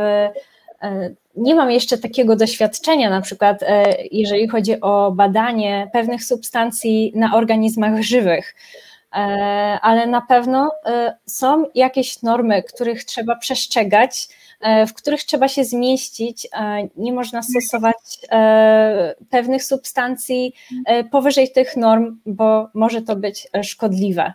nie 1.37 1.55
mam 1.55 1.71
jeszcze 1.71 1.99
takiego 1.99 2.37
doświadczenia, 2.37 3.11
na 3.11 3.21
przykład 3.21 3.65
jeżeli 4.11 4.49
chodzi 4.49 4.81
o 4.81 5.13
badanie 5.13 5.91
pewnych 5.93 6.25
substancji 6.25 7.13
na 7.15 7.37
organizmach 7.37 8.03
żywych 8.03 8.55
ale 9.83 10.07
na 10.07 10.21
pewno 10.21 10.71
są 11.27 11.65
jakieś 11.75 12.23
normy, 12.23 12.63
których 12.63 13.05
trzeba 13.05 13.37
przestrzegać, 13.37 14.29
E, 14.61 14.87
w 14.87 14.95
których 14.95 15.25
trzeba 15.25 15.49
się 15.49 15.65
zmieścić. 15.65 16.49
Nie 16.97 17.13
można 17.13 17.43
stosować 17.43 17.97
e, 18.31 19.15
pewnych 19.31 19.65
substancji 19.65 20.55
e, 20.87 21.05
powyżej 21.05 21.53
tych 21.53 21.77
norm, 21.77 22.21
bo 22.27 22.69
może 22.75 23.03
to 23.03 23.17
być 23.17 23.49
szkodliwe. 23.63 24.33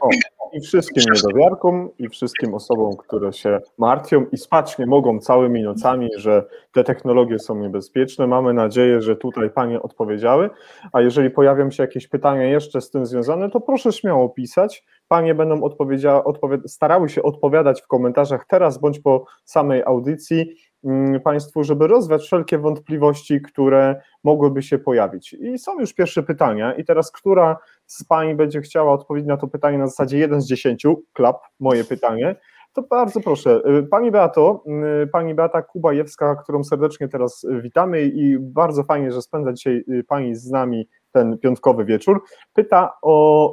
O, 0.00 0.08
I 0.52 0.60
wszystkim 0.60 1.04
niedowiarkom, 1.14 1.90
i 1.98 2.08
wszystkim 2.08 2.54
osobom, 2.54 2.96
które 2.96 3.32
się 3.32 3.60
martwią 3.78 4.26
i 4.32 4.36
spać 4.36 4.78
nie 4.78 4.86
mogą 4.86 5.18
całymi 5.18 5.62
nocami, 5.62 6.08
że 6.16 6.44
te 6.72 6.84
technologie 6.84 7.38
są 7.38 7.54
niebezpieczne. 7.54 8.26
Mamy 8.26 8.54
nadzieję, 8.54 9.02
że 9.02 9.16
tutaj 9.16 9.50
Panie 9.50 9.82
odpowiedziały. 9.82 10.50
A 10.92 11.00
jeżeli 11.00 11.30
pojawią 11.30 11.70
się 11.70 11.82
jakieś 11.82 12.08
pytania 12.08 12.44
jeszcze 12.44 12.80
z 12.80 12.90
tym 12.90 13.06
związane, 13.06 13.50
to 13.50 13.60
proszę 13.60 13.92
śmiało 13.92 14.28
pisać. 14.28 14.84
Panie 15.08 15.34
będą 15.34 15.60
starały 16.66 17.08
się 17.08 17.22
odpowiadać 17.22 17.82
w 17.82 17.86
komentarzach 17.86 18.46
teraz 18.46 18.78
bądź 18.78 19.00
po 19.00 19.24
samej 19.44 19.82
audycji 19.82 20.56
Państwu, 21.24 21.64
żeby 21.64 21.86
rozwiać 21.86 22.22
wszelkie 22.22 22.58
wątpliwości, 22.58 23.40
które 23.40 24.00
mogłyby 24.24 24.62
się 24.62 24.78
pojawić. 24.78 25.32
I 25.32 25.58
są 25.58 25.80
już 25.80 25.92
pierwsze 25.92 26.22
pytania. 26.22 26.74
I 26.74 26.84
teraz, 26.84 27.12
która 27.12 27.56
z 27.86 28.04
Pani 28.04 28.34
będzie 28.34 28.60
chciała 28.60 28.92
odpowiedzieć 28.92 29.28
na 29.28 29.36
to 29.36 29.48
pytanie 29.48 29.78
na 29.78 29.86
zasadzie 29.86 30.18
1 30.18 30.40
z 30.40 30.46
10, 30.46 30.86
klap, 31.12 31.40
moje 31.60 31.84
pytanie, 31.84 32.36
to 32.72 32.82
bardzo 32.82 33.20
proszę. 33.20 33.60
Y, 33.78 33.82
pani 33.82 34.10
Beato, 34.10 34.64
y, 35.02 35.06
Pani 35.06 35.34
Beata 35.34 35.62
Kubajewska, 35.62 36.36
którą 36.36 36.64
serdecznie 36.64 37.08
teraz 37.08 37.46
witamy 37.62 38.02
i 38.02 38.38
bardzo 38.38 38.82
fajnie, 38.82 39.12
że 39.12 39.22
spędza 39.22 39.52
dzisiaj 39.52 39.84
y, 39.88 40.04
Pani 40.04 40.34
z 40.34 40.50
nami 40.50 40.88
ten 41.12 41.38
piątkowy 41.38 41.84
wieczór, 41.84 42.22
pyta 42.54 42.92
o 43.02 43.52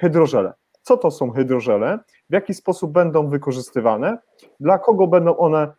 hydrożele 0.00 0.52
co 0.82 0.96
to 0.96 1.10
są 1.10 1.30
hydrożele, 1.30 1.98
w 2.30 2.32
jaki 2.32 2.54
sposób 2.54 2.92
będą 2.92 3.28
wykorzystywane, 3.28 4.18
dla 4.60 4.78
kogo 4.78 5.06
będą 5.06 5.36
one 5.36 5.72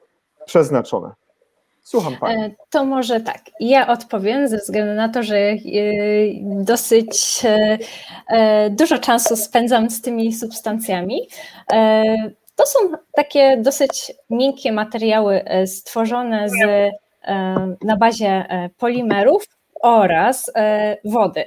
przeznaczone. 0.46 1.12
Słucham 1.84 2.16
Pani. 2.18 2.44
E, 2.44 2.52
to 2.70 2.86
może 2.86 3.22
tak. 3.22 3.42
Ja 3.60 3.88
odpowiem 3.88 4.48
ze 4.48 4.58
względu 4.58 4.94
na 4.94 5.10
to, 5.10 5.24
że 5.24 5.38
e, 5.38 5.58
dosyć 6.42 7.42
e, 8.28 8.70
dużo 8.70 8.98
czasu 8.98 9.36
spędzam 9.36 9.90
z 9.90 10.02
tymi 10.02 10.34
substancjami. 10.34 11.28
To 12.56 12.66
są 12.66 12.80
takie 13.14 13.58
dosyć 13.58 14.12
miękkie 14.30 14.72
materiały 14.72 15.44
stworzone 15.66 16.50
z, 16.50 16.54
na 17.84 17.98
bazie 17.98 18.46
polimerów 18.78 19.44
oraz 19.82 20.52
wody. 21.06 21.44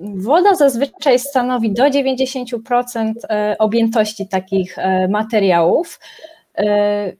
Woda 0.00 0.54
zazwyczaj 0.54 1.18
stanowi 1.18 1.72
do 1.72 1.84
90% 1.84 3.12
e, 3.30 3.56
objętości 3.58 4.28
takich 4.28 4.76
materiałów. 5.08 5.98
E, 6.58 7.12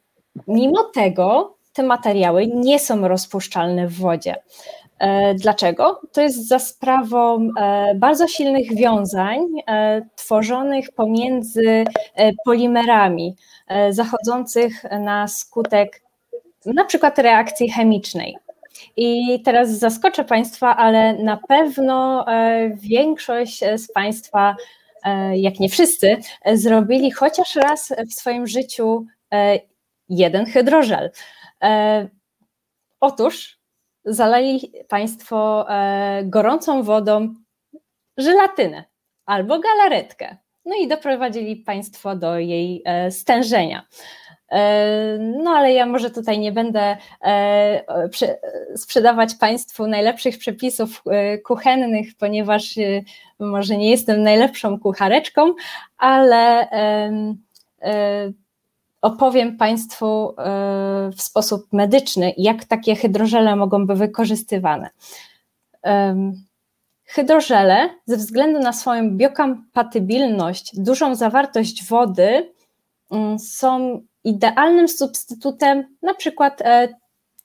mimo 0.49 0.85
tego 0.85 1.57
te 1.73 1.83
materiały 1.83 2.47
nie 2.47 2.79
są 2.79 3.09
rozpuszczalne 3.09 3.89
w 3.89 3.99
wodzie. 3.99 4.35
Dlaczego? 5.35 6.01
To 6.13 6.21
jest 6.21 6.49
za 6.49 6.59
sprawą 6.59 7.49
bardzo 7.95 8.29
silnych 8.29 8.75
wiązań 8.75 9.41
tworzonych 10.17 10.93
pomiędzy 10.93 11.85
polimerami, 12.45 13.37
zachodzących 13.91 14.85
na 14.85 15.29
skutek 15.29 16.03
na 16.67 16.85
przykład 16.85 17.19
reakcji 17.19 17.71
chemicznej. 17.71 18.37
I 18.97 19.41
teraz 19.45 19.71
zaskoczę 19.71 20.25
Państwa, 20.25 20.77
ale 20.77 21.15
na 21.15 21.41
pewno 21.49 22.27
e, 22.29 22.71
większość 22.71 23.61
z 23.77 23.93
Państwa, 23.93 24.57
e, 25.05 25.39
jak 25.39 25.61
nie 25.61 25.69
wszyscy, 25.69 26.17
zrobili 26.55 27.11
chociaż 27.11 27.57
raz 27.57 27.93
w 28.11 28.13
swoim 28.13 28.47
życiu 28.47 29.07
e, 29.07 29.12
jeden 30.09 30.47
hydrożel. 30.47 31.11
Otóż 33.01 33.59
zalali 34.05 34.73
Państwo 34.89 35.67
gorącą 36.25 36.83
wodą 36.83 37.35
żelatynę 38.17 38.85
albo 39.27 39.59
galaretkę. 39.59 40.37
No 40.65 40.77
i 40.77 40.89
doprowadzili 40.89 41.57
Państwo 41.57 42.17
do 42.17 42.39
jej 42.39 42.85
stężenia. 43.11 43.87
E, 44.53 45.19
no 45.19 45.51
ale 45.51 45.73
ja 45.73 45.87
może 45.87 46.11
tutaj 46.11 46.39
nie 46.39 46.53
będę 46.53 46.97
e, 47.25 48.09
sprzedawać 48.77 49.35
Państwu 49.35 49.87
najlepszych 49.87 50.39
przepisów 50.39 51.03
e, 51.07 51.39
kuchennych, 51.39 52.07
ponieważ 52.19 52.75
może 53.39 53.77
nie 53.77 53.91
jestem 53.91 54.23
najlepszą 54.23 54.81
kuchareczką, 54.81 55.55
ale 55.99 56.69
opowiem 59.03 59.57
Państwu 59.57 60.35
w 61.17 61.23
sposób 61.23 61.73
medyczny, 61.73 62.33
jak 62.37 62.65
takie 62.65 62.97
hydrożele 62.97 63.57
mogą 63.57 63.87
być 63.87 63.99
wykorzystywane. 63.99 64.91
Hydrożele, 67.15 67.91
ze 68.07 68.17
względu 68.17 68.59
na 68.59 68.73
swoją 68.73 69.17
biokompatybilność, 69.17 70.71
dużą 70.81 71.15
zawartość 71.15 71.85
wody, 71.85 72.53
mm, 73.11 73.39
są 73.39 74.01
idealnym 74.25 74.89
substytutem 74.89 75.97
na 76.03 76.15
przykład 76.15 76.61
e, 76.61 76.89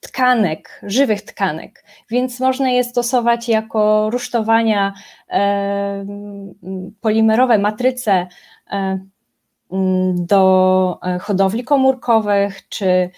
tkanek, 0.00 0.80
żywych 0.82 1.22
tkanek, 1.22 1.84
więc 2.10 2.40
można 2.40 2.70
je 2.70 2.84
stosować 2.84 3.48
jako 3.48 4.10
rusztowania 4.10 4.92
e, 5.30 6.06
polimerowe, 7.00 7.58
matryce 7.58 8.26
e, 8.70 8.98
do 10.14 10.98
hodowli 11.20 11.64
komórkowych, 11.64 12.68
czy, 12.68 13.10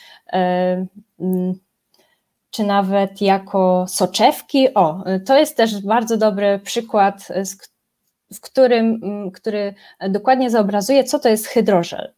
czy 2.50 2.64
nawet 2.64 3.20
jako 3.20 3.86
soczewki. 3.88 4.74
O, 4.74 5.04
to 5.26 5.38
jest 5.38 5.56
też 5.56 5.82
bardzo 5.82 6.16
dobry 6.16 6.58
przykład, 6.58 7.28
w 8.32 8.40
którym, 8.40 9.00
który 9.34 9.74
dokładnie 10.08 10.50
zoobrazuje, 10.50 11.04
co 11.04 11.18
to 11.18 11.28
jest 11.28 11.46
hydrożel. 11.46 12.12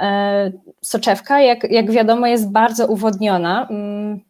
E, 0.00 0.52
soczewka, 0.82 1.40
jak, 1.40 1.70
jak 1.70 1.90
wiadomo, 1.90 2.26
jest 2.26 2.50
bardzo 2.50 2.86
uwodniona 2.86 3.68
mm, 3.70 4.20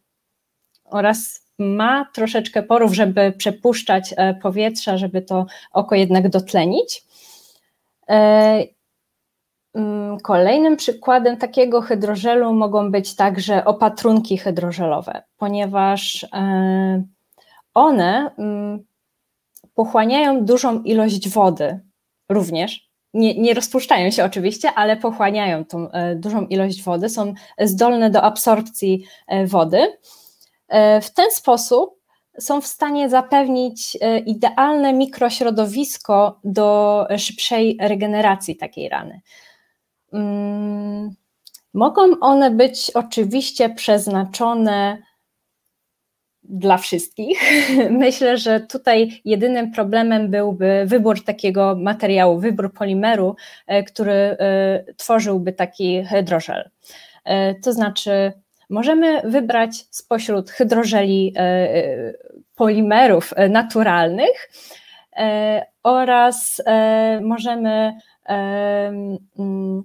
oraz 0.84 1.48
ma 1.58 2.08
troszeczkę 2.14 2.62
porów, 2.62 2.94
żeby 2.94 3.32
przepuszczać 3.32 4.14
e, 4.16 4.34
powietrza, 4.34 4.96
żeby 4.96 5.22
to 5.22 5.46
oko 5.72 5.94
jednak 5.94 6.28
dotlenić. 6.28 7.04
E, 9.74 9.78
mm, 9.78 10.20
kolejnym 10.20 10.76
przykładem 10.76 11.36
takiego 11.36 11.80
hydrożelu 11.80 12.52
mogą 12.52 12.90
być 12.90 13.16
także 13.16 13.64
opatrunki 13.64 14.38
hydrożelowe, 14.38 15.22
ponieważ 15.36 16.26
one 17.74 18.30
mm, 18.38 18.84
pochłaniają 19.74 20.44
dużą 20.44 20.82
ilość 20.82 21.28
wody 21.28 21.80
również, 22.28 22.88
nie, 23.14 23.40
nie 23.40 23.54
rozpuszczają 23.54 24.10
się 24.10 24.24
oczywiście, 24.24 24.72
ale 24.72 24.96
pochłaniają 24.96 25.64
tą 25.64 25.88
dużą 26.16 26.46
ilość 26.46 26.82
wody, 26.82 27.08
są 27.08 27.34
zdolne 27.60 28.10
do 28.10 28.22
absorpcji 28.22 29.04
wody. 29.44 29.98
W 31.02 31.10
ten 31.14 31.30
sposób 31.30 32.00
są 32.38 32.60
w 32.60 32.66
stanie 32.66 33.08
zapewnić 33.08 33.98
idealne 34.26 34.92
mikrośrodowisko 34.92 36.40
do 36.44 37.06
szybszej 37.18 37.78
regeneracji 37.80 38.56
takiej 38.56 38.88
rany. 38.88 39.20
Mm, 40.12 41.14
mogą 41.74 42.02
one 42.20 42.50
być 42.50 42.90
oczywiście 42.94 43.70
przeznaczone 43.70 45.02
dla 46.48 46.78
wszystkich. 46.78 47.40
Myślę, 47.90 48.38
że 48.38 48.60
tutaj 48.60 49.20
jedynym 49.24 49.72
problemem 49.72 50.30
byłby 50.30 50.82
wybór 50.86 51.24
takiego 51.24 51.76
materiału, 51.80 52.38
wybór 52.38 52.72
polimeru, 52.72 53.36
e, 53.66 53.82
który 53.82 54.12
e, 54.12 54.36
tworzyłby 54.96 55.52
taki 55.52 56.04
hydrożel. 56.04 56.70
E, 57.24 57.54
to 57.54 57.72
znaczy, 57.72 58.32
możemy 58.70 59.20
wybrać 59.24 59.86
spośród 59.90 60.50
hydrożeli 60.50 61.34
polimerów 62.54 63.34
naturalnych 63.50 64.50
oraz 65.82 66.62
możemy 67.20 67.92
mm, 68.26 69.84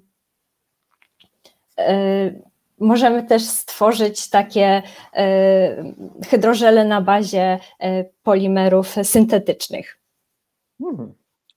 Możemy 2.79 3.23
też 3.23 3.43
stworzyć 3.43 4.29
takie 4.29 4.81
e, 5.15 5.93
hydrożele 6.29 6.85
na 6.85 7.01
bazie 7.01 7.59
e, 7.79 8.05
polimerów 8.23 8.95
syntetycznych. 9.03 9.97
Hmm. 10.81 11.13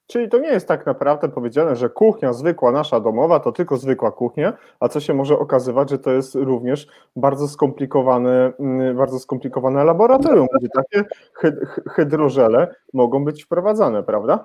Czyli 0.06 0.28
to 0.28 0.38
nie 0.38 0.48
jest 0.48 0.68
tak 0.68 0.86
naprawdę 0.86 1.28
powiedziane, 1.28 1.76
że 1.76 1.88
kuchnia 1.88 2.32
zwykła, 2.32 2.72
nasza 2.72 3.00
domowa, 3.00 3.40
to 3.40 3.52
tylko 3.52 3.76
zwykła 3.76 4.12
kuchnia, 4.12 4.52
a 4.80 4.88
co 4.88 5.00
się 5.00 5.14
może 5.14 5.38
okazywać, 5.38 5.90
że 5.90 5.98
to 5.98 6.10
jest 6.10 6.34
również 6.34 6.86
bardzo 7.16 7.48
skomplikowane, 7.48 8.52
mm, 8.60 8.96
bardzo 8.96 9.18
skomplikowane 9.18 9.84
laboratorium, 9.84 10.46
gdzie 10.58 10.68
takie 10.68 11.04
hydrożele 11.90 12.74
mogą 12.92 13.24
być 13.24 13.44
wprowadzane, 13.44 14.02
prawda? 14.02 14.44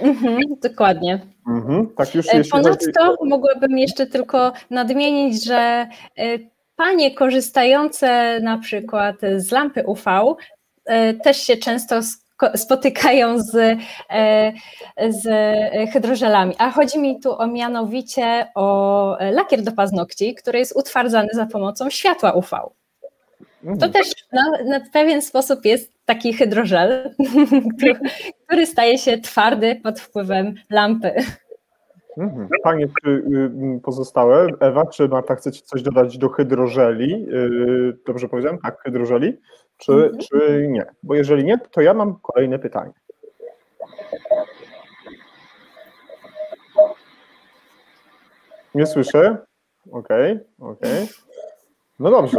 Mhm, 0.00 0.38
dokładnie. 0.62 1.31
Mhm, 1.48 1.86
tak 1.96 2.14
już 2.14 2.26
e, 2.28 2.44
Ponadto 2.50 3.04
chodzi... 3.04 3.30
mogłabym 3.30 3.78
jeszcze 3.78 4.06
tylko 4.06 4.52
nadmienić, 4.70 5.44
że 5.44 5.56
e, 6.18 6.38
panie 6.76 7.14
korzystające 7.14 8.40
na 8.40 8.58
przykład 8.58 9.16
z 9.36 9.50
lampy 9.50 9.84
UV 9.86 10.04
e, 10.84 11.14
też 11.14 11.36
się 11.36 11.56
często 11.56 12.00
spotykają 12.54 13.38
z, 13.38 13.78
z 15.08 15.28
hydrożelami. 15.92 16.54
A 16.58 16.70
chodzi 16.70 16.98
mi 16.98 17.20
tu 17.20 17.38
o 17.38 17.46
mianowicie 17.46 18.46
o 18.54 19.16
lakier 19.20 19.62
do 19.62 19.72
paznokci, 19.72 20.34
który 20.34 20.58
jest 20.58 20.76
utwardzany 20.76 21.28
za 21.32 21.46
pomocą 21.46 21.90
światła 21.90 22.32
UV. 22.32 22.48
To 23.62 23.68
mhm. 23.68 23.92
też 23.92 24.08
na, 24.32 24.42
na, 24.64 24.80
pewien 24.92 25.22
sposób 25.22 25.64
jest 25.64 25.91
taki 26.04 26.32
hydrożel, 26.32 27.14
który, 27.76 27.94
który, 28.46 28.66
staje 28.66 28.98
się 28.98 29.18
twardy 29.18 29.80
pod 29.82 30.00
wpływem 30.00 30.54
lampy. 30.70 31.12
Mhm. 32.16 32.48
Panie 32.62 32.84
y, 32.84 33.10
y, 33.10 33.80
pozostałe, 33.82 34.46
Ewa, 34.60 34.86
czy 34.86 35.08
Marta 35.08 35.34
chcecie 35.34 35.62
coś 35.62 35.82
dodać 35.82 36.18
do 36.18 36.28
hydrożeli? 36.28 37.26
Y, 37.28 37.98
dobrze 38.06 38.28
powiedziałem? 38.28 38.58
Tak, 38.58 38.82
hydrożeli? 38.82 39.40
Czy, 39.76 39.92
mhm. 39.92 40.18
czy 40.18 40.66
nie? 40.68 40.86
Bo 41.02 41.14
jeżeli 41.14 41.44
nie, 41.44 41.58
to 41.58 41.80
ja 41.80 41.94
mam 41.94 42.18
kolejne 42.22 42.58
pytanie. 42.58 42.92
Nie 48.74 48.86
słyszę? 48.86 49.36
Okej, 49.92 50.32
okay, 50.32 50.70
okej. 50.70 51.04
Okay. 51.04 51.06
No 51.98 52.10
dobrze, 52.10 52.38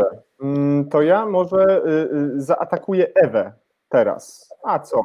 to 0.92 1.02
ja 1.02 1.26
może 1.26 1.82
zaatakuję 2.36 3.14
Ewę 3.16 3.54
teraz. 3.90 4.54
A 4.64 4.80
co? 4.80 5.02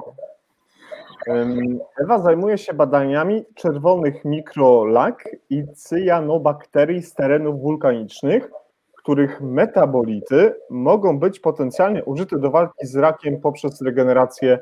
Ewa 2.05 2.19
zajmuje 2.19 2.59
się 2.59 2.75
badaniami 2.75 3.45
czerwonych 3.55 4.25
mikrolak 4.25 5.29
i 5.51 5.65
cyjanobakterii 5.75 7.03
z 7.03 7.15
terenów 7.15 7.61
wulkanicznych, 7.61 8.51
których 8.97 9.41
metabolity 9.41 10.55
mogą 10.71 11.19
być 11.19 11.41
potencjalnie 11.41 12.05
użyte 12.05 12.39
do 12.39 12.51
walki 12.51 12.87
z 12.87 12.97
rakiem 12.97 13.41
poprzez 13.41 13.83
regenerację 13.83 14.59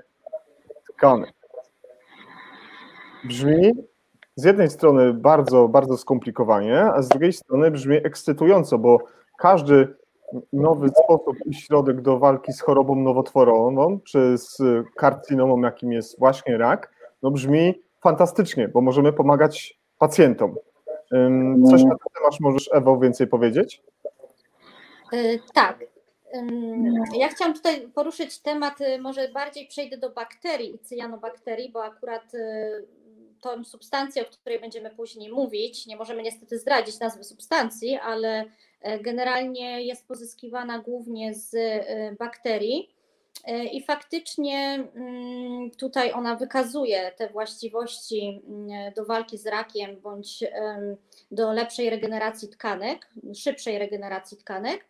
tkanek. 0.89 1.35
Brzmi 3.25 3.73
z 4.37 4.45
jednej 4.45 4.71
strony 4.71 5.15
bardzo, 5.15 5.69
bardzo 5.69 5.97
skomplikowanie, 5.97 6.83
a 6.83 7.03
z 7.03 7.09
drugiej 7.09 7.33
strony 7.33 7.71
brzmi 7.71 7.97
ekscytująco, 7.97 8.79
bo 8.79 8.99
każdy 9.39 9.95
nowy 10.53 10.89
sposób 10.89 11.37
i 11.47 11.55
środek 11.55 12.01
do 12.01 12.19
walki 12.19 12.53
z 12.53 12.61
chorobą 12.61 12.97
nowotworową, 12.97 14.01
czy 14.01 14.39
z 14.39 14.59
karcynomą, 14.97 15.61
jakim 15.61 15.93
jest 15.93 16.19
właśnie 16.19 16.59
rak, 16.59 16.93
no 17.23 17.31
brzmi 17.31 17.83
fantastycznie, 18.03 18.69
bo 18.69 18.81
możemy 18.81 19.13
pomagać 19.13 19.81
pacjentom. 19.99 20.55
Coś 21.71 21.85
na 21.85 21.91
ten 21.91 22.09
temat 22.15 22.41
możesz, 22.41 22.71
Ewo, 22.73 22.99
więcej 22.99 23.27
powiedzieć? 23.27 23.83
E, 25.13 25.39
tak. 25.55 25.79
Ja 27.17 27.29
chciałam 27.29 27.55
tutaj 27.55 27.89
poruszyć 27.95 28.39
temat, 28.39 28.81
y, 28.81 28.99
może 28.99 29.29
bardziej 29.29 29.67
przejdę 29.67 29.97
do 29.99 30.11
bakterii 30.11 30.75
i 30.75 30.79
cyjanobakterii, 30.79 31.71
bo 31.73 31.85
akurat 31.85 32.35
y, 32.35 32.87
tą 33.41 33.65
substancję, 33.65 34.23
o 34.23 34.25
której 34.25 34.61
będziemy 34.61 34.91
później 34.91 35.33
mówić, 35.33 35.87
nie 35.87 35.97
możemy 35.97 36.23
niestety 36.23 36.59
zdradzić 36.59 37.01
nazwy 37.01 37.25
substancji, 37.25 37.97
ale 37.97 38.45
generalnie 39.01 39.83
jest 39.83 40.09
pozyskiwana 40.09 40.79
głównie 40.79 41.35
z 41.35 41.55
e, 41.55 42.17
bakterii. 42.19 42.97
E, 43.45 43.65
I 43.65 43.83
faktycznie 43.83 44.89
mm, 44.95 45.71
tutaj 45.71 46.13
ona 46.13 46.37
wykazuje 46.37 47.13
te 47.17 47.29
właściwości 47.29 48.43
mm, 48.49 48.93
do 48.93 49.05
walki 49.05 49.39
z 49.39 49.47
rakiem 49.47 50.01
bądź 50.01 50.45
do 51.31 51.53
lepszej 51.53 51.91
regeneracji 51.91 52.49
tkanek, 52.49 53.09
szybszej 53.35 53.79
regeneracji 53.79 54.37
tkanek. 54.37 54.85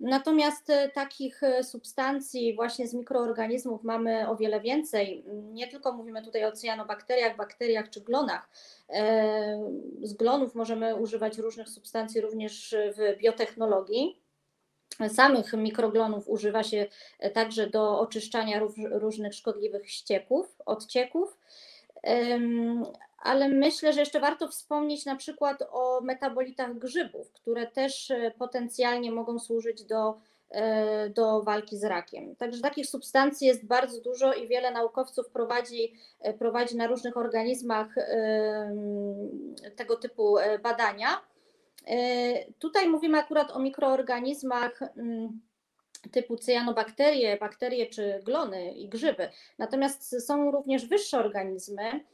Natomiast 0.00 0.70
e, 0.70 0.88
takich 0.88 1.42
e, 1.42 1.64
substancji 1.64 2.54
właśnie 2.54 2.88
z 2.88 2.94
mikroorganizmów 2.94 3.84
mamy 3.84 4.28
o 4.28 4.36
wiele 4.36 4.60
więcej. 4.60 5.24
Nie 5.52 5.68
tylko 5.68 5.92
mówimy 5.92 6.22
tutaj 6.24 6.44
o 6.44 6.52
cyjanobakteriach, 6.52 7.36
bakteriach 7.36 7.90
czy 7.90 8.00
glonach. 8.00 8.50
E, 8.88 9.70
z 10.02 10.12
glonów 10.14 10.54
możemy 10.54 10.96
używać 10.96 11.38
różnych 11.38 11.68
substancji 11.68 12.20
również 12.20 12.76
w 12.96 13.18
biotechnologii. 13.18 14.20
Samych 15.08 15.52
mikroglonów 15.52 16.28
używa 16.28 16.62
się 16.62 16.86
także 17.34 17.66
do 17.66 18.00
oczyszczania 18.00 18.60
różnych 18.90 19.34
szkodliwych 19.34 19.90
ścieków, 19.90 20.56
odcieków 20.66 21.38
ale 23.20 23.48
myślę, 23.48 23.92
że 23.92 24.00
jeszcze 24.00 24.20
warto 24.20 24.48
wspomnieć 24.48 25.04
na 25.04 25.16
przykład 25.16 25.62
o 25.70 26.00
metabolitach 26.00 26.78
grzybów, 26.78 27.32
które 27.32 27.66
też 27.66 28.10
e, 28.10 28.32
potencjalnie 28.38 29.12
mogą 29.12 29.38
służyć 29.38 29.84
do, 29.84 30.18
e, 30.50 31.10
do 31.10 31.42
walki 31.42 31.78
z 31.78 31.84
rakiem. 31.84 32.36
Także 32.36 32.60
takich 32.60 32.86
substancji 32.86 33.46
jest 33.46 33.66
bardzo 33.66 34.00
dużo 34.00 34.32
i 34.32 34.48
wiele 34.48 34.70
naukowców 34.70 35.28
prowadzi, 35.28 35.94
e, 36.20 36.34
prowadzi 36.34 36.76
na 36.76 36.86
różnych 36.86 37.16
organizmach 37.16 37.94
tego 39.76 39.96
typu 39.96 40.36
badania. 40.62 41.08
Tutaj 42.58 42.88
mówimy 42.88 43.18
akurat 43.18 43.50
o 43.50 43.58
mikroorganizmach 43.58 44.80
typu 46.12 46.36
cyjanobakterie, 46.36 47.36
bakterie 47.36 47.86
czy 47.86 48.20
glony 48.24 48.72
i 48.72 48.88
grzyby. 48.88 49.28
Natomiast 49.58 50.26
są 50.26 50.50
również 50.50 50.86
wyższe 50.86 51.18
organizmy, 51.18 52.04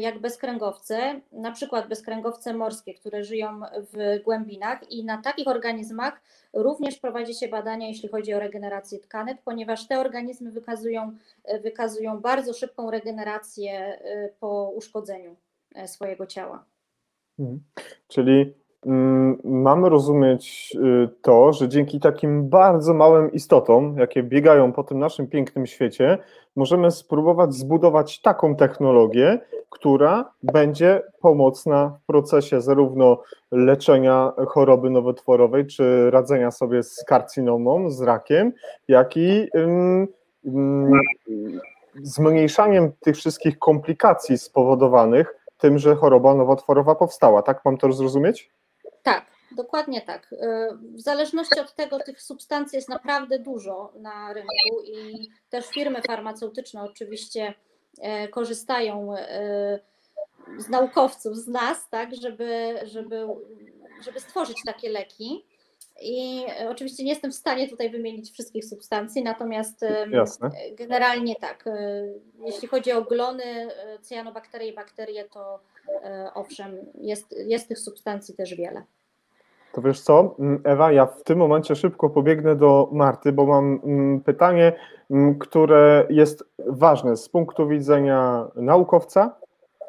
jak 0.00 0.18
bezkręgowce, 0.18 1.20
na 1.32 1.52
przykład 1.52 1.88
bezkręgowce 1.88 2.54
morskie, 2.54 2.94
które 2.94 3.24
żyją 3.24 3.60
w 3.92 4.22
głębinach 4.24 4.92
i 4.92 5.04
na 5.04 5.22
takich 5.22 5.48
organizmach 5.48 6.20
również 6.52 6.98
prowadzi 6.98 7.34
się 7.34 7.48
badania, 7.48 7.88
jeśli 7.88 8.08
chodzi 8.08 8.34
o 8.34 8.38
regenerację 8.38 8.98
tkanek, 8.98 9.38
ponieważ 9.44 9.88
te 9.88 10.00
organizmy 10.00 10.50
wykazują, 10.50 11.12
e, 11.44 11.60
wykazują 11.60 12.20
bardzo 12.20 12.54
szybką 12.54 12.90
regenerację 12.90 13.72
e, 13.72 14.28
po 14.40 14.72
uszkodzeniu 14.74 15.36
swojego 15.86 16.26
ciała. 16.26 16.64
Mhm. 17.38 17.60
Czyli 18.08 18.54
mamy 19.44 19.88
rozumieć 19.88 20.76
y, 21.04 21.08
to, 21.22 21.52
że 21.52 21.68
dzięki 21.68 22.00
takim 22.00 22.48
bardzo 22.48 22.94
małym 22.94 23.32
istotom, 23.32 23.96
jakie 23.98 24.22
biegają 24.22 24.72
po 24.72 24.84
tym 24.84 24.98
naszym 24.98 25.26
pięknym 25.26 25.66
świecie, 25.66 26.18
możemy 26.56 26.90
spróbować 26.90 27.54
zbudować 27.54 28.20
taką 28.20 28.56
technologię, 28.56 29.40
która 29.70 30.32
będzie 30.42 31.02
pomocna 31.20 31.98
w 32.02 32.06
procesie 32.06 32.60
zarówno 32.60 33.22
leczenia 33.50 34.32
choroby 34.48 34.90
nowotworowej, 34.90 35.66
czy 35.66 36.10
radzenia 36.10 36.50
sobie 36.50 36.82
z 36.82 37.04
karcinomą, 37.04 37.90
z 37.90 38.02
rakiem, 38.02 38.52
jak 38.88 39.16
i 39.16 39.48
zmniejszaniem 42.02 42.92
tych 43.00 43.16
wszystkich 43.16 43.58
komplikacji 43.58 44.38
spowodowanych 44.38 45.34
tym, 45.58 45.78
że 45.78 45.96
choroba 45.96 46.34
nowotworowa 46.34 46.94
powstała. 46.94 47.42
Tak 47.42 47.64
mam 47.64 47.76
to 47.76 47.92
zrozumieć? 47.92 48.50
Tak, 49.02 49.26
dokładnie 49.52 50.00
tak. 50.00 50.34
W 50.80 51.00
zależności 51.00 51.60
od 51.60 51.74
tego, 51.74 51.98
tych 51.98 52.22
substancji 52.22 52.76
jest 52.76 52.88
naprawdę 52.88 53.38
dużo 53.38 53.92
na 53.96 54.32
rynku 54.32 54.82
i 54.84 55.28
też 55.50 55.66
firmy 55.66 56.02
farmaceutyczne 56.02 56.82
oczywiście 56.82 57.54
korzystają 58.30 59.14
z 60.58 60.68
naukowców, 60.68 61.36
z 61.36 61.48
nas, 61.48 61.88
tak, 61.90 62.10
żeby, 62.22 62.80
żeby, 62.82 63.26
żeby 64.04 64.20
stworzyć 64.20 64.56
takie 64.66 64.88
leki. 64.90 65.44
I 66.02 66.44
oczywiście 66.68 67.04
nie 67.04 67.10
jestem 67.10 67.32
w 67.32 67.34
stanie 67.34 67.68
tutaj 67.68 67.90
wymienić 67.90 68.32
wszystkich 68.32 68.64
substancji, 68.64 69.22
natomiast 69.22 69.84
Jasne. 70.10 70.50
generalnie 70.72 71.36
tak, 71.36 71.64
jeśli 72.46 72.68
chodzi 72.68 72.92
o 72.92 73.02
glony, 73.02 73.68
cyjanobakterie 74.00 74.68
i 74.68 74.74
bakterie, 74.74 75.24
to 75.24 75.60
owszem, 76.34 76.76
jest, 76.94 77.34
jest 77.46 77.68
tych 77.68 77.78
substancji 77.78 78.34
też 78.34 78.54
wiele. 78.54 78.82
To 79.72 79.82
wiesz 79.82 80.00
co, 80.00 80.36
Ewa, 80.64 80.92
ja 80.92 81.06
w 81.06 81.22
tym 81.22 81.38
momencie 81.38 81.76
szybko 81.76 82.10
pobiegnę 82.10 82.56
do 82.56 82.88
Marty, 82.92 83.32
bo 83.32 83.46
mam 83.46 83.80
pytanie, 84.24 84.72
które 85.38 86.06
jest 86.10 86.44
ważne 86.66 87.16
z 87.16 87.28
punktu 87.28 87.68
widzenia 87.68 88.48
naukowca, 88.54 89.36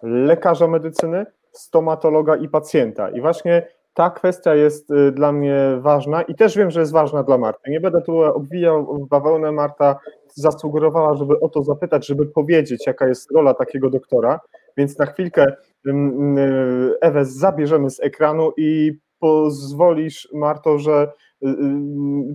lekarza 0.03 0.67
medycyny, 0.67 1.25
stomatologa 1.51 2.35
i 2.35 2.49
pacjenta. 2.49 3.09
I 3.09 3.21
właśnie 3.21 3.67
ta 3.93 4.09
kwestia 4.09 4.55
jest 4.55 4.91
y, 4.91 5.11
dla 5.11 5.31
mnie 5.31 5.77
ważna 5.79 6.21
i 6.21 6.35
też 6.35 6.57
wiem, 6.57 6.71
że 6.71 6.79
jest 6.79 6.91
ważna 6.91 7.23
dla 7.23 7.37
Marty. 7.37 7.71
Nie 7.71 7.79
będę 7.79 8.01
tu 8.01 8.21
obwijał 8.21 8.97
w 8.97 9.07
bawełnę. 9.07 9.51
Marta 9.51 9.99
zasugerowała, 10.27 11.15
żeby 11.15 11.39
o 11.39 11.49
to 11.49 11.63
zapytać, 11.63 12.07
żeby 12.07 12.25
powiedzieć, 12.25 12.87
jaka 12.87 13.07
jest 13.07 13.31
rola 13.31 13.53
takiego 13.53 13.89
doktora. 13.89 14.39
Więc 14.77 14.97
na 14.97 15.05
chwilkę 15.05 15.45
Ewę 17.01 17.25
zabierzemy 17.25 17.89
z 17.89 17.99
ekranu 17.99 18.51
i 18.57 18.91
pozwolisz, 19.19 20.29
Marto, 20.33 20.79
że 20.79 21.11
y, 21.43 21.47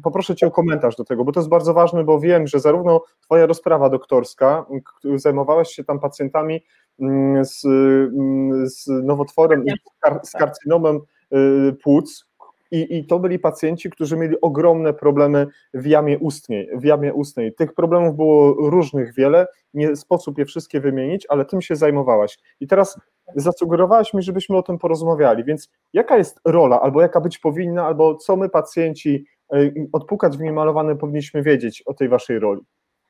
poproszę 0.02 0.36
Cię 0.36 0.46
o 0.46 0.50
komentarz 0.50 0.96
do 0.96 1.04
tego, 1.04 1.24
bo 1.24 1.32
to 1.32 1.40
jest 1.40 1.50
bardzo 1.50 1.74
ważne, 1.74 2.04
bo 2.04 2.20
wiem, 2.20 2.46
że 2.46 2.60
zarówno 2.60 3.04
Twoja 3.20 3.46
rozprawa 3.46 3.90
doktorska, 3.90 4.66
zajmowałaś 5.14 5.68
się 5.68 5.84
tam 5.84 6.00
pacjentami 6.00 6.60
mm, 7.00 7.44
z, 7.44 7.64
mm, 7.64 8.68
z 8.68 8.86
nowotworem, 8.86 9.64
z 10.22 10.32
karcynomem 10.32 11.00
Y, 11.34 11.72
płuc, 11.82 12.26
i, 12.70 12.98
I, 12.98 13.06
to 13.06 13.18
byli 13.18 13.38
pacjenci, 13.38 13.90
którzy 13.90 14.16
mieli 14.16 14.40
ogromne 14.40 14.92
problemy 14.92 15.46
w 15.74 15.86
jamie 15.86 16.18
ustnej. 16.18 16.68
W 16.74 16.84
jamie 16.84 17.14
ustnej. 17.14 17.54
Tych 17.54 17.74
problemów 17.74 18.16
było 18.16 18.52
różnych 18.70 19.14
wiele, 19.14 19.46
nie 19.74 19.96
sposób 19.96 20.38
je 20.38 20.44
wszystkie 20.44 20.80
wymienić, 20.80 21.26
ale 21.28 21.44
tym 21.44 21.62
się 21.62 21.76
zajmowałaś. 21.76 22.38
I 22.60 22.66
teraz 22.66 23.00
zasugerowałaś 23.36 24.14
mi, 24.14 24.22
żebyśmy 24.22 24.56
o 24.56 24.62
tym 24.62 24.78
porozmawiali, 24.78 25.44
więc 25.44 25.70
jaka 25.92 26.16
jest 26.16 26.40
rola, 26.44 26.80
albo 26.80 27.02
jaka 27.02 27.20
być 27.20 27.38
powinna, 27.38 27.86
albo 27.86 28.14
co 28.14 28.36
my 28.36 28.48
pacjenci 28.48 29.26
y, 29.54 29.88
odpukać 29.92 30.36
w 30.36 30.40
niemalowane 30.40 30.96
powinniśmy 30.96 31.42
wiedzieć 31.42 31.82
o 31.86 31.94
tej 31.94 32.08
waszej 32.08 32.38
roli? 32.38 32.60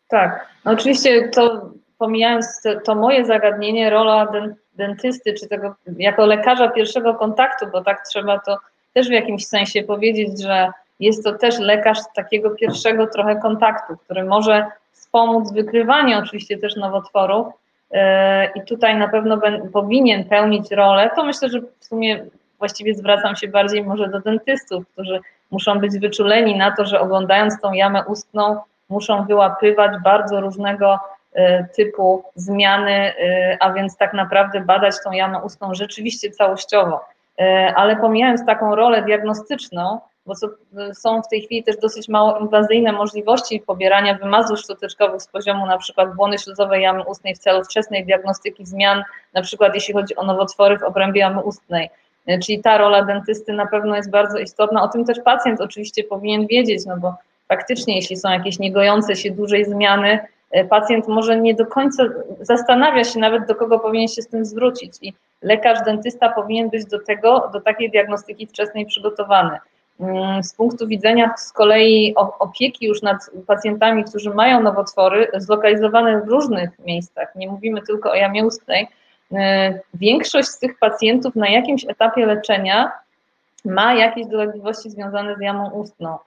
Tak, 0.09 0.49
no 0.65 0.73
oczywiście 0.73 1.29
to 1.29 1.71
pomijając 1.99 2.61
to, 2.63 2.81
to 2.81 2.95
moje 2.95 3.27
zagadnienie, 3.27 3.91
rola 3.91 4.33
dentysty, 4.73 5.33
czy 5.33 5.49
tego 5.49 5.75
jako 5.99 6.27
lekarza 6.27 6.69
pierwszego 6.69 7.15
kontaktu, 7.15 7.67
bo 7.73 7.85
tak 7.85 8.09
trzeba 8.09 8.39
to 8.39 8.59
też 8.95 9.09
w 9.09 9.13
jakimś 9.13 9.47
sensie 9.47 9.83
powiedzieć, 9.83 10.43
że 10.43 10.73
jest 11.01 11.25
to 11.25 11.33
też 11.33 11.59
lekarz 11.59 11.99
takiego 12.15 12.51
pierwszego 12.51 13.07
trochę 13.07 13.37
kontaktu, 13.37 13.97
który 13.97 14.25
może 14.25 14.67
wspomóc 14.93 15.53
wykrywanie 15.53 16.19
oczywiście 16.19 16.59
też 16.59 16.77
nowotworu 16.77 17.53
e, 17.91 18.47
i 18.55 18.63
tutaj 18.63 18.97
na 18.97 19.09
pewno 19.09 19.41
powinien 19.73 20.25
pełnić 20.25 20.71
rolę, 20.71 21.11
to 21.17 21.25
myślę, 21.25 21.49
że 21.49 21.61
w 21.61 21.85
sumie 21.85 22.25
właściwie 22.59 22.95
zwracam 22.95 23.37
się 23.37 23.49
bardziej 23.49 23.85
może 23.85 24.09
do 24.09 24.21
dentystów, 24.21 24.89
którzy 24.93 25.21
muszą 25.51 25.79
być 25.79 25.99
wyczuleni 25.99 26.57
na 26.57 26.77
to, 26.77 26.85
że 26.85 27.01
oglądając 27.01 27.61
tą 27.61 27.73
jamę 27.73 28.05
ustną 28.05 28.57
muszą 28.89 29.25
wyłapywać 29.27 29.93
bardzo 30.03 30.41
różnego 30.41 30.99
E, 31.35 31.65
typu 31.65 32.25
zmiany, 32.35 32.93
e, 32.93 33.57
a 33.61 33.73
więc 33.73 33.97
tak 33.97 34.13
naprawdę 34.13 34.61
badać 34.61 34.95
tą 35.05 35.13
jamę 35.13 35.39
ustną 35.39 35.75
rzeczywiście 35.75 36.31
całościowo. 36.31 37.01
E, 37.39 37.73
ale 37.77 37.97
pomijając 37.97 38.47
taką 38.47 38.75
rolę 38.75 39.03
diagnostyczną, 39.03 40.01
bo 40.27 40.35
są 40.95 41.23
w 41.23 41.29
tej 41.29 41.43
chwili 41.43 41.65
też 41.65 41.77
dosyć 41.77 42.09
mało 42.09 42.39
inwazyjne 42.39 42.93
możliwości 42.93 43.61
pobierania 43.61 44.15
wymazów 44.15 44.59
szczoteczkowych 44.59 45.23
z 45.23 45.27
poziomu 45.27 45.67
na 45.67 45.79
przykład 45.79 46.15
błony 46.15 46.39
śluzowej 46.39 46.83
jamy 46.83 47.05
ustnej 47.05 47.35
w 47.35 47.39
celu 47.39 47.65
wczesnej 47.65 48.05
diagnostyki 48.05 48.67
zmian, 48.67 49.03
na 49.35 49.43
przykład 49.43 49.75
jeśli 49.75 49.95
chodzi 49.95 50.17
o 50.17 50.25
nowotwory 50.25 50.79
w 50.79 50.83
obrębie 50.83 51.21
jamy 51.21 51.43
ustnej. 51.43 51.91
Czyli 52.43 52.63
ta 52.63 52.79
rola 52.79 53.05
dentysty 53.05 53.53
na 53.53 53.67
pewno 53.67 53.97
jest 53.97 54.11
bardzo 54.11 54.39
istotna. 54.39 54.83
O 54.83 54.89
tym 54.89 55.05
też 55.05 55.19
pacjent 55.25 55.61
oczywiście 55.61 56.05
powinien 56.05 56.47
wiedzieć, 56.47 56.87
no 56.87 56.97
bo 56.97 57.15
faktycznie 57.49 57.97
jeśli 57.97 58.17
są 58.17 58.31
jakieś 58.31 58.59
niegojące 58.59 59.17
się 59.17 59.31
dłużej 59.31 59.65
zmiany, 59.65 60.19
E, 60.19 60.34
pacjent 60.71 61.09
może 61.09 61.41
nie 61.41 61.55
do 61.55 61.67
końca 61.67 62.05
zastanawia 62.41 63.05
się 63.05 63.19
nawet, 63.19 63.47
do 63.47 63.55
kogo 63.55 63.79
powinien 63.79 64.09
się 64.09 64.23
z 64.23 64.29
tym 64.29 64.45
zwrócić. 64.45 64.93
I 65.03 65.15
lekarz, 65.43 65.79
dentysta 65.85 66.33
powinien 66.33 66.71
być 66.71 66.85
do 66.87 66.99
tego, 66.99 67.51
do 67.53 67.61
takiej 67.61 67.91
diagnostyki 67.91 68.47
wczesnej 68.47 68.87
przygotowany. 68.87 69.59
Mm, 70.01 70.43
z 70.43 70.55
punktu 70.55 70.87
widzenia 70.87 71.35
z 71.37 71.53
kolei 71.53 72.15
opieki 72.39 72.87
już 72.87 73.03
nad 73.03 73.31
pacjentami, 73.47 74.05
którzy 74.05 74.31
mają 74.31 74.63
nowotwory, 74.63 75.29
zlokalizowane 75.37 76.21
w 76.21 76.29
różnych 76.29 76.79
miejscach, 76.79 77.35
nie 77.35 77.49
mówimy 77.49 77.83
tylko 77.83 78.11
o 78.11 78.15
jamie 78.15 78.47
ustnej, 78.47 78.89
e, 79.33 79.81
większość 79.95 80.49
z 80.49 80.59
tych 80.59 80.79
pacjentów 80.79 81.37
na 81.37 81.49
jakimś 81.49 81.85
etapie 81.85 82.27
leczenia 82.27 82.93
ma 83.65 83.95
jakieś 83.95 84.27
dolegliwości 84.27 84.91
związane 84.91 85.37
z 85.37 85.41
jamą 85.41 85.71
ustną. 85.71 86.19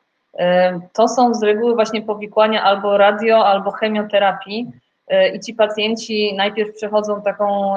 To 0.94 1.08
są 1.08 1.34
z 1.34 1.44
reguły 1.44 1.76
właśnie 1.76 2.02
powikłania 2.02 2.64
albo 2.64 2.98
radio, 2.98 3.46
albo 3.46 3.72
chemioterapii. 3.72 4.72
E, 5.08 5.30
I 5.30 5.40
ci 5.40 5.54
pacjenci 5.54 6.34
najpierw 6.36 6.76
przechodzą 6.76 7.22
taką 7.22 7.74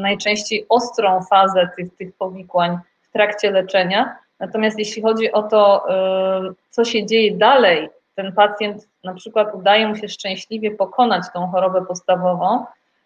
najczęściej 0.00 0.66
ostrą 0.68 1.22
fazę 1.30 1.68
tych, 1.76 1.96
tych 1.96 2.16
powikłań 2.16 2.78
w 3.02 3.12
trakcie 3.12 3.50
leczenia. 3.50 4.16
Natomiast 4.40 4.78
jeśli 4.78 5.02
chodzi 5.02 5.32
o 5.32 5.42
to, 5.42 5.86
co 6.70 6.84
się 6.84 7.06
dzieje 7.06 7.36
dalej, 7.36 7.90
ten 8.14 8.32
pacjent 8.32 8.88
na 9.04 9.14
przykład 9.14 9.54
udaje 9.54 9.88
mu 9.88 9.96
się 9.96 10.08
szczęśliwie 10.08 10.70
pokonać 10.70 11.22
tą 11.34 11.46
chorobę 11.46 11.86
podstawową, 11.86 12.64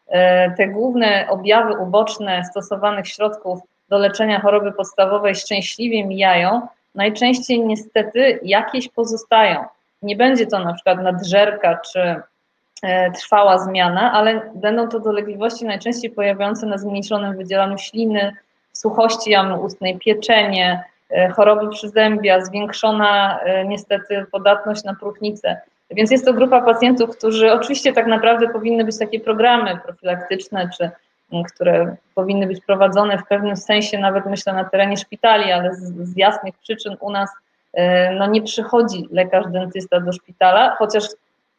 e, 0.09 0.51
te 0.51 0.69
główne 0.69 1.27
objawy 1.31 1.79
uboczne 1.79 2.45
stosowanych 2.45 3.09
środków 3.09 3.59
do 3.89 3.99
leczenia 3.99 4.41
choroby 4.41 4.73
podstawowej 4.73 5.35
szczęśliwie 5.35 6.07
mijają, 6.07 6.67
najczęściej 6.95 7.61
niestety 7.61 8.41
jakieś 8.43 8.89
pozostają. 8.89 9.65
Nie 10.03 10.17
będzie 10.17 10.47
to 10.47 10.59
na 10.59 10.75
przykład 10.75 11.03
nadżerka 11.03 11.81
czy 11.93 12.17
e, 12.83 13.11
trwała 13.11 13.59
zmiana, 13.59 14.13
ale 14.13 14.51
będą 14.55 14.89
to 14.89 15.01
dolegliwości 15.01 15.65
najczęściej 15.65 16.11
pojawiające 16.11 16.67
na 16.67 16.79
zmniejszonym 16.79 17.37
wydzielaniu 17.37 17.79
śliny, 17.79 18.37
suchości 18.73 19.31
jamy 19.31 19.61
ustnej, 19.61 19.99
pieczenie, 19.99 20.85
e, 21.11 21.29
choroby 21.29 21.69
przyzębia, 21.69 22.45
zwiększona 22.45 23.41
e, 23.41 23.65
niestety 23.65 24.27
podatność 24.33 24.85
na 24.85 24.95
próchnicę. 24.95 25.61
Więc 25.91 26.11
jest 26.11 26.25
to 26.25 26.35
grupa 26.35 26.63
pacjentów, 26.63 27.17
którzy 27.17 27.53
oczywiście 27.53 27.93
tak 27.93 28.07
naprawdę 28.07 28.49
powinny 28.49 28.85
być 28.85 28.99
takie 28.99 29.21
programy 29.21 29.79
profilaktyczne 29.85 30.71
czy 30.79 30.91
które 31.43 31.97
powinny 32.15 32.47
być 32.47 32.65
prowadzone 32.65 33.19
w 33.19 33.27
pewnym 33.27 33.57
sensie, 33.57 33.99
nawet 33.99 34.27
myślę 34.27 34.53
na 34.53 34.65
terenie 34.65 34.97
szpitali, 34.97 35.53
ale 35.53 35.75
z, 35.75 35.81
z 35.81 36.17
jasnych 36.17 36.59
przyczyn 36.59 36.97
u 37.01 37.11
nas 37.11 37.31
e, 37.73 38.15
no, 38.15 38.27
nie 38.27 38.43
przychodzi 38.43 39.09
lekarz 39.11 39.47
dentysta 39.49 40.01
do 40.01 40.13
szpitala, 40.13 40.77
chociaż 40.79 41.05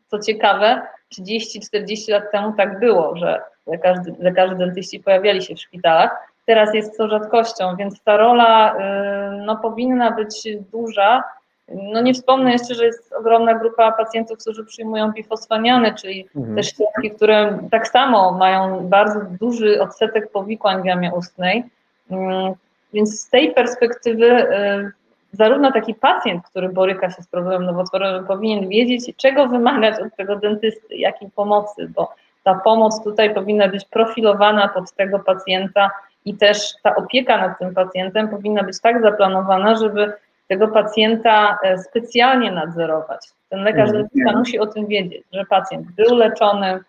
co 0.07 0.19
ciekawe, 0.19 0.81
30-40 1.19 2.11
lat 2.11 2.31
temu 2.31 2.53
tak 2.53 2.79
było, 2.79 3.15
że 3.15 3.41
lekarz, 3.67 3.97
lekarze 4.19 4.55
dentyści 4.55 4.99
pojawiali 4.99 5.41
się 5.41 5.55
w 5.55 5.61
szpitalach. 5.61 6.11
Teraz 6.45 6.73
jest 6.73 6.97
to 6.97 7.07
rzadkością, 7.07 7.75
więc 7.75 8.01
ta 8.01 8.17
rola 8.17 8.75
e, 8.75 9.41
no, 9.45 9.55
powinna 9.55 10.11
być 10.11 10.47
duża. 10.71 11.23
No 11.67 12.01
nie 12.01 12.13
wspomnę 12.13 12.51
jeszcze, 12.51 12.75
że 12.75 12.85
jest 12.85 13.13
ogromna 13.13 13.53
grupa 13.53 13.91
pacjentów, 13.91 14.37
którzy 14.37 14.65
przyjmują 14.65 15.11
bifosfaniany, 15.11 15.93
czyli 15.93 16.27
mhm. 16.35 16.55
też 16.55 16.75
środki, 16.75 17.11
które 17.11 17.59
tak 17.71 17.87
samo 17.87 18.31
mają 18.31 18.87
bardzo 18.87 19.19
duży 19.39 19.81
odsetek 19.81 20.31
powikłań 20.31 20.81
w 20.81 20.85
jamie 20.85 21.11
ustnej. 21.13 21.63
Mm, 22.11 22.53
więc 22.93 23.21
z 23.21 23.29
tej 23.29 23.53
perspektywy 23.53 24.25
y, 24.25 24.91
zarówno 25.33 25.71
taki 25.71 25.95
pacjent, 25.95 26.45
który 26.45 26.69
boryka 26.69 27.11
się 27.11 27.23
z 27.23 27.27
problemem 27.27 27.65
nowotworowym, 27.65 28.25
powinien 28.25 28.69
wiedzieć, 28.69 29.15
czego 29.17 29.47
wymagać 29.47 29.99
od 29.99 30.15
tego 30.15 30.35
dentysty, 30.35 30.95
jakiej 30.95 31.29
pomocy, 31.35 31.89
bo 31.95 32.15
ta 32.43 32.55
pomoc 32.55 33.03
tutaj 33.03 33.33
powinna 33.33 33.67
być 33.67 33.85
profilowana 33.85 34.67
pod 34.67 34.91
tego 34.91 35.19
pacjenta 35.19 35.91
i 36.25 36.33
też 36.33 36.73
ta 36.83 36.95
opieka 36.95 37.37
nad 37.37 37.59
tym 37.59 37.73
pacjentem 37.73 38.29
powinna 38.29 38.63
być 38.63 38.81
tak 38.81 39.01
zaplanowana, 39.01 39.75
żeby 39.75 40.13
tego 40.47 40.67
pacjenta 40.67 41.57
e, 41.63 41.77
specjalnie 41.77 42.51
nadzorować. 42.51 43.27
Ten 43.49 43.63
lekarz 43.63 43.89
mhm. 43.89 44.37
musi 44.37 44.59
o 44.59 44.67
tym 44.67 44.87
wiedzieć, 44.87 45.23
że 45.33 45.45
pacjent 45.45 45.87
był 45.91 46.15
leczony, 46.15 46.79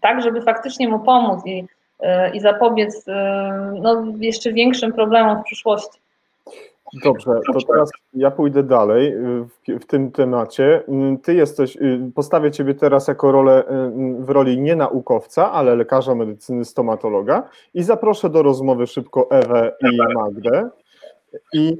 tak 0.00 0.22
żeby 0.22 0.42
faktycznie 0.42 0.88
mu 0.88 0.98
pomóc 1.00 1.46
i 1.46 1.66
i 2.32 2.40
zapobiec 2.40 3.04
no, 3.82 4.04
jeszcze 4.18 4.52
większym 4.52 4.92
problemom 4.92 5.40
w 5.40 5.44
przyszłości. 5.44 6.00
Dobrze, 7.04 7.30
to 7.46 7.58
teraz 7.68 7.90
ja 8.14 8.30
pójdę 8.30 8.62
dalej 8.62 9.14
w, 9.16 9.80
w, 9.80 9.86
tym 9.86 10.12
temacie. 10.12 10.82
Ty 11.22 11.34
jesteś, 11.34 11.78
postawię 12.14 12.50
Ciebie 12.50 12.74
teraz 12.74 13.08
jako 13.08 13.32
rolę 13.32 13.64
w 14.18 14.30
roli 14.30 14.60
nie 14.60 14.76
naukowca, 14.76 15.52
ale 15.52 15.76
lekarza 15.76 16.14
medycyny 16.14 16.64
stomatologa 16.64 17.48
i 17.74 17.82
zaproszę 17.82 18.30
do 18.30 18.42
rozmowy 18.42 18.86
szybko 18.86 19.30
Ewę 19.30 19.72
i 19.80 20.14
Magdę. 20.14 20.68
I 21.52 21.76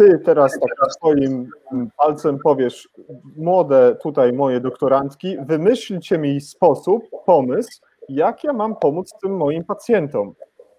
ty 0.00 0.18
teraz 0.18 0.52
tak 0.60 0.92
swoim 0.92 1.50
palcem 1.96 2.38
powiesz, 2.38 2.88
młode 3.36 3.96
tutaj 4.02 4.32
moje 4.32 4.60
doktorantki, 4.60 5.36
wymyślcie 5.46 6.18
mi 6.18 6.40
sposób, 6.40 7.02
pomysł, 7.26 7.80
jak 8.08 8.44
ja 8.44 8.52
mam 8.52 8.76
pomóc 8.76 9.12
tym 9.22 9.36
moim 9.36 9.64
pacjentom. 9.64 10.34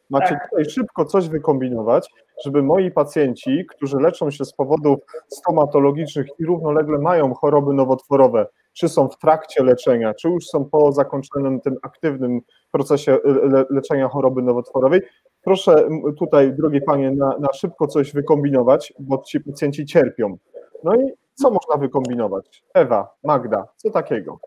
Macie 0.10 0.30
tak. 0.34 0.50
tutaj 0.50 0.66
szybko 0.66 1.06
coś 1.06 1.30
wykombinować, 1.30 2.10
żeby 2.46 2.64
moi 2.64 2.92
pacjenci, 2.92 3.66
którzy 3.70 3.98
leczą 3.98 4.32
się 4.32 4.46
z 4.46 4.54
powodów 4.54 5.00
stomatologicznych 5.28 6.28
i 6.40 6.46
równolegle 6.46 6.98
mają 6.98 7.34
choroby 7.34 7.74
nowotworowe, 7.74 8.48
czy 8.74 8.90
są 8.90 9.08
w 9.08 9.18
trakcie 9.18 9.64
leczenia, 9.64 10.14
czy 10.14 10.30
już 10.30 10.46
są 10.46 10.66
po 10.66 10.92
zakończonym 10.92 11.62
tym 11.62 11.78
aktywnym 11.84 12.42
procesie 12.72 13.18
le 13.24 13.66
leczenia 13.70 14.08
choroby 14.08 14.42
nowotworowej, 14.42 15.02
proszę 15.42 15.90
tutaj, 16.20 16.54
drogie 16.54 16.82
panie, 16.82 17.12
na, 17.12 17.38
na 17.40 17.54
szybko 17.54 17.88
coś 17.88 18.14
wykombinować, 18.14 18.94
bo 19.00 19.18
ci 19.18 19.40
pacjenci 19.40 19.86
cierpią. 19.86 20.38
No 20.84 20.96
i 20.96 21.12
co 21.34 21.52
można 21.52 21.78
wykombinować? 21.78 22.64
Ewa, 22.74 23.16
Magda, 23.24 23.68
co 23.76 23.90
takiego? 23.90 24.40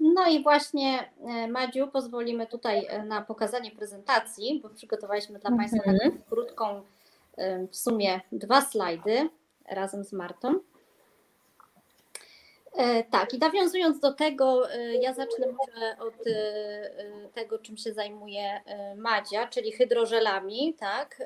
No 0.00 0.26
i 0.30 0.42
właśnie 0.42 1.12
e, 1.26 1.48
Madziu, 1.48 1.88
pozwolimy 1.88 2.46
tutaj 2.46 2.86
e, 2.88 3.04
na 3.04 3.22
pokazanie 3.22 3.70
prezentacji, 3.70 4.60
bo 4.62 4.68
przygotowaliśmy 4.68 5.38
dla 5.38 5.50
Państwa 5.56 5.78
taką 5.78 5.90
mhm. 5.90 6.12
krótką, 6.30 6.82
e, 7.36 7.66
w 7.66 7.76
sumie 7.76 8.20
dwa 8.32 8.60
slajdy 8.60 9.28
razem 9.70 10.04
z 10.04 10.12
Martą. 10.12 10.54
Tak, 13.10 13.34
i 13.34 13.38
nawiązując 13.38 14.00
do 14.00 14.12
tego, 14.12 14.68
ja 15.00 15.14
zacznę 15.14 15.46
może 15.46 15.96
od 15.98 16.14
tego, 17.34 17.58
czym 17.58 17.76
się 17.76 17.92
zajmuje 17.92 18.60
Madzia, 18.96 19.46
czyli 19.48 19.72
hydrożelami, 19.72 20.74
tak. 20.74 21.22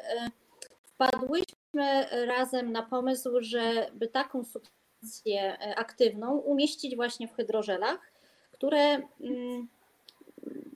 Wpadłyśmy 0.84 2.06
razem 2.26 2.72
na 2.72 2.82
pomysł, 2.82 3.30
żeby 3.40 4.08
taką 4.08 4.44
substancję 4.44 5.58
aktywną 5.76 6.36
umieścić 6.36 6.96
właśnie 6.96 7.28
w 7.28 7.34
hydrożelach, 7.34 8.12
które, 8.52 9.00
mm, 9.20 9.68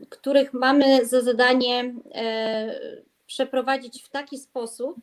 których 0.08 0.52
mamy 0.52 1.06
za 1.06 1.20
zadanie 1.20 1.94
e, 2.14 2.80
przeprowadzić 3.26 4.02
w 4.02 4.08
taki 4.08 4.38
sposób 4.38 4.96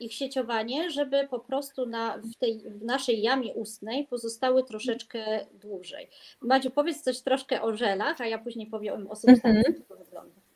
ich 0.00 0.14
sieciowanie, 0.14 0.90
żeby 0.90 1.28
po 1.28 1.38
prostu 1.38 1.86
na, 1.86 2.18
w 2.18 2.36
tej 2.38 2.58
w 2.58 2.84
naszej 2.84 3.22
jamie 3.22 3.54
ustnej 3.54 4.06
pozostały 4.06 4.64
troszeczkę 4.64 5.46
dłużej. 5.54 6.08
Madziu, 6.40 6.70
powiedz 6.70 7.02
coś 7.02 7.20
troszkę 7.20 7.62
o 7.62 7.76
żelach, 7.76 8.20
a 8.20 8.26
ja 8.26 8.38
później 8.38 8.66
powiem 8.66 9.10
o 9.10 9.16
substancji, 9.16 9.50
mm 9.50 9.62
-hmm. 9.62 9.78
jak 9.78 9.88
to 9.88 9.96
wygląda. 9.96 10.46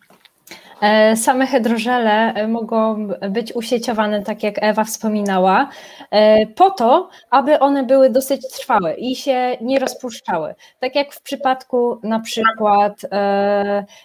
E, 0.81 1.17
same 1.17 1.47
hydrożele 1.47 2.35
e, 2.35 2.49
mogą 2.49 3.09
być 3.31 3.53
usieciowane, 3.55 4.23
tak 4.23 4.43
jak 4.43 4.55
Ewa 4.63 4.85
wspominała, 4.85 5.69
e, 6.11 6.47
po 6.47 6.71
to, 6.71 7.09
aby 7.31 7.59
one 7.59 7.83
były 7.83 8.11
dosyć 8.11 8.49
trwałe 8.49 8.95
i 8.95 9.17
się 9.17 9.57
nie 9.61 9.79
rozpuszczały. 9.79 10.55
Tak 10.81 10.95
jak 10.95 11.13
w 11.13 11.23
przypadku 11.23 12.01
na 12.03 12.21
przykład 12.21 13.01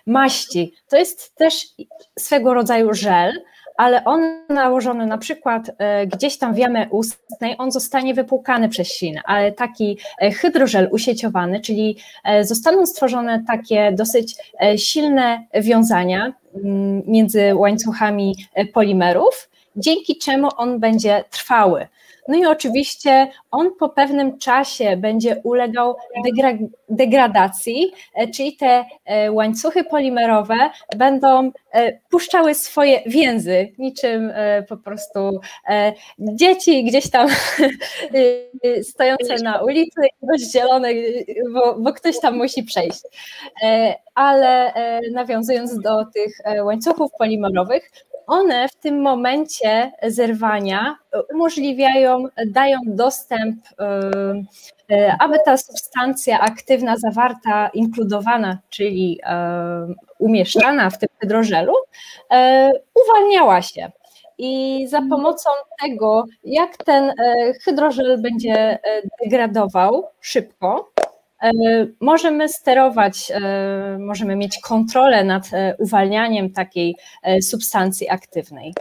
maści. 0.05 0.73
To 0.89 0.97
jest 0.97 1.35
też 1.35 1.65
swego 2.19 2.53
rodzaju 2.53 2.93
żel, 2.93 3.31
ale 3.77 4.03
on 4.03 4.45
nałożony 4.49 5.05
na 5.05 5.17
przykład 5.17 5.71
e, 5.77 6.07
gdzieś 6.07 6.37
tam 6.37 6.53
w 6.53 6.57
jamę 6.57 6.87
ustnej, 6.89 7.55
on 7.57 7.71
zostanie 7.71 8.13
wypłukany 8.13 8.69
przez 8.69 8.87
ślinę, 8.87 9.21
ale 9.25 9.51
taki 9.51 9.97
e, 10.21 10.31
hydrożel 10.31 10.89
usieciowany, 10.91 11.59
czyli 11.59 11.97
e, 12.23 12.43
zostaną 12.43 12.85
stworzone 12.85 13.43
takie 13.47 13.91
dosyć 13.91 14.35
silne 14.77 15.43
wiązania 15.53 16.33
mm, 16.63 17.03
między 17.07 17.55
łańcuchami 17.55 18.35
polimerów, 18.73 19.49
dzięki 19.75 20.17
czemu 20.17 20.49
on 20.57 20.79
będzie 20.79 21.23
trwały. 21.31 21.87
No 22.27 22.37
i 22.37 22.45
oczywiście 22.45 23.27
on 23.51 23.75
po 23.79 23.89
pewnym 23.89 24.37
czasie 24.37 24.97
będzie 24.97 25.41
ulegał 25.43 25.95
degra 26.25 26.57
degradacji, 26.89 27.91
e, 28.15 28.27
czyli 28.27 28.57
te 28.57 28.85
e, 29.05 29.31
łańcuchy 29.31 29.83
polimerowe 29.83 30.55
będą 30.97 31.51
e, 31.71 31.99
puszczały 32.09 32.55
swoje 32.55 33.01
więzy, 33.05 33.73
niczym 33.77 34.33
po 34.69 34.77
prostu 34.77 35.39
dzieci 36.19 36.83
gdzieś 36.83 37.09
tam 37.09 37.27
stojące 38.91 39.35
na 39.43 39.61
ulicy, 39.61 40.01
rozdzielone, 40.31 40.89
bo, 41.53 41.75
bo 41.79 41.93
ktoś 41.93 42.19
tam 42.19 42.37
musi 42.37 42.63
przejść. 42.63 43.01
Ale 44.15 44.73
nawiązując 45.13 45.79
do 45.79 46.05
tych 46.05 46.37
łańcuchów 46.63 47.11
polimerowych, 47.19 47.91
one 48.27 48.69
w 48.69 48.75
tym 48.75 49.01
momencie 49.01 49.91
zerwania 50.03 50.95
umożliwiają, 51.33 52.23
dają 52.47 52.79
dostęp, 52.85 53.55
y, 54.89 54.95
y, 54.95 55.11
aby 55.19 55.37
ta 55.45 55.57
substancja 55.57 56.39
aktywna 56.39 56.97
zawarta, 56.97 57.69
inkludowana, 57.73 58.57
czyli 58.69 59.19
y, 59.89 59.95
umieszczana 60.19 60.89
w 60.89 60.97
tym 60.97 61.09
hydrożelu, 61.19 61.73
uwalniała 63.05 63.61
się. 63.61 63.91
I 64.37 64.85
za 64.87 65.01
pomocą 65.09 65.49
tego, 65.81 66.25
jak 66.43 66.77
ten 66.77 67.13
hydrożel 67.63 68.21
będzie 68.21 68.79
degradował 69.23 70.07
szybko, 70.19 70.91
możemy 71.99 72.49
sterować, 72.49 73.31
e, 73.31 73.97
możemy 73.99 74.35
mieć 74.35 74.59
kontrolę 74.59 75.23
nad 75.23 75.53
e, 75.53 75.75
uwalnianiem 75.79 76.49
takiej 76.53 76.95
substancji 77.41 78.09
aktywnej. 78.09 78.73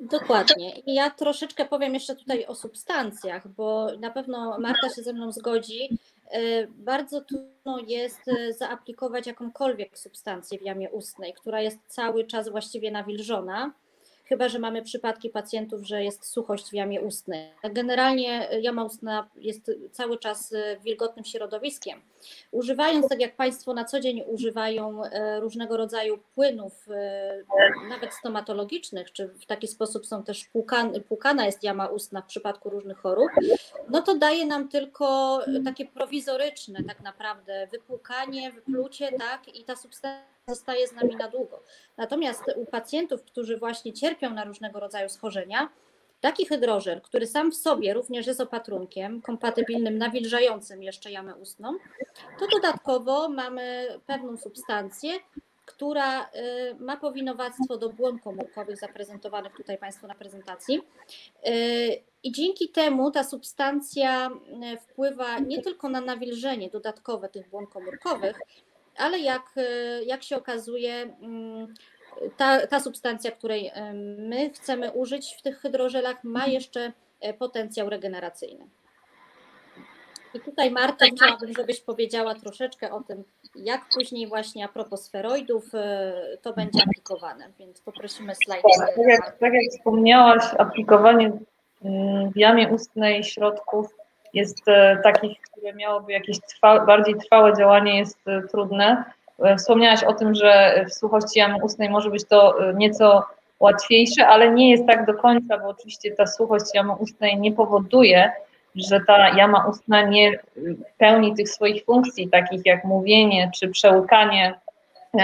Dokładnie. 0.00 0.78
I 0.78 0.94
ja 0.94 1.10
troszeczkę 1.10 1.64
powiem 1.64 1.94
jeszcze 1.94 2.16
tutaj 2.16 2.46
o 2.46 2.54
substancjach, 2.54 3.48
bo 3.48 3.86
na 4.00 4.10
pewno 4.10 4.58
Marta 4.58 4.88
się 4.96 5.02
ze 5.02 5.12
mną 5.12 5.32
zgodzi. 5.32 5.98
Bardzo 6.68 7.20
trudno 7.20 7.78
jest 7.86 8.20
zaaplikować 8.58 9.26
jakąkolwiek 9.26 9.98
substancję 9.98 10.58
w 10.58 10.62
jamie 10.62 10.90
ustnej, 10.90 11.34
która 11.34 11.60
jest 11.60 11.78
cały 11.86 12.24
czas 12.24 12.48
właściwie 12.48 12.90
nawilżona 12.90 13.72
chyba 14.32 14.48
że 14.48 14.58
mamy 14.58 14.82
przypadki 14.82 15.30
pacjentów, 15.30 15.86
że 15.86 16.04
jest 16.04 16.26
suchość 16.26 16.70
w 16.70 16.72
jamie 16.72 17.00
ustnej. 17.00 17.50
Generalnie 17.64 18.48
jama 18.60 18.84
ustna 18.84 19.28
jest 19.36 19.70
cały 19.90 20.18
czas 20.18 20.54
wilgotnym 20.84 21.24
środowiskiem. 21.24 22.00
Używając, 22.50 23.08
tak 23.08 23.20
jak 23.20 23.36
Państwo 23.36 23.74
na 23.74 23.84
co 23.84 24.00
dzień 24.00 24.22
używają 24.26 25.04
e, 25.04 25.40
różnego 25.40 25.76
rodzaju 25.76 26.18
płynów, 26.34 26.86
nawet 27.88 28.14
stomatologicznych, 28.14 29.12
czy 29.12 29.28
w 29.28 29.46
taki 29.46 29.68
sposób 29.68 30.06
są 30.06 30.22
też 30.24 30.44
płukane, 30.44 31.00
płukana 31.00 31.46
jest 31.46 31.62
jama 31.62 31.86
ustna 31.86 32.22
w 32.22 32.26
przypadku 32.26 32.70
różnych 32.70 32.98
chorób, 32.98 33.30
no 33.88 34.02
to 34.02 34.18
daje 34.18 34.46
nam 34.46 34.68
tylko 34.68 35.38
takie 35.64 35.86
prowizoryczne 35.86 36.84
tak 36.84 37.00
naprawdę 37.00 37.68
wypłukanie, 37.72 38.52
wyplucie, 38.52 39.12
tak, 39.18 39.56
i 39.56 39.64
ta 39.64 39.76
substancja 39.76 40.31
zostaje 40.48 40.88
z 40.88 40.92
nami 40.92 41.16
na 41.16 41.28
długo. 41.28 41.62
Natomiast 41.96 42.42
u 42.56 42.66
pacjentów, 42.66 43.22
którzy 43.22 43.56
właśnie 43.56 43.92
cierpią 43.92 44.30
na 44.30 44.44
różnego 44.44 44.80
rodzaju 44.80 45.08
schorzenia, 45.08 45.68
taki 46.20 46.46
hydrożel, 46.46 47.00
który 47.00 47.26
sam 47.26 47.52
w 47.52 47.56
sobie 47.56 47.94
również 47.94 48.26
jest 48.26 48.40
opatrunkiem 48.40 49.22
kompatybilnym, 49.22 49.98
nawilżającym 49.98 50.82
jeszcze 50.82 51.10
jamę 51.10 51.34
ustną, 51.34 51.72
to 52.38 52.46
dodatkowo 52.46 53.28
mamy 53.28 53.88
pewną 54.06 54.36
substancję, 54.36 55.12
która 55.66 56.22
y, 56.22 56.28
ma 56.78 56.96
powinowactwo 56.96 57.78
do 57.78 57.90
błon 57.90 58.18
komórkowych 58.18 58.76
zaprezentowanych 58.76 59.52
tutaj 59.56 59.78
Państwu 59.78 60.06
na 60.06 60.14
prezentacji. 60.14 60.80
Y, 61.46 62.02
I 62.22 62.32
dzięki 62.32 62.68
temu 62.68 63.10
ta 63.10 63.24
substancja 63.24 64.30
y, 64.74 64.78
wpływa 64.78 65.38
nie 65.38 65.62
tylko 65.62 65.88
na 65.88 66.00
nawilżenie 66.00 66.70
dodatkowe 66.70 67.28
tych 67.28 67.48
błon 67.48 67.66
komórkowych, 67.66 68.38
ale 68.96 69.18
jak, 69.18 69.42
e, 69.56 70.04
jak 70.04 70.22
się 70.22 70.36
okazuje, 70.36 70.94
mm, 71.22 71.74
ta, 72.36 72.66
ta 72.66 72.80
substancja, 72.80 73.30
której 73.30 73.70
e, 73.74 73.92
my 74.18 74.50
chcemy 74.50 74.92
użyć 74.92 75.34
w 75.38 75.42
tych 75.42 75.58
hydrożelach, 75.58 76.24
ma 76.24 76.46
jeszcze 76.46 76.92
e, 77.20 77.34
potencjał 77.34 77.90
regeneracyjny. 77.90 78.66
I 80.34 80.40
tutaj 80.40 80.70
Marta, 80.70 81.06
chciałabym, 81.16 81.52
żebyś 81.56 81.80
powiedziała 81.80 82.34
troszeczkę 82.34 82.92
o 82.92 83.02
tym, 83.02 83.24
jak 83.54 83.80
później 83.94 84.26
właśnie 84.26 84.64
a 84.64 84.68
propos 84.68 85.04
sferoidów 85.04 85.64
to 86.42 86.52
będzie 86.52 86.82
aplikowane, 86.82 87.48
więc 87.58 87.80
poprosimy 87.80 88.34
slajd. 88.44 88.62
Tak, 88.78 88.88
tak, 88.96 89.06
jak, 89.06 89.38
tak 89.38 89.52
jak 89.52 89.72
wspomniałaś, 89.78 90.42
aplikowanie 90.58 91.32
mm, 91.84 92.30
w 92.32 92.36
jamie 92.36 92.68
ustnej 92.68 93.24
środków 93.24 93.86
jest 94.34 94.68
e, 94.68 94.98
takich, 95.02 95.40
które 95.40 95.72
miałoby 95.72 96.12
jakieś 96.12 96.40
trwa, 96.40 96.86
bardziej 96.86 97.14
trwałe 97.14 97.56
działanie, 97.56 97.98
jest 97.98 98.18
e, 98.28 98.42
trudne. 98.42 99.04
Wspomniałaś 99.58 100.04
o 100.04 100.12
tym, 100.12 100.34
że 100.34 100.84
w 100.88 100.94
suchości 100.94 101.38
jamy 101.38 101.56
ustnej 101.62 101.90
może 101.90 102.10
być 102.10 102.24
to 102.24 102.58
nieco 102.74 103.26
łatwiejsze, 103.60 104.26
ale 104.26 104.50
nie 104.50 104.70
jest 104.70 104.86
tak 104.86 105.06
do 105.06 105.14
końca, 105.14 105.58
bo 105.58 105.68
oczywiście 105.68 106.12
ta 106.12 106.26
suchość 106.26 106.64
jamy 106.74 106.92
ustnej 106.92 107.40
nie 107.40 107.52
powoduje, 107.52 108.32
że 108.76 109.00
ta 109.06 109.28
jama 109.28 109.66
ustna 109.70 110.02
nie 110.02 110.38
pełni 110.98 111.34
tych 111.34 111.48
swoich 111.48 111.84
funkcji, 111.84 112.28
takich 112.28 112.66
jak 112.66 112.84
mówienie 112.84 113.50
czy 113.54 113.68
przełykanie, 113.68 114.54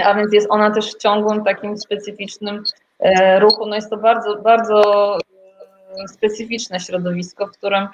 a 0.03 0.13
więc 0.13 0.33
jest 0.33 0.47
ona 0.49 0.71
też 0.71 0.93
w 0.93 0.97
ciągłym 0.97 1.43
takim 1.43 1.77
specyficznym 1.77 2.63
e, 2.99 3.39
ruchu. 3.39 3.65
No 3.65 3.75
jest 3.75 3.89
to 3.89 3.97
bardzo, 3.97 4.35
bardzo 4.35 5.17
e, 5.17 6.07
specyficzne 6.07 6.79
środowisko, 6.79 7.47
w 7.47 7.51
którym 7.51 7.83
e, 7.83 7.87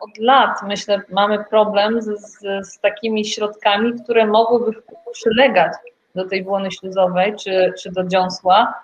od 0.00 0.18
lat, 0.18 0.62
myślę, 0.62 1.00
mamy 1.08 1.44
problem 1.44 2.02
z, 2.02 2.06
z, 2.06 2.38
z 2.68 2.80
takimi 2.80 3.24
środkami, 3.24 3.92
które 4.02 4.26
mogłyby 4.26 4.82
przylegać 5.12 5.72
do 6.14 6.28
tej 6.28 6.44
błony 6.44 6.70
śluzowej 6.70 7.36
czy, 7.36 7.72
czy 7.82 7.92
do 7.92 8.04
dziąsła, 8.04 8.74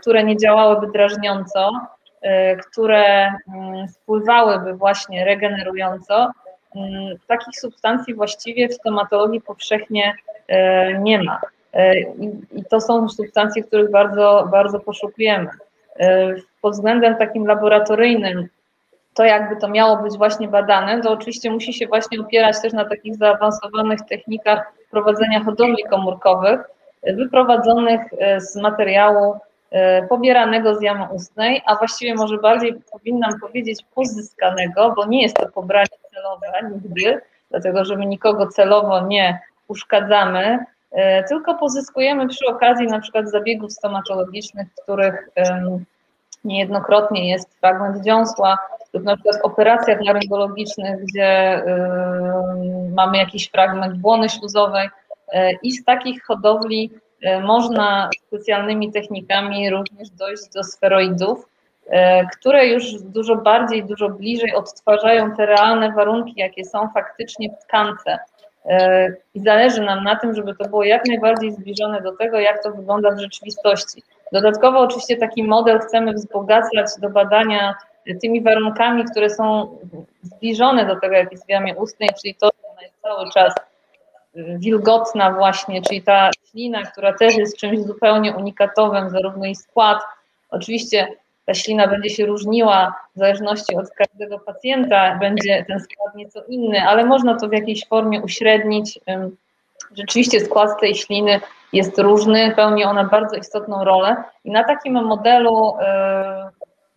które 0.00 0.24
nie 0.24 0.36
działałyby 0.36 0.92
drażniąco, 0.92 1.70
które 2.70 3.26
mm, 3.26 3.88
wpływałyby 3.88 4.74
właśnie 4.74 5.24
regenerująco. 5.24 6.30
Mm, 6.76 7.16
takich 7.26 7.60
substancji 7.60 8.14
właściwie 8.14 8.68
w 8.68 8.74
stomatologii 8.74 9.40
powszechnie 9.40 10.14
nie 10.98 11.22
ma. 11.22 11.40
E, 11.76 12.00
I, 12.00 12.64
to 12.70 12.80
są 12.80 13.08
substancje, 13.08 13.62
których 13.62 13.90
bardzo, 13.90 14.48
bardzo 14.52 14.80
poszukujemy. 14.80 15.48
E, 16.00 16.34
pod 16.60 16.72
względem 16.72 17.16
takim 17.16 17.46
laboratoryjnym, 17.46 18.48
to 19.16 19.24
jakby 19.24 19.56
to 19.56 19.68
miało 19.68 19.96
być 19.96 20.18
właśnie 20.18 20.48
badane, 20.48 21.00
to 21.00 21.10
oczywiście 21.10 21.50
musi 21.50 21.72
się 21.72 21.86
właśnie 21.86 22.20
opierać 22.20 22.62
też 22.62 22.72
na 22.72 22.84
takich 22.84 23.16
zaawansowanych 23.16 24.00
technikach 24.08 24.72
prowadzenia 24.90 25.44
hodowli 25.44 25.84
komórkowych, 25.90 26.60
wyprowadzonych 27.02 28.00
e, 28.18 28.40
z 28.40 28.56
materiału 28.56 29.34
pobieranego 30.08 30.74
z 30.74 30.82
jamy 30.82 31.04
ustnej, 31.12 31.62
a 31.66 31.76
właściwie 31.76 32.14
może 32.14 32.38
bardziej 32.38 32.74
powinnam 32.92 33.40
powiedzieć 33.40 33.84
pozyskanego, 33.94 34.92
bo 34.96 35.06
nie 35.06 35.22
jest 35.22 35.36
to 35.36 35.48
pobranie 35.48 35.86
celowe 36.14 36.70
nigdy, 36.72 37.20
dlatego 37.50 37.84
że 37.84 37.96
my 37.96 38.06
nikogo 38.06 38.46
celowo 38.46 39.06
nie 39.06 39.38
uszkadzamy, 39.68 40.58
E, 40.96 41.24
tylko 41.24 41.54
pozyskujemy 41.54 42.28
przy 42.28 42.46
okazji 42.46 42.86
na 42.86 43.00
przykład 43.00 43.30
zabiegów 43.30 43.72
stomatologicznych, 43.72 44.68
których 44.82 45.28
niejednokrotnie 46.46 47.30
jest 47.30 47.60
fragment 47.60 48.04
dziąsła, 48.04 48.58
lub 48.92 49.04
na 49.04 49.14
przykład 49.14 49.36
w 49.42 49.44
operacjach 49.44 49.98
laryngologicznych, 50.00 51.04
gdzie 51.04 51.62
mamy 52.94 53.18
jakiś 53.18 53.48
fragment 53.50 53.98
błony 53.98 54.28
śluzowej 54.28 54.88
e, 55.32 55.52
i 55.52 55.72
z 55.72 55.84
takich 55.84 56.24
hodowli 56.24 56.90
e, 57.22 57.40
można 57.40 58.10
specjalnymi 58.26 58.92
technikami 58.92 59.70
również 59.70 60.10
dojść 60.10 60.42
do 60.54 60.64
sferoidów, 60.64 61.48
które 62.38 62.66
już 62.66 63.02
dużo 63.02 63.36
bardziej, 63.36 63.84
dużo 63.84 64.08
bliżej 64.08 64.54
odtwarzają 64.54 65.36
te 65.36 65.46
realne 65.46 65.92
warunki, 65.92 66.32
jakie 66.36 66.64
są 66.64 66.88
faktycznie 66.94 67.48
w 67.50 67.64
tkance. 67.64 68.18
E, 68.66 69.08
i 69.34 69.40
zależy 69.40 69.80
nam 69.80 70.04
na 70.04 70.16
tym, 70.16 70.34
żeby 70.34 70.54
to 70.54 70.68
było 70.68 70.84
jak 70.84 71.06
najbardziej 71.06 71.52
zbliżone 71.52 72.00
do 72.00 72.16
tego, 72.16 72.40
jak 72.40 72.62
to 72.62 72.70
wygląda 72.72 73.10
w 73.10 73.20
rzeczywistości. 73.20 74.02
Dodatkowo 74.32 74.78
oczywiście 74.80 75.16
taki 75.16 75.44
model 75.44 75.78
chcemy 75.78 76.12
wzbogacać 76.12 76.86
do 77.00 77.10
badania 77.10 77.74
tymi 78.20 78.42
warunkami, 78.42 79.04
które 79.04 79.30
są 79.30 79.76
zbliżone 80.22 80.86
do 80.86 81.00
tego, 81.00 81.14
jak 81.14 81.32
jest 81.32 81.46
w 81.46 81.48
jamie 81.48 81.74
ustnej, 81.76 82.10
czyli 82.22 82.34
to, 82.34 82.46
że 82.46 82.68
ona 82.72 82.82
jest 82.82 82.94
cały 83.02 83.30
czas 83.30 83.54
y, 84.36 84.58
wilgotna 84.58 85.32
właśnie, 85.32 85.82
czyli 85.82 86.02
ta 86.02 86.30
ślina, 86.50 86.82
która 86.82 87.12
też 87.12 87.36
jest 87.36 87.56
czymś 87.56 87.80
zupełnie 87.80 88.36
unikatowym, 88.36 89.10
zarówno 89.10 89.46
i 89.46 89.54
skład, 89.54 90.02
oczywiście 90.50 91.08
ta 91.46 91.54
ślina 91.54 91.88
będzie 91.88 92.10
się 92.10 92.26
różniła 92.26 92.94
w 93.16 93.18
zależności 93.18 93.76
od 93.76 93.90
każdego 93.90 94.38
pacjenta, 94.38 95.18
będzie 95.20 95.64
ten 95.68 95.80
skład 95.80 96.14
nieco 96.14 96.42
inny, 96.48 96.82
ale 96.82 97.04
można 97.04 97.38
to 97.38 97.48
w 97.48 97.52
jakiejś 97.52 97.86
formie 97.86 98.20
uśrednić. 98.22 99.00
Rzeczywiście 99.96 100.40
skład 100.40 100.80
tej 100.80 100.94
śliny 100.94 101.40
jest 101.72 101.98
różny, 101.98 102.52
pełni 102.56 102.84
ona 102.84 103.04
bardzo 103.04 103.36
istotną 103.36 103.84
rolę. 103.84 104.16
I 104.44 104.50
na 104.50 104.64
takim 104.64 105.04
modelu, 105.04 105.76
e, 105.80 106.50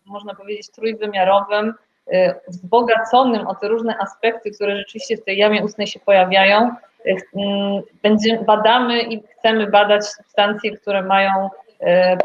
można 0.06 0.34
powiedzieć, 0.34 0.70
trójwymiarowym, 0.70 1.74
e, 2.12 2.34
wzbogaconym 2.48 3.46
o 3.46 3.54
te 3.54 3.68
różne 3.68 3.98
aspekty, 3.98 4.50
które 4.50 4.76
rzeczywiście 4.76 5.16
w 5.16 5.24
tej 5.24 5.38
jamie 5.38 5.64
ustnej 5.64 5.86
się 5.86 6.00
pojawiają, 6.00 6.70
e, 7.06 7.16
będziemy, 8.02 8.44
badamy 8.44 9.02
i 9.02 9.22
chcemy 9.22 9.66
badać 9.66 10.06
substancje, 10.06 10.76
które 10.76 11.02
mają 11.02 11.50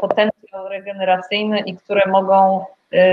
potencjał 0.00 0.68
regeneracyjny 0.68 1.60
i 1.60 1.76
które 1.76 2.02
mogą 2.06 2.64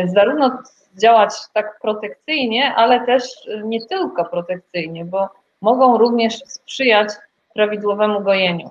zarówno 0.05 0.57
działać 1.01 1.33
tak 1.53 1.79
protekcyjnie, 1.81 2.73
ale 2.75 3.05
też 3.05 3.23
nie 3.63 3.85
tylko 3.85 4.25
protekcyjnie, 4.25 5.05
bo 5.05 5.29
mogą 5.61 5.97
również 5.97 6.37
sprzyjać 6.45 7.09
prawidłowemu 7.53 8.21
gojeniu. 8.21 8.69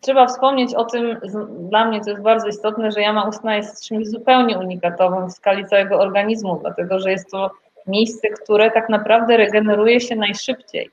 Trzeba 0.00 0.26
wspomnieć 0.26 0.74
o 0.74 0.84
tym, 0.84 1.20
dla 1.48 1.84
mnie 1.84 2.00
to 2.00 2.10
jest 2.10 2.22
bardzo 2.22 2.48
istotne, 2.48 2.92
że 2.92 3.00
jama 3.00 3.28
ustna 3.28 3.56
jest 3.56 3.88
czymś 3.88 4.06
zupełnie 4.06 4.58
unikatowym 4.58 5.28
w 5.28 5.32
skali 5.32 5.66
całego 5.66 5.98
organizmu, 5.98 6.58
dlatego 6.60 7.00
że 7.00 7.10
jest 7.10 7.30
to 7.30 7.50
miejsce, 7.86 8.28
które 8.28 8.70
tak 8.70 8.88
naprawdę 8.88 9.36
regeneruje 9.36 10.00
się 10.00 10.16
najszybciej. 10.16 10.90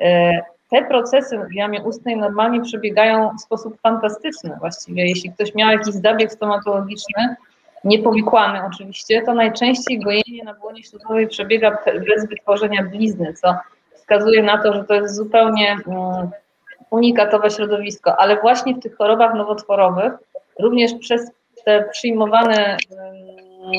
E, 0.00 0.40
te 0.70 0.84
procesy 0.84 1.38
w 1.38 1.54
jamie 1.54 1.82
ustnej 1.82 2.16
normalnie 2.16 2.60
przebiegają 2.60 3.30
w 3.36 3.40
sposób 3.40 3.80
fantastyczny 3.80 4.56
właściwie. 4.60 5.08
Jeśli 5.08 5.32
ktoś 5.32 5.54
miał 5.54 5.70
jakiś 5.70 5.94
zabieg 5.94 6.32
stomatologiczny, 6.32 7.36
niepowikłany 7.84 8.60
oczywiście, 8.66 9.22
to 9.22 9.34
najczęściej 9.34 10.00
gojenie 10.00 10.44
na 10.44 10.54
błonie 10.54 10.82
śluzowej 10.82 11.28
przebiega 11.28 11.78
bez 11.86 12.28
wytworzenia 12.28 12.82
blizny, 12.82 13.32
co 13.32 13.54
wskazuje 13.96 14.42
na 14.42 14.62
to, 14.62 14.72
że 14.72 14.84
to 14.84 14.94
jest 14.94 15.14
zupełnie 15.14 15.76
mm, 15.86 16.30
unikatowe 16.90 17.50
środowisko, 17.50 18.20
ale 18.20 18.36
właśnie 18.36 18.74
w 18.74 18.80
tych 18.80 18.96
chorobach 18.96 19.34
nowotworowych, 19.34 20.12
również 20.58 20.94
przez 20.94 21.30
te 21.64 21.84
przyjmowane 21.92 22.76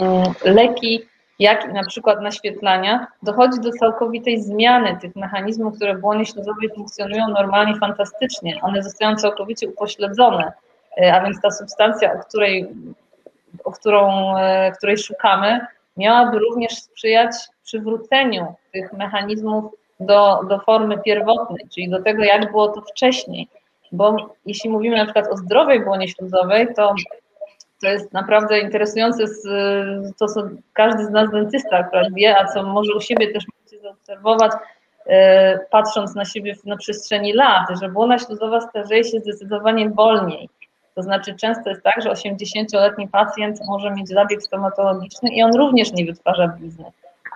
mm, 0.02 0.24
leki, 0.46 1.02
jak 1.40 1.70
i 1.70 1.74
na 1.74 1.86
przykład 1.86 2.22
naświetlania, 2.22 3.08
dochodzi 3.24 3.60
do 3.62 3.72
całkowitej 3.72 4.42
zmiany 4.42 4.98
tych 5.02 5.16
mechanizmów, 5.16 5.76
które 5.76 5.96
w 5.96 6.02
błonie 6.02 6.26
śluzowej 6.26 6.70
funkcjonują 6.76 7.28
normalnie 7.28 7.76
fantastycznie. 7.80 8.60
One 8.62 8.84
zostają 8.84 9.16
całkowicie 9.16 9.68
upośledzone, 9.68 10.52
e, 11.02 11.14
a 11.14 11.24
więc 11.24 11.42
ta 11.42 11.52
substancja, 11.52 12.14
o 12.14 12.20
której 12.20 12.68
o 13.64 13.72
którą, 13.72 14.38
e, 14.38 14.72
której 14.72 14.98
szukamy, 14.98 15.60
miałaby 15.98 16.40
również 16.40 16.72
sprzyjać 16.74 17.32
przywróceniu 17.64 18.56
tych 18.74 18.94
mechanizmów 18.94 19.74
do, 20.00 20.40
do 20.50 20.60
formy 20.60 20.98
pierwotnej, 20.98 21.66
czyli 21.74 21.90
do 21.90 22.02
tego, 22.04 22.24
jak 22.24 22.52
było 22.52 22.68
to 22.68 22.82
wcześniej. 22.82 23.48
Bo 23.92 24.16
jeśli 24.46 24.70
mówimy 24.70 24.98
na 24.98 25.04
przykład 25.04 25.28
o 25.28 25.38
zdrowej 25.38 25.86
błonie 25.86 26.08
śluzowej, 26.08 26.68
to 26.76 26.96
to 27.82 27.88
jest 27.88 28.14
naprawdę 28.14 28.60
interesujące, 28.60 29.24
to 30.20 30.28
co 30.28 30.44
każdy 30.74 31.06
z 31.06 31.10
nas 31.10 31.32
dentysta 31.32 31.78
akurat 31.78 32.14
wie, 32.14 32.38
a 32.38 32.46
co 32.46 32.64
może 32.64 32.94
u 32.96 33.02
siebie 33.02 33.34
też 33.34 33.44
możecie 33.54 33.82
zaobserwować, 33.82 34.52
e, 35.06 35.60
patrząc 35.72 36.16
na 36.16 36.26
siebie 36.26 36.56
na 36.66 36.78
przestrzeni 36.78 37.34
lat, 37.34 37.70
że 37.82 37.90
błona 37.90 38.20
śluzowa 38.20 38.62
starzeje 38.62 39.04
się 39.04 39.20
zdecydowanie 39.20 39.90
wolniej. 39.90 40.50
To 40.96 41.04
znaczy 41.04 41.36
często 41.36 41.70
jest 41.70 41.84
tak, 41.84 42.02
że 42.02 42.10
80-letni 42.10 43.08
pacjent 43.08 43.60
może 43.68 43.92
mieć 43.92 44.10
zabieg 44.10 44.44
stomatologiczny 44.44 45.30
i 45.30 45.44
on 45.44 45.56
również 45.56 45.94
nie 45.94 46.06
wytwarza 46.06 46.48
blizny, 46.48 46.86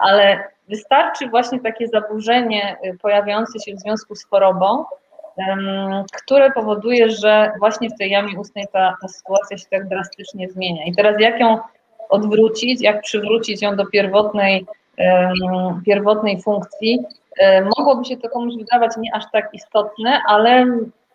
ale 0.02 0.44
wystarczy 0.70 1.30
właśnie 1.30 1.60
takie 1.60 1.88
zaburzenie 1.88 2.78
y, 2.86 2.98
pojawiające 3.02 3.60
się 3.60 3.76
w 3.76 3.80
związku 3.80 4.16
z 4.16 4.26
chorobą, 4.26 4.86
które 6.24 6.52
powoduje, 6.52 7.10
że 7.10 7.52
właśnie 7.60 7.90
w 7.90 7.98
tej 7.98 8.12
jamie 8.12 8.40
ustnej 8.40 8.68
ta, 8.74 8.98
ta 9.02 9.08
sytuacja 9.08 9.58
się 9.58 9.66
tak 9.72 9.88
drastycznie 9.88 10.50
zmienia. 10.50 10.86
I 10.86 10.96
teraz 10.96 11.16
jak 11.20 11.40
ją 11.40 11.58
odwrócić, 12.10 12.82
jak 12.82 13.02
przywrócić 13.02 13.62
ją 13.62 13.76
do 13.76 13.86
pierwotnej, 13.86 14.66
pierwotnej 15.86 16.42
funkcji, 16.42 17.00
mogłoby 17.78 18.06
się 18.06 18.18
to 18.18 18.30
komuś 18.30 18.54
wydawać 18.58 18.92
nie 18.98 19.16
aż 19.16 19.24
tak 19.32 19.50
istotne, 19.54 20.22
ale 20.28 20.66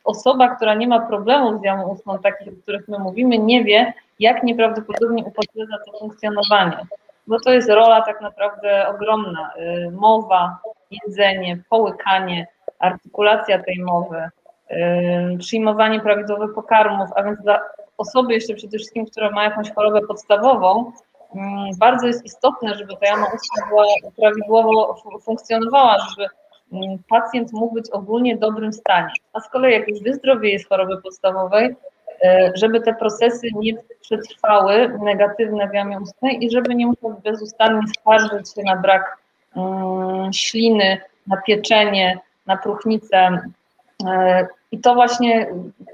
osoba, 0.04 0.56
która 0.56 0.74
nie 0.74 0.88
ma 0.88 1.00
problemów 1.00 1.60
z 1.60 1.64
jamą 1.64 1.88
ustną, 1.88 2.18
takich, 2.18 2.48
o 2.48 2.62
których 2.62 2.88
my 2.88 2.98
mówimy, 2.98 3.38
nie 3.38 3.64
wie, 3.64 3.92
jak 4.20 4.42
nieprawdopodobnie 4.42 5.24
upośledza 5.24 5.76
to 5.86 5.98
funkcjonowanie. 5.98 6.86
Bo 7.26 7.40
to 7.40 7.52
jest 7.52 7.68
rola 7.68 8.02
tak 8.02 8.20
naprawdę 8.20 8.88
ogromna. 8.88 9.50
Y, 9.58 9.90
mowa, 9.90 10.58
jedzenie, 10.90 11.62
połykanie, 11.70 12.46
artykulacja 12.78 13.62
tej 13.62 13.78
mowy, 13.78 14.28
y, 14.70 15.38
przyjmowanie 15.38 16.00
prawidłowych 16.00 16.54
pokarmów, 16.54 17.08
a 17.16 17.22
więc 17.22 17.40
dla 17.40 17.60
osoby 17.98 18.34
jeszcze 18.34 18.54
przede 18.54 18.78
wszystkim, 18.78 19.06
która 19.06 19.30
ma 19.30 19.44
jakąś 19.44 19.72
chorobę 19.72 20.00
podstawową, 20.00 20.92
mm, 21.34 21.70
bardzo 21.78 22.06
jest 22.06 22.24
istotne, 22.24 22.74
żeby 22.74 22.96
ta 22.96 23.06
jama 23.06 23.26
ustna 23.26 23.68
była 23.68 23.84
prawidłowo 24.16 24.96
funkcjonowała, 25.24 25.96
żeby 25.98 26.28
mm, 26.72 26.98
pacjent 27.08 27.52
mógł 27.52 27.74
być 27.74 27.90
ogólnie 27.90 28.36
dobrym 28.36 28.72
stanie. 28.72 29.12
A 29.32 29.40
z 29.40 29.48
kolei 29.50 29.72
jak 29.72 29.88
już 29.88 30.00
wyzdrowieje 30.00 30.58
z 30.58 30.68
choroby 30.68 31.02
podstawowej, 31.02 31.76
żeby 32.54 32.80
te 32.80 32.94
procesy 32.94 33.48
nie 33.54 33.74
przetrwały 34.00 34.98
negatywne 35.02 35.68
w 35.68 35.74
jamie 35.74 36.00
ustnej 36.00 36.44
i 36.44 36.50
żeby 36.50 36.74
nie 36.74 36.86
musiał 36.86 37.20
bezustannie 37.24 37.82
skarżyć 38.00 38.54
się 38.54 38.62
na 38.62 38.76
brak 38.76 39.18
mm, 39.56 40.32
śliny, 40.32 40.98
na 41.26 41.36
pieczenie, 41.36 42.18
na 42.46 42.56
próchnicę. 42.56 43.40
E, 44.06 44.46
I 44.72 44.78
to 44.78 44.94
właśnie 44.94 45.46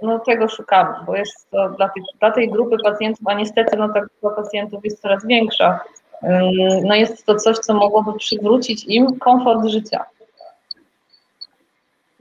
no, 0.03 0.19
tego 0.19 0.49
szukamy, 0.49 0.95
bo 1.07 1.17
jest 1.17 1.51
to 1.51 1.69
dla, 1.69 1.89
tej, 1.89 2.03
dla 2.21 2.31
tej 2.31 2.51
grupy 2.51 2.77
pacjentów, 2.85 3.27
a 3.27 3.35
niestety 3.35 3.77
no, 3.77 3.89
ta 3.89 4.01
grupa 4.01 4.43
pacjentów 4.43 4.85
jest 4.85 5.03
coraz 5.03 5.27
większa, 5.27 5.81
no 6.85 6.95
jest 6.95 7.27
to 7.27 7.35
coś, 7.37 7.59
co 7.59 7.75
mogłoby 7.75 8.19
przywrócić 8.19 8.85
im 8.85 9.19
komfort 9.19 9.67
życia. 9.67 10.05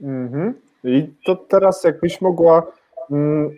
Mhm. 0.00 0.54
I 0.84 1.08
to 1.24 1.36
teraz 1.36 1.84
jakbyś 1.84 2.20
mogła 2.20 2.62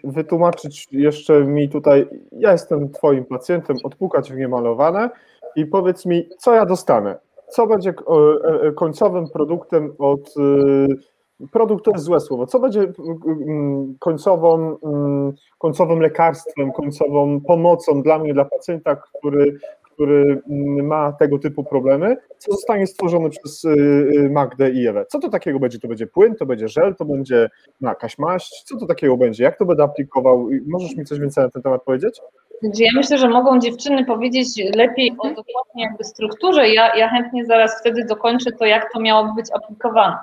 wytłumaczyć 0.05 0.89
jeszcze 0.93 1.45
mi 1.45 1.69
tutaj, 1.69 2.07
ja 2.33 2.53
jestem 2.53 2.91
twoim 2.91 3.25
pacjentem, 3.25 3.77
odpukać 3.85 4.33
w 4.33 4.37
niemalowane 4.37 5.11
i 5.57 5.67
powiedz 5.67 6.07
mi, 6.07 6.29
co 6.39 6.55
ja 6.55 6.67
dostanę? 6.67 7.19
Co 7.49 7.67
będzie 7.67 7.91
e, 7.91 8.69
e, 8.69 8.73
końcowym 8.73 9.29
produktem 9.29 9.95
od 9.99 10.35
y, 10.37 11.49
produkt 11.53 11.85
to 11.85 11.91
jest 11.91 12.05
złe 12.05 12.21
słowo. 12.21 12.47
Co 12.47 12.61
będzie 12.61 12.93
mm, 13.27 13.95
końcową, 13.99 14.77
mm, 14.85 15.33
końcowym 15.59 16.01
lekarstwem, 16.01 16.73
końcową 16.73 17.41
pomocą 17.41 18.03
dla 18.03 18.19
mnie, 18.19 18.35
dla 18.35 18.45
pacjenta, 18.45 18.97
który 18.97 19.59
który 19.95 20.43
mm, 20.51 20.87
ma 20.87 21.13
tego 21.13 21.39
typu 21.39 21.65
problemy, 21.65 22.17
co 22.39 22.53
zostanie 22.53 22.87
stworzone 22.87 23.31
przez 23.31 23.65
y, 23.65 23.69
y, 23.69 24.31
Magdę 24.31 24.71
i 24.71 24.87
Ewę. 24.87 25.07
Co 25.09 25.19
to 25.19 25.29
takiego 25.29 25.59
będzie? 25.59 25.79
To 25.79 25.89
będzie 25.89 26.07
płyn, 26.07 26.35
to 26.35 26.47
będzie 26.47 26.69
żel, 26.69 26.95
to 26.95 27.05
będzie 27.05 27.51
jakaś 27.81 28.19
maść? 28.19 28.63
Co 28.65 28.77
to 28.77 28.87
takiego 28.87 29.17
będzie? 29.17 29.45
Jak 29.45 29.59
to 29.59 29.65
będę 29.65 29.83
aplikował? 29.83 30.49
Możesz 30.67 30.97
mi 30.97 31.05
coś 31.05 31.19
więcej 31.19 31.45
na 31.45 31.51
ten 31.51 31.63
temat 31.63 31.83
powiedzieć? 31.83 32.21
Ja 32.63 32.91
myślę, 32.95 33.19
że 33.19 33.29
mogą 33.29 33.61
dziewczyny 33.61 34.05
powiedzieć 34.05 34.49
lepiej 34.77 35.11
o 35.19 35.29
dokładnie 35.29 35.83
jakby 35.83 36.05
strukturze. 36.05 36.69
Ja, 36.69 36.97
ja 36.97 37.09
chętnie 37.09 37.47
zaraz 37.47 37.81
wtedy 37.81 38.05
dokończę 38.05 38.53
to, 38.53 38.65
jak 38.65 38.93
to 38.93 39.01
miałoby 39.01 39.31
być 39.37 39.47
aplikowane. 39.53 40.17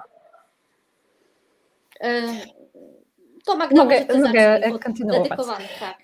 To 3.45 3.57
Magda 3.57 3.83
mogę, 3.83 4.05
mogę 4.15 4.79
kontynuować. 4.79 5.29
Tak. 5.79 5.97
E, 5.99 6.00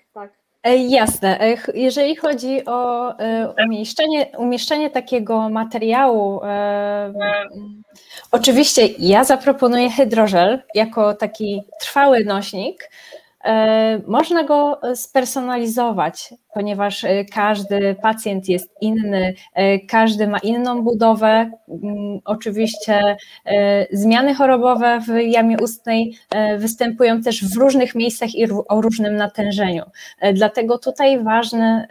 jasne. 0.76 1.40
E, 1.40 1.56
jeżeli 1.74 2.16
chodzi 2.16 2.64
o 2.66 3.10
e, 3.18 3.54
umieszczenie, 3.66 4.26
umieszczenie 4.38 4.90
takiego 4.90 5.48
materiału, 5.48 6.40
oczywiście 8.32 8.86
ja 8.98 9.24
zaproponuję 9.24 9.90
hydrożel 9.90 10.62
jako 10.74 11.14
taki 11.14 11.62
trwały 11.80 12.24
nośnik, 12.24 12.90
E, 12.90 13.17
można 14.06 14.44
go 14.44 14.80
spersonalizować, 14.94 16.34
ponieważ 16.54 17.04
e, 17.04 17.24
każdy 17.24 17.96
pacjent 18.02 18.48
jest 18.48 18.70
inny, 18.80 19.34
e, 19.54 19.78
każdy 19.78 20.26
ma 20.26 20.38
inną 20.38 20.82
budowę. 20.82 21.50
Mm, 21.68 22.20
oczywiście 22.24 23.16
zmiany 23.92 24.34
chorobowe 24.34 25.00
w 25.00 25.22
jamie 25.22 25.56
ustnej 25.62 26.18
występują 26.58 27.22
też 27.22 27.44
w 27.44 27.56
różnych 27.56 27.94
miejscach 27.94 28.34
i 28.34 28.46
o 28.68 28.80
różnym 28.80 29.16
natężeniu. 29.16 29.84
Dlatego 30.34 30.78
tutaj 30.78 31.24
ważne 31.24 31.86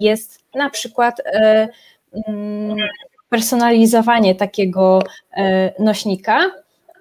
jest 0.00 0.44
na 0.54 0.70
przykład 0.70 1.14
mm, 2.28 2.76
personalizowanie 3.28 4.34
takiego 4.34 5.02
nośnika, 5.78 6.50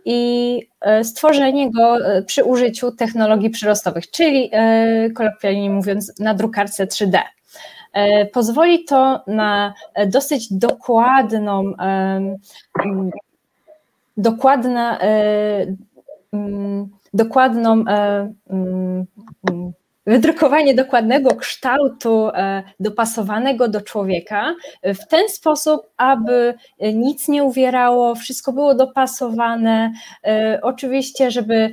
i 0.06 0.62
e, 0.82 1.04
stworzenie 1.04 1.72
go 1.72 1.98
e, 1.98 2.24
przy 2.24 2.44
użyciu 2.44 2.92
technologii 2.92 3.50
przyrostowych, 3.50 4.12
czyli 4.12 4.50
e, 4.52 5.10
kolokwialnie 5.10 5.70
mówiąc 5.70 6.20
na 6.20 6.34
drukarce 6.34 6.88
3D. 6.88 7.20
Pozwoli 8.34 8.84
to 8.84 9.24
na 9.28 9.74
dosyć 10.08 10.54
dokładną, 10.54 11.74
dokładna, 14.18 15.00
dokładną 17.14 17.84
wydrukowanie 20.06 20.74
dokładnego 20.76 21.36
kształtu 21.36 22.30
e, 22.30 22.64
dopasowanego 22.80 23.68
do 23.68 23.82
człowieka 23.82 24.56
e, 24.82 24.94
w 24.94 25.08
ten 25.08 25.30
sposób, 25.30 25.82
aby 25.98 26.54
e, 26.80 26.94
nic 26.94 27.28
nie 27.28 27.44
uwierało, 27.44 28.16
wszystko 28.16 28.54
było 28.54 28.76
dopasowane. 28.76 29.92
Oczywiście, 30.62 31.32
żeby 31.32 31.70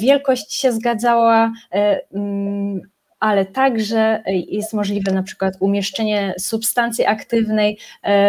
wielkość 0.00 0.54
się 0.54 0.72
zgadzała 0.72 1.52
mm, 2.14 2.80
ale 3.20 3.44
także 3.44 4.22
jest 4.26 4.72
możliwe 4.72 5.12
na 5.12 5.22
przykład 5.22 5.54
umieszczenie 5.60 6.34
substancji 6.38 7.06
aktywnej 7.06 7.78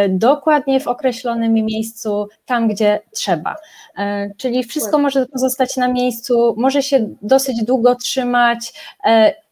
dokładnie 0.10 0.80
w 0.80 0.88
określonym 0.88 1.54
miejscu, 1.54 2.28
tam 2.46 2.68
gdzie 2.68 3.00
trzeba. 3.12 3.56
Czyli 4.38 4.64
wszystko 4.64 4.98
może 4.98 5.26
pozostać 5.26 5.78
na 5.78 5.88
miejscu, 5.88 6.56
może 6.58 6.84
się 6.84 7.10
dosyć 7.22 7.64
długo 7.64 7.96
trzymać 7.96 8.74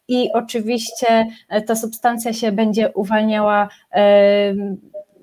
i 0.08 0.32
oczywiście 0.32 1.26
e, 1.48 1.62
ta 1.62 1.76
substancja 1.76 2.32
się 2.32 2.52
będzie 2.52 2.92
uwalniała 2.92 3.68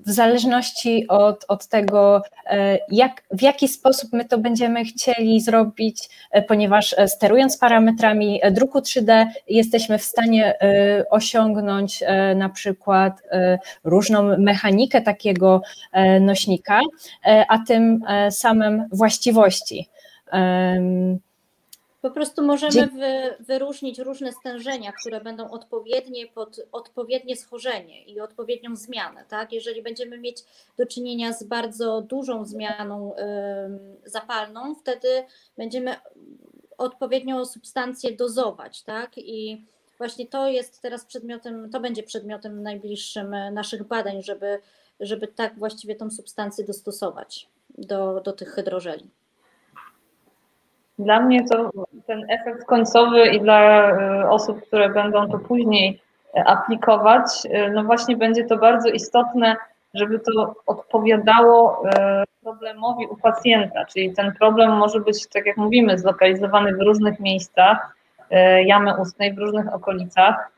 w 0.05 0.11
zależności 0.11 1.07
od, 1.07 1.45
od 1.47 1.67
tego, 1.67 2.21
e, 2.45 2.77
jak, 2.91 3.23
w 3.31 3.41
jaki 3.41 3.67
sposób 3.67 4.13
my 4.13 4.25
to 4.25 4.37
będziemy 4.37 4.85
chcieli 4.85 5.41
zrobić, 5.41 6.09
e, 6.31 6.41
ponieważ 6.41 6.95
sterując 7.07 7.57
parametrami 7.57 8.41
druku 8.51 8.79
3D, 8.79 9.25
jesteśmy 9.47 9.97
w 9.97 10.03
stanie 10.03 10.59
osiągnąć 11.09 12.03
na 12.35 12.49
przykład 12.49 13.21
różną 13.83 14.37
mechanikę 14.37 15.01
takiego 15.01 15.61
nośnika, 16.21 16.79
a 17.47 17.59
tym 17.67 17.99
samym 18.29 18.87
właściwości. 18.91 19.89
Po 22.05 22.11
prostu 22.11 22.43
możemy 22.43 22.87
wy, 22.87 23.43
wyróżnić 23.43 23.99
różne 23.99 24.31
stężenia, 24.31 24.91
które 25.01 25.21
będą 25.21 25.49
odpowiednie 25.49 26.27
pod 26.27 26.59
odpowiednie 26.71 27.35
schorzenie 27.35 28.03
i 28.03 28.21
odpowiednią 28.21 28.75
zmianę. 28.75 29.25
Tak? 29.29 29.53
Jeżeli 29.53 29.81
będziemy 29.81 30.17
mieć 30.17 30.43
do 30.77 30.85
czynienia 30.85 31.33
z 31.33 31.43
bardzo 31.43 32.01
dużą 32.01 32.45
zmianą 32.45 33.15
y, 33.15 34.09
zapalną, 34.09 34.75
wtedy 34.75 35.07
będziemy 35.57 35.95
odpowiednią 36.77 37.45
substancję 37.45 38.11
dozować. 38.11 38.83
Tak? 38.83 39.17
I 39.17 39.65
właśnie 39.97 40.27
to 40.27 40.47
jest 40.47 40.81
teraz 40.81 41.05
przedmiotem, 41.05 41.69
to 41.69 41.79
będzie 41.79 42.03
przedmiotem 42.03 42.63
najbliższym 42.63 43.35
naszych 43.51 43.83
badań, 43.83 44.23
żeby, 44.23 44.59
żeby 44.99 45.27
tak 45.27 45.59
właściwie 45.59 45.95
tą 45.95 46.09
substancję 46.11 46.65
dostosować 46.65 47.49
do, 47.77 48.21
do 48.21 48.33
tych 48.33 48.49
hydrożeli. 48.49 49.09
Dla 50.99 51.19
mnie 51.19 51.47
to 51.47 51.71
ten 52.07 52.25
efekt 52.29 52.65
końcowy 52.65 53.27
i 53.27 53.41
dla 53.41 53.89
e, 53.89 54.29
osób, 54.29 54.61
które 54.67 54.89
będą 54.89 55.29
to 55.29 55.39
później 55.39 56.01
e, 56.35 56.43
aplikować, 56.43 57.25
e, 57.49 57.69
no 57.69 57.83
właśnie 57.83 58.17
będzie 58.17 58.43
to 58.43 58.57
bardzo 58.57 58.89
istotne, 58.89 59.55
żeby 59.93 60.19
to 60.19 60.55
odpowiadało 60.65 61.83
problemowi 62.43 63.07
u 63.07 63.17
pacjenta, 63.17 63.85
czyli 63.85 64.13
ten 64.13 64.33
problem 64.33 64.71
może 64.71 64.99
być, 64.99 65.27
tak 65.27 65.45
jak 65.45 65.57
mówimy, 65.57 65.97
zlokalizowany 65.97 66.75
w 66.75 66.81
różnych 66.81 67.19
miejscach 67.19 67.95
jamy 68.65 69.01
ustnej, 69.01 69.33
w 69.33 69.37
różnych 69.37 69.73
okolicach, 69.73 70.51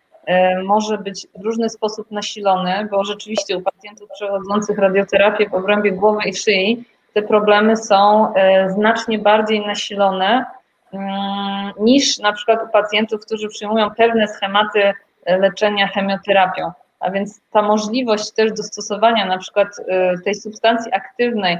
może 0.65 0.97
być 0.97 1.27
w 1.35 1.45
różny 1.45 1.69
sposób 1.69 2.11
nasilony, 2.11 2.87
bo 2.91 3.03
rzeczywiście 3.03 3.57
u 3.57 3.61
pacjentów 3.61 4.09
przechodzących 4.09 4.77
radioterapię 4.77 5.49
w 5.49 5.53
obrębie 5.53 5.91
głowy 5.91 6.19
i 6.25 6.33
szyi 6.33 6.85
te 7.17 7.23
problemy 7.23 7.77
są 7.77 8.33
e, 8.33 8.69
znacznie 8.69 9.19
bardziej 9.19 9.65
nasilone 9.67 10.45
mm, 10.93 11.71
niż 11.79 12.17
na 12.17 12.33
przykład 12.33 12.59
u 12.63 12.71
pacjentów, 12.71 13.25
którzy 13.25 13.47
przyjmują 13.49 13.91
pewne 13.91 14.27
schematy 14.27 14.93
e, 15.25 15.37
leczenia 15.37 15.87
chemioterapią. 15.87 16.71
A 16.99 17.11
więc 17.11 17.41
ta 17.51 17.61
możliwość 17.61 18.31
też 18.31 18.53
dostosowania 18.53 19.25
na 19.25 19.37
przykład 19.37 19.67
e, 19.87 20.17
tej 20.17 20.35
substancji 20.35 20.93
aktywnej, 20.93 21.57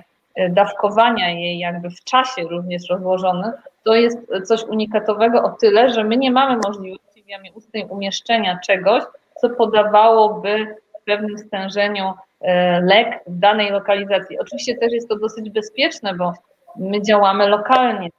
dawkowania 0.50 1.30
jej 1.30 1.60
jakby 1.60 1.90
w 1.90 2.04
czasie 2.04 2.42
również 2.50 2.90
rozłożonych, 2.90 3.56
to 3.84 3.96
jest 3.96 4.18
coś 4.46 4.64
unikatowego 4.64 5.44
o 5.44 5.50
tyle, 5.50 5.90
że 5.90 6.04
my 6.04 6.18
nie 6.18 6.32
mamy 6.32 6.58
możliwości 6.68 7.24
w 7.24 7.28
jamie 7.28 7.52
ustnej 7.54 7.86
umieszczenia 7.86 8.60
czegoś, 8.66 9.04
co 9.42 9.50
podawałoby 9.50 10.76
pewnym 11.08 11.38
stężeniu 11.38 12.14
E, 12.42 12.82
lek 12.82 13.24
w 13.28 13.40
danej 13.40 13.72
lokalizacji. 13.72 14.40
Oczywiście 14.40 14.78
też 14.78 14.94
jest 14.94 15.10
to 15.10 15.20
dosyć 15.20 15.50
bezpieczne, 15.50 16.14
bo 16.14 16.34
my 16.76 17.02
działamy 17.02 17.48
lokalnie. 17.48 18.10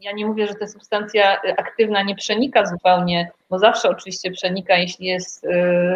ja 0.00 0.12
nie 0.12 0.26
mówię, 0.26 0.46
że 0.46 0.54
ta 0.54 0.66
substancja 0.66 1.40
aktywna 1.56 2.02
nie 2.02 2.14
przenika 2.14 2.66
zupełnie, 2.66 3.30
bo 3.50 3.58
zawsze 3.58 3.88
oczywiście 3.88 4.30
przenika, 4.30 4.76
jeśli 4.76 5.06
jest 5.06 5.44
e, 5.44 5.48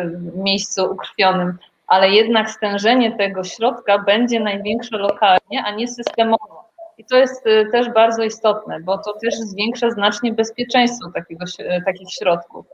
w 0.06 0.36
miejscu 0.36 0.84
ukrwionym, 0.92 1.58
ale 1.86 2.10
jednak 2.10 2.50
stężenie 2.50 3.12
tego 3.16 3.44
środka 3.44 3.98
będzie 3.98 4.40
największe 4.40 4.96
lokalnie, 4.98 5.64
a 5.64 5.70
nie 5.70 5.88
systemowo. 5.88 6.62
I 6.98 7.04
to 7.04 7.16
jest 7.16 7.44
też 7.72 7.90
bardzo 7.90 8.22
istotne, 8.22 8.80
bo 8.80 8.98
to 8.98 9.12
też 9.12 9.34
zwiększa 9.34 9.90
znacznie 9.90 10.32
bezpieczeństwo 10.32 11.10
takiego, 11.14 11.44
takich 11.86 12.12
środków. 12.12 12.66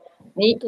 I, 0.45 0.59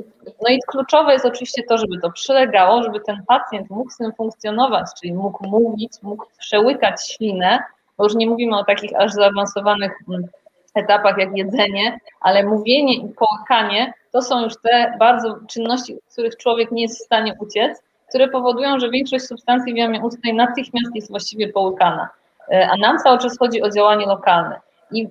no 0.43 0.49
i 0.49 0.59
kluczowe 0.67 1.13
jest 1.13 1.25
oczywiście 1.25 1.63
to, 1.63 1.79
żeby 1.79 2.01
to 2.01 2.11
przylegało, 2.11 2.83
żeby 2.83 3.01
ten 3.01 3.23
pacjent 3.29 3.71
mógł 3.71 3.91
z 3.91 3.97
tym 3.97 4.13
funkcjonować, 4.13 4.87
czyli 5.01 5.15
mógł 5.15 5.47
mówić, 5.47 5.93
mógł 6.03 6.27
przełykać 6.39 7.13
ślinę, 7.13 7.59
bo 7.99 8.05
już 8.05 8.15
nie 8.15 8.27
mówimy 8.27 8.59
o 8.59 8.65
takich 8.65 9.01
aż 9.01 9.13
zaawansowanych 9.13 9.93
mm, 10.09 10.29
etapach 10.75 11.19
jak 11.19 11.37
jedzenie, 11.37 11.99
ale 12.21 12.45
mówienie 12.45 12.95
i 12.95 13.09
połykanie 13.09 13.93
to 14.13 14.23
są 14.23 14.45
już 14.45 14.55
te 14.63 14.97
bardzo 14.99 15.39
czynności, 15.49 15.99
których 16.13 16.37
człowiek 16.37 16.71
nie 16.71 16.83
jest 16.83 17.03
w 17.03 17.05
stanie 17.05 17.35
uciec, 17.41 17.83
które 18.09 18.29
powodują, 18.29 18.79
że 18.79 18.91
większość 18.91 19.25
substancji 19.25 19.75
w 19.75 19.77
jamie 19.77 20.01
ustnej 20.01 20.35
natychmiast 20.35 20.95
jest 20.95 21.11
właściwie 21.11 21.49
połykana. 21.49 22.09
E, 22.53 22.69
a 22.71 22.77
nam 22.77 22.99
cały 22.99 23.19
czas 23.19 23.39
chodzi 23.39 23.63
o 23.63 23.71
działanie 23.71 24.07
lokalne. 24.07 24.61
I 24.93 25.09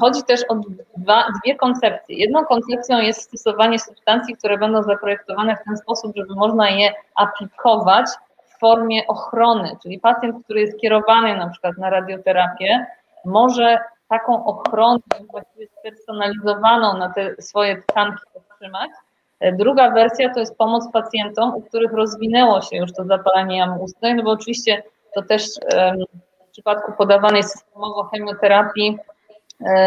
chodzi 0.00 0.22
też 0.22 0.44
o 0.48 0.54
dwa, 0.96 1.24
dwie 1.42 1.56
koncepcje. 1.56 2.16
Jedną 2.16 2.44
koncepcją 2.44 2.98
jest 2.98 3.22
stosowanie 3.22 3.78
substancji, 3.78 4.36
które 4.36 4.58
będą 4.58 4.82
zaprojektowane 4.82 5.56
w 5.56 5.64
ten 5.64 5.76
sposób, 5.76 6.16
żeby 6.16 6.34
można 6.34 6.70
je 6.70 6.92
aplikować 7.14 8.06
w 8.46 8.58
formie 8.58 9.06
ochrony, 9.06 9.76
czyli 9.82 10.00
pacjent, 10.00 10.44
który 10.44 10.60
jest 10.60 10.80
kierowany 10.80 11.36
na 11.36 11.48
przykład 11.48 11.78
na 11.78 11.90
radioterapię, 11.90 12.86
może 13.24 13.78
taką 14.08 14.44
ochronę 14.44 15.00
właściwie 15.30 15.66
spersonalizowaną 15.78 16.98
na 16.98 17.12
te 17.12 17.42
swoje 17.42 17.82
tkanki 17.82 18.22
otrzymać. 18.34 18.90
Druga 19.52 19.90
wersja 19.90 20.34
to 20.34 20.40
jest 20.40 20.56
pomoc 20.56 20.92
pacjentom, 20.92 21.54
u 21.54 21.62
których 21.62 21.92
rozwinęło 21.92 22.60
się 22.60 22.76
już 22.76 22.92
to 22.92 23.04
zapalenie 23.04 23.58
jamy 23.58 23.78
ustnej, 23.78 24.14
no 24.14 24.22
bo 24.22 24.30
oczywiście 24.30 24.82
to 25.14 25.22
też 25.22 25.44
w 26.48 26.50
przypadku 26.50 26.92
podawanej 26.92 27.42
systemowo 27.42 28.04
chemioterapii 28.04 28.98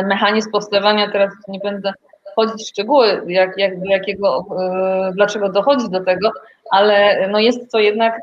mechanizm 0.04 0.52
powstawania, 0.52 1.12
teraz 1.12 1.34
nie 1.48 1.60
będę 1.60 1.94
wchodzić 2.32 2.68
w 2.68 2.70
szczegóły, 2.70 3.24
jak, 3.28 3.58
jak, 3.58 3.80
do 3.80 3.86
jakiego, 3.86 4.46
e, 4.60 5.12
dlaczego 5.16 5.50
dochodzi 5.50 5.90
do 5.90 6.04
tego, 6.04 6.32
ale 6.72 7.28
no 7.28 7.40
jest 7.40 7.72
to 7.72 7.80
jednak 7.80 8.22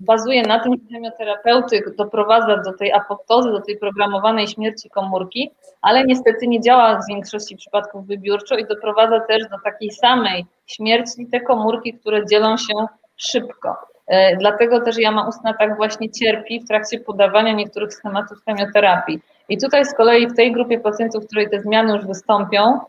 bazuje 0.00 0.42
na 0.42 0.60
tym, 0.60 0.72
że 0.72 0.94
chemioterapeutyk 0.94 1.96
doprowadza 1.96 2.56
do 2.56 2.72
tej 2.72 2.92
apoptozy, 2.92 3.50
do 3.50 3.60
tej 3.60 3.78
programowanej 3.78 4.48
śmierci 4.48 4.90
komórki, 4.90 5.50
ale 5.82 6.04
niestety 6.04 6.46
nie 6.46 6.60
działa 6.60 7.00
w 7.00 7.08
większości 7.08 7.56
przypadków 7.56 8.06
wybiórczo 8.06 8.56
i 8.56 8.66
doprowadza 8.66 9.20
też 9.20 9.48
do 9.50 9.56
takiej 9.64 9.90
samej 9.90 10.46
śmierci 10.66 11.26
te 11.26 11.40
komórki, 11.40 11.94
które 11.94 12.26
dzielą 12.26 12.56
się 12.56 12.86
szybko. 13.16 13.76
E, 14.06 14.36
dlatego 14.36 14.80
też 14.80 14.98
jama 14.98 15.28
ustna 15.28 15.54
tak 15.54 15.76
właśnie 15.76 16.10
cierpi 16.10 16.60
w 16.60 16.68
trakcie 16.68 17.00
podawania 17.00 17.52
niektórych 17.52 17.94
schematów 17.94 18.44
chemioterapii. 18.44 19.20
I 19.48 19.58
tutaj 19.58 19.84
z 19.84 19.94
kolei 19.94 20.26
w 20.26 20.36
tej 20.36 20.52
grupie 20.52 20.80
pacjentów, 20.80 21.24
w 21.24 21.26
której 21.26 21.50
te 21.50 21.60
zmiany 21.60 21.96
już 21.96 22.06
wystąpią, 22.06 22.80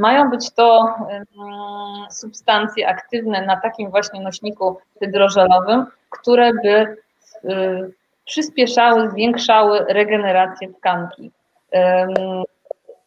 mają 0.00 0.30
być 0.30 0.50
to 0.50 0.94
substancje 2.10 2.88
aktywne 2.88 3.46
na 3.46 3.60
takim 3.60 3.90
właśnie 3.90 4.20
nośniku 4.20 4.78
hydrożelowym, 5.00 5.86
które 6.10 6.52
by 6.52 6.96
y, 7.44 7.92
przyspieszały, 8.24 9.10
zwiększały 9.10 9.84
regenerację 9.88 10.68
tkanki. 10.68 11.30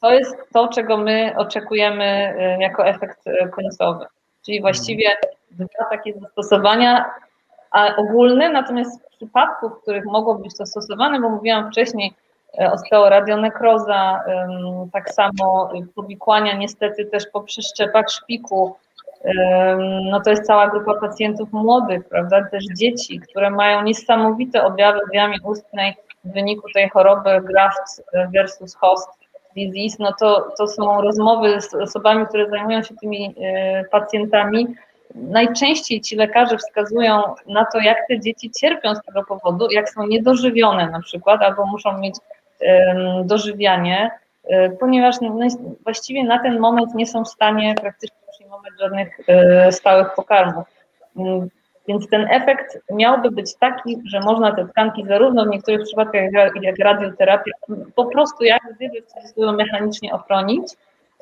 To 0.02 0.14
jest 0.14 0.36
to, 0.54 0.68
czego 0.68 0.98
my 0.98 1.34
oczekujemy 1.38 2.36
y, 2.58 2.62
jako 2.62 2.88
efekt 2.88 3.28
y, 3.28 3.50
końcowy. 3.50 4.06
Czyli 4.46 4.62
właściwie 4.62 5.10
dwa 5.52 5.86
takie 5.90 6.14
zastosowania 6.14 7.06
ogólne, 7.98 8.50
natomiast 8.50 9.04
w 9.04 9.16
przypadku, 9.16 9.70
w 9.70 9.82
których 9.82 10.06
mogło 10.06 10.36
być 10.36 10.58
to 10.58 10.66
stosowane, 10.66 11.20
bo 11.20 11.30
mówiłam 11.30 11.72
wcześniej, 11.72 12.14
osteoradionekroza, 12.58 14.24
tak 14.94 15.10
samo 15.10 15.70
powikłania 15.96 16.54
niestety 16.54 17.06
też 17.06 17.24
po 17.34 17.42
przeszczepach 17.42 18.06
szpiku. 18.10 18.76
No 20.12 20.22
to 20.22 20.30
jest 20.30 20.44
cała 20.44 20.68
grupa 20.68 20.94
pacjentów 21.00 21.54
młodych, 21.54 22.10
prawda, 22.10 22.46
też 22.52 22.64
dzieci, 22.78 23.20
które 23.20 23.50
mają 23.50 23.84
niesamowite 23.84 24.64
objawy 24.64 25.00
w 25.12 25.14
jamie 25.14 25.38
ustnej 25.44 25.94
w 26.26 26.34
wyniku 26.34 26.68
tej 26.74 26.90
choroby 26.90 27.42
graft 27.42 28.04
versus 28.34 28.76
host 28.76 29.10
disease, 29.56 29.96
no 30.00 30.14
to, 30.20 30.52
to 30.58 30.68
są 30.68 31.02
rozmowy 31.02 31.62
z 31.62 31.74
osobami, 31.74 32.26
które 32.26 32.50
zajmują 32.50 32.84
się 32.84 32.96
tymi 32.96 33.36
e, 33.42 33.84
pacjentami. 33.84 34.68
Najczęściej 35.16 36.02
ci 36.02 36.16
lekarze 36.16 36.58
wskazują 36.58 37.22
na 37.48 37.66
to, 37.66 37.80
jak 37.80 37.98
te 38.08 38.20
dzieci 38.20 38.52
cierpią 38.52 38.96
z 38.96 39.02
tego 39.02 39.24
powodu, 39.24 39.68
jak 39.72 39.90
są 39.90 40.08
niedożywione 40.08 40.90
na 40.90 41.00
przykład, 41.00 41.42
albo 41.42 41.66
muszą 41.66 41.98
mieć 41.98 42.16
dożywianie, 43.24 44.12
e, 44.44 44.70
ponieważ 44.70 45.22
no, 45.22 45.38
właściwie 45.84 46.24
na 46.24 46.40
ten 46.40 46.60
moment 46.60 46.96
nie 46.96 47.08
są 47.08 47.24
w 47.24 47.30
stanie 47.30 47.76
praktycznie 47.82 48.18
przyjmować 48.32 48.74
żadnych 48.80 49.20
e, 49.28 49.72
stałych 49.72 50.08
pokarmów. 50.16 50.66
Mm, 51.18 51.50
więc 51.88 52.10
ten 52.10 52.28
efekt 52.32 52.80
miałby 52.92 53.32
być 53.32 53.56
taki, 53.56 54.02
że 54.06 54.20
można 54.20 54.56
te 54.56 54.68
tkanki 54.68 55.06
zarówno 55.08 55.46
w 55.46 55.48
niektórych 55.48 55.82
przypadkach 55.84 56.24
jak 56.62 56.80
radioterapia 56.80 57.52
po 57.96 58.06
prostu 58.06 58.44
jak 58.44 58.62
gdyby 58.76 59.02
w 59.38 59.54
mechanicznie 59.54 60.14
ochronić, 60.14 60.64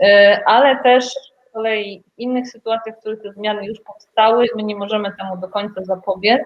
e, 0.02 0.42
ale 0.46 0.84
też 0.84 1.06
z 1.06 1.54
kolei 1.54 2.04
w 2.16 2.20
innych 2.20 2.50
sytuacjach, 2.50 2.96
w 2.96 3.00
których 3.00 3.22
te 3.22 3.32
zmiany 3.32 3.66
już 3.66 3.80
powstały, 3.82 4.46
my 4.56 4.64
nie 4.64 4.76
możemy 4.76 5.12
temu 5.18 5.38
do 5.38 5.48
końca 5.48 5.84
zapobiec, 5.84 6.42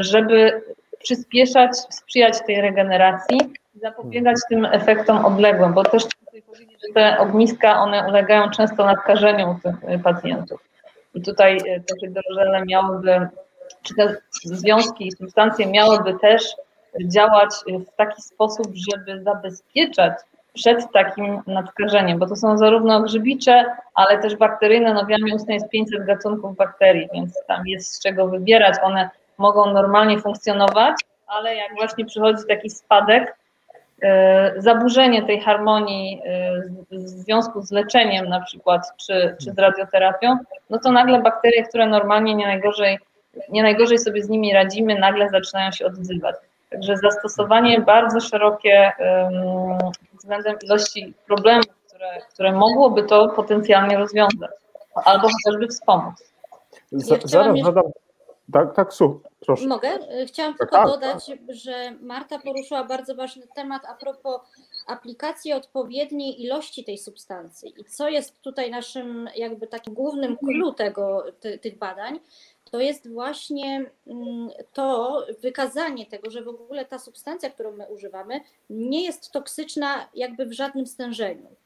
żeby 0.00 0.62
przyspieszać, 0.98 1.78
sprzyjać 1.78 2.34
tej 2.46 2.60
regeneracji 2.60 3.38
zapobiegać 3.82 4.36
tym 4.48 4.64
efektom 4.64 5.24
odległym, 5.24 5.74
bo 5.74 5.84
też 5.84 6.04
chcę 6.04 6.42
powiedzieć, 6.42 6.78
że 6.86 6.94
te 6.94 7.18
ogniska, 7.18 7.80
one 7.80 8.08
ulegają 8.08 8.50
często 8.50 8.84
nadkażeniu 8.84 9.58
tych 9.62 9.90
y, 9.90 9.98
pacjentów. 9.98 10.60
I 11.14 11.22
tutaj 11.22 11.56
y, 11.56 11.82
te 11.86 11.94
hydrożele 12.00 12.64
miałyby, 12.66 13.28
czy 13.82 13.94
te 13.94 14.16
związki 14.44 15.06
i 15.06 15.12
substancje 15.12 15.66
miałyby 15.66 16.14
też 16.18 16.56
działać 17.04 17.50
w 17.86 17.96
taki 17.96 18.22
sposób, 18.22 18.66
żeby 18.90 19.22
zabezpieczać 19.22 20.12
przed 20.54 20.92
takim 20.92 21.42
nadkażeniem, 21.46 22.18
bo 22.18 22.26
to 22.26 22.36
są 22.36 22.58
zarówno 22.58 23.02
grzybicze, 23.02 23.64
ale 23.94 24.18
też 24.18 24.36
bakteryjne, 24.36 24.94
no 24.94 25.04
w 25.04 25.10
jamie 25.10 25.34
ustnej 25.34 25.54
jest 25.54 25.68
500 25.68 26.04
gatunków 26.04 26.56
bakterii, 26.56 27.08
więc 27.14 27.34
tam 27.46 27.66
jest 27.66 27.94
z 27.94 28.02
czego 28.02 28.28
wybierać, 28.28 28.74
one 28.82 29.10
mogą 29.38 29.72
normalnie 29.72 30.18
funkcjonować, 30.20 30.94
ale 31.26 31.54
jak 31.54 31.74
właśnie 31.76 32.04
przychodzi 32.04 32.42
taki 32.48 32.70
spadek, 32.70 33.36
E, 34.02 34.54
zaburzenie 34.56 35.22
tej 35.22 35.40
harmonii 35.40 36.22
e, 36.24 36.52
w 36.90 37.08
związku 37.08 37.62
z 37.62 37.70
leczeniem 37.70 38.28
na 38.28 38.40
przykład, 38.40 38.92
czy, 38.96 39.36
czy 39.40 39.52
z 39.52 39.58
radioterapią, 39.58 40.38
no 40.70 40.78
to 40.78 40.92
nagle 40.92 41.22
bakterie, 41.22 41.62
które 41.62 41.86
normalnie 41.86 42.34
nie 42.34 42.46
najgorzej, 42.46 42.98
nie 43.48 43.62
najgorzej 43.62 43.98
sobie 43.98 44.22
z 44.22 44.28
nimi 44.28 44.54
radzimy, 44.54 44.98
nagle 44.98 45.28
zaczynają 45.28 45.72
się 45.72 45.86
odzywać. 45.86 46.36
Także 46.70 46.96
zastosowanie 46.96 47.80
bardzo 47.80 48.20
szerokie 48.20 48.92
względem 50.18 50.56
ilości 50.62 51.14
problemów, 51.26 51.66
które, 51.88 52.06
które 52.32 52.52
mogłoby 52.52 53.02
to 53.02 53.28
potencjalnie 53.28 53.98
rozwiązać, 53.98 54.50
albo 54.94 55.28
chociażby 55.28 55.68
wspomóc. 55.68 56.32
Ja 56.92 56.98
zaraz 56.98 57.30
zadam. 57.30 57.82
Tak, 58.52 58.74
tak, 58.74 58.94
słuch, 58.94 59.12
proszę. 59.40 59.66
Mogę? 59.66 59.88
E, 59.88 60.26
chciałam 60.26 60.54
tak, 60.54 60.58
tylko 60.58 60.76
tak, 60.76 60.86
dodać, 60.86 61.26
tak. 61.26 61.38
że 61.48 61.90
Marta 62.00 62.38
poruszyła 62.38 62.84
bardzo 62.84 63.14
ważny 63.14 63.46
temat 63.54 63.82
a 63.84 63.94
propos 63.94 64.40
aplikacji 64.86 65.52
odpowiedniej 65.52 66.42
ilości 66.42 66.84
tej 66.84 66.98
substancji. 66.98 67.74
I 67.80 67.84
co 67.84 68.08
jest 68.08 68.40
tutaj 68.42 68.70
naszym 68.70 69.28
jakby 69.36 69.66
takim 69.66 69.94
głównym 69.94 70.36
clue 70.36 70.74
tego, 70.74 71.24
ty, 71.40 71.58
tych 71.58 71.78
badań, 71.78 72.20
to 72.70 72.80
jest 72.80 73.12
właśnie 73.12 73.90
mm, 74.06 74.50
to 74.72 75.20
wykazanie 75.42 76.06
tego, 76.06 76.30
że 76.30 76.42
w 76.42 76.48
ogóle 76.48 76.84
ta 76.84 76.98
substancja, 76.98 77.50
którą 77.50 77.72
my 77.72 77.86
używamy, 77.86 78.40
nie 78.70 79.04
jest 79.04 79.32
toksyczna 79.32 80.08
jakby 80.14 80.46
w 80.46 80.52
żadnym 80.52 80.86
stężeniu. 80.86 81.56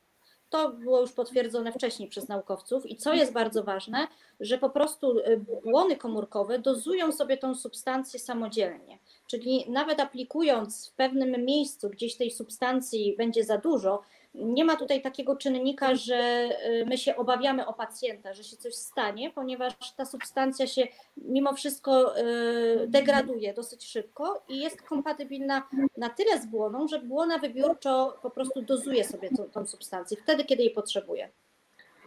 To 0.51 0.69
było 0.69 1.01
już 1.01 1.13
potwierdzone 1.13 1.73
wcześniej 1.73 2.09
przez 2.09 2.29
naukowców 2.29 2.87
i 2.87 2.97
co 2.97 3.15
jest 3.15 3.33
bardzo 3.33 3.63
ważne, 3.65 4.09
że 4.41 4.59
po 4.59 4.71
prostu 4.71 5.19
y, 5.19 5.45
błony 5.65 5.97
komórkowe 5.97 6.59
dozują 6.59 7.13
sobie 7.13 7.37
tą 7.37 7.55
substancję 7.55 8.21
samodzielnie. 8.21 8.99
Czyli 9.27 9.65
nawet 9.71 10.01
aplikując 10.01 10.89
w 10.89 10.93
pewnym 10.93 11.45
miejscu, 11.45 11.91
gdzieś 11.91 12.17
tej 12.17 12.31
substancji 12.31 13.15
będzie 13.19 13.45
za 13.45 13.59
dużo, 13.59 14.03
nie 14.35 14.65
ma 14.65 14.77
tutaj 14.77 15.03
takiego 15.03 15.37
czynnika, 15.37 15.95
że 15.95 16.49
y, 16.67 16.87
my 16.87 16.99
się 16.99 17.17
obawiamy 17.17 17.67
o 17.67 17.73
pacjenta, 17.73 18.33
że 18.35 18.45
się 18.45 18.57
coś 18.57 18.75
stanie, 18.75 19.31
ponieważ 19.31 19.75
ta 19.97 20.05
substancja 20.05 20.67
się 20.67 20.83
mimo 21.17 21.53
wszystko 21.53 22.19
y, 22.19 22.87
degraduje 22.89 23.55
dosyć 23.55 23.85
szybko 23.85 24.43
i 24.49 24.61
jest 24.61 24.83
kompatybilna 24.83 25.63
na 25.97 26.11
tyle 26.11 26.39
z 26.39 26.47
błoną, 26.47 26.89
że 26.89 26.99
błona 26.99 27.39
wybiórczo 27.39 28.19
po 28.23 28.31
prostu 28.31 28.63
dozuje 28.63 29.05
sobie 29.05 29.29
tą, 29.37 29.45
tą 29.45 29.67
substancję 29.67 30.17
wtedy, 30.23 30.45
kiedy 30.45 30.63
jej 30.63 30.73
potrzebuje. 30.73 31.29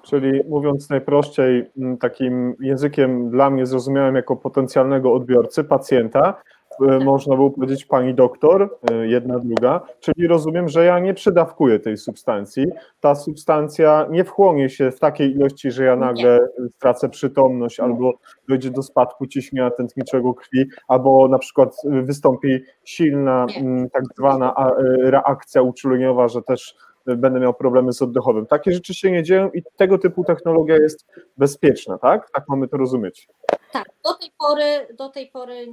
Czyli 0.04 0.42
mówiąc 0.50 0.90
najprościej, 0.90 1.72
takim 2.00 2.56
językiem 2.60 3.30
dla 3.30 3.50
mnie 3.50 3.66
zrozumiałym 3.66 4.16
jako 4.16 4.36
potencjalnego 4.36 5.14
odbiorcy, 5.14 5.64
pacjenta, 5.64 6.42
można 6.80 7.36
było 7.36 7.52
powiedzieć 7.52 7.86
pani 7.86 8.14
doktor, 8.14 8.78
jedna, 9.04 9.40
druga, 9.40 9.82
czyli 10.00 10.28
rozumiem, 10.28 10.70
że 10.70 10.86
ja 10.86 11.00
nie 11.00 11.14
przydawkuję 11.14 11.80
tej 11.80 11.98
substancji. 11.98 12.66
Ta 13.00 13.16
substancja 13.16 14.08
nie 14.10 14.24
wchłonie 14.24 14.70
się 14.70 14.92
w 14.92 15.00
takiej 15.00 15.32
ilości, 15.32 15.72
że 15.72 15.84
ja 15.84 15.96
nagle 15.96 16.48
stracę 16.76 17.10
przytomność 17.10 17.80
albo 17.80 18.14
dojdzie 18.50 18.70
do 18.72 18.84
spadku 18.84 19.28
ciśnienia 19.28 19.72
tętniczego 19.72 20.34
krwi, 20.34 20.66
albo 20.88 21.28
na 21.28 21.40
przykład 21.40 21.76
wystąpi 21.86 22.60
silna 22.84 23.46
nie. 23.64 23.90
tak 23.90 24.04
zwana 24.18 24.56
reakcja 24.98 25.62
uczuleniowa, 25.62 26.28
że 26.28 26.42
też 26.42 26.76
będę 27.06 27.40
miał 27.40 27.54
problemy 27.54 27.94
z 27.94 28.02
oddechowym. 28.02 28.46
Takie 28.46 28.72
rzeczy 28.72 28.94
się 28.94 29.12
nie 29.12 29.24
dzieją 29.24 29.50
i 29.52 29.64
tego 29.78 29.98
typu 29.98 30.24
technologia 30.24 30.76
jest 30.76 31.08
bezpieczna, 31.38 31.98
tak? 31.98 32.30
Tak 32.32 32.44
mamy 32.50 32.68
to 32.68 32.78
rozumieć. 32.78 33.28
Tak, 33.74 33.90
do 34.04 34.14
tej 34.14 34.32
pory, 34.38 34.88
do 34.94 35.10
tej 35.10 35.28
pory 35.28 35.68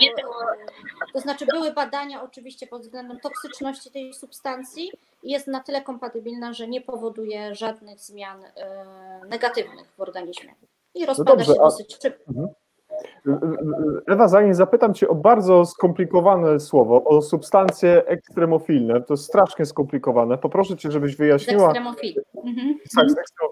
nie 0.00 0.12
było, 0.22 0.34
to 1.12 1.20
znaczy 1.20 1.46
były 1.46 1.72
badania 1.72 2.22
oczywiście 2.22 2.66
pod 2.66 2.82
względem 2.82 3.20
toksyczności 3.20 3.90
tej 3.90 4.14
substancji 4.14 4.90
i 5.22 5.30
jest 5.30 5.46
na 5.46 5.60
tyle 5.60 5.82
kompatybilna, 5.82 6.52
że 6.52 6.68
nie 6.68 6.80
powoduje 6.80 7.54
żadnych 7.54 8.00
zmian 8.00 8.44
e, 8.44 9.20
negatywnych 9.28 9.92
w 9.96 10.00
organizmie 10.00 10.54
i 10.94 11.06
rozpada 11.06 11.30
no 11.30 11.36
dobrze, 11.36 11.54
się 11.54 11.60
dosyć 11.60 11.98
szybko. 12.02 12.24
Mhm. 12.28 12.48
Ewa, 14.06 14.28
zanim 14.28 14.54
zapytam 14.54 14.94
Cię 14.94 15.08
o 15.08 15.14
bardzo 15.14 15.66
skomplikowane 15.66 16.60
słowo, 16.60 17.04
o 17.04 17.22
substancje 17.22 18.06
ekstremofilne, 18.06 19.00
to 19.00 19.14
jest 19.14 19.24
strasznie 19.24 19.66
skomplikowane, 19.66 20.38
poproszę 20.38 20.76
Cię, 20.76 20.90
żebyś 20.90 21.16
wyjaśniła 21.16 21.72
mhm. 22.44 22.74
tak, 22.96 23.08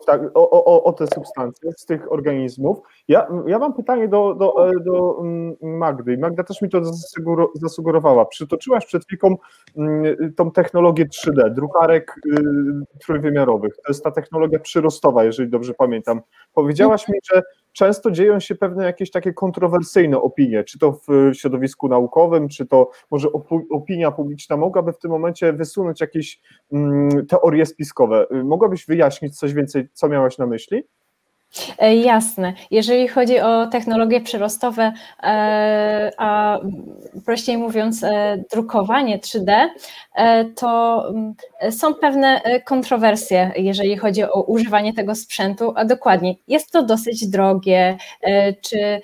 tak, 0.06 0.20
o, 0.34 0.64
o, 0.64 0.84
o 0.84 0.92
te 0.92 1.06
substancje 1.06 1.72
z 1.72 1.84
tych 1.84 2.12
organizmów. 2.12 2.78
Ja, 3.08 3.28
ja 3.46 3.58
mam 3.58 3.74
pytanie 3.74 4.08
do, 4.08 4.34
do, 4.34 4.70
do 4.84 5.20
mm, 5.20 5.56
Magdy. 5.62 6.18
Magda 6.18 6.44
też 6.44 6.62
mi 6.62 6.68
to 6.68 6.80
zasugerowała. 7.54 8.24
Przytoczyłaś 8.24 8.86
przed 8.86 9.04
chwilą 9.04 9.36
mm, 9.76 10.34
tą 10.34 10.50
technologię 10.50 11.06
3D, 11.06 11.54
drukarek 11.54 12.14
y, 12.26 12.40
trójwymiarowych. 12.98 13.76
To 13.76 13.82
jest 13.88 14.04
ta 14.04 14.10
technologia 14.10 14.58
przyrostowa, 14.58 15.24
jeżeli 15.24 15.50
dobrze 15.50 15.74
pamiętam. 15.74 16.20
Powiedziałaś 16.52 17.08
mi, 17.08 17.18
że 17.32 17.42
często 17.78 18.10
dzieją 18.10 18.40
się 18.40 18.55
pewne 18.55 18.84
jakieś 18.84 19.10
takie 19.10 19.32
kontrowersyjne 19.32 20.20
opinie, 20.20 20.64
czy 20.64 20.78
to 20.78 20.92
w 20.92 21.34
środowisku 21.34 21.88
naukowym, 21.88 22.48
czy 22.48 22.66
to 22.66 22.90
może 23.10 23.28
opinia 23.70 24.10
publiczna 24.10 24.56
mogłaby 24.56 24.92
w 24.92 24.98
tym 24.98 25.10
momencie 25.10 25.52
wysunąć 25.52 26.00
jakieś 26.00 26.40
mm, 26.72 27.26
teorie 27.26 27.66
spiskowe. 27.66 28.26
Mogłabyś 28.44 28.86
wyjaśnić 28.86 29.38
coś 29.38 29.55
więcej, 29.55 29.88
co 29.92 30.09
miałaś 30.09 30.38
na 30.38 30.46
myśli? 30.46 30.82
E, 31.78 31.96
jasne. 31.96 32.52
Jeżeli 32.70 33.08
chodzi 33.08 33.40
o 33.40 33.66
technologie 33.66 34.20
przyrostowe, 34.20 34.92
e, 35.22 36.10
a 36.18 36.58
prościej 37.24 37.58
mówiąc 37.58 38.04
e, 38.04 38.44
drukowanie 38.50 39.18
3D, 39.18 39.68
to 40.56 41.02
mm, 41.08 41.34
są 41.70 41.94
pewne 41.94 42.40
kontrowersje, 42.64 43.52
jeżeli 43.56 43.96
chodzi 43.96 44.24
o 44.24 44.42
używanie 44.42 44.94
tego 44.94 45.14
sprzętu, 45.14 45.72
a 45.76 45.84
dokładnie 45.84 46.34
jest 46.48 46.72
to 46.72 46.82
dosyć 46.82 47.26
drogie, 47.26 47.96
czy 48.60 49.00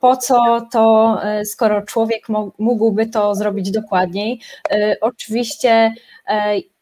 po 0.00 0.16
co 0.16 0.66
to, 0.72 1.18
skoro 1.44 1.82
człowiek 1.82 2.26
mógłby 2.58 3.06
to 3.06 3.34
zrobić 3.34 3.70
dokładniej. 3.70 4.40
Oczywiście 5.00 5.94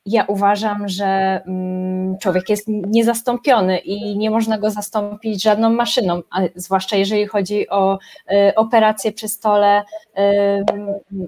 ja 0.07 0.25
uważam, 0.25 0.89
że 0.89 1.41
mm, 1.47 2.19
człowiek 2.19 2.49
jest 2.49 2.69
niezastąpiony 2.69 3.79
i 3.79 4.19
nie 4.19 4.31
można 4.31 4.59
go 4.59 4.71
zastąpić 4.71 5.43
żadną 5.43 5.71
maszyną, 5.71 6.23
zwłaszcza 6.55 6.97
jeżeli 6.97 7.27
chodzi 7.27 7.69
o 7.69 7.99
y, 8.33 8.55
operacje 8.55 9.13
przy 9.13 9.29
stole 9.29 9.83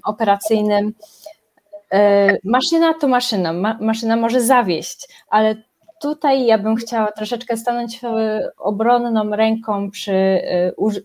operacyjnym. 0.05 0.95
Y, 1.95 2.41
maszyna 2.45 2.95
to 2.95 3.09
maszyna, 3.09 3.53
maszyna 3.81 4.17
może 4.17 4.41
zawieść, 4.41 5.09
ale 5.29 5.55
tutaj 6.01 6.47
ja 6.47 6.59
bym 6.59 6.77
chciała 6.77 7.13
troszeczkę 7.13 7.57
stanąć 7.57 8.01
obronną 8.59 9.37
ręką 9.37 9.91
przy 9.91 10.43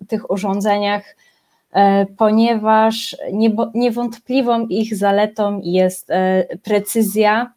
tych 0.07 0.31
urządzeniach, 0.31 1.15
ponieważ 2.17 3.17
niewątpliwą 3.73 4.67
ich 4.67 4.95
zaletą 4.95 5.59
jest 5.63 6.09
precyzja 6.63 7.53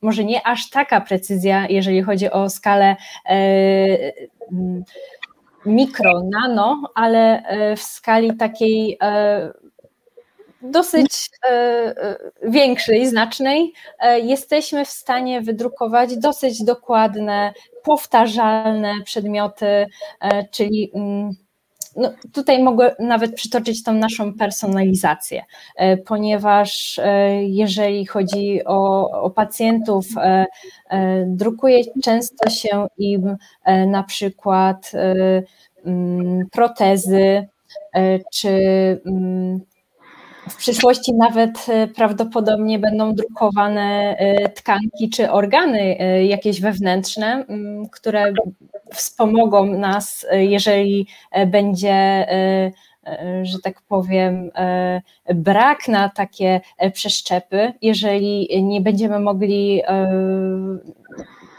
może 0.00 0.24
nie 0.24 0.46
aż 0.46 0.70
taka 0.70 1.00
precyzja, 1.00 1.66
jeżeli 1.68 2.02
chodzi 2.02 2.30
o 2.30 2.50
skalę 2.50 2.96
e, 3.26 3.36
mikro, 5.66 6.22
nano, 6.32 6.82
ale 6.94 7.42
e, 7.42 7.76
w 7.76 7.82
skali 7.82 8.36
takiej 8.36 8.96
e, 9.02 9.52
dosyć 10.62 11.30
większej, 12.42 13.06
znacznej, 13.06 13.72
jesteśmy 14.22 14.84
w 14.84 14.88
stanie 14.88 15.40
wydrukować 15.40 16.16
dosyć 16.16 16.64
dokładne, 16.64 17.52
powtarzalne 17.84 18.92
przedmioty, 19.04 19.86
czyli 20.50 20.92
no, 21.96 22.12
tutaj 22.32 22.62
mogę 22.62 22.94
nawet 22.98 23.34
przytoczyć 23.34 23.82
tą 23.82 23.92
naszą 23.92 24.34
personalizację, 24.34 25.44
e, 25.76 25.96
ponieważ 25.96 26.98
e, 26.98 27.44
jeżeli 27.44 28.06
chodzi 28.06 28.64
o, 28.64 29.10
o 29.10 29.30
pacjentów, 29.30 30.06
e, 30.16 30.46
drukuje 31.26 31.82
często 32.02 32.50
się 32.50 32.86
im 32.98 33.36
na 33.86 34.02
przykład 34.02 34.92
mm, 35.84 36.46
protezy, 36.52 37.46
czy 38.32 38.48
mm, 39.06 39.60
w 40.48 40.56
przyszłości 40.56 41.14
nawet 41.14 41.66
prawdopodobnie 41.94 42.78
będą 42.78 43.14
drukowane 43.14 44.16
tkanki 44.54 45.10
czy 45.10 45.30
organy 45.30 45.96
jakieś 46.26 46.60
wewnętrzne, 46.60 47.44
mm, 47.48 47.88
które 47.88 48.32
wspomogą 48.94 49.66
nas, 49.66 50.26
e, 50.30 50.44
jeżeli 50.44 51.06
e, 51.30 51.46
będzie, 51.46 51.92
e, 51.92 52.72
że 53.42 53.58
tak 53.58 53.82
powiem, 53.82 54.50
brak 55.34 55.88
na 55.88 56.08
takie 56.08 56.60
przeszczepy, 56.92 57.72
jeżeli 57.82 58.62
nie 58.62 58.80
będziemy 58.80 59.20
mogli 59.20 59.82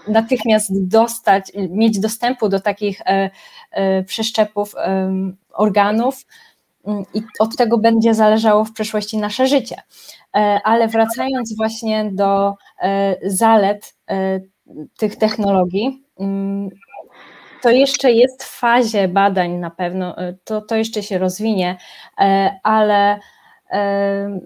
natychmiast 0.07 0.87
dostać, 0.87 1.51
mieć 1.69 1.99
dostępu 1.99 2.49
do 2.49 2.59
takich 2.59 3.01
przeszczepów 4.05 4.75
organów, 5.53 6.25
mm, 6.85 7.03
i 7.13 7.21
od 7.39 7.55
tego 7.55 7.77
będzie 7.77 8.13
zależało 8.13 8.65
w 8.65 8.73
przyszłości 8.73 9.17
nasze 9.17 9.47
życie. 9.47 9.81
Ale 10.63 10.87
wracając 10.87 11.57
właśnie 11.57 12.11
do 12.11 12.53
zalet 13.23 13.95
tych 14.97 15.15
technologii, 15.15 16.03
mm, 16.19 16.69
to 17.61 17.69
jeszcze 17.69 18.11
jest 18.11 18.43
w 18.43 18.59
fazie 18.59 19.07
badań 19.07 19.51
na 19.51 19.69
pewno, 19.69 20.17
e, 20.17 20.33
to, 20.43 20.61
to 20.61 20.75
jeszcze 20.75 21.03
się 21.03 21.17
rozwinie, 21.17 21.77
e, 22.19 22.59
ale 22.63 23.19
e, 23.71 24.39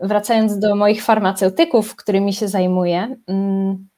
wracając 0.00 0.58
do 0.58 0.76
moich 0.76 1.04
farmaceutyków, 1.04 1.96
którymi 1.96 2.32
się 2.32 2.48
zajmuję, 2.48 3.16
mm, 3.28 3.88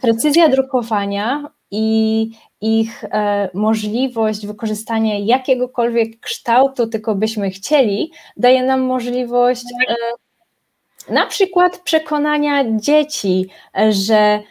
precyzja 0.00 0.48
drukowania 0.48 1.50
i 1.70 2.30
ich 2.60 3.04
możliwość 3.54 4.46
wykorzystania 4.46 5.18
jakiegokolwiek 5.18 6.20
kształtu, 6.20 6.86
tylko 6.86 7.14
byśmy 7.14 7.50
chcieli, 7.50 8.12
daje 8.36 8.62
nam 8.62 8.80
możliwość 8.80 9.64
na 11.08 11.26
przykład 11.26 11.78
przekonania 11.78 12.64
dzieci, 12.76 13.48
że 13.90 14.42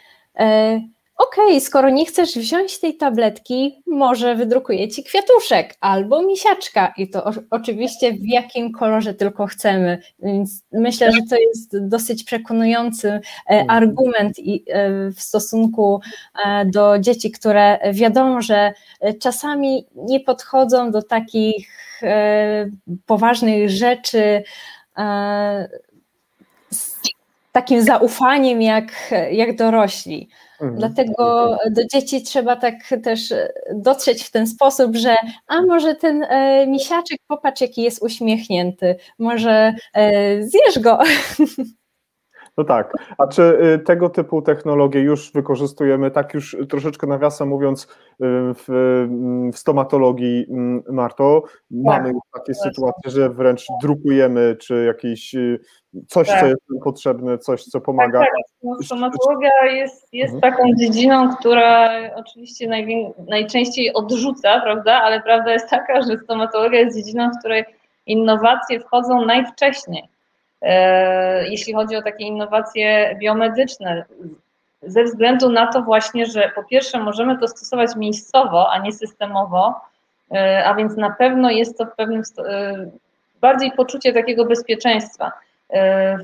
okej, 1.16 1.44
okay, 1.46 1.60
skoro 1.60 1.90
nie 1.90 2.06
chcesz 2.06 2.34
wziąć 2.34 2.80
tej 2.80 2.96
tabletki, 2.96 3.82
może 3.86 4.34
wydrukuję 4.34 4.88
ci 4.88 5.04
kwiatuszek 5.04 5.74
albo 5.80 6.22
misiaczka 6.22 6.94
i 6.96 7.10
to 7.10 7.24
o, 7.24 7.32
oczywiście 7.50 8.12
w 8.12 8.26
jakim 8.26 8.72
kolorze 8.72 9.14
tylko 9.14 9.46
chcemy. 9.46 9.98
Więc 10.22 10.62
myślę, 10.72 11.12
że 11.12 11.18
to 11.30 11.36
jest 11.36 11.88
dosyć 11.88 12.24
przekonujący 12.24 13.08
e, 13.08 13.20
mhm. 13.46 13.70
argument 13.70 14.38
i, 14.38 14.64
e, 14.68 15.10
w 15.10 15.20
stosunku 15.20 16.00
e, 16.44 16.64
do 16.64 16.98
dzieci, 16.98 17.30
które 17.30 17.78
wiadomo, 17.92 18.42
że 18.42 18.72
czasami 19.20 19.86
nie 19.94 20.20
podchodzą 20.20 20.90
do 20.90 21.02
takich 21.02 21.68
poważnych 23.06 23.70
rzeczy 23.70 24.42
z 26.70 27.00
takim 27.52 27.82
zaufaniem 27.82 28.62
jak, 28.62 29.14
jak 29.30 29.56
dorośli. 29.56 30.28
Mhm. 30.60 30.78
Dlatego 30.78 31.56
do 31.70 31.86
dzieci 31.86 32.22
trzeba 32.22 32.56
tak 32.56 32.74
też 33.02 33.34
dotrzeć 33.74 34.22
w 34.22 34.30
ten 34.30 34.46
sposób, 34.46 34.96
że 34.96 35.16
a 35.46 35.62
może 35.62 35.94
ten 35.94 36.22
e, 36.22 36.66
misiaczek, 36.66 37.18
popatrz 37.26 37.60
jaki 37.60 37.82
jest 37.82 38.02
uśmiechnięty, 38.02 38.96
może 39.18 39.74
e, 39.94 40.42
zjesz 40.42 40.78
go. 40.78 40.98
No 42.58 42.64
tak. 42.64 42.92
A 43.18 43.26
czy 43.26 43.42
y, 43.42 43.78
tego 43.78 44.08
typu 44.08 44.42
technologie 44.42 45.00
już 45.00 45.32
wykorzystujemy, 45.32 46.10
tak 46.10 46.34
już 46.34 46.56
troszeczkę 46.68 47.06
nawiasem 47.06 47.48
mówiąc, 47.48 47.82
y, 47.84 47.86
w, 48.54 48.68
mm, 48.68 49.52
w 49.52 49.58
stomatologii, 49.58 50.46
mm, 50.50 50.82
Marto? 50.90 51.42
Mamy 51.70 52.08
już 52.08 52.18
takie 52.32 52.52
właśnie. 52.52 52.70
sytuacje, 52.70 53.10
że 53.10 53.30
wręcz 53.30 53.66
drukujemy, 53.82 54.56
czy 54.60 54.84
jakieś 54.84 55.34
y, 55.34 55.58
coś, 56.08 56.28
Tak. 56.28 56.40
co 56.40 56.46
jest 56.46 56.62
potrzebne, 56.84 57.38
coś, 57.38 57.64
co 57.64 57.80
pomaga. 57.80 58.18
Tak, 58.18 58.28
tak. 58.28 58.42
No, 58.62 58.76
stomatologia 58.82 59.50
jest, 59.66 60.08
jest 60.14 60.40
taką 60.40 60.62
dziedziną, 60.78 61.28
która 61.36 61.90
oczywiście 62.14 62.68
najwię- 62.68 63.12
najczęściej 63.28 63.92
odrzuca, 63.94 64.60
prawda? 64.60 65.00
Ale 65.02 65.22
prawda 65.22 65.52
jest 65.52 65.70
taka, 65.70 66.02
że 66.02 66.18
stomatologia 66.18 66.80
jest 66.80 66.96
dziedziną, 66.96 67.30
w 67.30 67.38
której 67.38 67.64
innowacje 68.06 68.80
wchodzą 68.80 69.24
najwcześniej. 69.24 70.13
E, 70.64 71.48
jeśli 71.48 71.74
chodzi 71.74 71.96
o 71.96 72.02
takie 72.02 72.24
innowacje 72.24 73.16
biomedyczne, 73.18 74.04
ze 74.82 75.04
względu 75.04 75.48
na 75.48 75.66
to 75.66 75.82
właśnie, 75.82 76.26
że 76.26 76.50
po 76.54 76.64
pierwsze 76.64 76.98
możemy 76.98 77.38
to 77.38 77.48
stosować 77.48 77.96
miejscowo, 77.96 78.70
a 78.72 78.78
nie 78.78 78.92
systemowo, 78.92 79.80
e, 80.32 80.64
a 80.64 80.74
więc 80.74 80.96
na 80.96 81.10
pewno 81.10 81.50
jest 81.50 81.78
to 81.78 81.86
w 81.86 81.96
pewnym 81.96 82.22
e, 82.38 82.90
bardziej 83.40 83.72
poczucie 83.72 84.12
takiego 84.12 84.44
bezpieczeństwa. 84.44 85.32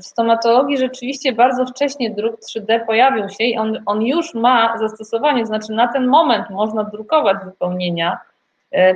W 0.01 0.05
stomatologii 0.05 0.77
rzeczywiście 0.77 1.33
bardzo 1.33 1.65
wcześnie 1.65 2.09
druk 2.09 2.39
3D 2.39 2.85
pojawił 2.85 3.29
się 3.29 3.43
i 3.43 3.57
on, 3.57 3.83
on 3.85 4.01
już 4.01 4.33
ma 4.33 4.77
zastosowanie, 4.77 5.45
znaczy 5.45 5.71
na 5.71 5.87
ten 5.87 6.07
moment 6.07 6.49
można 6.49 6.83
drukować 6.83 7.37
wypełnienia, 7.45 8.17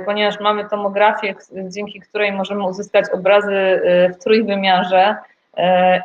ponieważ 0.04 0.40
mamy 0.40 0.68
tomografię, 0.68 1.34
dzięki 1.68 2.00
której 2.00 2.32
możemy 2.32 2.64
uzyskać 2.64 3.04
obrazy 3.12 3.80
w 4.14 4.24
trójwymiarze 4.24 5.16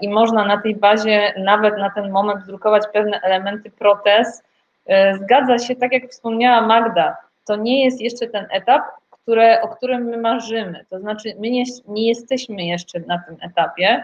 i 0.01 0.09
można 0.09 0.45
na 0.45 0.57
tej 0.57 0.75
bazie 0.75 1.33
nawet 1.37 1.77
na 1.77 1.89
ten 1.89 2.11
moment 2.11 2.45
drukować 2.45 2.83
pewne 2.93 3.19
elementy 3.21 3.71
protez. 3.71 4.43
E, 4.85 5.13
Zgadza 5.13 5.59
się, 5.59 5.75
tak 5.75 5.91
jak 5.93 6.11
wspomniała 6.11 6.61
Magda, 6.61 7.17
to 7.45 7.55
nie 7.55 7.85
jest 7.85 8.01
jeszcze 8.01 8.27
ten 8.27 8.47
etap, 8.51 8.83
które, 9.09 9.61
o 9.61 9.67
którym 9.67 10.03
my 10.03 10.17
marzymy. 10.17 10.85
To 10.89 10.99
znaczy, 10.99 11.35
my 11.39 11.49
nie, 11.49 11.63
nie 11.87 12.07
jesteśmy 12.07 12.63
jeszcze 12.63 12.99
na 12.99 13.21
tym 13.27 13.37
etapie, 13.41 14.03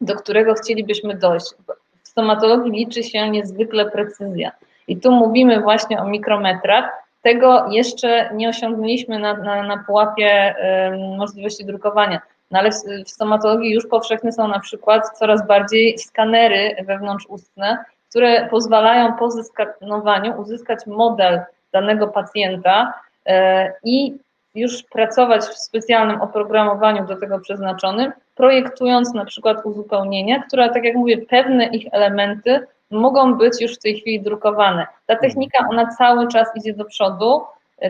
do 0.00 0.14
którego 0.14 0.54
chcielibyśmy 0.54 1.14
dojść. 1.14 1.54
W 2.02 2.08
stomatologii 2.08 2.72
liczy 2.72 3.02
się 3.02 3.30
niezwykle 3.30 3.90
precyzja. 3.90 4.52
I 4.88 4.96
tu 4.96 5.12
mówimy 5.12 5.60
właśnie 5.60 6.00
o 6.00 6.04
mikrometrach. 6.04 6.90
Tego 7.22 7.70
jeszcze 7.70 8.30
nie 8.34 8.48
osiągnęliśmy 8.48 9.18
na, 9.18 9.34
na, 9.34 9.62
na 9.62 9.84
pułapie 9.86 10.54
em, 10.58 11.16
możliwości 11.16 11.64
drukowania. 11.64 12.20
No 12.50 12.58
ale 12.58 12.70
w, 12.70 12.74
w 13.06 13.10
stomatologii 13.10 13.74
już 13.74 13.86
powszechne 13.86 14.32
są 14.32 14.48
na 14.48 14.60
przykład 14.60 15.18
coraz 15.18 15.46
bardziej 15.46 15.98
skanery 15.98 16.76
wewnątrzustne, 16.86 17.84
które 18.10 18.48
pozwalają 18.48 19.12
po 19.12 19.30
zeskanowaniu 19.30 20.40
uzyskać 20.40 20.86
model 20.86 21.40
danego 21.72 22.08
pacjenta 22.08 22.94
e, 23.26 23.72
i 23.84 24.18
już 24.54 24.82
pracować 24.82 25.42
w 25.42 25.58
specjalnym 25.58 26.20
oprogramowaniu 26.20 27.06
do 27.06 27.16
tego 27.16 27.38
przeznaczonym, 27.38 28.12
projektując 28.34 29.14
na 29.14 29.24
przykład 29.24 29.66
uzupełnienia, 29.66 30.42
które, 30.42 30.70
tak 30.70 30.84
jak 30.84 30.96
mówię, 30.96 31.18
pewne 31.18 31.66
ich 31.66 31.86
elementy 31.92 32.66
mogą 32.90 33.34
być 33.34 33.60
już 33.60 33.74
w 33.74 33.82
tej 33.82 34.00
chwili 34.00 34.20
drukowane. 34.20 34.86
Ta 35.06 35.16
technika, 35.16 35.66
ona 35.70 35.86
cały 35.86 36.28
czas 36.28 36.48
idzie 36.56 36.74
do 36.74 36.84
przodu. 36.84 37.40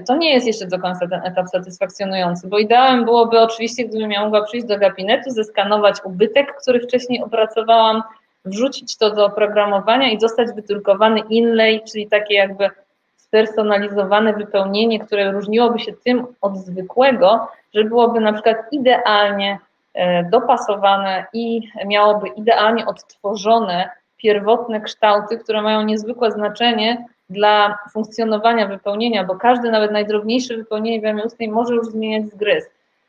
To 0.06 0.16
nie 0.16 0.34
jest 0.34 0.46
jeszcze 0.46 0.66
do 0.66 0.78
końca 0.78 1.08
ten 1.08 1.20
etap 1.24 1.48
satysfakcjonujący, 1.48 2.48
bo 2.48 2.58
ideałem 2.58 3.04
byłoby 3.04 3.40
oczywiście, 3.40 3.84
gdybym 3.84 4.10
ja 4.10 4.24
mogła 4.24 4.44
przyjść 4.44 4.66
do 4.66 4.78
gabinetu, 4.78 5.30
zeskanować 5.30 5.96
ubytek, 6.04 6.56
który 6.62 6.80
wcześniej 6.80 7.22
opracowałam, 7.22 8.02
wrzucić 8.44 8.96
to 8.96 9.10
do 9.10 9.26
oprogramowania 9.26 10.10
i 10.10 10.18
dostać 10.18 10.48
wydrukowany 10.54 11.20
inlay, 11.30 11.80
czyli 11.92 12.06
takie 12.06 12.34
jakby 12.34 12.70
spersonalizowane 13.16 14.32
wypełnienie, 14.32 15.00
które 15.00 15.32
różniłoby 15.32 15.78
się 15.78 15.92
tym 16.04 16.26
od 16.40 16.56
zwykłego, 16.56 17.48
że 17.74 17.84
byłoby 17.84 18.20
na 18.20 18.32
przykład 18.32 18.56
idealnie 18.72 19.58
e, 19.94 20.24
dopasowane 20.24 21.26
i 21.32 21.68
miałoby 21.86 22.28
idealnie 22.28 22.86
odtworzone 22.86 23.90
pierwotne 24.16 24.80
kształty, 24.80 25.38
które 25.38 25.62
mają 25.62 25.82
niezwykłe 25.82 26.30
znaczenie 26.30 27.04
dla 27.30 27.78
funkcjonowania 27.92 28.66
wypełnienia, 28.66 29.24
bo 29.24 29.36
każde, 29.36 29.70
nawet 29.70 29.92
najdrobniejsze 29.92 30.56
wypełnienie 30.56 31.00
w 31.00 31.02
jamie 31.02 31.24
ustnej 31.24 31.48
może 31.48 31.74
już 31.74 31.86
zmieniać 31.86 32.26
zgryz. 32.26 32.64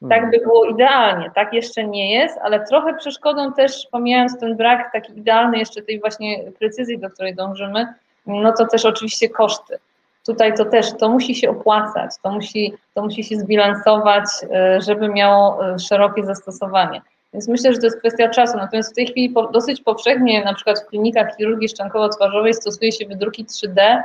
Tak 0.10 0.31
by 0.31 0.38
było 0.38 0.65
idealnie, 0.65 1.31
tak 1.35 1.53
jeszcze 1.53 1.84
nie 1.84 2.14
jest, 2.14 2.38
ale 2.41 2.65
trochę 2.68 2.93
przeszkodą 2.93 3.53
też, 3.53 3.88
pomijając 3.91 4.39
ten 4.39 4.57
brak 4.57 4.91
taki 4.93 5.19
idealny 5.19 5.57
jeszcze 5.57 5.81
tej 5.81 5.99
właśnie 5.99 6.52
precyzji, 6.60 6.99
do 6.99 7.10
której 7.10 7.35
dążymy, 7.35 7.88
no 8.26 8.53
to 8.53 8.68
też 8.68 8.85
oczywiście 8.85 9.30
koszty. 9.30 9.77
Tutaj 10.26 10.53
to 10.53 10.65
też, 10.65 10.98
to 10.98 11.10
musi 11.10 11.35
się 11.35 11.49
opłacać, 11.49 12.11
to 12.23 12.31
musi, 12.31 12.73
to 12.93 13.02
musi 13.02 13.23
się 13.23 13.35
zbilansować, 13.35 14.26
e, 14.53 14.81
żeby 14.81 15.10
miało 15.10 15.68
e, 15.68 15.80
szerokie 15.80 16.26
zastosowanie. 16.26 17.02
Więc 17.34 17.48
myślę, 17.48 17.74
że 17.74 17.80
to 17.80 17.86
jest 17.86 17.99
kwestia 17.99 18.30
czasu. 18.30 18.58
Natomiast 18.58 18.91
w 18.91 18.95
tej 18.95 19.08
chwili 19.08 19.34
dosyć 19.53 19.82
powszechnie, 19.82 20.44
na 20.44 20.53
przykład 20.53 20.80
w 20.80 20.86
klinikach 20.86 21.38
chirurgii 21.38 21.70
szczękowo-twarzowej 21.70 22.53
stosuje 22.53 22.91
się 22.91 23.06
wydruki 23.06 23.45
3D 23.45 24.02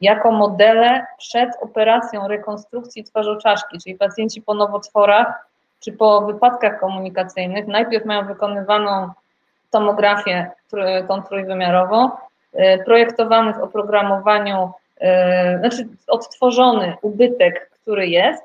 jako 0.00 0.32
modele 0.32 1.06
przed 1.18 1.50
operacją 1.60 2.28
rekonstrukcji 2.28 3.04
twarzoczaszki, 3.04 3.78
czyli 3.78 3.96
pacjenci 3.96 4.42
po 4.42 4.54
nowotworach 4.54 5.48
czy 5.80 5.92
po 5.92 6.20
wypadkach 6.20 6.80
komunikacyjnych 6.80 7.66
najpierw 7.66 8.04
mają 8.04 8.26
wykonywaną 8.26 9.10
tomografię 9.70 10.50
tą 11.08 11.22
trójwymiarową, 11.22 12.10
e, 12.52 12.84
projektowany 12.84 13.52
w 13.52 13.58
oprogramowaniu, 13.58 14.70
e, 15.00 15.58
znaczy 15.58 15.88
odtworzony 16.06 16.96
ubytek, 17.02 17.70
który 17.70 18.08
jest, 18.08 18.42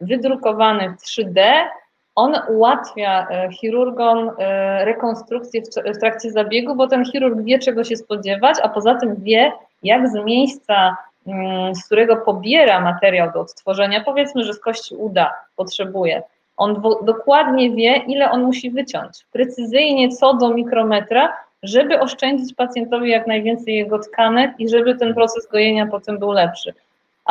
wydrukowany 0.00 0.90
w 0.90 1.02
3D, 1.02 1.68
on 2.14 2.34
ułatwia 2.48 3.26
e, 3.30 3.48
chirurgom 3.52 4.30
e, 4.38 4.84
rekonstrukcję 4.84 5.62
w, 5.94 5.98
trakcie 5.98 6.30
zabiegu, 6.30 6.74
bo 6.74 6.86
ten 6.86 7.04
chirurg 7.04 7.40
wie, 7.44 7.58
czego 7.58 7.84
się 7.84 7.96
spodziewać, 7.96 8.56
a 8.62 8.68
poza 8.68 8.94
tym 8.94 9.16
wie, 9.18 9.52
jak 9.82 10.08
z 10.08 10.14
miejsca, 10.24 10.96
mm, 11.26 11.74
z 11.74 11.86
którego 11.86 12.16
pobiera 12.16 12.80
materiał 12.80 13.32
do 13.32 13.40
odtworzenia, 13.40 14.04
powiedzmy, 14.04 14.44
że 14.44 14.54
z 14.54 14.60
kości 14.60 14.94
uda 14.94 15.34
potrzebuje, 15.56 16.22
on 16.56 16.82
dokładnie 17.02 17.70
wie, 17.70 17.96
ile 17.96 18.30
on 18.30 18.42
musi 18.42 18.70
wyciąć, 18.70 19.26
precyzyjnie 19.32 20.08
co 20.08 20.34
do 20.34 20.54
mikrometra, 20.54 21.32
żeby 21.62 22.00
oszczędzić 22.00 22.54
pacjentowi 22.54 23.10
jak 23.10 23.26
najwięcej 23.26 23.74
jego 23.74 23.98
tkanek 23.98 24.50
i 24.58 24.68
żeby 24.68 24.96
ten 24.96 25.14
proces 25.14 25.46
gojenia 25.46 25.86
potem 25.86 26.18
był 26.18 26.32
lepszy. 26.32 26.74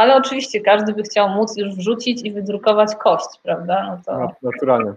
Ale 0.02 0.16
oczywiście 0.16 0.62
każdy 0.62 0.94
by 0.94 1.04
chciał 1.04 1.30
móc 1.30 1.58
już 1.58 1.76
wrzucić 1.76 2.22
i 2.26 2.32
wydrukować 2.32 2.96
kość, 2.96 3.28
prawda? 3.44 3.84
No 3.88 3.98
to... 4.06 4.18
Na- 4.20 4.32
Naturalnie. 4.42 4.94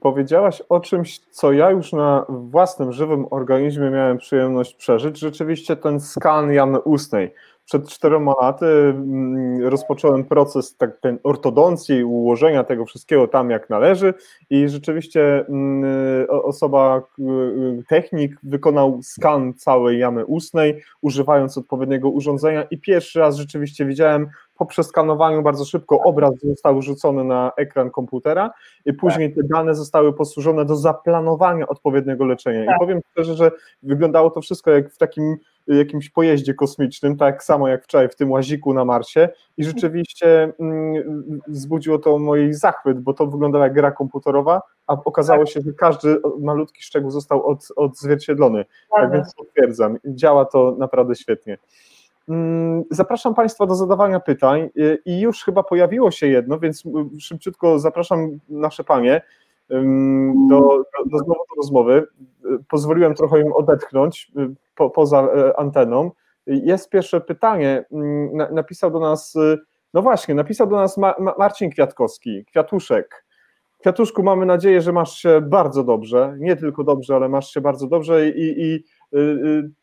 Powiedziałaś 0.00 0.62
o 0.68 0.80
czymś, 0.80 1.18
co 1.18 1.52
ja 1.52 1.70
już 1.70 1.92
na 1.92 2.24
własnym 2.28 2.92
żywym 2.92 3.26
organizmie 3.30 3.90
miałem 3.90 4.18
przyjemność 4.18 4.74
przeżyć. 4.74 5.18
Rzeczywiście 5.18 5.76
ten 5.76 6.00
skan 6.00 6.52
jamy 6.52 6.80
ustnej. 6.80 7.34
Przed 7.70 7.88
czterema 7.88 8.34
laty 8.40 8.66
mm, 8.66 9.62
rozpocząłem 9.66 10.24
proces 10.24 10.76
tak, 10.76 11.00
ten 11.00 11.18
ortodoncji, 11.22 12.04
ułożenia 12.04 12.64
tego 12.64 12.86
wszystkiego 12.86 13.28
tam 13.28 13.50
jak 13.50 13.70
należy 13.70 14.14
i 14.50 14.68
rzeczywiście 14.68 15.46
mm, 15.48 15.84
osoba, 16.30 17.00
k- 17.00 17.06
technik 17.88 18.36
wykonał 18.42 19.00
skan 19.02 19.54
całej 19.54 19.98
jamy 19.98 20.26
ustnej, 20.26 20.82
używając 21.02 21.58
odpowiedniego 21.58 22.10
urządzenia 22.10 22.62
i 22.62 22.78
pierwszy 22.78 23.20
raz 23.20 23.36
rzeczywiście 23.36 23.84
widziałem 23.86 24.26
po 24.58 24.66
przeskanowaniu 24.66 25.42
bardzo 25.42 25.64
szybko 25.64 26.00
obraz 26.00 26.32
został 26.42 26.82
rzucony 26.82 27.24
na 27.24 27.52
ekran 27.56 27.90
komputera 27.90 28.50
i 28.84 28.92
później 28.92 29.34
te 29.34 29.40
dane 29.42 29.74
zostały 29.74 30.12
posłużone 30.12 30.64
do 30.64 30.76
zaplanowania 30.76 31.66
odpowiedniego 31.68 32.24
leczenia. 32.24 32.66
Tak. 32.66 32.76
I 32.76 32.78
powiem 32.78 33.00
szczerze, 33.12 33.34
że 33.34 33.50
wyglądało 33.82 34.30
to 34.30 34.40
wszystko 34.40 34.70
jak 34.70 34.90
w 34.90 34.98
takim 34.98 35.24
y, 35.24 35.38
jakimś 35.74 36.10
pojeździe 36.10 36.54
kosmicznym, 36.54 37.16
tak 37.16 37.44
samo 37.44 37.68
jak 37.68 37.84
wczoraj 37.84 38.08
w 38.08 38.16
tym 38.16 38.30
łaziku 38.30 38.74
na 38.74 38.84
Marsie 38.84 39.28
i 39.56 39.64
rzeczywiście 39.64 40.52
mm, 40.60 41.40
wzbudziło 41.48 41.98
to 41.98 42.18
mój 42.18 42.54
zachwyt, 42.54 43.00
bo 43.00 43.14
to 43.14 43.26
wyglądało 43.26 43.64
jak 43.64 43.74
gra 43.74 43.90
komputerowa, 43.90 44.62
a 44.86 44.92
okazało 45.04 45.46
się, 45.46 45.60
że 45.60 45.72
każdy 45.72 46.20
malutki 46.40 46.82
szczegół 46.82 47.10
został 47.10 47.46
od, 47.46 47.68
odzwierciedlony. 47.76 48.64
Tak 48.96 49.12
więc 49.12 49.34
potwierdzam, 49.34 49.98
działa 50.04 50.44
to 50.44 50.76
naprawdę 50.78 51.14
świetnie. 51.14 51.58
Mm, 52.28 52.84
Zapraszam 52.90 53.34
Państwa 53.34 53.66
do 53.66 53.74
zadawania 53.74 54.20
pytań 54.20 54.70
y, 54.76 55.02
i 55.04 55.20
już 55.20 55.44
chyba 55.44 55.62
pojawiło 55.62 56.10
się 56.10 56.26
jedno, 56.26 56.58
więc 56.58 56.86
y, 56.86 57.20
szybciutko 57.20 57.78
zapraszam 57.78 58.38
nasze 58.48 58.84
panie 58.84 59.22
do, 60.48 60.60
do, 60.60 60.84
do 61.06 61.18
znowu 61.18 61.40
do 61.50 61.54
rozmowy. 61.56 62.06
Y, 62.44 62.58
Pozwoliłem 62.68 63.14
trochę 63.14 63.40
im 63.40 63.52
odetchnąć 63.52 64.32
y, 64.38 64.54
po, 64.74 64.90
poza 64.90 65.22
e, 65.22 65.58
anteną. 65.60 66.10
Y, 66.48 66.60
Jest 66.64 66.90
pierwsze 66.90 67.20
pytanie. 67.20 67.84
Na- 68.32 68.50
Napisał 68.50 68.90
do 68.90 69.00
nas, 69.00 69.36
y, 69.36 69.58
no 69.94 70.02
właśnie, 70.02 70.34
napisał 70.34 70.66
do 70.66 70.76
nas 70.76 70.96
Ma, 70.98 71.14
Ma, 71.18 71.34
Marcin 71.38 71.70
Kwiatkowski, 71.70 72.44
Kwiatuszek. 72.44 73.24
Kwiatuszku, 73.80 74.22
mamy 74.22 74.46
nadzieję, 74.46 74.80
że 74.80 74.92
masz 74.92 75.12
się 75.18 75.40
bardzo 75.40 75.84
dobrze, 75.84 76.34
nie 76.38 76.56
tylko 76.56 76.84
dobrze, 76.84 77.16
ale 77.16 77.28
masz 77.28 77.50
się 77.50 77.60
bardzo 77.60 77.86
dobrze 77.86 78.28
i, 78.28 78.54
i 78.62 78.84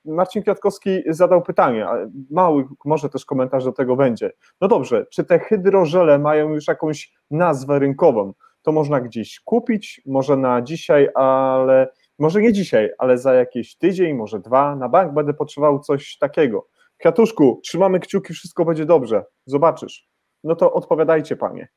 Marcin 0.05 0.41
Kwiatkowski 0.41 1.03
zadał 1.09 1.41
pytanie, 1.41 1.87
mały 2.31 2.65
może 2.85 3.09
też 3.09 3.25
komentarz 3.25 3.63
do 3.65 3.71
tego 3.71 3.95
będzie. 3.95 4.31
No 4.61 4.67
dobrze, 4.67 5.05
czy 5.05 5.23
te 5.23 5.39
hydrożele 5.39 6.19
mają 6.19 6.49
już 6.53 6.67
jakąś 6.67 7.13
nazwę 7.31 7.79
rynkową? 7.79 8.33
To 8.67 8.71
można 8.71 9.01
gdzieś 9.01 9.39
kupić, 9.39 10.01
może 10.05 10.37
na 10.37 10.61
dzisiaj, 10.61 11.09
ale 11.15 11.87
może 12.19 12.41
nie 12.41 12.53
dzisiaj, 12.53 12.89
ale 12.97 13.17
za 13.17 13.33
jakiś 13.33 13.77
tydzień, 13.77 14.13
może 14.13 14.39
dwa, 14.39 14.75
na 14.75 14.89
bank 14.89 15.13
będę 15.13 15.33
potrzebował 15.33 15.79
coś 15.79 16.17
takiego. 16.17 16.67
Kwiatuszku, 16.97 17.59
trzymamy 17.63 17.99
kciuki, 17.99 18.33
wszystko 18.33 18.65
będzie 18.65 18.85
dobrze, 18.85 19.23
zobaczysz. 19.45 20.07
No 20.43 20.55
to 20.55 20.73
odpowiadajcie 20.73 21.35
panie. 21.35 21.67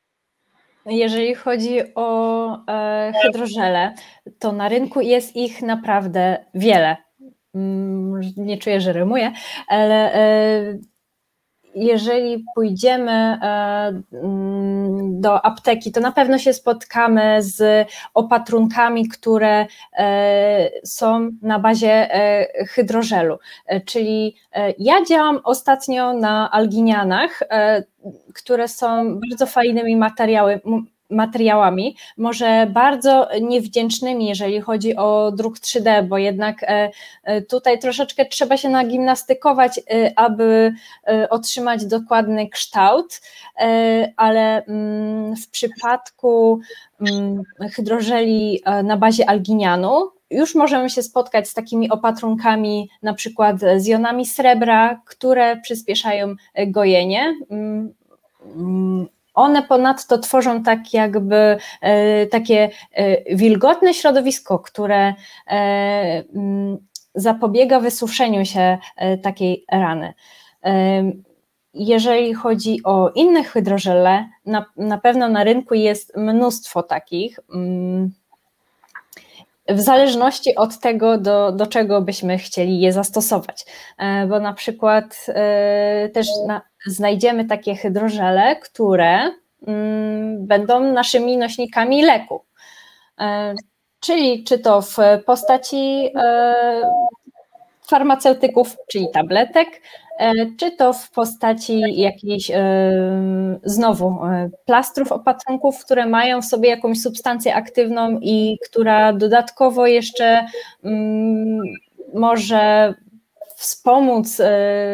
Jeżeli 0.85 1.35
chodzi 1.35 1.79
o 1.95 2.57
e, 2.67 3.13
hydrożele, 3.21 3.93
to 4.39 4.51
na 4.51 4.69
rynku 4.69 5.01
jest 5.01 5.35
ich 5.35 5.61
naprawdę 5.61 6.45
wiele. 6.53 6.97
Mm, 7.55 8.21
nie 8.37 8.57
czuję, 8.57 8.81
że 8.81 8.93
rymuję, 8.93 9.31
ale 9.67 10.13
e, 10.13 10.77
jeżeli 11.75 12.45
pójdziemy 12.55 13.11
e, 13.11 14.01
mm, 14.13 15.21
do 15.21 15.45
apteki, 15.45 15.91
to 15.91 16.01
na 16.01 16.11
pewno 16.11 16.37
się 16.37 16.53
spotkamy 16.53 17.43
z 17.43 17.87
opatrunkami, 18.13 19.07
które 19.07 19.65
e, 19.97 20.69
są 20.83 21.31
na 21.41 21.59
bazie 21.59 22.15
e, 22.15 22.65
hydrożelu. 22.65 23.39
Czyli 23.85 24.35
ja 24.79 25.05
działam 25.05 25.39
ostatnio 25.43 26.13
na 26.13 26.51
alginianach, 26.51 27.39
które 28.33 28.67
są 28.67 29.19
bardzo 29.29 29.45
fajnymi 29.45 29.95
materiały, 29.95 30.61
materiałami, 31.11 31.95
może 32.17 32.67
bardzo 32.73 33.27
niewdzięcznymi, 33.41 34.25
jeżeli 34.25 34.61
chodzi 34.61 34.95
o 34.95 35.31
druk 35.35 35.59
3D, 35.59 36.07
bo 36.07 36.17
jednak 36.17 36.63
e, 36.63 36.91
e, 37.23 37.41
tutaj 37.41 37.79
troszeczkę 37.79 38.25
trzeba 38.25 38.57
się 38.57 38.69
nagimnastykować, 38.69 39.79
e, 39.79 40.13
aby 40.15 40.73
otrzymać 41.29 41.85
dokładny 41.85 42.49
kształt, 42.49 43.21
ale 44.17 44.65
mm, 44.65 45.35
w 45.35 45.49
przypadku 45.49 46.59
mm, 47.01 47.43
hydrożeli 47.75 48.61
na 48.83 48.97
bazie 48.97 49.29
alginianu, 49.29 50.11
już 50.29 50.55
możemy 50.55 50.89
się 50.89 51.03
spotkać 51.03 51.49
z 51.49 51.53
takimi 51.53 51.89
opatrunkami, 51.89 52.89
na 53.03 53.13
przykład 53.13 53.55
z 53.77 53.85
jonami 53.85 54.25
srebra, 54.25 55.01
które 55.05 55.61
przyspieszają 55.61 56.35
gojenie. 56.67 57.33
Mm, 57.49 57.93
one 59.33 59.63
ponadto 59.63 60.17
tworzą 60.17 60.63
tak 60.63 60.93
jakby 60.93 61.57
e, 61.81 62.27
takie 62.27 62.69
e, 62.91 63.35
wilgotne 63.35 63.93
środowisko, 63.93 64.59
które 64.59 65.13
e, 65.47 66.23
mm, 66.35 66.77
zapobiega 67.15 67.79
wysuszeniu 67.79 68.45
się 68.45 68.77
takiej 69.23 69.65
rany. 69.71 70.13
Jeżeli 71.73 72.33
chodzi 72.33 72.79
o 72.83 73.09
inne 73.09 73.43
hydrożele, 73.43 74.29
na, 74.45 74.65
na 74.77 74.97
pewno 74.97 75.29
na 75.29 75.43
rynku 75.43 75.73
jest 75.73 76.17
mnóstwo 76.17 76.83
takich. 76.83 77.39
Mm, 77.53 78.11
w 79.73 79.79
zależności 79.79 80.55
od 80.55 80.79
tego, 80.79 81.17
do, 81.17 81.51
do 81.51 81.67
czego 81.67 82.01
byśmy 82.01 82.37
chcieli 82.37 82.79
je 82.79 82.93
zastosować. 82.93 83.65
Bo 84.29 84.39
na 84.39 84.53
przykład 84.53 85.25
też 86.13 86.27
na, 86.47 86.61
znajdziemy 86.85 87.45
takie 87.45 87.75
hydrożele, 87.75 88.55
które 88.55 89.31
mm, 89.67 90.47
będą 90.47 90.79
naszymi 90.93 91.37
nośnikami 91.37 92.03
leku. 92.03 92.45
E, 93.19 93.55
czyli 93.99 94.43
czy 94.43 94.59
to 94.59 94.81
w 94.81 94.97
postaci 95.25 96.09
e, 96.15 96.55
farmaceutyków, 97.91 98.77
czyli 98.91 99.07
tabletek, 99.13 99.67
e, 100.19 100.33
czy 100.57 100.71
to 100.71 100.93
w 100.93 101.11
postaci 101.11 101.81
jakichś 102.01 102.51
znowu 103.63 104.19
plastrów, 104.65 105.11
opatrunków, 105.11 105.85
które 105.85 106.05
mają 106.05 106.41
w 106.41 106.45
sobie 106.45 106.69
jakąś 106.69 107.01
substancję 107.01 107.55
aktywną 107.55 108.19
i 108.21 108.57
która 108.69 109.13
dodatkowo 109.13 109.87
jeszcze 109.87 110.45
mm, 110.83 111.63
może 112.13 112.93
wspomóc 113.57 114.41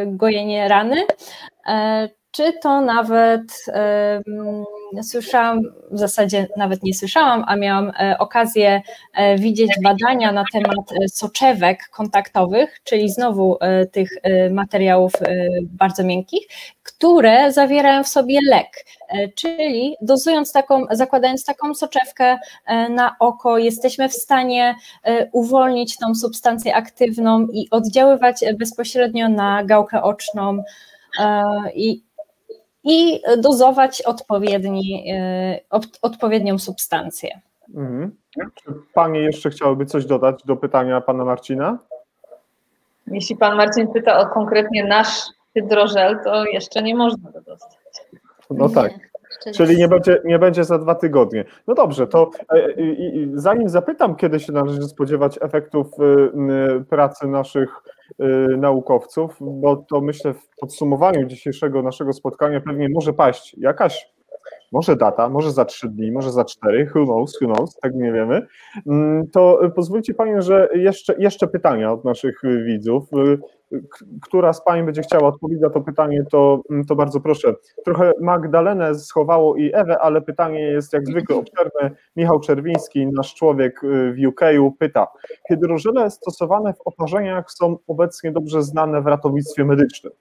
gojenie 0.07 0.67
rany, 0.67 1.05
E, 1.67 2.09
czy 2.37 2.53
to 2.53 2.81
nawet 2.81 3.65
słyszałam, 5.01 5.61
w 5.91 5.99
zasadzie 5.99 6.47
nawet 6.57 6.83
nie 6.83 6.93
słyszałam, 6.93 7.43
a 7.47 7.55
miałam 7.55 7.91
e, 7.99 8.15
okazję 8.19 8.81
e, 9.13 9.37
widzieć 9.37 9.71
badania 9.83 10.31
na 10.31 10.43
temat 10.53 10.93
soczewek 11.07 11.89
kontaktowych, 11.89 12.79
czyli 12.83 13.09
znowu 13.09 13.57
tych 13.91 14.09
materiałów 14.51 15.11
bardzo 15.61 16.03
miękkich, 16.03 16.47
które 16.83 17.51
zawierają 17.51 18.03
w 18.03 18.07
sobie 18.07 18.39
lek. 18.49 18.85
Czyli 19.35 19.95
dozując 20.01 20.51
taką, 20.51 20.85
zakładając 20.91 21.45
taką 21.45 21.73
soczewkę 21.73 22.37
na 22.89 23.15
oko, 23.19 23.57
jesteśmy 23.57 24.09
w 24.09 24.13
stanie 24.13 24.75
uwolnić 25.31 25.97
tą 25.97 26.15
substancję 26.15 26.75
aktywną 26.75 27.47
i 27.53 27.67
oddziaływać 27.71 28.45
bezpośrednio 28.59 29.29
na 29.29 29.63
gałkę 29.63 30.03
oczną 30.03 30.63
E, 31.19 31.71
i, 31.75 32.03
i 32.87 33.21
dozować 33.37 34.01
odpowiedni, 34.01 35.05
e, 35.11 35.59
odpowiednią 36.01 36.59
substancję. 36.59 37.41
Mhm. 37.75 38.15
Czy 38.55 38.73
Panie 38.93 39.19
jeszcze 39.19 39.49
chciałyby 39.49 39.85
coś 39.85 40.05
dodać 40.05 40.43
do 40.45 40.55
pytania 40.55 41.01
Pana 41.01 41.25
Marcina? 41.25 41.77
Jeśli 43.07 43.35
Pan 43.35 43.57
Marcin 43.57 43.87
pyta 43.87 44.19
o 44.19 44.27
konkretnie 44.27 44.83
nasz 44.83 45.23
hydrożel, 45.53 46.19
to 46.23 46.45
jeszcze 46.45 46.83
nie 46.83 46.95
można 46.95 47.31
go 47.31 47.41
dostać. 47.41 47.77
No 48.49 48.69
tak. 48.69 48.93
Czyli 49.55 49.77
nie 49.77 49.87
będzie, 49.87 50.21
nie 50.25 50.39
będzie 50.39 50.63
za 50.63 50.77
dwa 50.77 50.95
tygodnie. 50.95 51.45
No 51.67 51.73
dobrze, 51.73 52.07
to 52.07 52.31
e, 52.53 52.67
zanim 53.33 53.69
zapytam, 53.69 54.15
kiedy 54.15 54.39
się 54.39 54.53
należy 54.53 54.81
spodziewać 54.81 55.39
efektów 55.41 55.87
pracy 56.89 57.27
naszych 57.27 57.69
Y, 57.71 57.96
naukowców, 58.57 59.37
bo 59.41 59.75
to 59.75 60.01
myślę 60.01 60.33
w 60.33 60.49
podsumowaniu 60.59 61.25
dzisiejszego 61.25 61.83
naszego 61.83 62.13
spotkania 62.13 62.61
pewnie 62.61 62.87
może 62.89 63.13
paść 63.13 63.55
jakaś 63.57 64.16
może 64.71 64.95
data, 64.95 65.29
może 65.29 65.51
za 65.51 65.65
trzy 65.65 65.89
dni, 65.89 66.11
może 66.11 66.31
za 66.31 66.45
cztery, 66.45 66.89
who 66.95 67.05
knows, 67.05 67.41
who 67.41 67.53
knows, 67.53 67.75
tak 67.75 67.95
nie 67.95 68.11
wiemy, 68.11 68.47
mm, 68.87 69.27
to 69.27 69.59
pozwólcie 69.75 70.13
Panie, 70.13 70.41
że 70.41 70.69
jeszcze, 70.73 71.15
jeszcze 71.19 71.47
pytania 71.47 71.91
od 71.91 72.05
naszych 72.05 72.41
widzów. 72.65 73.03
Y, 73.13 73.39
która 74.21 74.53
z 74.53 74.63
Pań 74.63 74.85
będzie 74.85 75.01
chciała 75.01 75.27
odpowiedzieć 75.27 75.63
na 75.63 75.69
to 75.69 75.81
pytanie, 75.81 76.23
to, 76.31 76.61
mm, 76.69 76.85
to 76.85 76.95
bardzo 76.95 77.19
proszę. 77.19 77.53
Trochę 77.85 78.11
Magdalenę 78.21 78.95
schowało 78.95 79.55
i 79.55 79.71
Ewę, 79.73 79.99
ale 79.99 80.21
pytanie 80.21 80.59
jest 80.59 80.93
jak 80.93 81.07
zwykle 81.07 81.35
obszerne. 81.35 81.91
Michał 82.15 82.39
Czerwiński, 82.39 83.07
nasz 83.07 83.35
człowiek 83.35 83.81
w 83.83 84.27
UK, 84.27 84.41
pyta. 84.79 85.07
Hydrożele 85.47 86.11
stosowane 86.11 86.73
w 86.73 86.81
oparzeniach 86.85 87.51
są 87.51 87.77
obecnie 87.87 88.31
dobrze 88.31 88.63
znane 88.63 89.01
w 89.01 89.07
ratownictwie 89.07 89.65
medycznym. 89.65 90.13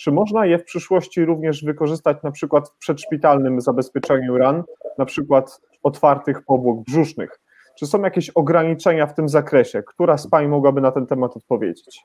Czy 0.00 0.12
można 0.12 0.46
je 0.46 0.58
w 0.58 0.64
przyszłości 0.64 1.24
również 1.24 1.64
wykorzystać 1.64 2.16
na 2.22 2.30
przykład 2.30 2.68
w 2.68 2.76
przedszpitalnym 2.78 3.60
zabezpieczeniu 3.60 4.38
ran, 4.38 4.62
na 4.98 5.04
przykład 5.04 5.60
otwartych 5.82 6.42
powłok 6.42 6.80
brzusznych? 6.80 7.40
Czy 7.78 7.86
są 7.86 8.02
jakieś 8.02 8.30
ograniczenia 8.30 9.06
w 9.06 9.14
tym 9.14 9.28
zakresie? 9.28 9.82
Która 9.82 10.18
z 10.18 10.30
Pań 10.30 10.48
mogłaby 10.48 10.80
na 10.80 10.92
ten 10.92 11.06
temat 11.06 11.36
odpowiedzieć? 11.36 12.02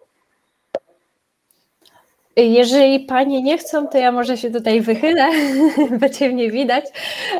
Jeżeli 2.37 2.99
panie 2.99 3.41
nie 3.41 3.57
chcą, 3.57 3.87
to 3.87 3.97
ja 3.97 4.11
może 4.11 4.37
się 4.37 4.51
tutaj 4.51 4.81
wychylę, 4.81 5.29
będzie 5.99 6.29
mnie 6.29 6.51
widać, 6.51 6.85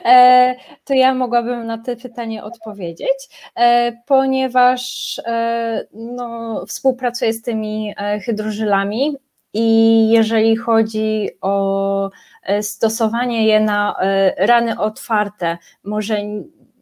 e, 0.05 0.55
to 0.85 0.93
ja 0.93 1.13
mogłabym 1.13 1.67
na 1.67 1.77
to 1.77 1.95
pytanie 1.95 2.43
odpowiedzieć, 2.43 3.49
e, 3.55 3.91
ponieważ 4.05 4.81
e, 5.25 5.85
no, 5.93 6.63
współpracuję 6.67 7.33
z 7.33 7.41
tymi 7.41 7.93
hydrożylami 8.25 9.17
i 9.57 10.09
jeżeli 10.09 10.55
chodzi 10.55 11.29
o 11.41 12.09
stosowanie 12.61 13.47
je 13.47 13.59
na 13.59 13.95
rany 14.37 14.79
otwarte, 14.79 15.57
może 15.83 16.17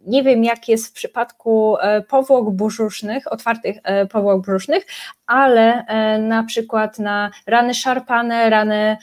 nie 0.06 0.24
wiem, 0.24 0.44
jak 0.44 0.70
jest 0.70 0.88
w 0.88 0.94
przypadku 0.94 1.78
e, 1.78 2.02
powłok 2.02 2.52
brzusznych, 2.52 3.32
otwartych 3.32 3.78
e, 3.84 4.06
powłok 4.06 4.42
brzusznych, 4.46 4.86
ale 5.28 5.86
e, 5.86 6.20
na 6.20 6.44
przykład 6.44 7.00
na 7.00 7.32
rany 7.48 7.74
szarpane, 7.74 8.50
rany 8.50 8.98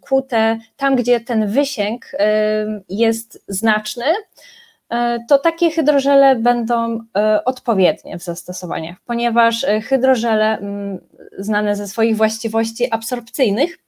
kłute, 0.00 0.58
tam 0.76 0.96
gdzie 0.96 1.20
ten 1.20 1.46
wysięg 1.46 2.12
jest 2.88 3.44
znaczny, 3.48 4.04
to 5.28 5.38
takie 5.38 5.70
hydrożele 5.70 6.36
będą 6.36 7.00
odpowiednie 7.44 8.18
w 8.18 8.22
zastosowaniach, 8.22 8.96
ponieważ 9.06 9.66
hydrożele 9.84 10.58
znane 11.38 11.76
ze 11.76 11.88
swoich 11.88 12.16
właściwości 12.16 12.92
absorpcyjnych, 12.92 13.78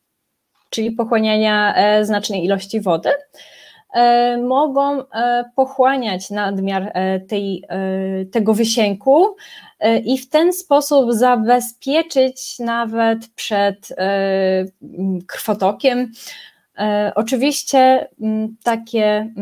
czyli 0.71 0.91
pochłaniania 0.91 1.75
znacznej 2.05 2.45
ilości 2.45 2.81
wody, 2.81 3.11
mogą 4.43 5.03
pochłaniać 5.57 6.31
nadmiar 6.31 6.93
tej, 7.29 7.65
tego 8.33 8.55
wysięku 8.55 9.37
i 10.05 10.19
w 10.19 10.29
ten 10.29 10.53
sposób 10.53 11.13
zabezpieczyć 11.13 12.59
nawet 12.59 13.29
przed 13.35 13.89
krwotokiem. 15.27 16.13
Oczywiście 17.15 18.09
takie 18.63 19.35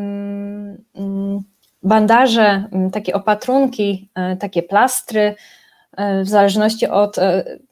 bandaże, 1.83 2.65
takie 2.93 3.15
opatrunki, 3.15 4.11
takie 4.41 4.63
plastry, 4.63 5.35
w 5.99 6.29
zależności 6.29 6.87
od, 6.87 7.17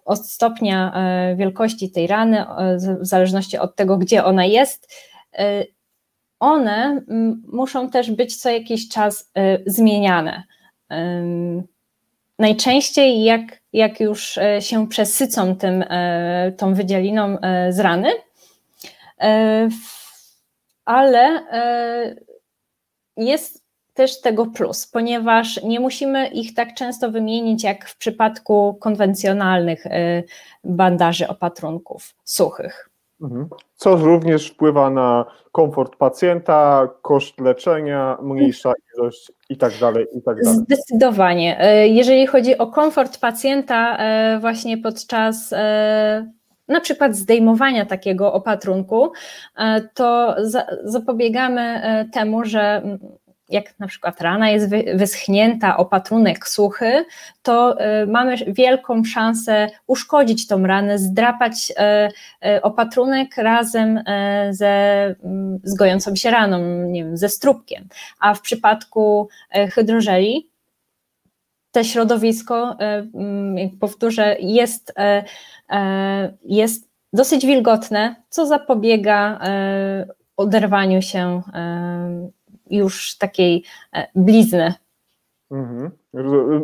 od 0.04 0.26
stopnia 0.26 0.94
wielkości 1.36 1.90
tej 1.90 2.06
rany, 2.06 2.44
w 3.00 3.06
zależności 3.06 3.58
od 3.58 3.76
tego, 3.76 3.98
gdzie 3.98 4.24
ona 4.24 4.44
jest, 4.44 4.94
one 6.40 7.02
muszą 7.52 7.90
też 7.90 8.10
być 8.10 8.36
co 8.36 8.50
jakiś 8.50 8.88
czas 8.88 9.32
zmieniane. 9.66 10.42
Najczęściej, 12.38 13.24
jak, 13.24 13.42
jak 13.72 14.00
już 14.00 14.38
się 14.60 14.88
przesycą 14.88 15.56
tym, 15.56 15.84
tą 16.56 16.74
wydzieliną 16.74 17.36
z 17.70 17.78
rany, 17.78 18.08
ale 20.84 21.40
jest 23.16 23.67
też 23.98 24.20
tego 24.20 24.46
plus, 24.46 24.86
ponieważ 24.86 25.62
nie 25.62 25.80
musimy 25.80 26.26
ich 26.26 26.54
tak 26.54 26.74
często 26.74 27.10
wymienić 27.10 27.64
jak 27.64 27.88
w 27.88 27.96
przypadku 27.96 28.74
konwencjonalnych 28.80 29.84
bandaży 30.64 31.28
opatrunków 31.28 32.14
suchych. 32.24 32.90
Mhm. 33.22 33.48
Co 33.76 33.96
również 33.96 34.48
wpływa 34.50 34.90
na 34.90 35.24
komfort 35.52 35.96
pacjenta, 35.96 36.88
koszt 37.02 37.40
leczenia, 37.40 38.18
mniejsza 38.22 38.72
ilość 38.94 39.32
i 39.48 39.56
tak 39.56 39.72
dalej, 39.80 40.06
i 40.12 40.22
tak 40.22 40.42
dalej. 40.42 40.58
Zdecydowanie. 40.58 41.58
Jeżeli 41.88 42.26
chodzi 42.26 42.58
o 42.58 42.66
komfort 42.66 43.20
pacjenta 43.20 43.98
właśnie 44.40 44.78
podczas 44.78 45.54
na 46.68 46.80
przykład 46.80 47.16
zdejmowania 47.16 47.86
takiego 47.86 48.32
opatrunku, 48.32 49.12
to 49.94 50.36
zapobiegamy 50.84 51.80
temu, 52.12 52.44
że 52.44 52.82
jak 53.48 53.78
na 53.78 53.86
przykład 53.86 54.20
rana 54.20 54.50
jest 54.50 54.70
wyschnięta, 54.94 55.76
opatrunek 55.76 56.48
suchy, 56.48 57.04
to 57.42 57.76
mamy 58.06 58.36
wielką 58.36 59.04
szansę 59.04 59.68
uszkodzić 59.86 60.46
tą 60.46 60.66
ranę, 60.66 60.98
zdrapać 60.98 61.72
opatrunek 62.62 63.36
razem 63.36 64.02
ze, 64.50 65.14
z 65.62 65.74
gojącą 65.74 66.16
się 66.16 66.30
raną, 66.30 66.58
nie 66.82 67.04
wiem, 67.04 67.16
ze 67.16 67.28
strupkiem. 67.28 67.88
A 68.20 68.34
w 68.34 68.40
przypadku 68.40 69.28
hydrożeli 69.74 70.50
te 71.72 71.84
środowisko, 71.84 72.76
jak 73.54 73.70
powtórzę, 73.80 74.36
jest, 74.40 74.94
jest 76.44 76.88
dosyć 77.12 77.46
wilgotne, 77.46 78.16
co 78.28 78.46
zapobiega 78.46 79.40
oderwaniu 80.36 81.02
się 81.02 81.42
już 82.70 83.18
takiej 83.18 83.64
blizny. 84.14 84.74
Mhm. 85.50 85.90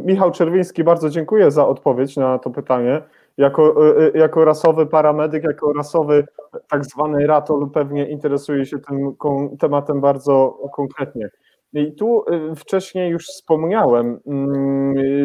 Michał 0.05 0.31
Czerwiński, 0.31 0.85
bardzo 0.85 1.11
dziękuję 1.11 1.51
za 1.51 1.67
odpowiedź 1.67 2.17
na 2.17 2.39
to 2.39 2.51
pytanie. 2.51 3.03
Jako, 3.37 3.75
jako 4.15 4.45
rasowy 4.45 4.87
paramedyk, 4.87 5.45
jako 5.45 5.73
rasowy 5.73 6.27
tak 6.71 6.85
zwany 6.85 7.27
ratol 7.27 7.71
pewnie 7.71 8.09
interesuje 8.09 8.67
się 8.67 8.79
tym 8.79 9.17
tematem 9.59 10.01
bardzo 10.01 10.59
konkretnie. 10.73 11.31
I 11.73 11.93
tu 11.93 12.25
wcześniej 12.57 13.11
już 13.11 13.27
wspomniałem, 13.27 14.21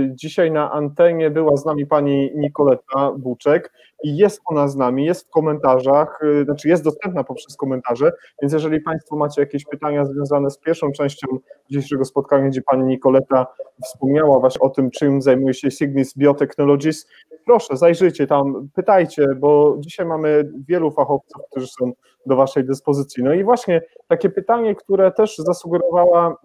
dzisiaj 0.10 0.52
na 0.52 0.72
antenie 0.72 1.30
była 1.30 1.58
z 1.58 1.66
nami 1.66 1.86
pani 1.86 2.32
Nikoleta 2.36 3.12
Buczek 3.18 3.74
i 4.04 4.18
jest 4.18 4.42
ona 4.46 4.68
z 4.68 4.76
nami, 4.76 5.06
jest 5.06 5.28
w 5.28 5.30
komentarzach, 5.30 6.20
znaczy 6.46 6.70
jest 6.70 6.84
dostępna 6.84 7.24
poprzez 7.24 7.58
komentarze, 7.58 8.12
więc 8.42 8.54
jeżeli 8.54 8.82
Państwo 8.82 9.16
macie 9.16 9.42
jakieś 9.42 9.66
pytania 9.66 10.06
związane 10.06 10.50
z 10.50 10.58
pierwszą 10.58 10.92
częścią 10.92 11.28
dzisiejszego 11.70 12.06
spotkania, 12.06 12.50
gdzie 12.50 12.62
pani 12.62 12.84
Nikoleta 12.84 13.48
wspomniała 13.84 14.40
właśnie 14.40 14.62
o 14.62 14.70
tym, 14.70 14.92
czym 14.92 15.22
zajmuje 15.22 15.54
się 15.54 15.72
Signis 15.72 16.18
Biotechnologies, 16.18 17.08
proszę 17.46 17.78
zajrzyjcie 17.78 18.28
tam, 18.28 18.70
pytajcie, 18.76 19.28
bo 19.38 19.76
dzisiaj 19.80 20.06
mamy 20.06 20.52
wielu 20.68 20.92
fachowców, 20.92 21.42
którzy 21.52 21.68
są 21.68 21.92
do 22.26 22.36
Waszej 22.36 22.66
dyspozycji. 22.66 23.24
No 23.24 23.34
i 23.34 23.44
właśnie 23.44 23.82
takie 24.08 24.30
pytanie, 24.30 24.76
które 24.76 25.12
też 25.12 25.38
zasugerowała 25.38 26.36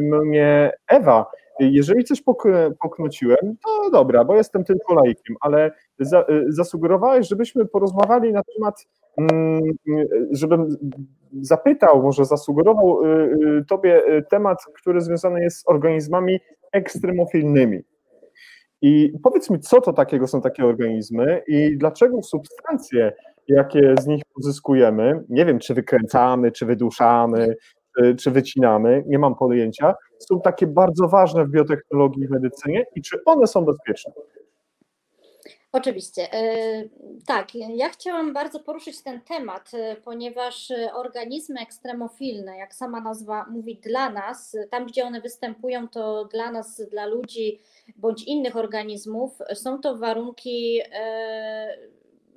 mnie 0.00 0.72
Ewa, 0.88 1.26
jeżeli 1.60 2.04
coś 2.04 2.22
poknociłem, 2.80 3.56
to 3.64 3.90
dobra, 3.90 4.24
bo 4.24 4.36
jestem 4.36 4.64
tylko 4.64 4.94
laikiem, 4.94 5.36
ale 5.40 5.70
za, 5.98 6.24
zasugerowałeś, 6.48 7.28
żebyśmy 7.28 7.66
porozmawiali 7.66 8.32
na 8.32 8.42
temat, 8.54 8.86
żebym 10.30 10.76
zapytał, 11.40 12.02
może 12.02 12.24
zasugerował 12.24 13.00
Tobie 13.68 14.02
temat, 14.30 14.58
który 14.74 15.00
związany 15.00 15.42
jest 15.42 15.58
z 15.58 15.68
organizmami 15.68 16.40
ekstremofilnymi. 16.72 17.80
I 18.82 19.12
powiedz 19.22 19.50
mi, 19.50 19.60
co 19.60 19.80
to 19.80 19.92
takiego 19.92 20.26
są 20.26 20.40
takie 20.40 20.64
organizmy 20.64 21.42
i 21.48 21.78
dlaczego 21.78 22.22
substancje, 22.22 23.12
jakie 23.48 23.94
z 24.00 24.06
nich 24.06 24.22
pozyskujemy, 24.34 25.24
nie 25.28 25.44
wiem, 25.44 25.58
czy 25.58 25.74
wykręcamy, 25.74 26.52
czy 26.52 26.66
wyduszamy, 26.66 27.56
czy, 27.96 28.16
czy 28.16 28.30
wycinamy, 28.30 29.04
nie 29.06 29.18
mam 29.18 29.34
pojęcia, 29.34 29.94
są 30.18 30.40
takie 30.40 30.66
bardzo 30.66 31.08
ważne 31.08 31.44
w 31.44 31.50
biotechnologii 31.50 32.24
i 32.24 32.28
medycynie 32.28 32.86
i 32.94 33.02
czy 33.02 33.24
one 33.24 33.46
są 33.46 33.64
bezpieczne? 33.64 34.12
Oczywiście. 35.72 36.28
Tak, 37.26 37.54
ja 37.54 37.88
chciałam 37.88 38.32
bardzo 38.32 38.60
poruszyć 38.60 39.02
ten 39.02 39.20
temat, 39.20 39.70
ponieważ 40.04 40.72
organizmy 40.94 41.60
ekstremofilne, 41.60 42.56
jak 42.56 42.74
sama 42.74 43.00
nazwa 43.00 43.46
mówi, 43.50 43.80
dla 43.82 44.10
nas, 44.10 44.56
tam 44.70 44.86
gdzie 44.86 45.04
one 45.04 45.20
występują, 45.20 45.88
to 45.88 46.24
dla 46.24 46.50
nas, 46.50 46.82
dla 46.90 47.06
ludzi 47.06 47.60
bądź 47.96 48.22
innych 48.22 48.56
organizmów, 48.56 49.38
są 49.54 49.80
to 49.80 49.96
warunki 49.96 50.80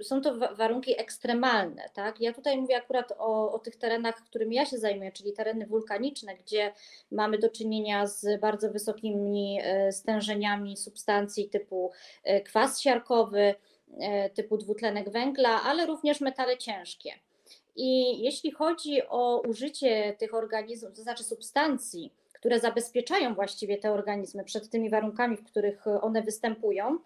są 0.03 0.21
to 0.21 0.55
warunki 0.55 0.99
ekstremalne. 1.01 1.89
Tak? 1.93 2.21
Ja 2.21 2.33
tutaj 2.33 2.57
mówię 2.57 2.77
akurat 2.77 3.13
o, 3.17 3.51
o 3.51 3.59
tych 3.59 3.75
terenach, 3.75 4.15
którymi 4.15 4.55
ja 4.55 4.65
się 4.65 4.77
zajmuję, 4.77 5.11
czyli 5.11 5.33
tereny 5.33 5.65
wulkaniczne, 5.65 6.35
gdzie 6.35 6.73
mamy 7.11 7.37
do 7.37 7.49
czynienia 7.49 8.07
z 8.07 8.39
bardzo 8.41 8.71
wysokimi 8.71 9.59
e, 9.63 9.91
stężeniami 9.91 10.77
substancji 10.77 11.49
typu 11.49 11.91
e, 12.23 12.41
kwas 12.41 12.81
siarkowy, 12.81 13.55
e, 13.99 14.29
typu 14.29 14.57
dwutlenek 14.57 15.09
węgla, 15.09 15.63
ale 15.63 15.85
również 15.85 16.21
metale 16.21 16.57
ciężkie. 16.57 17.13
I 17.75 18.21
jeśli 18.23 18.51
chodzi 18.51 19.01
o 19.09 19.41
użycie 19.47 20.15
tych 20.19 20.33
organizmów, 20.33 20.95
to 20.95 21.01
znaczy 21.01 21.23
substancji, 21.23 22.13
które 22.33 22.59
zabezpieczają 22.59 23.35
właściwie 23.35 23.77
te 23.77 23.91
organizmy 23.91 24.43
przed 24.43 24.69
tymi 24.69 24.89
warunkami, 24.89 25.37
w 25.37 25.43
których 25.43 25.87
one 26.01 26.21
występują, 26.21 26.99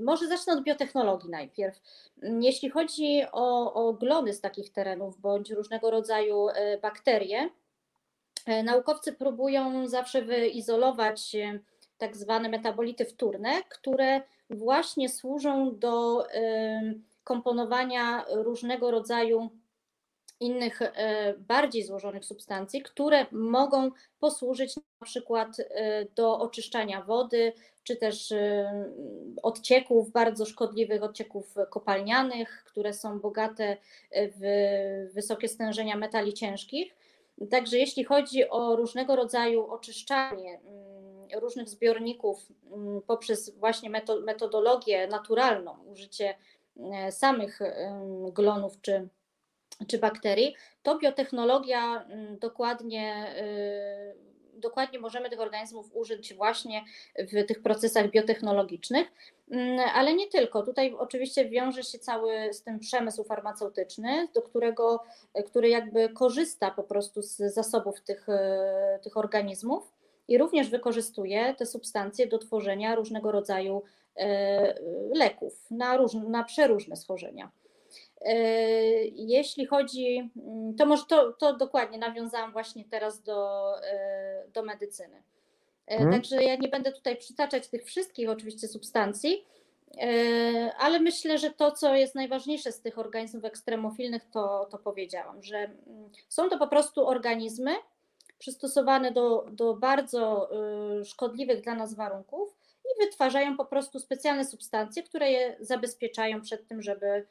może 0.00 0.28
zacznę 0.28 0.52
od 0.52 0.62
biotechnologii 0.62 1.30
najpierw. 1.30 1.80
Jeśli 2.40 2.70
chodzi 2.70 3.22
o, 3.32 3.74
o 3.74 3.92
glony 3.92 4.32
z 4.32 4.40
takich 4.40 4.72
terenów 4.72 5.20
bądź 5.20 5.50
różnego 5.50 5.90
rodzaju 5.90 6.48
e, 6.48 6.78
bakterie, 6.78 7.50
e, 8.46 8.62
naukowcy 8.62 9.12
próbują 9.12 9.86
zawsze 9.86 10.22
wyizolować 10.22 11.34
e, 11.34 11.58
tak 11.98 12.16
zwane 12.16 12.48
metabolity 12.48 13.04
wtórne, 13.04 13.62
które 13.68 14.22
właśnie 14.50 15.08
służą 15.08 15.78
do 15.78 16.26
komponowania 17.24 18.24
różnego 18.30 18.90
rodzaju 18.90 19.50
innych 20.40 20.80
bardziej 21.38 21.84
złożonych 21.84 22.24
substancji, 22.24 22.82
które 22.82 23.26
mogą 23.32 23.90
posłużyć 24.20 24.76
na 24.76 24.82
przykład 25.04 25.56
do 26.14 26.38
oczyszczania 26.38 27.02
wody, 27.02 27.52
czy 27.88 27.96
też 27.96 28.30
y, 28.30 28.66
odcieków, 29.42 30.10
bardzo 30.12 30.46
szkodliwych 30.46 31.02
odcieków 31.02 31.54
kopalnianych, 31.70 32.64
które 32.66 32.92
są 32.92 33.20
bogate 33.20 33.76
w 34.12 35.10
wysokie 35.14 35.48
stężenia 35.48 35.96
metali 35.96 36.32
ciężkich. 36.32 36.94
Także 37.50 37.78
jeśli 37.78 38.04
chodzi 38.04 38.48
o 38.48 38.76
różnego 38.76 39.16
rodzaju 39.16 39.66
oczyszczanie 39.70 40.60
mm, 40.60 41.40
różnych 41.40 41.68
zbiorników 41.68 42.48
mm, 42.72 43.02
poprzez 43.02 43.58
właśnie 43.58 43.90
metodologię 44.24 45.06
naturalną, 45.06 45.76
użycie 45.92 46.34
e, 46.76 47.12
samych 47.12 47.58
glonów 48.32 48.80
czy, 48.80 49.08
czy 49.86 49.98
bakterii, 49.98 50.54
to 50.82 50.98
biotechnologia 50.98 52.02
mm, 52.02 52.38
dokładnie 52.38 53.34
y, 54.24 54.28
dokładnie 54.58 54.98
możemy 54.98 55.30
tych 55.30 55.40
organizmów 55.40 55.90
użyć 55.96 56.34
właśnie 56.34 56.84
w 57.18 57.46
tych 57.46 57.62
procesach 57.62 58.10
biotechnologicznych, 58.10 59.12
mm, 59.50 59.80
ale 59.94 60.14
nie 60.14 60.26
tylko. 60.26 60.62
Tutaj 60.62 60.94
oczywiście 60.98 61.48
wiąże 61.48 61.82
się 61.82 61.98
cały 61.98 62.52
z 62.52 62.62
tym 62.62 62.78
przemysł 62.78 63.24
farmaceutyczny, 63.24 64.28
do 64.34 64.42
którego, 64.42 65.02
który 65.46 65.68
jakby 65.68 66.08
korzysta 66.08 66.70
po 66.70 66.82
prostu 66.82 67.22
z 67.22 67.36
zasobów 67.36 68.00
tych, 68.00 68.26
tych 69.02 69.16
organizmów 69.16 69.92
i 70.28 70.38
również 70.38 70.70
wykorzystuje 70.70 71.54
te 71.54 71.66
substancje 71.66 72.26
do 72.26 72.38
tworzenia 72.38 72.94
różnego 72.94 73.32
rodzaju 73.32 73.82
leków 75.14 75.66
na, 75.70 75.96
róż, 75.96 76.12
na 76.14 76.44
przeróżne 76.44 76.96
schorzenia. 76.96 77.50
E, 78.20 78.34
jeśli 79.04 79.66
chodzi, 79.66 80.30
mm, 80.36 80.74
to 80.76 80.86
może 80.86 81.04
to, 81.08 81.32
to 81.32 81.56
dokładnie 81.56 81.98
nawiązałam 81.98 82.52
właśnie 82.52 82.84
teraz 82.84 83.22
do, 83.22 83.70
e, 83.82 84.44
do 84.52 84.62
medycyny. 84.62 85.22
Hmm. 85.88 86.12
Także 86.12 86.44
ja 86.44 86.56
nie 86.56 86.68
będę 86.68 86.92
tutaj 86.92 87.16
przytaczać 87.16 87.68
tych 87.68 87.84
wszystkich 87.84 88.28
oczywiście 88.28 88.68
substancji, 88.68 89.44
ale 90.78 91.00
myślę, 91.00 91.38
że 91.38 91.50
to, 91.50 91.72
co 91.72 91.94
jest 91.94 92.14
najważniejsze 92.14 92.72
z 92.72 92.80
tych 92.80 92.98
organizmów 92.98 93.44
ekstremofilnych, 93.44 94.22
to, 94.30 94.68
to 94.70 94.78
powiedziałam, 94.78 95.42
że 95.42 95.56
mm, 95.58 96.10
są 96.28 96.48
to 96.48 96.58
po 96.58 96.68
prostu 96.68 97.06
organizmy 97.06 97.70
przystosowane 98.38 99.12
do, 99.12 99.46
do 99.50 99.74
bardzo 99.74 100.50
szkodliwych 101.04 101.60
dla 101.60 101.74
nas 101.74 101.94
warunków 101.94 102.56
i 102.84 103.04
wytwarzają 103.04 103.56
po 103.56 103.64
prostu 103.64 103.98
specjalne 103.98 104.44
substancje, 104.44 105.02
które 105.02 105.30
je 105.30 105.56
zabezpieczają 105.60 106.40
przed 106.40 106.68
tym, 106.68 106.82
żeby 106.82 107.26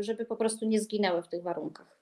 żeby 0.00 0.24
po 0.24 0.36
prostu 0.36 0.66
nie 0.66 0.80
zginęły 0.80 1.22
w 1.22 1.28
tych 1.28 1.42
warunkach. 1.42 1.94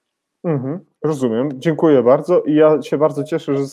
Mhm, 0.44 0.80
rozumiem, 1.04 1.48
dziękuję 1.54 2.02
bardzo 2.02 2.40
i 2.40 2.54
ja 2.54 2.82
się 2.82 2.98
bardzo 2.98 3.24
cieszę, 3.24 3.56
że 3.56 3.64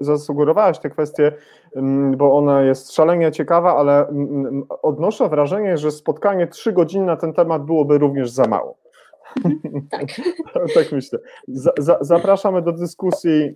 zasugerowałaś 0.00 0.78
tę 0.78 0.90
kwestię, 0.90 1.32
mm, 1.76 2.16
bo 2.16 2.36
ona 2.36 2.62
jest 2.62 2.92
szalenie 2.92 3.32
ciekawa, 3.32 3.76
ale 3.76 4.08
mm, 4.08 4.46
mm, 4.46 4.64
odnoszę 4.82 5.28
wrażenie, 5.28 5.78
że 5.78 5.90
spotkanie 5.90 6.46
trzy 6.46 6.72
godziny 6.72 7.06
na 7.06 7.16
ten 7.16 7.32
temat 7.32 7.64
byłoby 7.64 7.98
również 7.98 8.30
za 8.30 8.46
mało. 8.46 8.78
Tak. 9.90 10.06
tak 10.74 10.92
myślę. 10.92 11.18
za, 11.48 11.98
zapraszamy 12.00 12.62
do 12.62 12.72
dyskusji 12.72 13.54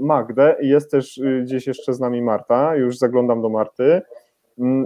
Magdę. 0.00 0.56
Jest 0.60 0.90
też 0.90 1.18
y, 1.18 1.42
gdzieś 1.42 1.66
jeszcze 1.66 1.94
z 1.94 2.00
nami 2.00 2.22
Marta. 2.22 2.76
Już 2.76 2.98
zaglądam 2.98 3.42
do 3.42 3.48
Marty. 3.48 4.02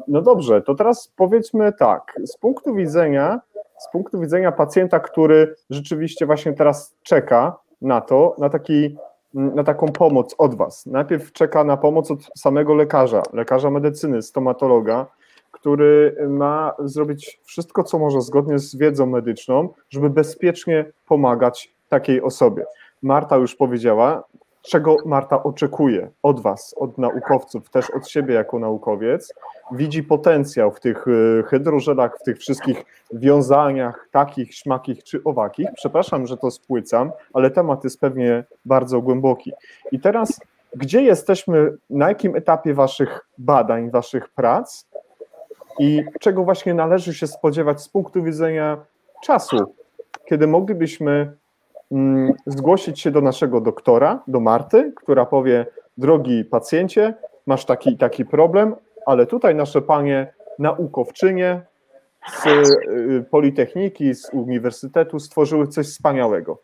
No 0.09 0.23
dobrze, 0.23 0.63
to 0.63 0.75
teraz 0.75 1.13
powiedzmy 1.17 1.73
tak. 1.73 2.21
Z 2.25 2.37
punktu 2.37 2.75
widzenia 2.75 3.41
z 3.81 3.93
punktu 3.93 4.21
widzenia 4.21 4.53
pacjenta, 4.53 5.01
który 5.01 5.55
rzeczywiście 5.71 6.27
właśnie 6.27 6.53
teraz 6.53 6.97
czeka 7.03 7.57
na 7.83 8.01
to, 8.01 8.35
na, 8.39 8.49
taki, 8.49 8.97
na 9.35 9.65
taką 9.65 9.87
pomoc 9.87 10.35
od 10.39 10.55
Was. 10.55 10.87
Najpierw 10.87 11.33
czeka 11.33 11.65
na 11.65 11.77
pomoc 11.77 12.11
od 12.11 12.19
samego 12.39 12.75
lekarza, 12.75 13.23
lekarza 13.33 13.71
medycyny, 13.71 14.23
stomatologa, 14.23 15.07
który 15.51 16.17
ma 16.29 16.73
zrobić 16.79 17.41
wszystko, 17.45 17.85
co 17.85 17.99
może 17.99 18.21
zgodnie 18.21 18.59
z 18.59 18.77
wiedzą 18.77 19.07
medyczną, 19.07 19.69
żeby 19.91 20.11
bezpiecznie 20.11 20.93
pomagać 21.09 21.75
takiej 21.89 22.23
osobie. 22.23 22.65
Marta 23.03 23.37
już 23.37 23.57
powiedziała, 23.57 24.25
czego 24.63 24.97
Marta 25.05 25.43
oczekuje 25.43 26.11
od 26.23 26.41
Was, 26.41 26.75
od 26.79 26.99
naukowców, 26.99 27.71
też 27.71 27.91
od 27.91 28.09
siebie 28.09 28.35
jako 28.35 28.59
naukowiec. 28.59 29.35
Widzi 29.73 30.03
potencjał 30.03 30.71
w 30.71 30.81
tych 30.81 31.09
y, 31.09 31.45
hydrożelach, 31.47 32.19
w 32.21 32.23
tych 32.23 32.39
wszystkich 32.39 32.85
wiązaniach 33.13 34.09
takich, 34.11 34.55
śmakich 34.55 35.05
czy 35.05 35.25
owakich. 35.25 35.69
Przepraszam, 35.75 36.27
że 36.27 36.37
to 36.37 36.51
spłycam, 36.51 37.13
ale 37.35 37.51
temat 37.51 37.85
jest 37.85 38.01
pewnie 38.01 38.45
bardzo 38.65 39.01
głęboki. 39.01 39.53
I 39.93 40.01
teraz, 40.01 40.41
gdzie 40.75 41.03
jesteśmy, 41.03 41.77
na 41.91 42.09
jakim 42.09 42.37
etapie 42.37 42.75
Waszych 42.75 43.21
badań, 43.39 43.91
Waszych 43.91 44.29
prac 44.29 44.87
i 45.79 46.05
czego 46.21 46.45
właśnie 46.45 46.75
należy 46.75 47.15
się 47.15 47.27
spodziewać 47.27 47.83
z 47.83 47.89
punktu 47.89 48.23
widzenia 48.23 48.79
czasu, 49.23 49.75
kiedy 50.25 50.47
moglibyśmy 50.47 51.33
zgłosić 52.47 53.01
się 53.01 53.11
do 53.11 53.21
naszego 53.21 53.61
doktora, 53.61 54.23
do 54.27 54.41
Marty, 54.41 54.93
która 54.97 55.27
powie: 55.27 55.67
Drogi 55.99 56.45
pacjencie, 56.45 57.15
masz 57.47 57.65
taki 57.65 57.99
taki 57.99 58.25
problem, 58.25 58.75
ale 59.07 59.27
tutaj 59.27 59.55
nasze 59.55 59.83
panie 59.83 60.33
naukowczynie 60.59 61.61
z 62.43 62.47
y, 62.47 63.25
Politechniki, 63.31 64.15
z 64.15 64.31
Uniwersytetu 64.33 65.19
stworzyły 65.21 65.67
coś 65.67 65.87
wspaniałego. 65.87 66.63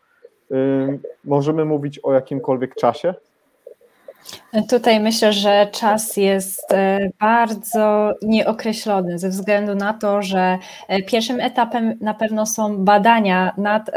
Możemy 1.25 1.65
mówić 1.65 1.99
o 1.99 2.13
jakimkolwiek 2.13 2.75
czasie? 2.75 3.13
Tutaj 4.69 4.99
myślę, 4.99 5.33
że 5.33 5.67
czas 5.71 6.17
jest 6.17 6.71
e, 6.71 6.99
bardzo 7.19 8.13
nieokreślony 8.21 9.19
ze 9.19 9.29
względu 9.29 9.75
na 9.75 9.93
to, 9.93 10.21
że 10.21 10.57
e, 10.87 11.03
pierwszym 11.03 11.39
etapem 11.39 11.97
na 12.01 12.13
pewno 12.13 12.45
są 12.45 12.77
badania 12.77 13.53
nad 13.57 13.89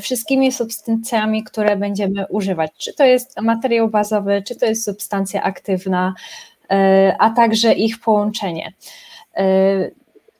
wszystkimi 0.00 0.52
substancjami, 0.52 1.44
które 1.44 1.76
będziemy 1.76 2.26
używać. 2.28 2.72
Czy 2.78 2.94
to 2.94 3.04
jest 3.04 3.40
materiał 3.40 3.88
bazowy, 3.88 4.42
czy 4.46 4.56
to 4.56 4.66
jest 4.66 4.84
substancja 4.84 5.42
aktywna, 5.42 6.14
a 7.18 7.30
także 7.30 7.72
ich 7.72 8.00
połączenie. 8.00 8.72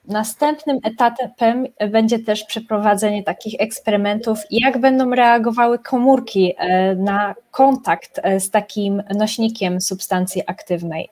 Następnym 0.08 0.78
etapem 0.84 1.66
będzie 1.90 2.18
też 2.18 2.44
przeprowadzenie 2.44 3.22
takich 3.22 3.60
eksperymentów, 3.60 4.38
jak 4.50 4.78
będą 4.78 5.10
reagowały 5.10 5.78
komórki 5.78 6.54
e, 6.58 6.94
na 6.94 7.34
kontakt 7.50 8.20
e, 8.22 8.40
z 8.40 8.50
takim 8.50 9.02
nośnikiem 9.14 9.80
substancji 9.80 10.42
aktywnej. 10.46 11.08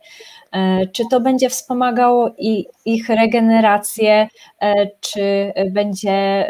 E, 0.53 0.87
czy 0.87 1.03
to 1.11 1.21
będzie 1.21 1.51
wspomagało 1.51 2.31
ich 2.85 3.09
regenerację, 3.09 4.29
czy 5.01 5.53
będzie 5.71 6.47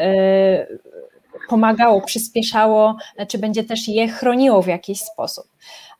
pomagało, 1.49 2.01
przyspieszało, 2.01 2.97
czy 3.29 3.39
będzie 3.39 3.65
też 3.65 3.89
je 3.89 4.09
chroniło 4.09 4.63
w 4.63 4.67
jakiś 4.67 5.01
sposób. 5.01 5.47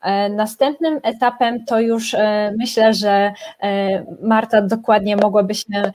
E, 0.05 0.29
następnym 0.29 0.99
etapem 1.03 1.65
to 1.65 1.79
już 1.79 2.13
e, 2.13 2.53
myślę, 2.57 2.93
że 2.93 3.33
e, 3.61 4.05
Marta 4.21 4.61
dokładnie 4.61 5.15
mogłaby 5.17 5.55
się 5.55 5.91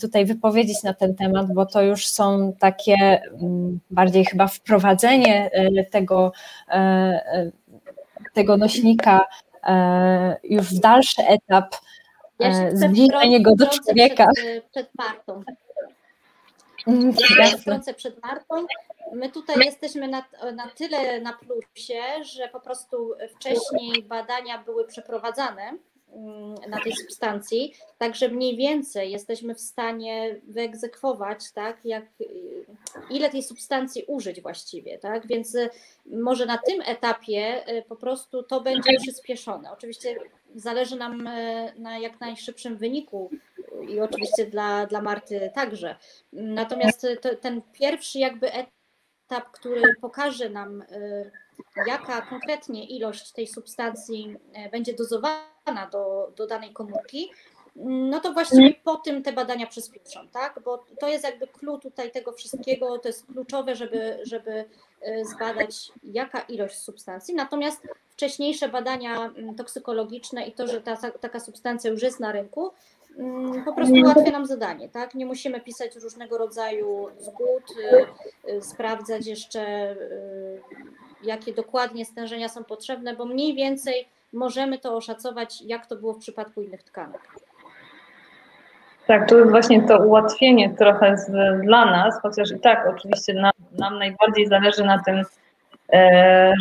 tutaj 0.00 0.26
wypowiedzieć 0.26 0.82
na 0.82 0.94
ten 0.94 1.14
temat, 1.14 1.52
bo 1.52 1.66
to 1.66 1.82
już 1.82 2.06
są 2.06 2.52
takie 2.58 2.94
mm, 2.94 3.80
bardziej 3.90 4.24
chyba 4.24 4.46
wprowadzenie 4.46 5.50
tego, 5.90 6.32
tego 8.32 8.56
nośnika 8.56 9.26
już 10.44 10.74
w 10.74 10.80
dalszy 10.80 11.22
etap, 11.22 11.74
ja 12.38 12.76
zbliżenie 12.76 13.42
go 13.42 13.56
do 13.56 13.66
człowieka. 13.66 14.26
Przed, 14.36 14.64
przed 14.64 14.90
Martą. 14.98 15.42
Ja 17.38 17.58
wtrącę 17.58 17.94
przed 17.94 18.22
Martą. 18.22 18.66
My 19.12 19.30
tutaj 19.30 19.56
jesteśmy 19.64 20.08
na, 20.08 20.24
na 20.54 20.70
tyle 20.70 21.20
na 21.20 21.32
plusie, 21.32 22.02
że 22.22 22.48
po 22.48 22.60
prostu 22.60 23.14
wcześniej 23.36 24.02
badania 24.02 24.64
były 24.64 24.86
przeprowadzane 24.86 25.62
mm, 26.12 26.54
na 26.68 26.80
tej 26.80 26.92
substancji, 26.96 27.74
także 27.98 28.28
mniej 28.28 28.56
więcej 28.56 29.10
jesteśmy 29.10 29.54
w 29.54 29.60
stanie 29.60 30.40
wyegzekwować, 30.48 31.52
tak, 31.52 31.84
jak, 31.84 32.04
ile 33.10 33.30
tej 33.30 33.42
substancji 33.42 34.04
użyć 34.06 34.40
właściwie, 34.40 34.98
tak, 34.98 35.26
więc 35.26 35.54
y, 35.54 35.70
może 36.06 36.46
na 36.46 36.58
tym 36.58 36.82
etapie 36.86 37.68
y, 37.78 37.82
po 37.82 37.96
prostu 37.96 38.42
to 38.42 38.60
będzie 38.60 38.92
przyspieszone. 39.02 39.72
Oczywiście 39.72 40.16
zależy 40.56 40.96
nam 40.96 41.26
y, 41.26 41.72
na 41.76 41.98
jak 41.98 42.20
najszybszym 42.20 42.76
wyniku 42.76 43.30
i 43.88 44.00
oczywiście 44.00 44.46
dla, 44.46 44.86
dla 44.86 45.02
Marty 45.02 45.50
także. 45.54 45.96
Natomiast 46.32 47.06
to, 47.20 47.36
ten 47.36 47.62
pierwszy 47.72 48.18
jakby 48.18 48.52
etap, 48.52 49.50
który 49.52 49.94
pokaże 50.00 50.50
nam, 50.50 50.82
y, 50.82 51.30
jaka 51.86 52.22
konkretnie 52.22 52.86
ilość 52.86 53.32
tej 53.32 53.46
substancji 53.46 54.36
y, 54.66 54.70
będzie 54.70 54.94
dozowana 54.94 55.88
do, 55.92 56.32
do 56.36 56.46
danej 56.46 56.72
komórki, 56.72 57.30
no 57.84 58.20
to 58.20 58.32
właściwie 58.32 58.74
po 58.84 58.96
tym 58.96 59.22
te 59.22 59.32
badania 59.32 59.66
przyspieszą, 59.66 60.28
tak? 60.32 60.60
Bo 60.64 60.84
to 61.00 61.08
jest 61.08 61.24
jakby 61.24 61.46
clue 61.46 61.78
tutaj 61.78 62.10
tego 62.10 62.32
wszystkiego, 62.32 62.98
to 62.98 63.08
jest 63.08 63.26
kluczowe, 63.26 63.76
żeby, 63.76 64.18
żeby 64.22 64.64
y, 65.08 65.24
zbadać 65.24 65.92
jaka 66.02 66.40
ilość 66.40 66.78
substancji. 66.78 67.34
Natomiast 67.34 67.88
wcześniejsze 68.10 68.68
badania 68.68 69.16
mm, 69.16 69.54
toksykologiczne 69.54 70.46
i 70.46 70.52
to, 70.52 70.66
że 70.66 70.80
ta, 70.80 70.96
taka 70.96 71.40
substancja 71.40 71.90
już 71.90 72.02
jest 72.02 72.20
na 72.20 72.32
rynku, 72.32 72.72
Mm, 73.18 73.64
po 73.64 73.72
prostu 73.72 73.94
ułatwia 73.94 74.30
nam 74.30 74.46
zadanie, 74.46 74.88
tak? 74.88 75.14
Nie 75.14 75.26
musimy 75.26 75.60
pisać 75.60 75.96
różnego 75.96 76.38
rodzaju 76.38 77.08
zgód, 77.18 77.62
y, 77.70 78.52
y, 78.52 78.62
sprawdzać 78.62 79.26
jeszcze, 79.26 79.96
jakie 81.22 81.52
dokładnie 81.52 82.04
stężenia 82.04 82.48
są 82.48 82.64
potrzebne, 82.64 83.16
bo 83.16 83.24
mniej 83.24 83.54
więcej 83.54 84.08
możemy 84.32 84.78
to 84.78 84.96
oszacować, 84.96 85.62
jak 85.62 85.86
to 85.86 85.96
było 85.96 86.12
w 86.12 86.18
przypadku 86.18 86.62
innych 86.62 86.82
tkanek. 86.82 87.20
Tak, 89.06 89.28
to 89.28 89.38
jest 89.38 89.50
właśnie 89.50 89.82
to 89.82 89.98
ułatwienie 89.98 90.70
trochę 90.70 91.18
z, 91.18 91.30
dla 91.62 91.84
nas, 91.84 92.22
chociaż 92.22 92.50
i 92.50 92.60
tak 92.60 92.88
oczywiście 92.96 93.34
nam, 93.34 93.52
nam 93.78 93.98
najbardziej 93.98 94.46
zależy 94.46 94.84
na 94.84 95.02
tym, 95.02 95.22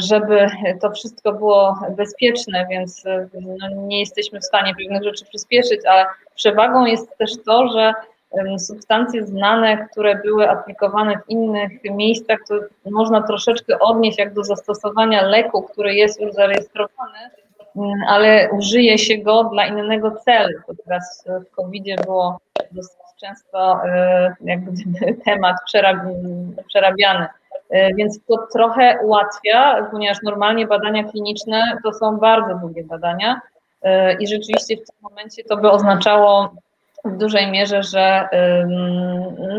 żeby 0.04 0.48
to 0.82 0.92
wszystko 0.92 1.34
było 1.34 1.80
bezpieczne, 1.98 2.68
więc 2.70 3.04
no, 3.60 3.68
nie 3.76 4.00
jesteśmy 4.00 4.40
w 4.40 4.46
stanie 4.46 4.76
pewnych 4.76 5.04
rzeczy 5.04 5.26
przyspieszyć, 5.26 5.82
ale 5.86 6.06
przewagą 6.36 6.86
jest 6.86 7.18
też 7.18 7.32
to, 7.46 7.68
że 7.68 7.94
substancje 8.60 9.26
znane, 9.26 9.88
które 9.92 10.16
były 10.16 10.50
aplikowane 10.50 11.18
w 11.18 11.30
innych 11.30 11.72
miejscach, 11.84 12.38
to 12.48 12.56
można 12.92 13.22
troszeczkę 13.22 13.80
odnieść 13.80 14.18
jak 14.18 14.34
do 14.34 14.44
zastosowania 14.44 15.22
leku, 15.22 15.62
który 15.62 15.94
jest 15.94 16.22
już 16.22 16.34
zarejestrowany, 16.34 17.20
ale 18.08 18.50
użyje 18.52 18.98
się 18.98 19.18
go 19.18 19.44
dla 19.44 19.66
innego 19.66 20.12
celu. 20.12 20.60
To 20.68 20.74
teraz 20.86 21.26
w 21.48 21.56
COVID-zie 21.56 21.96
było 22.06 22.40
dosyć 22.72 23.06
często 23.22 23.86
e, 23.86 24.36
jakby 24.42 24.72
temat 25.26 25.56
przerabiany. 26.68 27.28
E, 27.70 27.94
więc 27.94 28.20
to 28.28 28.48
trochę 28.54 29.00
ułatwia, 29.04 29.88
ponieważ 29.92 30.22
normalnie 30.24 30.68
badania 30.68 31.04
kliniczne 31.04 31.64
to 31.84 31.94
są 31.94 32.18
bardzo 32.18 32.56
długie 32.56 32.84
badania 32.84 33.42
e, 33.82 34.14
i 34.14 34.28
rzeczywiście 34.28 34.76
w 34.78 34.86
tym 34.86 34.96
momencie 35.02 35.44
to 35.44 35.58
by 35.58 35.72
oznaczało 35.72 36.56
w 37.06 37.18
dużej 37.18 37.52
mierze, 37.52 37.84
że 37.84 38.30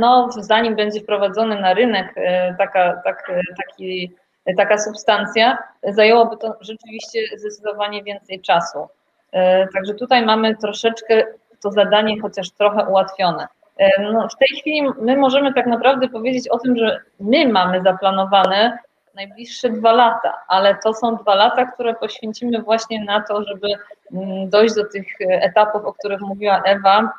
no, 0.01 0.28
zanim 0.38 0.76
będzie 0.76 1.01
wprowadzony 1.01 1.60
na 1.60 1.74
rynek 1.74 2.14
taka, 2.59 3.02
tak, 3.05 3.32
taki, 3.56 4.14
taka 4.55 4.78
substancja, 4.78 5.59
zajęłoby 5.82 6.36
to 6.36 6.56
rzeczywiście 6.60 7.20
zdecydowanie 7.36 8.02
więcej 8.02 8.40
czasu. 8.40 8.89
E, 9.32 9.68
także 9.68 9.94
tutaj 9.94 10.27
mamy 10.27 10.56
troszeczkę 10.56 11.24
to 11.62 11.70
zadanie 11.70 12.20
chociaż 12.20 12.51
trochę 12.51 12.86
ułatwione. 12.86 13.47
E, 13.78 14.02
no, 14.02 14.28
w 14.28 14.36
tej 14.36 14.60
chwili 14.60 14.82
my 15.01 15.16
możemy 15.16 15.55
tak 15.55 15.66
naprawdę 15.66 16.09
powiedzieć 16.09 16.48
o 16.48 16.59
tym, 16.59 16.77
że 16.77 17.01
my 17.20 17.48
mamy 17.48 17.82
zaplanowane 17.82 18.78
najbliższe 19.14 19.70
dwa 19.70 19.93
lata, 19.93 20.35
ale 20.48 20.77
to 20.85 20.94
są 20.94 21.16
dwa 21.16 21.35
lata, 21.35 21.66
które 21.66 21.94
poświęcimy 21.94 22.62
właśnie 22.62 23.05
na 23.05 23.20
to, 23.20 23.44
żeby 23.44 23.68
mm, 24.12 24.51
dojść 24.51 24.74
do 24.74 24.85
tych 24.85 25.06
etapów, 25.20 25.85
o 25.85 25.93
których 25.93 26.20
mówiła 26.20 26.62
Ewa, 26.64 27.12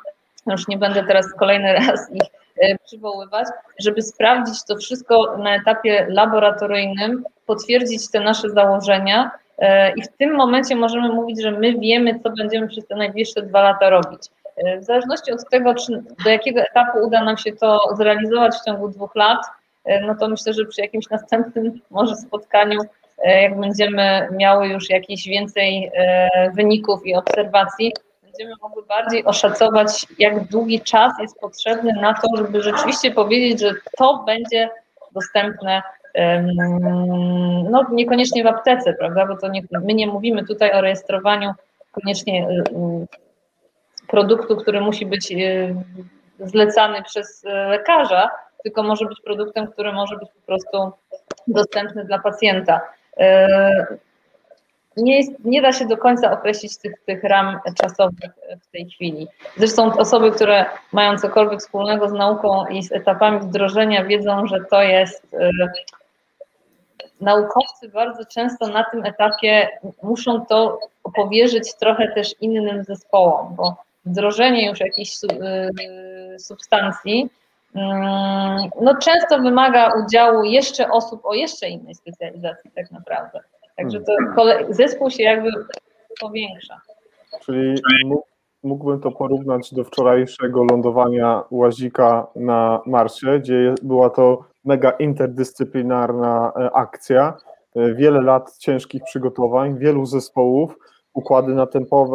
już 0.52 0.68
nie 0.68 0.78
będę 0.78 1.04
teraz 1.04 1.34
kolejny 1.34 1.72
raz 1.72 2.12
ich 2.14 2.22
e, 2.56 2.78
przywoływać, 2.78 3.46
żeby 3.78 4.02
sprawdzić 4.02 4.64
to 4.64 4.76
wszystko 4.76 5.36
na 5.36 5.56
etapie 5.56 6.06
laboratoryjnym, 6.10 7.24
potwierdzić 7.46 8.10
te 8.10 8.20
nasze 8.20 8.50
założenia 8.50 9.30
e, 9.58 9.92
i 9.92 10.02
w 10.02 10.08
tym 10.08 10.34
momencie 10.34 10.76
możemy 10.76 11.08
mówić, 11.08 11.42
że 11.42 11.50
my 11.50 11.78
wiemy, 11.78 12.20
co 12.20 12.30
będziemy 12.30 12.68
przez 12.68 12.86
te 12.86 12.96
najbliższe 12.96 13.42
dwa 13.42 13.62
lata 13.62 13.90
robić. 13.90 14.22
E, 14.56 14.78
w 14.78 14.84
zależności 14.84 15.32
od 15.32 15.48
tego, 15.50 15.74
czy 15.74 16.02
do 16.24 16.30
jakiego 16.30 16.60
etapu 16.60 16.98
uda 17.06 17.24
nam 17.24 17.36
się 17.36 17.52
to 17.52 17.80
zrealizować 17.96 18.54
w 18.54 18.64
ciągu 18.64 18.88
dwóch 18.88 19.14
lat, 19.14 19.38
no 20.06 20.14
to 20.14 20.28
myślę, 20.28 20.52
że 20.52 20.64
przy 20.64 20.80
jakimś 20.80 21.10
następnym 21.10 21.80
może 21.90 22.16
spotkaniu, 22.16 22.80
jak 23.24 23.60
będziemy 23.60 24.28
miały 24.32 24.68
już 24.68 24.90
jakieś 24.90 25.28
więcej 25.28 25.90
wyników 26.54 27.06
i 27.06 27.14
obserwacji, 27.14 27.92
będziemy 28.38 28.54
mogły 28.62 28.82
bardziej 28.86 29.24
oszacować, 29.24 30.06
jak 30.18 30.44
długi 30.44 30.80
czas 30.80 31.12
jest 31.20 31.40
potrzebny 31.40 31.92
na 31.92 32.14
to, 32.14 32.36
żeby 32.36 32.62
rzeczywiście 32.62 33.10
powiedzieć, 33.10 33.60
że 33.60 33.74
to 33.96 34.24
będzie 34.26 34.70
dostępne 35.12 35.82
no 37.70 37.86
niekoniecznie 37.92 38.44
w 38.44 38.46
aptece, 38.46 38.94
prawda, 38.94 39.26
bo 39.26 39.36
to 39.36 39.48
nie, 39.48 39.62
my 39.70 39.94
nie 39.94 40.06
mówimy 40.06 40.44
tutaj 40.44 40.72
o 40.72 40.80
rejestrowaniu 40.80 41.52
koniecznie 41.92 42.48
produktu, 44.08 44.56
który 44.56 44.80
musi 44.80 45.06
być 45.06 45.34
zlecany 46.40 47.02
przez 47.02 47.44
lekarza, 47.44 48.30
tylko 48.62 48.82
może 48.82 49.06
być 49.06 49.20
produktem, 49.24 49.66
który 49.66 49.92
może 49.92 50.16
być 50.16 50.28
po 50.28 50.46
prostu 50.46 50.92
dostępny 51.46 52.04
dla 52.04 52.18
pacjenta 52.18 52.80
nie, 54.96 55.16
jest, 55.16 55.44
nie 55.44 55.62
da 55.62 55.72
się 55.72 55.86
do 55.86 55.96
końca 55.96 56.32
określić 56.32 56.78
tych, 56.78 56.94
tych 57.06 57.24
ram 57.24 57.58
czasowych 57.74 58.30
w 58.62 58.70
tej 58.70 58.90
chwili. 58.90 59.28
Zresztą 59.56 59.96
osoby, 59.96 60.30
które 60.30 60.66
mają 60.92 61.18
cokolwiek 61.18 61.60
wspólnego 61.60 62.08
z 62.08 62.12
nauką 62.12 62.66
i 62.66 62.82
z 62.82 62.92
etapami 62.92 63.40
wdrożenia, 63.40 64.04
wiedzą, 64.04 64.46
że 64.46 64.64
to 64.70 64.82
jest. 64.82 65.34
E, 65.34 65.50
naukowcy 67.20 67.88
bardzo 67.88 68.24
często 68.24 68.66
na 68.66 68.84
tym 68.84 69.04
etapie 69.04 69.68
muszą 70.02 70.46
to 70.46 70.78
powierzyć 71.14 71.74
trochę 71.74 72.08
też 72.14 72.34
innym 72.40 72.84
zespołom, 72.84 73.54
bo 73.54 73.76
wdrożenie 74.04 74.68
już 74.68 74.80
jakiejś 74.80 75.14
e, 75.24 76.38
substancji 76.38 77.30
mm, 77.74 78.70
no 78.80 78.96
często 78.96 79.38
wymaga 79.38 79.92
udziału 80.04 80.42
jeszcze 80.42 80.90
osób 80.90 81.20
o 81.24 81.34
jeszcze 81.34 81.68
innej 81.68 81.94
specjalizacji 81.94 82.70
tak 82.74 82.90
naprawdę. 82.90 83.40
Także 83.78 84.00
to 84.00 84.12
zespół 84.70 85.10
się 85.10 85.22
jakby 85.22 85.50
powiększa. 86.20 86.80
Czyli 87.40 87.80
mógłbym 88.62 89.00
to 89.00 89.10
porównać 89.10 89.74
do 89.74 89.84
wczorajszego 89.84 90.64
lądowania 90.64 91.42
łazika 91.50 92.26
na 92.36 92.80
Marsie, 92.86 93.38
gdzie 93.38 93.74
była 93.82 94.10
to 94.10 94.44
mega 94.64 94.90
interdyscyplinarna 94.90 96.52
e, 96.56 96.70
akcja, 96.72 97.34
e, 97.76 97.94
wiele 97.94 98.22
lat 98.22 98.58
ciężkich 98.58 99.02
przygotowań, 99.04 99.78
wielu 99.78 100.06
zespołów, 100.06 100.78
układy 101.18 101.54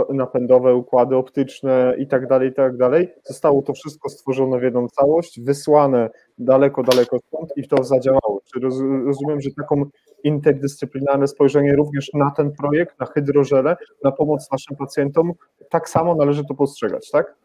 napędowe, 0.09 0.75
układy 0.75 1.15
optyczne 1.15 1.95
i 1.99 2.07
tak 2.07 2.27
dalej, 2.27 2.49
i 2.49 2.53
tak 2.53 2.77
dalej. 2.77 3.13
Zostało 3.23 3.61
to 3.61 3.73
wszystko 3.73 4.09
stworzone 4.09 4.59
w 4.59 4.63
jedną 4.63 4.87
całość, 4.87 5.41
wysłane 5.41 6.09
daleko, 6.37 6.83
daleko 6.83 7.19
stąd 7.19 7.57
i 7.57 7.67
to 7.67 7.83
zadziałało. 7.83 8.41
Czy 8.53 8.59
rozumiem, 9.05 9.41
że 9.41 9.49
taką 9.57 9.85
interdyscyplinarne 10.23 11.27
spojrzenie 11.27 11.75
również 11.75 12.13
na 12.13 12.31
ten 12.31 12.51
projekt, 12.51 12.99
na 12.99 13.05
hydrożele, 13.05 13.75
na 14.03 14.11
pomoc 14.11 14.51
naszym 14.51 14.77
pacjentom, 14.77 15.31
tak 15.69 15.89
samo 15.89 16.15
należy 16.15 16.45
to 16.45 16.53
postrzegać, 16.53 17.11
tak? 17.11 17.35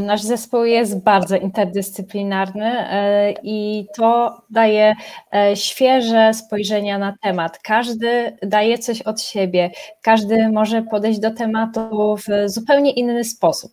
Nasz 0.00 0.22
zespół 0.22 0.64
jest 0.64 1.02
bardzo 1.02 1.36
interdyscyplinarny 1.36 2.66
e, 2.66 3.34
i 3.42 3.86
to 3.96 4.42
daje 4.50 4.94
e, 5.34 5.56
świeże 5.56 6.34
spojrzenia 6.34 6.98
na 6.98 7.16
temat. 7.22 7.58
Każdy 7.58 8.36
daje 8.42 8.78
coś 8.78 9.02
od 9.02 9.20
siebie, 9.20 9.70
każdy 10.02 10.48
może 10.48 10.82
podejść 10.82 11.20
do 11.20 11.30
tematu 11.30 12.16
w 12.16 12.50
zupełnie 12.50 12.90
inny 12.90 13.24
sposób. 13.24 13.72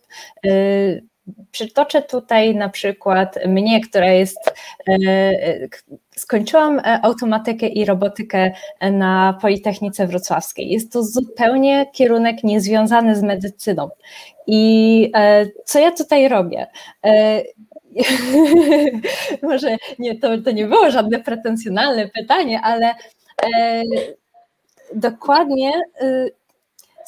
E, 1.38 1.44
przytoczę 1.50 2.02
tutaj 2.02 2.54
na 2.54 2.68
przykład 2.68 3.38
mnie, 3.46 3.80
która 3.80 4.12
jest, 4.12 4.38
skończyłam 6.16 6.80
automatykę 7.02 7.66
i 7.66 7.84
robotykę 7.84 8.50
na 8.92 9.38
Politechnice 9.42 10.06
Wrocławskiej. 10.06 10.70
Jest 10.70 10.92
to 10.92 11.02
zupełnie 11.02 11.86
kierunek 11.92 12.44
niezwiązany 12.44 13.16
z 13.16 13.22
medycyną. 13.22 13.90
I 14.46 15.12
e, 15.14 15.46
co 15.64 15.78
ja 15.78 15.90
tutaj 15.90 16.28
robię? 16.28 16.66
E, 17.06 17.42
może 19.48 19.76
nie, 19.98 20.18
to, 20.18 20.38
to 20.38 20.50
nie 20.50 20.66
było 20.66 20.90
żadne 20.90 21.20
pretensjonalne 21.20 22.08
pytanie, 22.08 22.60
ale 22.60 22.94
e, 23.42 23.82
dokładnie 24.94 25.72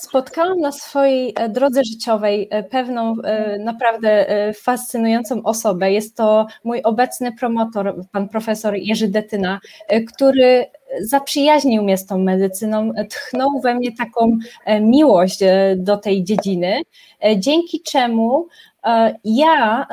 spotkałam 0.02 0.60
na 0.60 0.72
swojej 0.72 1.34
drodze 1.48 1.84
życiowej 1.84 2.48
pewną 2.70 3.14
naprawdę 3.58 4.26
fascynującą 4.54 5.42
osobę. 5.42 5.92
Jest 5.92 6.16
to 6.16 6.46
mój 6.64 6.82
obecny 6.82 7.32
promotor, 7.32 7.94
pan 8.12 8.28
profesor 8.28 8.74
Jerzy 8.74 9.08
Detyna, 9.08 9.60
który 10.14 10.66
zaprzyjaźnił 11.00 11.82
mnie 11.82 11.96
z 11.96 12.06
tą 12.06 12.18
medycyną, 12.18 12.92
tchnął 13.10 13.60
we 13.60 13.74
mnie 13.74 13.96
taką 13.96 14.38
e, 14.64 14.80
miłość 14.80 15.42
e, 15.42 15.76
do 15.76 15.96
tej 15.96 16.24
dziedziny, 16.24 16.82
e, 17.24 17.38
dzięki 17.38 17.82
czemu 17.82 18.48
ja, 19.24 19.86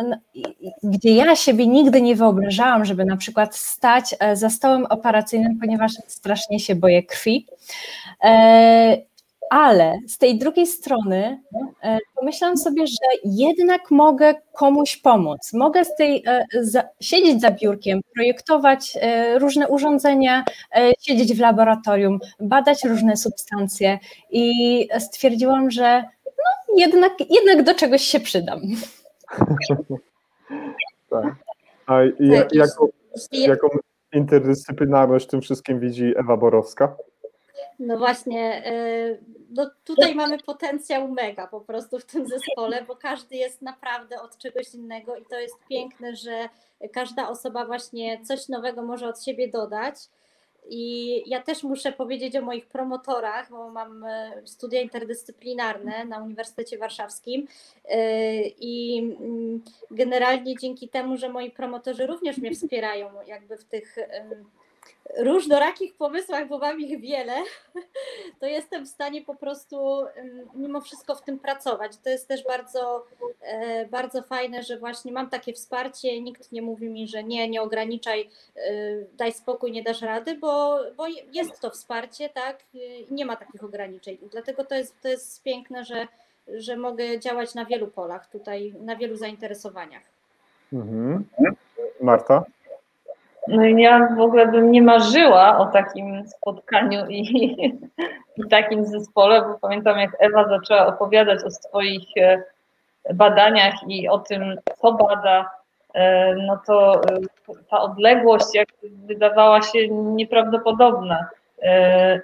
gdzie 0.84 1.16
ja 1.16 1.36
siebie 1.36 1.68
nigdy 1.68 2.02
nie 2.02 2.16
wyobrażałam, 2.16 2.86
żeby 2.86 3.06
na 3.06 3.18
przykład 3.18 3.56
stać 3.56 4.16
za 4.34 4.50
stołem 4.50 4.86
operacyjnym, 4.86 5.60
ponieważ 5.60 5.92
strasznie 6.08 6.60
się 6.60 6.76
boję 6.76 7.04
krwi, 7.04 7.46
ale 9.50 10.00
z 10.08 10.18
tej 10.18 10.38
drugiej 10.38 10.68
strony 10.68 11.42
e, 11.84 11.98
pomyślałam 12.16 12.58
sobie, 12.58 12.88
że 12.88 13.20
jednak 13.26 13.92
mogę 13.92 14.34
komuś 14.54 14.98
pomóc. 14.98 15.54
Mogę 15.54 15.86
z 15.86 15.96
tej, 15.96 16.24
e, 16.28 16.46
za, 16.62 16.84
siedzieć 17.02 17.42
za 17.42 17.52
biurkiem, 17.52 18.02
projektować 18.16 18.98
e, 19.02 19.40
różne 19.40 19.68
urządzenia, 19.68 20.44
siedzieć 21.00 21.34
w 21.34 21.40
laboratorium, 21.40 22.20
badać 22.40 22.84
różne 22.84 23.18
substancje 23.18 24.00
i 24.32 24.88
stwierdziłam, 25.00 25.72
że 25.72 26.04
no, 26.26 26.76
jednak, 26.78 27.14
jednak 27.30 27.64
do 27.64 27.76
czegoś 27.76 28.02
się 28.02 28.20
przydam. 28.20 28.62
tak. 31.10 31.36
A 31.88 32.02
jak, 32.20 32.54
jaką, 32.54 32.88
jaką 33.32 33.68
interdyscyplinarność 34.14 35.26
w 35.26 35.30
tym 35.30 35.42
wszystkim 35.42 35.80
widzi 35.80 36.14
Ewa 36.18 36.38
Borowska? 36.38 36.96
No 37.80 37.98
właśnie, 37.98 38.66
e, 38.66 39.18
no 39.50 39.70
tutaj 39.84 40.16
mamy 40.16 40.38
potencjał 40.38 41.08
mega 41.08 41.48
po 41.48 41.62
prostu 41.62 42.00
w 42.00 42.06
tym 42.06 42.28
zespole, 42.28 42.84
bo 42.88 42.96
każdy 42.96 43.36
jest 43.36 43.62
naprawdę 43.62 44.22
od 44.22 44.38
czegoś 44.38 44.74
innego 44.74 45.16
i 45.16 45.26
to 45.26 45.40
jest 45.40 45.56
piękne, 45.70 46.16
że 46.16 46.50
każda 46.94 47.30
osoba 47.30 47.66
właśnie 47.66 48.26
coś 48.26 48.48
nowego 48.48 48.82
może 48.82 49.08
od 49.08 49.24
siebie 49.24 49.48
dodać. 49.48 49.96
I 50.70 51.24
ja 51.30 51.42
też 51.42 51.64
muszę 51.64 51.92
powiedzieć 51.92 52.36
o 52.36 52.42
moich 52.42 52.68
promotorach, 52.68 53.50
bo 53.50 53.70
mam 53.70 54.04
e, 54.04 54.42
studia 54.46 54.82
interdyscyplinarne 54.82 56.06
na 56.06 56.24
Uniwersytecie 56.24 56.78
Warszawskim 56.78 57.48
i 58.60 59.00
mm, 59.20 59.62
generalnie 59.92 60.58
dzięki 60.58 60.90
temu, 60.90 61.18
że 61.18 61.30
moi 61.30 61.52
promotorzy 61.52 62.08
również 62.08 62.38
mnie 62.38 62.52
wspierają 62.52 63.10
jakby 63.28 63.58
w 63.58 63.64
tych 63.64 63.98
różnorakich 65.18 65.96
pomysłach, 65.96 66.48
bo 66.48 66.58
mam 66.58 66.80
ich 66.80 67.00
wiele, 67.00 67.34
to 68.40 68.46
jestem 68.46 68.86
w 68.86 68.90
stanie 68.90 69.22
po 69.22 69.36
prostu 69.36 70.06
mimo 70.56 70.82
wszystko 70.82 71.16
w 71.16 71.22
tym 71.22 71.40
pracować. 71.40 71.92
To 72.04 72.10
jest 72.10 72.28
też 72.28 72.44
bardzo, 72.44 73.06
e, 73.42 73.86
bardzo 73.86 74.22
fajne, 74.22 74.64
że 74.64 74.78
właśnie 74.78 75.12
mam 75.12 75.30
takie 75.30 75.54
wsparcie, 75.54 76.22
nikt 76.22 76.52
nie 76.52 76.62
mówi 76.62 76.90
mi, 76.90 77.08
że 77.08 77.24
nie, 77.24 77.50
nie 77.50 77.62
ograniczaj, 77.62 78.30
e, 78.56 78.72
daj 79.18 79.34
spokój, 79.34 79.72
nie 79.72 79.84
dasz 79.84 80.02
rady, 80.02 80.36
bo, 80.36 80.80
bo 80.98 81.08
jest 81.34 81.60
to 81.60 81.70
wsparcie, 81.70 82.30
tak, 82.30 82.64
nie 83.12 83.26
ma 83.26 83.36
takich 83.36 83.64
ograniczeń. 83.64 84.18
Dlatego 84.32 84.64
to 84.66 84.76
jest, 84.76 85.02
to 85.02 85.08
jest 85.08 85.44
piękne, 85.44 85.86
że, 85.86 86.08
że 86.48 86.78
mogę 86.78 87.20
działać 87.20 87.56
na 87.56 87.66
wielu 87.66 87.88
polach 87.88 88.28
tutaj, 88.30 88.74
na 88.82 88.96
wielu 88.96 89.16
zainteresowaniach. 89.16 90.04
Mhm. 90.74 91.26
Marta? 92.02 92.46
No 93.50 93.66
i 93.66 93.82
ja 93.82 94.08
w 94.18 94.22
ogóle 94.22 94.48
bym 94.48 94.72
nie 94.72 94.82
marzyła 94.82 95.58
o 95.58 95.66
takim 95.66 96.28
spotkaniu 96.28 97.06
i, 97.08 97.22
i 98.38 98.50
takim 98.50 98.86
zespole, 98.86 99.42
bo 99.42 99.60
pamiętam 99.62 100.00
jak 100.00 100.16
Ewa 100.20 100.48
zaczęła 100.50 100.88
opowiadać 100.88 101.44
o 101.44 101.52
swoich 101.52 102.08
e, 102.18 102.44
badaniach 103.14 103.74
i 103.88 104.08
o 104.08 104.20
tym, 104.20 104.56
co 104.82 104.92
bada, 104.92 105.52
e, 105.94 106.36
no 106.36 106.60
to 106.68 106.96
e, 106.96 107.20
ta 107.70 107.82
odległość 107.82 108.46
jak 108.54 108.68
wydawała 108.84 109.62
się 109.62 109.88
nieprawdopodobna. 109.90 111.26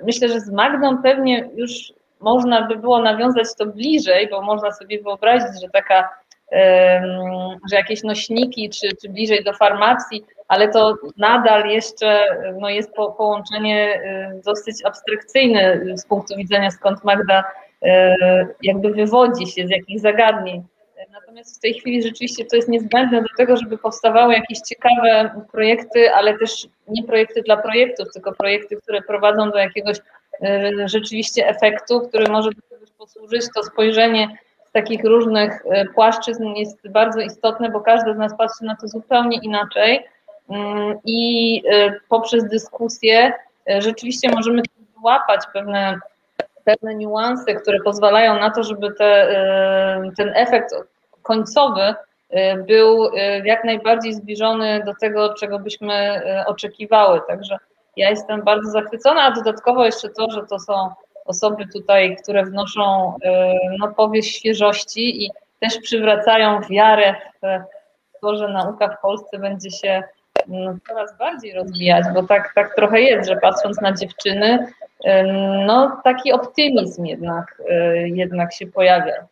Myślę, 0.04 0.30
że 0.30 0.40
z 0.40 0.52
Magdą 0.52 0.98
pewnie 1.04 1.50
już 1.56 1.94
można 2.20 2.68
by 2.68 2.76
było 2.76 3.00
nawiązać 3.00 3.48
to 3.58 3.66
bliżej, 3.66 4.30
bo 4.30 4.42
można 4.42 4.72
sobie 4.72 5.02
wyobrazić, 5.02 5.62
że 5.62 5.70
taka, 5.70 6.10
że 7.72 7.76
jakieś 7.76 8.04
nośniki, 8.04 8.70
czy, 8.70 8.88
czy 9.02 9.10
bliżej 9.10 9.44
do 9.44 9.54
farmacji, 9.54 10.26
ale 10.48 10.68
to 10.68 10.96
nadal 11.18 11.70
jeszcze 11.70 12.26
no, 12.60 12.70
jest 12.70 12.94
po, 12.94 13.12
połączenie 13.12 14.02
y, 14.38 14.42
dosyć 14.46 14.86
abstrakcyjne 14.86 15.82
z 15.98 16.06
punktu 16.06 16.36
widzenia, 16.38 16.72
skąd 16.72 17.04
Magda 17.04 17.44
y, 17.84 17.90
jakby 18.64 18.92
wywodzi 18.92 19.48
się, 19.48 19.68
z 19.68 19.70
jakich 19.70 20.00
zagadnień. 20.00 20.64
Natomiast 21.12 21.58
w 21.58 21.62
tej 21.62 21.74
chwili 21.74 22.04
rzeczywiście 22.04 22.46
to 22.46 22.56
jest 22.56 22.70
niezbędne 22.70 23.22
do 23.22 23.28
tego, 23.38 23.58
żeby 23.58 23.78
powstawały 23.78 24.34
jakieś 24.34 24.60
ciekawe 24.60 25.42
projekty, 25.52 26.14
ale 26.14 26.38
też 26.38 26.68
nie 26.88 27.04
projekty 27.04 27.42
dla 27.42 27.58
projektów, 27.58 28.08
tylko 28.14 28.34
projekty, 28.34 28.76
które 28.76 29.02
prowadzą 29.02 29.52
do 29.52 29.58
jakiegoś 29.58 29.98
y, 29.98 30.02
rzeczywiście 30.86 31.48
efektu, 31.48 32.02
który 32.02 32.28
może 32.28 32.50
do 32.50 32.76
posłużyć. 32.98 33.44
To 33.56 33.64
spojrzenie 33.64 34.38
z 34.66 34.72
takich 34.72 35.04
różnych 35.04 35.64
płaszczyzn 35.96 36.46
jest 36.46 36.90
bardzo 36.90 37.20
istotne, 37.20 37.70
bo 37.70 37.82
każdy 37.82 38.14
z 38.14 38.18
nas 38.18 38.38
patrzy 38.38 38.66
na 38.66 38.76
to 38.76 38.88
zupełnie 38.88 39.40
inaczej 39.44 40.06
i 41.06 41.62
y, 41.74 42.00
poprzez 42.10 42.50
dyskusję 42.50 43.34
y, 43.70 43.82
rzeczywiście 43.82 44.30
możemy 44.32 44.62
wyłapać 44.98 45.42
pewne, 45.54 46.00
pewne 46.64 46.96
niuanse, 46.96 47.56
które 47.56 47.80
pozwalają 47.80 48.40
na 48.40 48.52
to, 48.52 48.64
żeby 48.64 48.94
te, 48.94 49.32
y, 49.32 50.12
ten 50.18 50.32
efekt 50.36 50.76
końcowy 51.22 51.96
był 52.68 53.12
jak 53.44 53.64
najbardziej 53.64 54.14
zbliżony 54.14 54.84
do 54.86 54.94
tego, 55.02 55.34
czego 55.34 55.60
byśmy 55.60 56.22
oczekiwały. 56.46 57.22
Także 57.28 57.58
ja 57.98 58.10
jestem 58.10 58.44
bardzo 58.44 58.72
zachwycona, 58.72 59.22
a 59.22 59.32
dodatkowo 59.32 59.86
jeszcze 59.86 60.10
to, 60.10 60.32
że 60.32 60.46
to 60.50 60.60
są 60.60 60.90
osoby 61.26 61.66
tutaj, 61.74 62.18
które 62.24 62.46
wnoszą 62.46 63.14
no, 63.80 63.88
powieść 63.88 64.38
świeżości 64.38 65.26
i 65.26 65.32
też 65.60 65.78
przywracają 65.78 66.62
wiarę 66.62 67.16
w 67.44 68.20
to, 68.22 68.36
że 68.36 68.48
nauka 68.48 68.88
w 68.88 69.02
Polsce 69.02 69.40
będzie 69.40 69.72
się 69.72 70.04
coraz 70.88 71.18
bardziej 71.18 71.54
rozwijać, 71.54 72.06
bo 72.14 72.24
tak, 72.24 72.54
tak 72.56 72.76
trochę 72.76 73.02
jest, 73.02 73.30
że 73.30 73.36
patrząc 73.36 73.82
na 73.82 73.94
dziewczyny, 73.94 74.68
no 75.66 76.02
taki 76.04 76.32
optymizm 76.32 77.06
jednak, 77.06 77.62
y, 77.70 78.10
jednak 78.10 78.54
się 78.54 78.68
pojawia. 78.68 79.28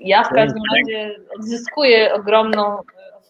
Ja 0.00 0.24
w 0.24 0.28
każdym 0.28 0.62
razie 0.76 1.16
odzyskuję 1.38 2.14
ogromną, 2.14 2.78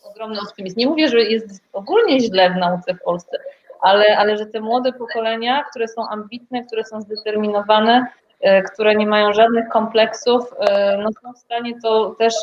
ogromny 0.05 0.41
optymizm. 0.41 0.79
Nie 0.79 0.87
mówię, 0.87 1.09
że 1.09 1.21
jest 1.21 1.63
ogólnie 1.73 2.21
źle 2.21 2.51
w 2.51 2.57
nauce 2.57 2.95
w 2.95 3.03
Polsce, 3.03 3.39
ale, 3.81 4.19
ale 4.19 4.37
że 4.37 4.47
te 4.47 4.61
młode 4.61 4.93
pokolenia, 4.93 5.65
które 5.71 5.89
są 5.89 6.09
ambitne, 6.09 6.65
które 6.65 6.85
są 6.85 7.01
zdeterminowane, 7.01 8.07
y, 8.41 8.63
które 8.63 8.95
nie 8.95 9.07
mają 9.07 9.33
żadnych 9.33 9.69
kompleksów, 9.69 10.53
y, 10.53 10.99
no 10.99 11.09
są 11.23 11.33
w 11.33 11.39
stanie 11.39 11.81
to 11.83 12.11
też 12.11 12.35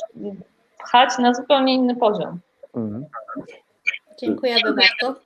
pchać 0.83 1.17
na 1.17 1.33
zupełnie 1.33 1.73
inny 1.73 1.95
poziom. 1.95 2.39
Mhm. 2.75 3.05
Dziękujemy 4.21 4.73
bardzo. 4.73 5.21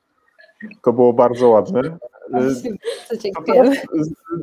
To 0.83 0.93
było 0.93 1.13
bardzo 1.13 1.49
ładne. 1.49 1.81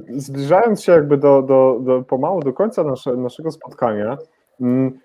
Zbliżając 0.08 0.82
się 0.82 0.92
jakby 0.92 1.16
do, 1.16 1.42
do, 1.42 1.78
do, 1.80 2.02
pomału 2.02 2.40
do 2.40 2.52
końca 2.52 2.84
nasze, 2.84 3.16
naszego 3.16 3.50
spotkania, 3.50 4.18
mm, 4.60 4.98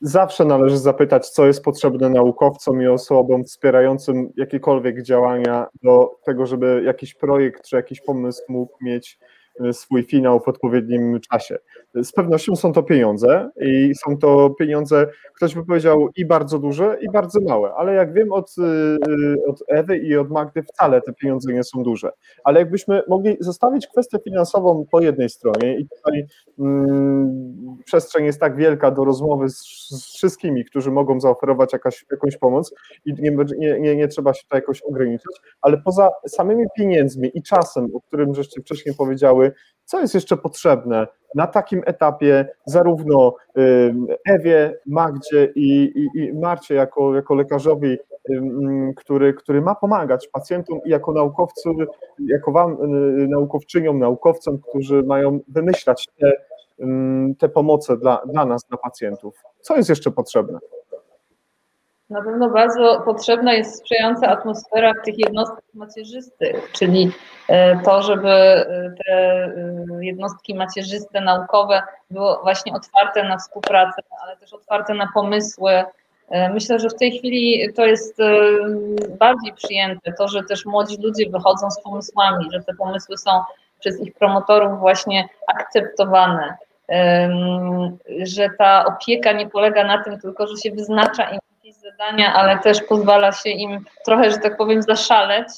zawsze 0.00 0.44
należy 0.44 0.78
zapytać, 0.78 1.28
co 1.28 1.46
jest 1.46 1.64
potrzebne 1.64 2.10
naukowcom 2.10 2.82
i 2.82 2.86
osobom 2.86 3.44
wspierającym 3.44 4.32
jakiekolwiek 4.36 5.02
działania 5.02 5.66
do 5.82 6.10
tego, 6.24 6.46
żeby 6.46 6.82
jakiś 6.86 7.14
projekt 7.14 7.68
czy 7.68 7.76
jakiś 7.76 8.00
pomysł 8.00 8.42
mógł 8.48 8.76
mieć 8.80 9.18
E, 9.60 9.72
swój 9.72 10.02
finał 10.02 10.40
w 10.40 10.48
odpowiednim 10.48 11.20
czasie. 11.20 11.58
Z 11.94 12.12
pewnością 12.12 12.56
są 12.56 12.72
to 12.72 12.82
pieniądze 12.82 13.50
i 13.60 13.94
są 13.94 14.18
to 14.18 14.50
pieniądze, 14.50 15.06
ktoś 15.36 15.54
by 15.54 15.66
powiedział, 15.66 16.08
i 16.16 16.26
bardzo 16.26 16.58
duże, 16.58 16.96
i 17.00 17.10
bardzo 17.12 17.40
małe, 17.40 17.72
ale 17.74 17.94
jak 17.94 18.12
wiem 18.12 18.32
od, 18.32 18.54
e, 18.58 19.50
od 19.50 19.62
Ewy 19.68 19.98
i 19.98 20.16
od 20.16 20.30
Magdy, 20.30 20.62
wcale 20.62 21.02
te 21.02 21.12
pieniądze 21.12 21.52
nie 21.52 21.64
są 21.64 21.82
duże. 21.82 22.10
Ale 22.44 22.60
jakbyśmy 22.60 23.02
mogli 23.08 23.36
zostawić 23.40 23.86
kwestię 23.86 24.18
finansową 24.24 24.86
po 24.90 25.00
jednej 25.00 25.28
stronie 25.28 25.78
i 25.78 25.88
tutaj 25.88 26.26
mm, 26.58 27.76
przestrzeń 27.84 28.24
jest 28.24 28.40
tak 28.40 28.56
wielka 28.56 28.90
do 28.90 29.04
rozmowy 29.04 29.48
z, 29.48 29.58
z 29.90 30.14
wszystkimi, 30.14 30.64
którzy 30.64 30.90
mogą 30.90 31.20
zaoferować 31.20 31.72
jakaś, 31.72 32.04
jakąś 32.10 32.36
pomoc 32.36 32.74
i 33.04 33.14
nie, 33.18 33.80
nie, 33.80 33.96
nie, 33.96 34.08
trzeba 34.08 34.34
się 34.34 34.42
tutaj 34.42 34.58
jakoś 34.58 34.82
ograniczać, 34.82 35.32
ale 35.60 35.78
poza 35.78 36.10
samymi 36.28 36.64
pieniędzmi 36.76 37.30
i 37.34 37.42
czasem, 37.42 37.88
o 37.94 38.00
którym 38.00 38.34
żeście 38.34 38.60
wcześniej 38.60 38.94
powiedziały, 38.94 39.52
co 39.84 40.00
jest 40.00 40.14
jeszcze 40.14 40.36
potrzebne 40.36 41.06
na 41.34 41.46
takim 41.46 41.82
etapie 41.86 42.48
zarówno 42.64 43.34
Ewie, 44.24 44.78
Magdzie 44.86 45.52
i, 45.54 45.92
i, 45.94 46.18
i 46.20 46.32
Marcie 46.32 46.74
jako, 46.74 47.14
jako 47.14 47.34
lekarzowi, 47.34 47.98
który, 48.96 49.34
który 49.34 49.60
ma 49.60 49.74
pomagać 49.74 50.28
pacjentom 50.28 50.80
i 50.84 50.90
jako 50.90 51.12
naukowcy, 51.12 51.70
jako 52.26 52.52
wam, 52.52 52.72
y, 52.72 53.28
naukowczyniom, 53.28 53.98
naukowcom, 53.98 54.58
którzy 54.58 55.02
mają 55.02 55.40
wymyślać 55.48 56.08
te, 56.20 56.32
te 57.38 57.48
pomoce 57.48 57.96
dla, 57.96 58.22
dla 58.26 58.44
nas, 58.44 58.64
dla 58.64 58.78
pacjentów. 58.78 59.42
Co 59.60 59.76
jest 59.76 59.88
jeszcze 59.88 60.10
potrzebne? 60.10 60.58
Na 62.10 62.22
pewno 62.22 62.50
bardzo 62.50 63.02
potrzebna 63.04 63.52
jest 63.52 63.78
sprzyjająca 63.78 64.28
atmosfera 64.28 64.92
w 64.92 65.04
tych 65.04 65.18
jednostkach 65.18 65.74
macierzystych, 65.74 66.72
czyli 66.72 67.12
e, 67.48 67.82
to, 67.82 68.02
żeby 68.02 68.30
e, 68.30 68.94
te 69.06 69.12
e, 69.12 69.52
jednostki 70.00 70.54
macierzyste, 70.54 71.20
naukowe 71.20 71.82
były 72.10 72.36
właśnie 72.42 72.72
otwarte 72.72 73.24
na 73.24 73.38
współpracę, 73.38 74.02
ale 74.22 74.36
też 74.36 74.52
otwarte 74.52 74.94
na 74.94 75.08
pomysły. 75.14 75.84
Myślę, 76.54 76.78
że 76.78 76.88
w 76.88 76.94
tej 76.94 77.18
chwili 77.18 77.72
to 77.76 77.86
jest 77.86 78.18
bardziej 79.18 79.52
przyjęte, 79.52 80.12
to, 80.12 80.28
że 80.28 80.42
też 80.42 80.66
młodzi 80.66 80.96
ludzie 81.02 81.30
wychodzą 81.30 81.70
z 81.70 81.82
pomysłami, 81.82 82.46
że 82.52 82.60
te 82.60 82.74
pomysły 82.74 83.18
są 83.18 83.30
przez 83.80 84.00
ich 84.00 84.14
promotorów 84.14 84.78
właśnie 84.78 85.28
akceptowane, 85.46 86.56
że 88.22 88.48
ta 88.58 88.84
opieka 88.84 89.32
nie 89.32 89.48
polega 89.48 89.84
na 89.84 90.04
tym 90.04 90.20
tylko, 90.20 90.46
że 90.46 90.56
się 90.56 90.70
wyznacza 90.70 91.30
im 91.30 91.40
zadania, 92.00 92.34
ale 92.34 92.58
też 92.58 92.82
pozwala 92.82 93.32
się 93.32 93.50
im 93.50 93.84
trochę, 94.04 94.30
że 94.30 94.38
tak 94.38 94.56
powiem, 94.56 94.82
zaszaleć. 94.82 95.48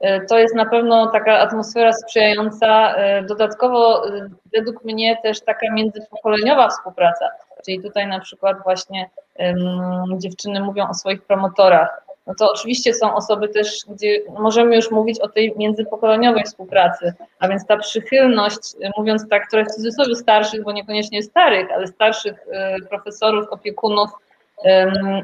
E, 0.00 0.20
to 0.20 0.38
jest 0.38 0.54
na 0.54 0.66
pewno 0.66 1.06
taka 1.06 1.38
atmosfera 1.38 1.92
sprzyjająca. 1.92 2.94
E, 2.94 3.22
dodatkowo 3.22 4.08
e, 4.08 4.28
według 4.52 4.84
mnie 4.84 5.16
też 5.22 5.40
taka 5.40 5.72
międzypokoleniowa 5.72 6.68
współpraca, 6.68 7.28
czyli 7.64 7.82
tutaj 7.82 8.06
na 8.06 8.20
przykład 8.20 8.56
właśnie 8.64 9.10
um, 9.38 10.20
dziewczyny 10.20 10.60
mówią 10.60 10.88
o 10.88 10.94
swoich 10.94 11.22
promotorach. 11.22 12.02
No 12.26 12.34
to 12.38 12.52
oczywiście 12.52 12.94
są 12.94 13.14
osoby 13.14 13.48
też, 13.48 13.78
gdzie 13.88 14.20
możemy 14.38 14.76
już 14.76 14.90
mówić 14.90 15.20
o 15.20 15.28
tej 15.28 15.54
międzypokoleniowej 15.56 16.44
współpracy, 16.44 17.12
a 17.38 17.48
więc 17.48 17.66
ta 17.66 17.76
przychylność, 17.76 18.58
mówiąc 18.98 19.28
tak 19.28 19.50
trochę 19.50 19.64
w 19.64 19.74
cudzysłowie 19.74 20.16
starszych, 20.16 20.62
bo 20.62 20.72
niekoniecznie 20.72 21.22
starych, 21.22 21.72
ale 21.74 21.86
starszych 21.86 22.46
profesorów, 22.90 23.46
opiekunów, 23.50 24.10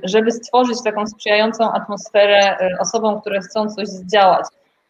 żeby 0.05 0.33
stworzyć 0.33 0.83
taką 0.85 1.07
sprzyjającą 1.07 1.73
atmosferę 1.73 2.59
e, 2.59 2.79
osobom, 2.81 3.21
które 3.21 3.41
chcą 3.41 3.69
coś 3.69 3.89
zdziałać. 3.89 4.47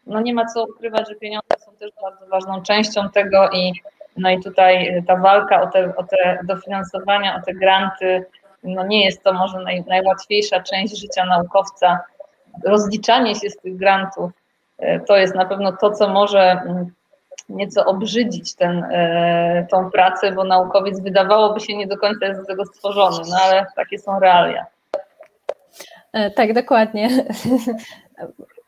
no 0.06 0.20
nie 0.20 0.34
ma 0.34 0.46
co 0.46 0.64
ukrywać, 0.64 1.08
że 1.08 1.14
pieniądze 1.14 1.48
są 1.58 1.72
też 1.72 1.90
bardzo 2.02 2.26
ważną 2.26 2.62
częścią 2.62 3.10
tego 3.10 3.50
i 3.50 3.72
no 4.16 4.30
i 4.30 4.42
tutaj 4.42 5.04
ta 5.06 5.16
walka 5.16 5.62
o 5.62 5.66
te, 5.66 5.96
o 5.96 6.02
te 6.02 6.38
dofinansowania, 6.44 7.36
o 7.36 7.42
te 7.42 7.54
granty, 7.54 8.24
no 8.62 8.86
nie 8.86 9.04
jest 9.04 9.22
to 9.22 9.32
może 9.32 9.58
naj, 9.58 9.84
najłatwiejsza 9.86 10.62
część 10.62 11.00
życia 11.00 11.24
naukowca. 11.24 12.00
Rozliczanie 12.64 13.34
się 13.34 13.50
z 13.50 13.56
tych 13.56 13.76
grantów 13.76 14.32
to 15.06 15.16
jest 15.16 15.34
na 15.34 15.44
pewno 15.44 15.72
to, 15.72 15.90
co 15.90 16.08
może 16.08 16.62
nieco 17.48 17.84
obrzydzić 17.84 18.54
ten, 18.54 18.84
e, 18.84 19.66
tą 19.70 19.90
pracę, 19.90 20.32
bo 20.32 20.44
naukowiec 20.44 21.00
wydawałoby 21.00 21.60
się 21.60 21.76
nie 21.76 21.86
do 21.86 21.98
końca 21.98 22.26
jest 22.26 22.40
do 22.40 22.46
tego 22.46 22.64
stworzony, 22.64 23.18
no 23.30 23.36
ale 23.44 23.66
takie 23.76 23.98
są 23.98 24.20
realia. 24.20 24.66
E, 26.12 26.30
tak, 26.30 26.52
dokładnie. 26.52 27.08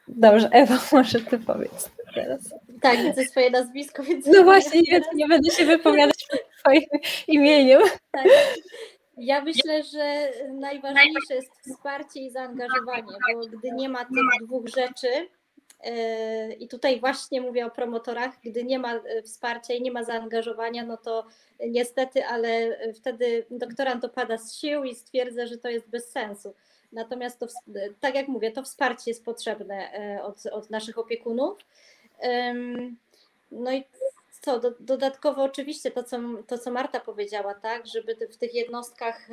Dobrze, 0.08 0.48
Ewa, 0.52 0.78
może 0.92 1.20
ty 1.20 1.38
powiedz 1.38 1.90
teraz. 2.14 2.54
Tak, 2.80 2.96
widzę 2.96 3.24
swoje 3.24 3.50
nazwisko, 3.50 4.02
więc... 4.02 4.26
No 4.26 4.42
właśnie, 4.44 4.80
nie, 4.80 5.00
nie 5.14 5.28
będę 5.28 5.50
się 5.50 5.64
wypowiadać 5.64 6.26
przed 6.28 6.40
twoim 6.58 7.00
imieniem. 7.28 7.80
Tak. 8.12 8.24
Ja 9.16 9.40
myślę, 9.40 9.82
że 9.82 10.28
najważniejsze 10.52 11.34
jest 11.34 11.50
wsparcie 11.70 12.20
i 12.20 12.30
zaangażowanie, 12.30 13.02
bo 13.34 13.46
gdy 13.58 13.70
nie 13.72 13.88
ma 13.88 14.04
tych 14.04 14.46
dwóch 14.46 14.68
rzeczy, 14.68 15.28
i 16.58 16.68
tutaj 16.68 17.00
właśnie 17.00 17.40
mówię 17.40 17.66
o 17.66 17.70
promotorach, 17.70 18.30
gdy 18.44 18.64
nie 18.64 18.78
ma 18.78 18.94
e, 18.94 19.22
wsparcia 19.22 19.74
i 19.74 19.82
nie 19.82 19.90
ma 19.90 20.04
zaangażowania, 20.04 20.84
no 20.84 20.96
to 20.96 21.26
niestety, 21.68 22.24
ale 22.24 22.78
wtedy 22.94 23.46
doktorant 23.50 24.04
opada 24.04 24.38
z 24.38 24.54
sił 24.54 24.84
i 24.84 24.94
stwierdza, 24.94 25.46
że 25.46 25.58
to 25.58 25.68
jest 25.68 25.88
bez 25.88 26.10
sensu. 26.10 26.54
Natomiast 26.92 27.38
to, 27.38 27.46
tak 28.00 28.14
jak 28.14 28.28
mówię, 28.28 28.52
to 28.52 28.62
wsparcie 28.62 29.10
jest 29.10 29.24
potrzebne 29.24 29.92
e, 29.92 30.22
od, 30.22 30.46
od 30.46 30.70
naszych 30.70 30.98
opiekunów. 30.98 31.58
No 33.50 33.72
i 33.72 33.84
co, 34.40 34.60
do, 34.60 34.72
dodatkowo 34.80 35.42
oczywiście 35.42 35.90
to 35.90 36.02
co, 36.02 36.18
to, 36.46 36.58
co 36.58 36.70
Marta 36.70 37.00
powiedziała, 37.00 37.54
tak, 37.54 37.86
żeby 37.86 38.16
w 38.30 38.36
tych 38.36 38.54
jednostkach 38.54 39.28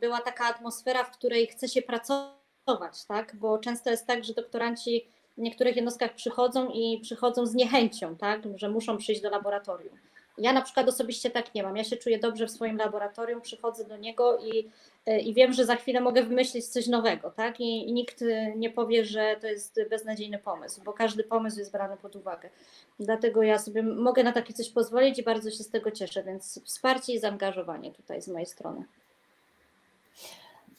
była 0.00 0.20
taka 0.20 0.44
atmosfera, 0.44 1.04
w 1.04 1.10
której 1.10 1.46
chce 1.46 1.68
się 1.68 1.82
pracować, 1.82 3.04
tak, 3.08 3.36
bo 3.36 3.58
często 3.58 3.90
jest 3.90 4.06
tak, 4.06 4.24
że 4.24 4.34
doktoranci 4.34 5.06
w 5.38 5.40
niektórych 5.40 5.76
jednostkach 5.76 6.14
przychodzą 6.14 6.68
i 6.68 7.00
przychodzą 7.02 7.46
z 7.46 7.54
niechęcią, 7.54 8.16
tak, 8.16 8.40
że 8.56 8.68
muszą 8.68 8.96
przyjść 8.96 9.20
do 9.20 9.30
laboratorium. 9.30 9.98
Ja 10.38 10.52
na 10.52 10.62
przykład 10.62 10.88
osobiście 10.88 11.30
tak 11.30 11.54
nie 11.54 11.62
mam. 11.62 11.76
Ja 11.76 11.84
się 11.84 11.96
czuję 11.96 12.18
dobrze 12.18 12.46
w 12.46 12.50
swoim 12.50 12.76
laboratorium, 12.76 13.40
przychodzę 13.40 13.84
do 13.84 13.96
niego 13.96 14.38
i, 14.38 14.70
i 15.28 15.34
wiem, 15.34 15.52
że 15.52 15.64
za 15.64 15.76
chwilę 15.76 16.00
mogę 16.00 16.22
wymyślić 16.22 16.66
coś 16.66 16.86
nowego, 16.86 17.30
tak? 17.30 17.60
I, 17.60 17.88
I, 17.88 17.92
nikt 17.92 18.24
nie 18.56 18.70
powie, 18.70 19.04
że 19.04 19.36
to 19.40 19.46
jest 19.46 19.80
beznadziejny 19.90 20.38
pomysł, 20.38 20.80
bo 20.84 20.92
każdy 20.92 21.24
pomysł 21.24 21.58
jest 21.58 21.72
brany 21.72 21.96
pod 21.96 22.16
uwagę. 22.16 22.50
Dlatego 23.00 23.42
ja 23.42 23.58
sobie 23.58 23.82
mogę 23.82 24.24
na 24.24 24.32
takie 24.32 24.52
coś 24.52 24.70
pozwolić 24.70 25.18
i 25.18 25.22
bardzo 25.22 25.50
się 25.50 25.64
z 25.64 25.70
tego 25.70 25.90
cieszę, 25.90 26.22
więc 26.22 26.60
wsparcie 26.64 27.12
i 27.12 27.18
zaangażowanie 27.18 27.92
tutaj 27.92 28.22
z 28.22 28.28
mojej 28.28 28.46
strony. 28.46 28.84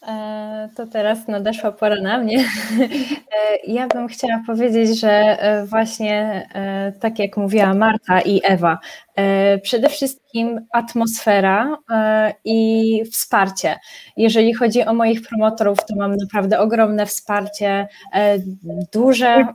E, 0.02 0.70
to 0.76 0.88
teraz 0.88 1.28
nadeszła 1.28 1.72
pora 1.72 2.02
na 2.02 2.18
mnie. 2.18 2.38
E, 3.38 3.72
ja 3.72 3.88
bym 3.88 4.08
chciała 4.08 4.44
powiedzieć, 4.48 5.00
że 5.00 5.10
e, 5.10 5.66
właśnie 5.66 6.48
tak 7.00 7.20
jak 7.20 7.38
mówiła 7.38 7.74
Marta 7.74 8.22
i 8.22 8.42
Ewa, 8.44 8.78
przede 9.62 9.90
wszystkim 9.90 10.66
atmosfera 10.72 11.78
i 12.46 13.02
wsparcie. 13.12 13.76
Jeżeli 14.18 14.54
chodzi 14.54 14.84
o 14.84 14.94
moich 14.94 15.28
promotorów, 15.28 15.78
to 15.86 15.96
mam 15.96 16.16
naprawdę 16.16 16.60
ogromne 16.60 17.06
wsparcie, 17.06 17.88
duże 18.94 19.48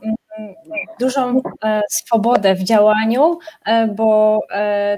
dużą 0.99 1.41
swobodę 1.89 2.55
w 2.55 2.63
działaniu, 2.63 3.37
bo 3.95 4.39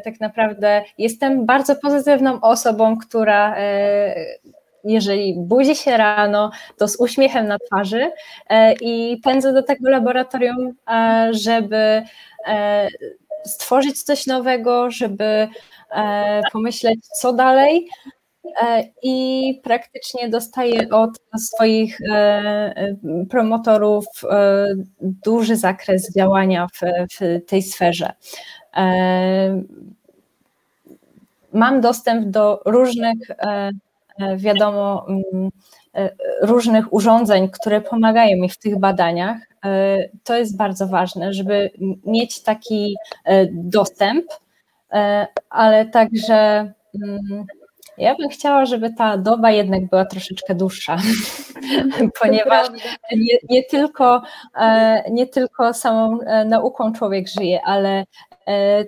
tak 0.04 0.20
naprawdę 0.20 0.84
jestem 0.98 1.46
bardzo 1.46 1.76
pozytywną 1.76 2.42
osobą, 2.42 2.98
która 2.98 3.56
jeżeli 4.86 5.36
budzi 5.38 5.76
się 5.76 5.98
rano, 5.98 6.52
to 6.78 6.88
z 6.88 7.00
uśmiechem 7.00 7.48
na 7.48 7.58
twarzy 7.60 8.12
e, 8.50 8.74
i 8.74 9.22
pędzę 9.24 9.54
do 9.54 9.64
tego 9.64 9.90
laboratorium, 9.90 10.74
e, 10.90 11.30
żeby 11.32 12.04
e, 12.48 12.88
stworzyć 13.46 14.04
coś 14.04 14.28
nowego, 14.28 14.92
żeby 14.92 15.48
pomyśleć, 16.54 17.00
co 17.22 17.34
dalej. 17.34 17.88
I 19.04 19.62
praktycznie 19.64 20.30
dostaję 20.30 20.90
od 20.90 21.10
swoich 21.38 22.00
promotorów 23.30 24.06
duży 25.02 25.56
zakres 25.56 26.14
działania 26.16 26.68
w, 26.68 26.80
w 27.16 27.46
tej 27.46 27.62
sferze 27.62 28.14
mam 31.54 31.82
dostęp 31.82 32.28
do 32.30 32.62
różnych 32.66 33.18
wiadomo, 34.38 35.06
mm, 35.08 35.50
e, 35.96 36.10
różnych 36.42 36.94
urządzeń, 36.94 37.50
które 37.50 37.82
pomagają 37.82 38.38
mi 38.38 38.50
w 38.50 38.58
tych 38.58 38.80
badaniach. 38.80 39.38
E, 39.66 39.98
to 40.24 40.38
jest 40.38 40.58
bardzo 40.58 40.88
ważne, 40.88 41.34
żeby 41.34 41.72
mieć 42.06 42.44
taki 42.44 42.96
dostęp, 43.52 44.26
ale 45.50 45.86
także 45.86 46.74
mm, 47.04 47.46
ja 47.98 48.16
bym 48.16 48.30
chciała, 48.30 48.66
żeby 48.66 48.94
ta 48.94 49.18
doba 49.18 49.52
jednak 49.52 49.90
była 49.90 50.06
troszeczkę 50.06 50.56
dłuższa, 50.56 50.98
ponieważ 52.22 52.68
nie, 53.12 53.38
nie, 53.50 53.64
tylko, 53.64 54.22
nie 55.12 55.28
tylko 55.28 55.74
samą 55.74 56.20
nauką 56.46 56.94
człowiek 56.94 57.28
żyje, 57.28 57.60
ale 57.66 58.06
E, 58.32 58.35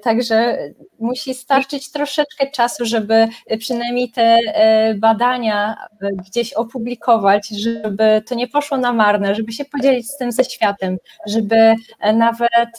także 0.03 0.57
musi 0.99 1.33
starczyć 1.33 1.91
troszeczkę 1.91 2.51
czasu, 2.51 2.85
żeby 2.85 3.27
przynajmniej 3.59 4.11
te 4.11 4.21
e, 4.21 4.93
badania 4.95 5.75
e, 6.01 6.09
gdzieś 6.27 6.53
opublikować, 6.53 7.47
żeby 7.47 8.21
to 8.27 8.35
nie 8.35 8.47
poszło 8.47 8.77
na 8.77 8.93
marne, 8.93 9.35
żeby 9.35 9.51
się 9.51 9.65
podzielić 9.65 10.09
z 10.09 10.17
tym 10.17 10.31
ze 10.31 10.43
światem, 10.43 10.97
żeby 11.25 11.75
nawet, 12.13 12.69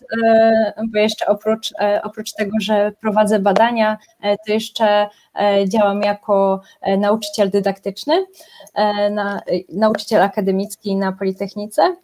bo 0.93 0.99
jeszcze 0.99 1.27
oprócz, 1.27 1.73
oprócz 2.03 2.33
tego, 2.33 2.53
że 2.61 2.93
prowadzę 3.01 3.39
badania, 3.39 3.99
to 4.23 4.53
jeszcze 4.53 5.09
działam 5.69 6.03
jako 6.03 6.61
nauczyciel 6.99 7.51
dydaktyczny, 7.51 8.27
nauczyciel 9.69 10.23
akademicki 10.23 10.97
na 10.97 11.13
Politechnice 11.13 11.97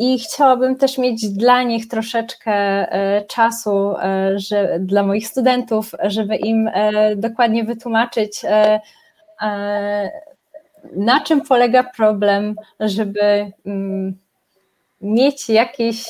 i 0.00 0.18
chciałabym 0.18 0.76
też 0.76 0.98
mieć 0.98 1.28
dla 1.28 1.62
nich 1.62 1.88
troszeczkę 1.88 2.52
e, 2.52 3.24
czasu, 3.24 3.96
e, 3.96 4.38
że, 4.38 4.78
dla 4.80 5.02
moich 5.02 5.26
studentów, 5.26 5.92
żeby 6.02 6.36
im 6.36 6.70
e, 6.72 7.16
dokładnie 7.16 7.64
wytłumaczyć, 7.64 8.42
na 10.96 11.20
czym 11.24 11.40
polega 11.40 11.84
problem, 11.84 12.56
żeby 12.80 13.52
mm, 13.66 14.18
mieć 15.00 15.48
jakiś 15.48 16.04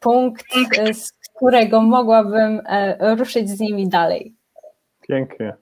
punkt, 0.00 0.44
z 0.92 1.12
którego 1.12 1.82
mogłabym 1.82 2.62
ruszyć 3.00 3.50
z 3.50 3.60
nimi 3.60 3.88
dalej. 3.88 4.34
Pięknie. 5.08 5.52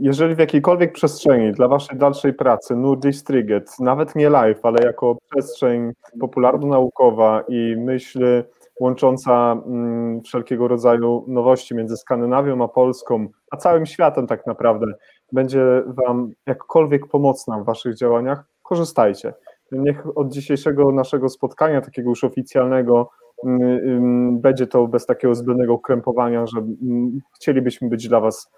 Jeżeli 0.00 0.34
w 0.34 0.38
jakiejkolwiek 0.38 0.92
przestrzeni 0.92 1.52
dla 1.52 1.68
Waszej 1.68 1.98
dalszej 1.98 2.34
pracy 2.34 2.76
Nurdis 2.76 3.24
Triget, 3.24 3.80
nawet 3.80 4.16
nie 4.16 4.30
live, 4.30 4.60
ale 4.62 4.84
jako 4.84 5.16
przestrzeń 5.30 5.92
popularno-naukowa 6.20 7.44
i 7.48 7.76
myśl 7.78 8.44
łącząca 8.80 9.62
mm, 9.66 10.22
wszelkiego 10.22 10.68
rodzaju 10.68 11.24
nowości 11.28 11.74
między 11.74 11.96
Skandynawią 11.96 12.64
a 12.64 12.68
Polską, 12.68 13.28
a 13.50 13.56
całym 13.56 13.86
światem 13.86 14.26
tak 14.26 14.46
naprawdę, 14.46 14.86
będzie 15.32 15.82
Wam 15.86 16.30
jakkolwiek 16.46 17.06
pomocna 17.06 17.58
w 17.58 17.64
Waszych 17.64 17.96
działaniach, 17.96 18.44
korzystajcie. 18.62 19.34
Niech 19.72 20.18
od 20.18 20.32
dzisiejszego 20.32 20.92
naszego 20.92 21.28
spotkania, 21.28 21.80
takiego 21.80 22.10
już 22.10 22.24
oficjalnego, 22.24 23.10
mm, 23.44 24.40
będzie 24.40 24.66
to 24.66 24.86
bez 24.86 25.06
takiego 25.06 25.34
zbędnego 25.34 25.78
krępowania, 25.78 26.46
że 26.46 26.58
mm, 26.58 27.20
chcielibyśmy 27.34 27.88
być 27.88 28.08
dla 28.08 28.20
Was 28.20 28.50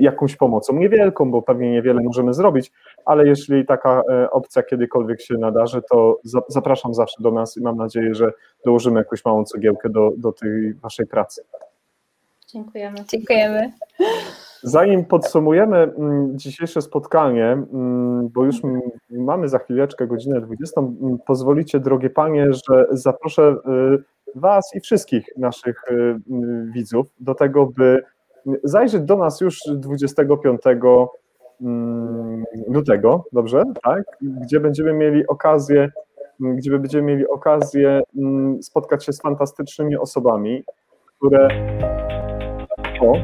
jakąś 0.00 0.36
pomocą. 0.36 0.76
Niewielką, 0.76 1.30
bo 1.30 1.42
pewnie 1.42 1.70
niewiele 1.70 2.02
możemy 2.02 2.34
zrobić, 2.34 2.72
ale 3.04 3.28
jeśli 3.28 3.66
taka 3.66 4.02
e, 4.10 4.30
opcja 4.30 4.62
kiedykolwiek 4.62 5.20
się 5.20 5.34
nadarzy, 5.34 5.82
to 5.90 6.20
zapraszam 6.48 6.94
zawsze 6.94 7.16
do 7.22 7.30
nas 7.30 7.56
i 7.56 7.60
mam 7.60 7.76
nadzieję, 7.76 8.14
że 8.14 8.32
dołożymy 8.64 8.98
jakąś 8.98 9.24
małą 9.24 9.44
cegiełkę 9.44 9.90
do, 9.90 10.12
do 10.16 10.32
tej 10.32 10.74
waszej 10.74 11.06
pracy. 11.06 11.44
Dziękujemy. 12.52 12.96
Dziękujemy. 13.08 13.72
Zanim 14.62 15.04
podsumujemy 15.04 15.76
mm, 15.76 16.38
dzisiejsze 16.38 16.82
spotkanie, 16.82 17.46
mm, 17.46 18.28
bo 18.28 18.44
już 18.44 18.56
mamy 19.10 19.48
za 19.48 19.58
chwileczkę 19.58 20.06
godzinę 20.06 20.40
20, 20.40 20.80
mm, 20.80 21.18
pozwolicie, 21.26 21.80
drogie 21.80 22.10
panie, 22.10 22.46
że 22.52 22.86
zaproszę 22.90 23.56
y, 23.98 24.12
Was 24.34 24.70
i 24.74 24.80
wszystkich 24.80 25.26
naszych 25.36 25.84
widzów 26.74 27.06
do 27.20 27.34
tego, 27.34 27.66
by 27.66 28.02
zajrzeć 28.64 29.02
do 29.02 29.16
nas 29.16 29.40
już 29.40 29.58
25 29.74 30.60
mm, 31.60 32.44
lutego, 32.68 33.24
dobrze? 33.32 33.62
Tak? 33.82 34.02
Gdzie 34.20 34.60
będziemy 34.60 34.92
mieli 34.92 35.26
okazję 35.26 35.90
gdzie 36.40 36.70
będziemy 36.70 37.02
mieli 37.02 37.28
okazję 37.28 38.02
mm, 38.16 38.62
spotkać 38.62 39.04
się 39.04 39.12
z 39.12 39.20
fantastycznymi 39.20 39.96
osobami, 39.96 40.64
które. 41.16 41.48
O, 43.00 43.14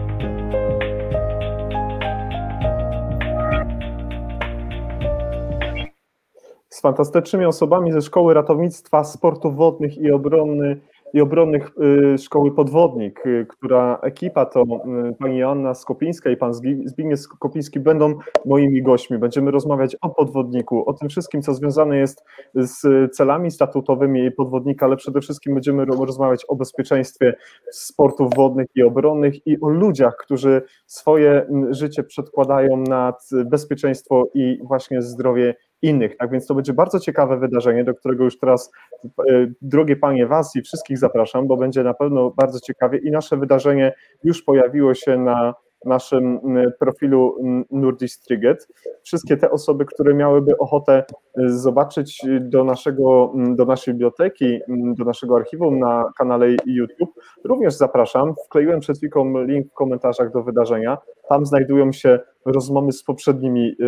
z 6.68 6.80
fantastycznymi 6.80 7.46
osobami 7.46 7.92
ze 7.92 8.02
Szkoły 8.02 8.34
Ratownictwa 8.34 9.04
Sportów 9.04 9.56
Wodnych 9.56 9.98
i 9.98 10.12
Obrony 10.12 10.80
i 11.14 11.20
obronnych 11.20 11.70
y, 12.14 12.18
Szkoły 12.18 12.54
Podwodnik, 12.54 13.26
y, 13.26 13.46
która 13.48 13.98
ekipa 14.02 14.46
to 14.46 14.62
y, 14.62 15.14
pani 15.18 15.38
Joanna 15.38 15.74
Skopińska 15.74 16.30
i 16.30 16.36
pan 16.36 16.54
Zbigniew 16.84 17.20
Skopiński 17.20 17.80
będą 17.80 18.14
moimi 18.46 18.82
gośćmi. 18.82 19.18
Będziemy 19.18 19.50
rozmawiać 19.50 19.96
o 20.00 20.10
podwodniku, 20.10 20.90
o 20.90 20.92
tym 20.92 21.08
wszystkim, 21.08 21.42
co 21.42 21.54
związane 21.54 21.96
jest 21.96 22.24
z 22.54 23.10
celami 23.16 23.50
statutowymi 23.50 24.32
podwodnika, 24.32 24.86
ale 24.86 24.96
przede 24.96 25.20
wszystkim 25.20 25.54
będziemy 25.54 25.84
rozmawiać 25.84 26.44
o 26.48 26.56
bezpieczeństwie 26.56 27.34
sportów 27.72 28.34
wodnych 28.36 28.66
i 28.74 28.82
obronnych 28.82 29.46
i 29.46 29.60
o 29.60 29.68
ludziach, 29.68 30.16
którzy 30.16 30.62
swoje 30.86 31.46
życie 31.70 32.02
przedkładają 32.02 32.76
nad 32.76 33.28
bezpieczeństwo 33.44 34.24
i 34.34 34.58
właśnie 34.64 35.02
zdrowie 35.02 35.54
innych. 35.82 36.16
Tak 36.16 36.30
więc 36.30 36.46
to 36.46 36.54
będzie 36.54 36.72
bardzo 36.72 37.00
ciekawe 37.00 37.38
wydarzenie, 37.38 37.84
do 37.84 37.94
którego 37.94 38.24
już 38.24 38.38
teraz, 38.38 38.70
e, 39.04 39.46
drogie 39.62 39.96
panie, 39.96 40.26
was 40.26 40.56
i 40.56 40.62
wszystkich 40.62 40.98
zapraszam, 40.98 41.46
bo 41.46 41.56
będzie 41.56 41.82
na 41.82 41.94
pewno 41.94 42.30
bardzo 42.30 42.60
ciekawie 42.60 42.98
i 42.98 43.10
nasze 43.10 43.36
wydarzenie 43.36 43.92
już 44.24 44.42
pojawiło 44.42 44.94
się 44.94 45.18
na 45.18 45.54
naszym 45.84 46.40
profilu 46.78 47.36
Nurdis 47.70 48.20
Triget. 48.20 48.68
Wszystkie 49.02 49.36
te 49.36 49.50
osoby, 49.50 49.84
które 49.84 50.14
miałyby 50.14 50.58
ochotę 50.58 51.04
y, 51.38 51.58
zobaczyć 51.58 52.22
do, 52.40 52.64
naszego, 52.64 53.32
do 53.56 53.64
naszej 53.64 53.94
biblioteki, 53.94 54.58
do 54.68 55.04
naszego 55.04 55.36
archiwum 55.36 55.78
na 55.78 56.12
kanale 56.18 56.46
YouTube, 56.66 57.10
również 57.44 57.74
zapraszam. 57.74 58.34
Wkleiłem 58.46 58.80
przed 58.80 58.96
chwilą 58.96 59.44
link 59.44 59.70
w 59.70 59.74
komentarzach 59.74 60.32
do 60.32 60.42
wydarzenia. 60.42 60.98
Tam 61.28 61.46
znajdują 61.46 61.92
się 61.92 62.18
rozmowy 62.44 62.92
z 62.92 63.04
poprzednimi 63.04 63.76
y, 63.80 63.84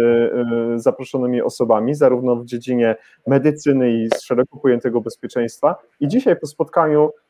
y, 0.75 0.79
zaproszonymi 0.79 1.43
osobami, 1.43 1.95
zarówno 1.95 2.37
w 2.37 2.45
dziedzinie 2.45 2.97
medycyny 3.27 3.93
i 3.93 4.09
z 4.15 4.23
szeroko 4.23 4.59
pojętego 4.59 5.01
bezpieczeństwa. 5.01 5.77
I 6.01 6.09
dzisiaj 6.09 6.37
po 6.37 6.47
spotkaniu 6.47 7.11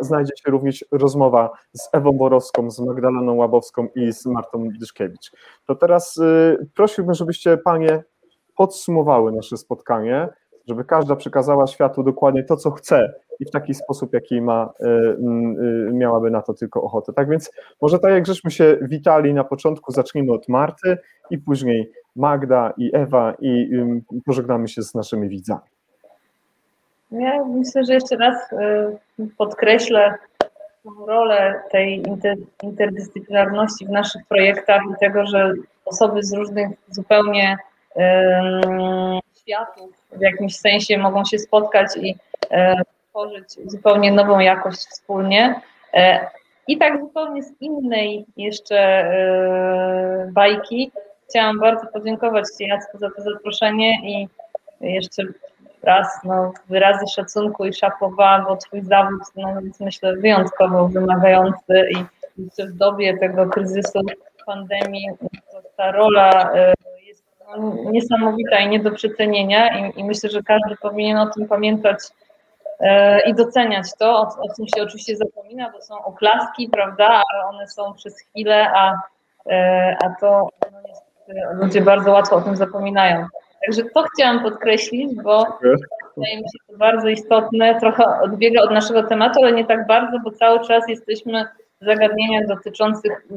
znajdzie 0.00 0.32
się 0.36 0.50
również 0.50 0.84
rozmowa 0.92 1.50
z 1.72 1.88
Ewą 1.92 2.12
Borowską, 2.12 2.70
z 2.70 2.80
Magdaleną 2.80 3.34
Łabowską 3.34 3.88
i 3.94 4.12
z 4.12 4.26
Martą 4.26 4.68
Dyszkiewicz. 4.80 5.32
To 5.66 5.74
teraz 5.74 6.16
y, 6.16 6.68
prosiłbym, 6.74 7.14
żebyście 7.14 7.56
panie 7.56 8.04
podsumowały 8.56 9.32
nasze 9.32 9.56
spotkanie, 9.56 10.28
żeby 10.68 10.84
każda 10.84 11.16
przekazała 11.16 11.66
światu 11.66 12.02
dokładnie 12.02 12.44
to, 12.44 12.56
co 12.56 12.70
chce 12.70 13.14
i 13.40 13.44
w 13.44 13.50
taki 13.50 13.74
sposób, 13.74 14.12
jaki 14.12 14.40
ma, 14.40 14.72
y, 14.80 15.92
miałaby 15.92 16.30
na 16.30 16.42
to 16.42 16.54
tylko 16.54 16.82
ochotę. 16.82 17.12
Tak 17.12 17.28
więc 17.28 17.50
może 17.82 17.98
tak 17.98 18.12
jak 18.12 18.26
żeśmy 18.26 18.50
się 18.50 18.78
witali 18.82 19.34
na 19.34 19.44
początku, 19.44 19.92
zacznijmy 19.92 20.32
od 20.32 20.48
Marty 20.48 20.98
i 21.30 21.38
później 21.38 21.92
Magda 22.16 22.72
i 22.76 22.90
Ewa 22.92 23.34
i 23.40 23.70
pożegnamy 24.26 24.68
się 24.68 24.82
z 24.82 24.94
naszymi 24.94 25.28
widzami. 25.28 25.79
Ja 27.12 27.44
myślę, 27.44 27.84
że 27.84 27.94
jeszcze 27.94 28.16
raz 28.16 28.52
y, 28.52 28.56
podkreślę 29.38 30.14
rolę 31.06 31.62
tej 31.70 32.02
interdyscyplinarności 32.62 33.86
w 33.86 33.90
naszych 33.90 34.26
projektach 34.28 34.82
i 34.94 35.00
tego, 35.00 35.26
że 35.26 35.52
osoby 35.84 36.22
z 36.22 36.32
różnych 36.32 36.68
zupełnie 36.88 37.56
światów 39.40 39.90
w 40.12 40.20
jakimś 40.20 40.56
sensie 40.56 40.98
mogą 40.98 41.24
się 41.24 41.38
spotkać 41.38 41.96
i 41.96 42.16
e, 42.50 42.74
tworzyć 43.10 43.46
zupełnie 43.66 44.12
nową 44.12 44.38
jakość 44.38 44.78
wspólnie. 44.78 45.60
E, 45.94 46.26
I 46.68 46.78
tak 46.78 47.00
zupełnie 47.00 47.42
z 47.42 47.52
innej 47.60 48.26
jeszcze 48.36 48.78
e, 48.78 50.30
bajki 50.32 50.92
chciałam 51.28 51.58
bardzo 51.58 51.86
podziękować 51.86 52.44
Ci 52.58 52.66
Jacku 52.66 52.98
za 52.98 53.10
to 53.10 53.22
zaproszenie 53.22 54.00
i 54.02 54.28
jeszcze 54.80 55.22
raz 55.82 56.06
no, 56.24 56.52
wyrazy 56.68 57.06
szacunku 57.14 57.64
i 57.64 57.72
szapowa, 57.72 58.44
bo 58.48 58.56
Twój 58.56 58.82
zawód 58.82 59.22
no, 59.36 59.60
jest 59.60 59.80
myślę 59.80 60.16
wyjątkowo 60.16 60.88
wymagający 60.88 61.88
i 61.90 62.04
w 62.66 62.72
dobie 62.72 63.18
tego 63.18 63.46
kryzysu, 63.46 64.00
pandemii, 64.46 65.08
ta 65.76 65.92
rola 65.92 66.52
e, 66.54 66.74
jest 67.06 67.24
no, 67.58 67.90
niesamowita 67.90 68.58
i 68.58 68.68
nie 68.68 68.80
do 68.80 68.90
przecenienia 68.90 69.78
i, 69.78 70.00
i 70.00 70.04
myślę, 70.04 70.30
że 70.30 70.42
każdy 70.42 70.76
powinien 70.76 71.18
o 71.18 71.26
tym 71.26 71.48
pamiętać 71.48 71.98
e, 72.80 73.20
i 73.20 73.34
doceniać 73.34 73.86
to, 73.98 74.20
o, 74.20 74.22
o 74.22 74.54
czym 74.56 74.66
się 74.68 74.82
oczywiście 74.82 75.16
zapomina, 75.16 75.70
bo 75.70 75.82
są 75.82 76.04
oklaski, 76.04 76.68
prawda, 76.68 77.22
ale 77.32 77.44
one 77.44 77.68
są 77.68 77.92
przez 77.92 78.20
chwilę, 78.20 78.70
a, 78.74 78.94
e, 79.50 79.96
a 80.04 80.20
to 80.20 80.48
no, 80.72 81.52
ludzie 81.52 81.80
bardzo 81.80 82.12
łatwo 82.12 82.36
o 82.36 82.40
tym 82.40 82.56
zapominają. 82.56 83.26
Także 83.66 83.82
to 83.94 84.04
chciałam 84.14 84.42
podkreślić, 84.42 85.14
bo 85.22 85.46
wydaje 86.16 86.36
mi 86.36 86.42
się 86.42 86.58
to 86.68 86.78
bardzo 86.78 87.08
istotne, 87.08 87.80
trochę 87.80 88.04
odbiega 88.22 88.62
od 88.62 88.70
naszego 88.70 89.02
tematu, 89.02 89.40
ale 89.42 89.52
nie 89.52 89.64
tak 89.64 89.86
bardzo, 89.86 90.18
bo 90.24 90.30
cały 90.30 90.60
czas 90.60 90.84
jesteśmy 90.88 91.44
w 91.80 91.84
zagadnieniach 91.84 92.46
dotyczących 92.46 93.28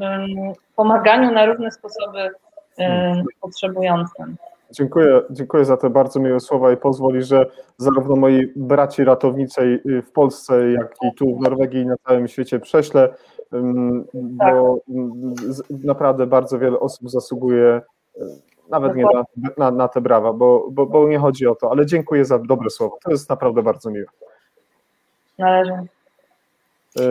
pomaganiu 0.76 1.32
na 1.32 1.46
różne 1.46 1.70
sposoby 1.70 2.30
potrzebującym. 3.40 4.36
Dziękuję, 4.70 5.20
dziękuję 5.30 5.64
za 5.64 5.76
te 5.76 5.90
bardzo 5.90 6.20
miłe 6.20 6.40
słowa 6.40 6.72
i 6.72 6.76
pozwoli, 6.76 7.22
że 7.22 7.46
zarówno 7.78 8.16
moi 8.16 8.52
braci 8.56 9.04
ratowniczej 9.04 9.80
w 10.06 10.12
Polsce, 10.12 10.72
jak 10.72 10.94
i 11.02 11.14
tu 11.14 11.36
w 11.36 11.40
Norwegii 11.40 11.80
i 11.80 11.86
na 11.86 11.96
całym 12.08 12.28
świecie 12.28 12.60
prześlę, 12.60 13.14
bo 14.12 14.78
tak. 15.68 15.84
naprawdę 15.84 16.26
bardzo 16.26 16.58
wiele 16.58 16.80
osób 16.80 17.10
zasługuje 17.10 17.80
nawet 18.68 18.96
nie 18.96 19.04
na, 19.04 19.50
na, 19.56 19.70
na, 19.70 19.88
te 19.88 20.00
brawa, 20.00 20.32
bo, 20.32 20.68
bo, 20.70 20.86
bo 20.86 21.08
nie 21.08 21.18
chodzi 21.18 21.46
o 21.46 21.54
to, 21.54 21.70
ale 21.70 21.86
dziękuję 21.86 22.24
za 22.24 22.38
dobre 22.38 22.70
słowo. 22.70 22.98
To 23.04 23.10
jest 23.10 23.30
naprawdę 23.30 23.62
bardzo 23.62 23.90
miłe. 23.90 24.06
Należy. 25.38 25.72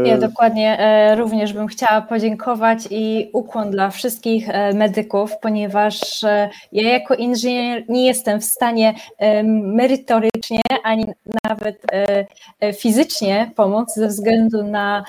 Ja 0.05 0.17
dokładnie 0.17 0.79
e, 0.79 1.15
również 1.15 1.53
bym 1.53 1.67
chciała 1.67 2.01
podziękować 2.01 2.79
i 2.91 3.29
ukłon 3.33 3.71
dla 3.71 3.89
wszystkich 3.89 4.49
e, 4.49 4.73
medyków, 4.73 5.31
ponieważ 5.41 6.23
e, 6.23 6.49
ja 6.71 6.89
jako 6.89 7.15
inżynier 7.15 7.83
nie 7.89 8.05
jestem 8.05 8.41
w 8.41 8.45
stanie 8.45 8.93
merytorycznie 9.63 10.61
ani 10.83 11.05
nawet 11.49 11.81
fizycznie 12.77 13.51
pomóc 13.55 13.93
ze 13.93 14.07
względu 14.07 14.63
na 14.63 15.03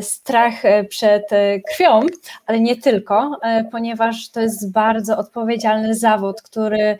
strach 0.00 0.54
przed 0.88 1.22
krwią, 1.70 2.00
ale 2.46 2.60
nie 2.60 2.76
tylko, 2.76 3.30
ponieważ 3.70 4.30
to 4.30 4.40
jest 4.40 4.72
bardzo 4.72 5.18
odpowiedzialny 5.18 5.94
zawód, 5.94 6.42
który 6.42 6.98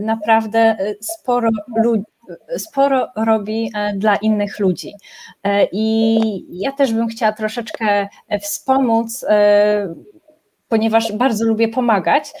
naprawdę 0.00 0.76
sporo 1.00 1.50
ludzi 1.76 2.13
sporo 2.58 3.08
robi 3.16 3.70
e, 3.74 3.92
dla 3.96 4.16
innych 4.16 4.58
ludzi. 4.58 4.92
E, 5.44 5.66
I 5.72 6.18
ja 6.50 6.72
też 6.72 6.92
bym 6.92 7.08
chciała 7.08 7.32
troszeczkę 7.32 8.08
wspomóc, 8.40 9.24
e, 9.28 9.94
ponieważ 10.68 11.12
bardzo 11.12 11.44
lubię 11.44 11.68
pomagać. 11.68 12.32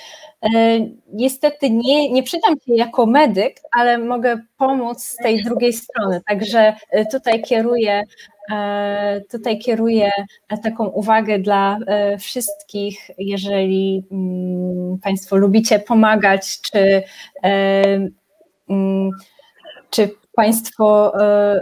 Niestety 1.12 1.70
nie, 1.70 2.12
nie 2.12 2.22
przydam 2.22 2.54
się 2.54 2.74
jako 2.74 3.06
medyk, 3.06 3.60
ale 3.72 3.98
mogę 3.98 4.40
pomóc 4.56 5.02
z 5.02 5.16
tej 5.16 5.42
drugiej 5.42 5.72
strony. 5.72 6.20
Także 6.28 6.74
tutaj 7.12 7.42
kieruję, 7.42 8.02
tutaj 9.30 9.58
kieruję 9.58 10.10
taką 10.62 10.86
uwagę 10.86 11.38
dla 11.38 11.78
wszystkich, 12.18 13.10
jeżeli 13.18 14.04
mm, 14.12 14.98
Państwo 15.02 15.36
lubicie 15.36 15.78
pomagać, 15.78 16.60
czy 16.60 17.02
mm, 18.68 19.10
czy 19.94 20.14
Państwo 20.34 21.12
e, 21.20 21.60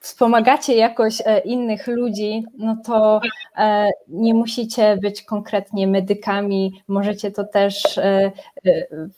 wspomagacie 0.00 0.74
jakoś 0.74 1.22
e, 1.24 1.40
innych 1.40 1.86
ludzi, 1.86 2.44
no 2.58 2.76
to 2.84 3.20
e, 3.56 3.90
nie 4.08 4.34
musicie 4.34 4.96
być 4.96 5.22
konkretnie 5.22 5.86
medykami, 5.86 6.82
możecie 6.88 7.30
to 7.30 7.44
też 7.44 8.00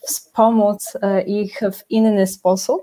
wspomóc 0.00 0.98
ich 1.26 1.60
w 1.72 1.90
inny 1.90 2.26
sposób 2.26 2.82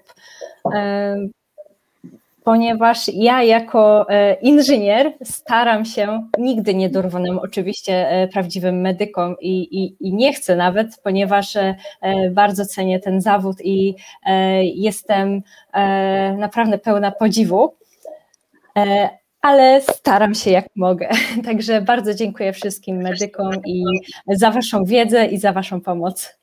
ponieważ 2.49 3.11
ja 3.13 3.43
jako 3.43 4.09
e, 4.09 4.33
inżynier 4.33 5.13
staram 5.23 5.85
się, 5.85 6.27
nigdy 6.37 6.75
nie 6.75 6.89
dorwałem 6.89 7.39
oczywiście 7.39 8.09
e, 8.09 8.27
prawdziwym 8.27 8.81
medykom 8.81 9.35
i, 9.41 9.61
i, 9.61 10.07
i, 10.07 10.13
nie 10.13 10.33
chcę 10.33 10.55
nawet, 10.55 11.01
ponieważ 11.03 11.55
e, 11.55 11.75
bardzo 12.31 12.65
cenię 12.65 12.99
ten 12.99 13.21
zawód 13.21 13.57
i 13.63 13.95
jestem 14.63 15.41
naprawdę 16.37 16.77
pełna 16.77 17.11
podziwu, 17.11 17.75
ale 19.41 19.81
staram 19.81 20.35
się 20.35 20.51
jak 20.51 20.65
mogę. 20.75 21.09
Także 21.45 21.81
bardzo 21.81 22.13
dziękuję 22.13 22.53
wszystkim 22.53 22.97
medykom 22.97 23.51
i 23.65 23.83
za 24.27 24.51
Waszą 24.51 24.83
wiedzę 24.85 25.25
i 25.25 25.37
za 25.37 25.53
Waszą 25.53 25.81
pomoc. 25.81 26.38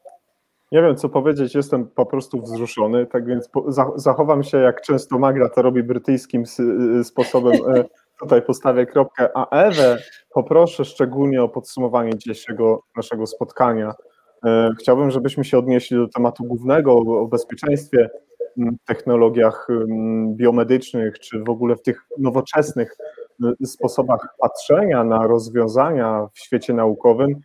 Nie 0.72 0.82
wiem, 0.82 0.97
co 0.97 1.09
powiedzieć, 1.09 1.55
jestem 1.55 1.86
po 1.86 2.06
prostu 2.06 2.40
wzruszony, 2.40 3.06
tak 3.06 3.26
więc 3.26 3.48
po, 3.48 3.72
za, 3.72 3.90
zachowam 3.97 4.43
się, 4.43 4.59
jak 4.59 4.80
często 4.80 5.18
Magda 5.18 5.48
to 5.48 5.62
robi 5.62 5.82
brytyjskim 5.82 6.43
s, 6.43 6.62
sposobem. 7.09 7.55
E, 7.74 7.84
tutaj 8.20 8.43
postawię 8.43 8.86
kropkę, 8.86 9.28
a 9.34 9.48
Ewę 9.51 9.98
poproszę 10.34 10.84
szczególnie 10.84 11.43
o 11.43 11.48
podsumowanie 11.48 12.18
dzisiejszego 12.18 12.82
naszego 12.97 13.26
spotkania. 13.26 13.94
E, 14.47 14.70
chciałbym, 14.80 15.10
żebyśmy 15.10 15.44
się 15.44 15.59
odnieśli 15.59 15.97
do 15.97 16.09
tematu 16.09 16.44
głównego 16.44 16.93
o 16.93 17.26
bezpieczeństwie, 17.26 18.09
technologiach 18.86 19.68
biomedycznych, 20.28 21.18
czy 21.18 21.44
w 21.44 21.51
ogóle 21.51 21.76
w 21.76 21.82
tych 21.82 22.06
nowoczesnych 22.18 22.97
sposobach 23.64 24.34
patrzenia 24.38 25.05
na 25.05 25.26
rozwiązania 25.26 26.28
w 26.34 26.38
świecie 26.38 26.74
naukowym, 26.74 27.40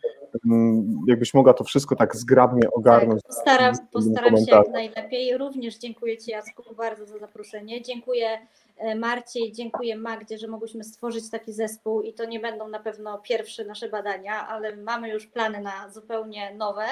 jakbyś 1.08 1.34
mogła 1.34 1.53
to 1.53 1.64
wszystko 1.64 1.95
tak 1.95 2.16
zgrabnie 2.16 2.72
ogarnąć. 2.72 3.22
Tak, 3.22 3.28
postaram, 3.28 3.76
postaram 3.91 4.38
się 4.38 4.56
jak 4.56 4.70
najlepiej. 4.70 5.38
Również 5.38 5.78
dziękuję 5.78 6.18
Ci 6.18 6.32
Jacku 6.32 6.64
bardzo 6.76 7.06
za 7.06 7.18
zaproszenie. 7.18 7.82
Dziękuję 7.82 8.40
e, 8.78 8.95
Marcie 8.95 9.40
i 9.40 9.52
dziękuję 9.52 9.95
Magdzie, 9.95 10.38
że 10.38 10.48
mogłyśmy 10.48 10.84
stworzyć 10.84 11.30
taki 11.30 11.53
zespół 11.53 12.02
i 12.02 12.14
to 12.14 12.26
nie 12.26 12.40
będą 12.40 12.68
na 12.68 12.80
pewno 12.80 13.18
pierwsze 13.18 13.66
nasze 13.66 13.90
badania, 13.90 14.48
ale 14.48 14.76
mamy 14.76 15.10
już 15.10 15.28
plany 15.28 15.62
na 15.62 15.90
zupełnie 15.90 16.56
nowe. 16.56 16.86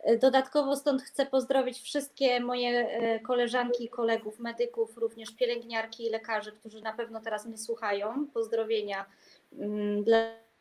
E, 0.00 0.18
dodatkowo 0.18 0.76
stąd 0.76 1.02
chcę 1.02 1.26
pozdrowić 1.26 1.80
wszystkie 1.80 2.40
moje 2.40 2.88
e, 2.88 3.20
koleżanki 3.20 3.84
i 3.84 3.88
kolegów, 3.88 4.38
medyków, 4.38 4.96
również 4.96 5.30
pielęgniarki 5.30 6.06
i 6.06 6.10
lekarzy, 6.10 6.52
którzy 6.52 6.80
na 6.80 6.92
pewno 6.92 7.20
teraz 7.20 7.46
mnie 7.46 7.58
słuchają. 7.58 8.26
Pozdrowienia 8.34 9.04
mm, 9.58 10.04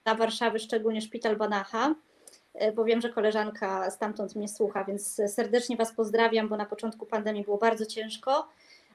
dla 0.03 0.15
Warszawy, 0.15 0.59
szczególnie 0.59 1.01
Szpital 1.01 1.35
Banacha, 1.35 1.95
e, 2.53 2.71
bo 2.71 2.83
wiem, 2.85 3.01
że 3.01 3.09
koleżanka 3.09 3.91
stamtąd 3.91 4.35
mnie 4.35 4.47
słucha, 4.47 4.83
więc 4.83 5.21
serdecznie 5.27 5.77
Was 5.77 5.93
pozdrawiam, 5.93 6.49
bo 6.49 6.57
na 6.57 6.65
początku 6.65 7.05
pandemii 7.05 7.43
było 7.43 7.57
bardzo 7.57 7.85
ciężko. 7.85 8.47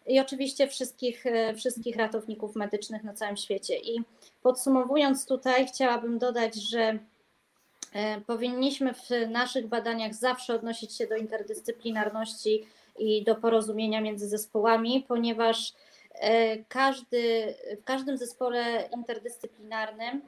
I 0.06 0.20
oczywiście 0.20 0.68
wszystkich, 0.68 1.24
wszystkich 1.56 1.96
ratowników 1.96 2.56
medycznych 2.56 3.04
na 3.04 3.12
całym 3.12 3.36
świecie. 3.36 3.78
I 3.78 4.02
podsumowując 4.42 5.26
tutaj, 5.26 5.66
chciałabym 5.66 6.18
dodać, 6.18 6.54
że 6.54 6.98
E, 7.94 8.20
powinniśmy 8.20 8.94
w 8.94 9.10
naszych 9.30 9.66
badaniach 9.66 10.14
zawsze 10.14 10.54
odnosić 10.54 10.96
się 10.96 11.06
do 11.06 11.16
interdyscyplinarności 11.16 12.66
i 12.98 13.24
do 13.24 13.34
porozumienia 13.34 14.00
między 14.00 14.28
zespołami, 14.28 15.04
ponieważ 15.08 15.72
e, 16.14 16.56
każdy, 16.58 17.54
w 17.80 17.84
każdym 17.84 18.18
zespole 18.18 18.88
interdyscyplinarnym 18.96 20.16
e, 20.16 20.22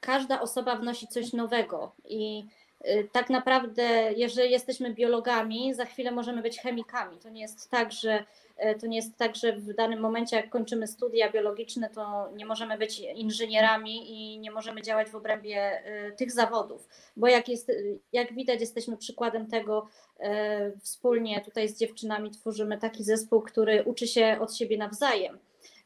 każda 0.00 0.40
osoba 0.40 0.76
wnosi 0.76 1.08
coś 1.08 1.32
nowego 1.32 1.92
i 2.04 2.44
tak 3.12 3.30
naprawdę, 3.30 4.12
jeżeli 4.16 4.50
jesteśmy 4.50 4.94
biologami, 4.94 5.74
za 5.74 5.84
chwilę 5.84 6.10
możemy 6.10 6.42
być 6.42 6.58
chemikami. 6.58 7.18
To 7.18 7.28
nie 7.28 7.40
jest 7.40 7.70
tak, 7.70 7.92
że 7.92 8.24
E, 8.58 8.74
to 8.74 8.86
nie 8.86 8.96
jest 8.96 9.16
tak, 9.16 9.36
że 9.36 9.52
w 9.52 9.74
danym 9.74 10.00
momencie, 10.00 10.36
jak 10.36 10.50
kończymy 10.50 10.86
studia 10.86 11.32
biologiczne, 11.32 11.90
to 11.90 12.30
nie 12.36 12.46
możemy 12.46 12.78
być 12.78 13.00
inżynierami 13.00 14.10
i 14.10 14.38
nie 14.38 14.50
możemy 14.50 14.82
działać 14.82 15.10
w 15.10 15.14
obrębie 15.14 15.84
e, 15.84 16.12
tych 16.12 16.32
zawodów, 16.32 16.88
bo 17.16 17.26
jak, 17.26 17.48
jest, 17.48 17.72
jak 18.12 18.34
widać, 18.34 18.60
jesteśmy 18.60 18.96
przykładem 18.96 19.46
tego, 19.46 19.88
e, 20.20 20.72
wspólnie 20.80 21.40
tutaj 21.40 21.68
z 21.68 21.78
dziewczynami 21.78 22.30
tworzymy 22.30 22.78
taki 22.78 23.04
zespół, 23.04 23.40
który 23.40 23.82
uczy 23.84 24.06
się 24.06 24.36
od 24.40 24.56
siebie 24.56 24.78
nawzajem. 24.78 25.38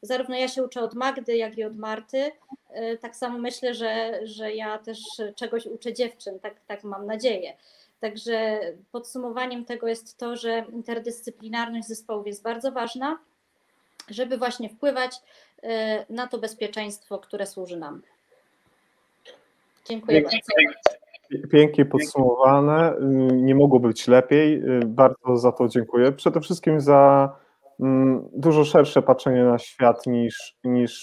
Zarówno 0.03 0.35
ja 0.35 0.47
się 0.47 0.63
uczę 0.63 0.81
od 0.81 0.93
Magdy, 0.93 1.37
jak 1.37 1.57
i 1.57 1.63
od 1.63 1.77
Marty. 1.77 2.31
Tak 3.01 3.15
samo 3.15 3.39
myślę, 3.39 3.73
że, 3.73 4.19
że 4.23 4.53
ja 4.53 4.77
też 4.77 4.99
czegoś 5.35 5.65
uczę 5.65 5.93
dziewczyn, 5.93 6.39
tak, 6.39 6.53
tak 6.67 6.83
mam 6.83 7.05
nadzieję. 7.05 7.53
Także 7.99 8.59
podsumowaniem 8.91 9.65
tego 9.65 9.87
jest 9.87 10.17
to, 10.17 10.35
że 10.35 10.65
interdyscyplinarność 10.73 11.87
zespołów 11.87 12.27
jest 12.27 12.43
bardzo 12.43 12.71
ważna, 12.71 13.17
żeby 14.09 14.37
właśnie 14.37 14.69
wpływać 14.69 15.15
e, 15.63 16.05
na 16.09 16.27
to 16.27 16.37
bezpieczeństwo, 16.37 17.19
które 17.19 17.45
służy 17.45 17.77
nam. 17.77 18.01
Dziękuję 19.85 20.21
Pięknie, 20.21 20.39
bardzo. 20.65 21.49
Pięknie 21.51 21.85
podsumowane. 21.85 22.93
Nie 23.31 23.55
mogło 23.55 23.79
być 23.79 24.07
lepiej. 24.07 24.61
Bardzo 24.85 25.37
za 25.37 25.51
to 25.51 25.67
dziękuję. 25.67 26.11
Przede 26.11 26.41
wszystkim 26.41 26.81
za 26.81 27.29
dużo 28.33 28.65
szersze 28.65 29.01
patrzenie 29.01 29.43
na 29.43 29.57
świat 29.57 30.07
niż, 30.07 30.57
niż, 30.63 31.01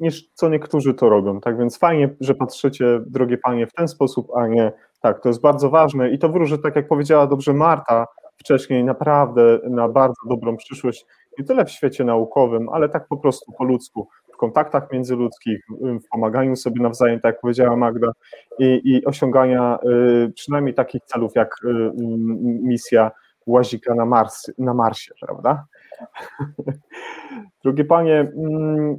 niż 0.00 0.30
co 0.34 0.48
niektórzy 0.48 0.94
to 0.94 1.08
robią. 1.08 1.40
Tak 1.40 1.58
więc 1.58 1.78
fajnie, 1.78 2.14
że 2.20 2.34
patrzycie, 2.34 3.00
drogie 3.06 3.38
panie, 3.38 3.66
w 3.66 3.72
ten 3.72 3.88
sposób, 3.88 4.28
a 4.36 4.46
nie 4.46 4.72
tak, 5.00 5.22
to 5.22 5.28
jest 5.28 5.40
bardzo 5.40 5.70
ważne 5.70 6.10
i 6.10 6.18
to 6.18 6.28
wróży, 6.28 6.58
tak 6.58 6.76
jak 6.76 6.88
powiedziała 6.88 7.26
dobrze 7.26 7.52
Marta 7.52 8.06
wcześniej, 8.36 8.84
naprawdę 8.84 9.60
na 9.70 9.88
bardzo 9.88 10.28
dobrą 10.28 10.56
przyszłość, 10.56 11.06
nie 11.38 11.44
tyle 11.44 11.64
w 11.64 11.70
świecie 11.70 12.04
naukowym, 12.04 12.68
ale 12.68 12.88
tak 12.88 13.08
po 13.08 13.16
prostu 13.16 13.52
po 13.58 13.64
ludzku, 13.64 14.08
w 14.34 14.36
kontaktach 14.36 14.92
międzyludzkich, 14.92 15.60
w 15.80 16.08
pomaganiu 16.12 16.56
sobie 16.56 16.82
nawzajem, 16.82 17.20
tak 17.20 17.34
jak 17.34 17.40
powiedziała 17.40 17.76
Magda, 17.76 18.12
i, 18.58 18.80
i 18.84 19.04
osiągania 19.04 19.78
y, 20.26 20.32
przynajmniej 20.34 20.74
takich 20.74 21.02
celów 21.04 21.32
jak 21.34 21.54
y, 21.64 21.68
misja 22.62 23.10
łazika 23.46 23.94
na, 23.94 24.06
Mars, 24.06 24.50
na 24.58 24.74
Marsie, 24.74 25.12
prawda? 25.20 25.66
Drugie 27.64 27.84
panie, 27.84 28.32
mm, 28.36 28.96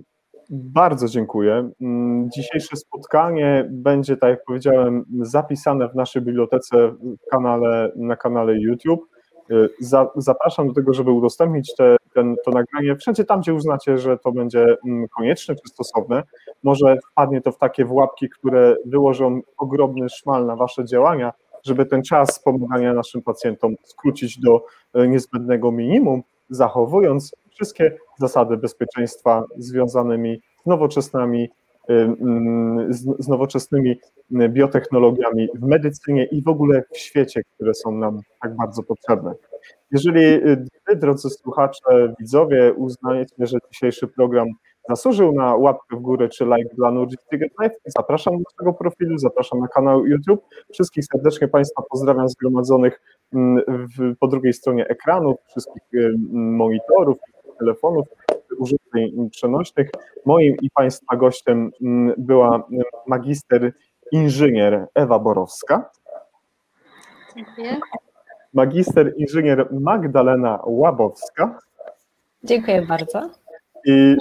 bardzo 0.50 1.08
dziękuję. 1.08 1.70
Mm, 1.82 2.30
dzisiejsze 2.36 2.76
spotkanie 2.76 3.68
będzie, 3.72 4.18
tak 4.18 4.30
jak 4.30 4.46
powiedziałem, 4.46 5.06
zapisane 5.22 5.90
w 5.90 5.96
naszej 5.96 6.22
bibliotece 6.22 6.88
w 6.88 7.30
kanale, 7.32 7.92
na 7.96 8.16
kanale 8.16 8.60
YouTube. 8.60 9.06
Y, 9.52 9.70
zapraszam 10.16 10.68
do 10.68 10.74
tego, 10.74 10.94
żeby 10.94 11.12
udostępnić 11.12 11.76
te, 11.76 11.98
ten, 12.14 12.36
to 12.46 12.52
nagranie 12.52 12.96
wszędzie 12.96 13.26
tam, 13.26 13.42
gdzie 13.42 13.54
uznacie, 13.54 13.98
że 13.98 14.18
to 14.18 14.32
będzie 14.32 14.66
mm, 14.88 15.08
konieczne 15.08 15.56
czy 15.56 15.70
stosowne. 15.70 16.24
Może 16.64 16.98
wpadnie 17.12 17.42
to 17.42 17.52
w 17.52 17.58
takie 17.58 17.86
włapki, 17.86 18.30
które 18.30 18.76
wyłożą 18.86 19.42
ogromny 19.58 20.10
szmal 20.10 20.46
na 20.46 20.56
Wasze 20.56 20.86
działania, 20.86 21.34
żeby 21.66 21.86
ten 21.86 22.04
czas 22.04 22.40
pomagania 22.44 22.94
naszym 22.94 23.22
pacjentom 23.22 23.76
skrócić 23.84 24.40
do 24.40 24.66
y, 24.98 25.08
niezbędnego 25.08 25.72
minimum, 25.72 26.24
zachowując 26.50 27.36
wszystkie 27.56 27.98
zasady 28.20 28.58
bezpieczeństwa 28.58 29.44
związanymi 29.58 30.42
z 30.64 30.66
nowoczesnymi, 30.66 31.50
z, 32.90 33.28
nowoczesnymi 33.28 34.00
biotechnologiami 34.32 35.48
w 35.56 35.62
medycynie 35.62 36.26
i 36.26 36.42
w 36.42 36.48
ogóle 36.48 36.84
w 36.94 36.98
świecie, 36.98 37.42
które 37.56 37.74
są 37.74 37.92
nam 37.92 38.20
tak 38.42 38.56
bardzo 38.56 38.84
potrzebne. 38.84 39.34
Jeżeli 39.92 40.42
wy, 40.88 40.96
drodzy 40.96 41.30
słuchacze, 41.30 42.14
widzowie, 42.20 42.74
uznajecie, 42.74 43.36
że 43.40 43.58
dzisiejszy 43.72 44.08
program 44.08 44.48
zasłużył 44.90 45.34
na 45.34 45.56
łapkę 45.56 45.98
w 45.98 46.00
górę 46.00 46.30
czy 46.30 46.46
like 46.46 46.76
dla 46.76 46.92
Nordic 46.92 47.20
Ticket 47.30 47.54
zapraszam 47.86 48.38
do 48.38 48.44
tego 48.58 48.74
profilu, 48.74 49.18
zapraszam 49.18 49.60
na 49.60 49.68
kanał 49.68 50.06
YouTube. 50.06 50.46
Wszystkich 50.74 51.06
serdecznie 51.06 51.48
Państwa 51.48 51.84
pozdrawiam 51.90 52.30
zgromadzonych 52.30 53.02
w, 53.68 54.18
po 54.20 54.28
drugiej 54.28 54.54
stronie 54.54 54.88
ekranu, 54.88 55.38
wszystkich 55.48 55.84
monitorów, 56.32 57.18
telefonów, 57.60 58.08
urządzeń 58.58 59.30
przenośnych. 59.30 59.90
Moim 60.26 60.56
i 60.62 60.70
Państwa 60.70 61.16
gościem 61.16 61.72
mm, 61.82 62.14
była 62.18 62.64
magister 63.08 63.74
inżynier 64.12 64.88
Ewa 64.96 65.20
Borowska. 65.20 65.90
Dziękuję. 67.36 67.80
Magister 68.54 69.14
inżynier 69.18 69.68
Magdalena 69.72 70.60
Łabowska. 70.66 71.60
Dziękuję 72.44 72.82
bardzo. 72.82 73.30
I 73.86 74.18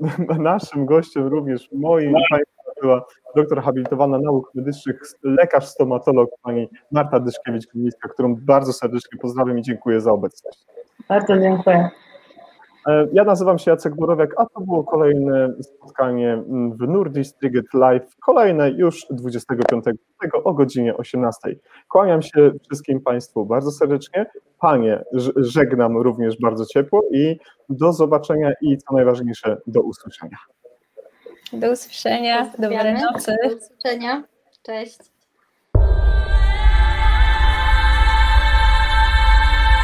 naszym 0.38 0.86
gościem 0.86 1.26
również 1.26 1.68
moim 1.72 2.12
Państwa 2.30 2.56
była 2.82 3.04
doktor 3.36 3.62
habilitowana 3.62 4.18
nauk 4.18 4.54
medycznych, 4.54 5.00
lekarz 5.22 5.66
stomatolog 5.66 6.30
pani 6.42 6.68
Marta 6.92 7.20
Dyszkiewicz-Glińska, 7.20 8.08
którą 8.12 8.36
bardzo 8.36 8.72
serdecznie 8.72 9.18
pozdrawiam 9.18 9.58
i 9.58 9.62
dziękuję 9.62 10.00
za 10.00 10.12
obecność. 10.12 10.66
Bardzo 11.08 11.38
dziękuję. 11.38 11.90
E, 12.86 13.06
ja 13.12 13.24
nazywam 13.24 13.58
się 13.58 13.70
Jacek 13.70 13.94
Borowiak, 13.94 14.34
a 14.36 14.46
to 14.46 14.60
było 14.60 14.84
kolejne 14.84 15.54
spotkanie 15.62 16.42
w 16.48 16.88
Nordic 16.88 17.34
Triget 17.34 17.74
Live, 17.74 18.16
kolejne 18.16 18.70
już 18.70 19.06
25 19.10 19.84
o 20.44 20.54
godzinie 20.54 20.96
18. 20.96 21.56
Kłaniam 21.88 22.22
się 22.22 22.50
wszystkim 22.64 23.00
Państwu 23.00 23.46
bardzo 23.46 23.70
serdecznie. 23.70 24.26
Panie, 24.60 25.04
żegnam 25.36 25.96
również 25.96 26.36
bardzo 26.40 26.66
ciepło 26.66 27.02
i 27.12 27.38
do 27.68 27.92
zobaczenia 27.92 28.52
i 28.60 28.78
co 28.78 28.94
najważniejsze, 28.94 29.56
do 29.66 29.82
usłyszenia. 29.82 30.38
Do 31.52 31.72
usłyszenia, 31.72 32.52
dobrej 32.58 32.94
nocy. 32.94 33.36
Do 33.42 33.56
usłyszenia, 33.56 34.24
cześć. 34.62 35.15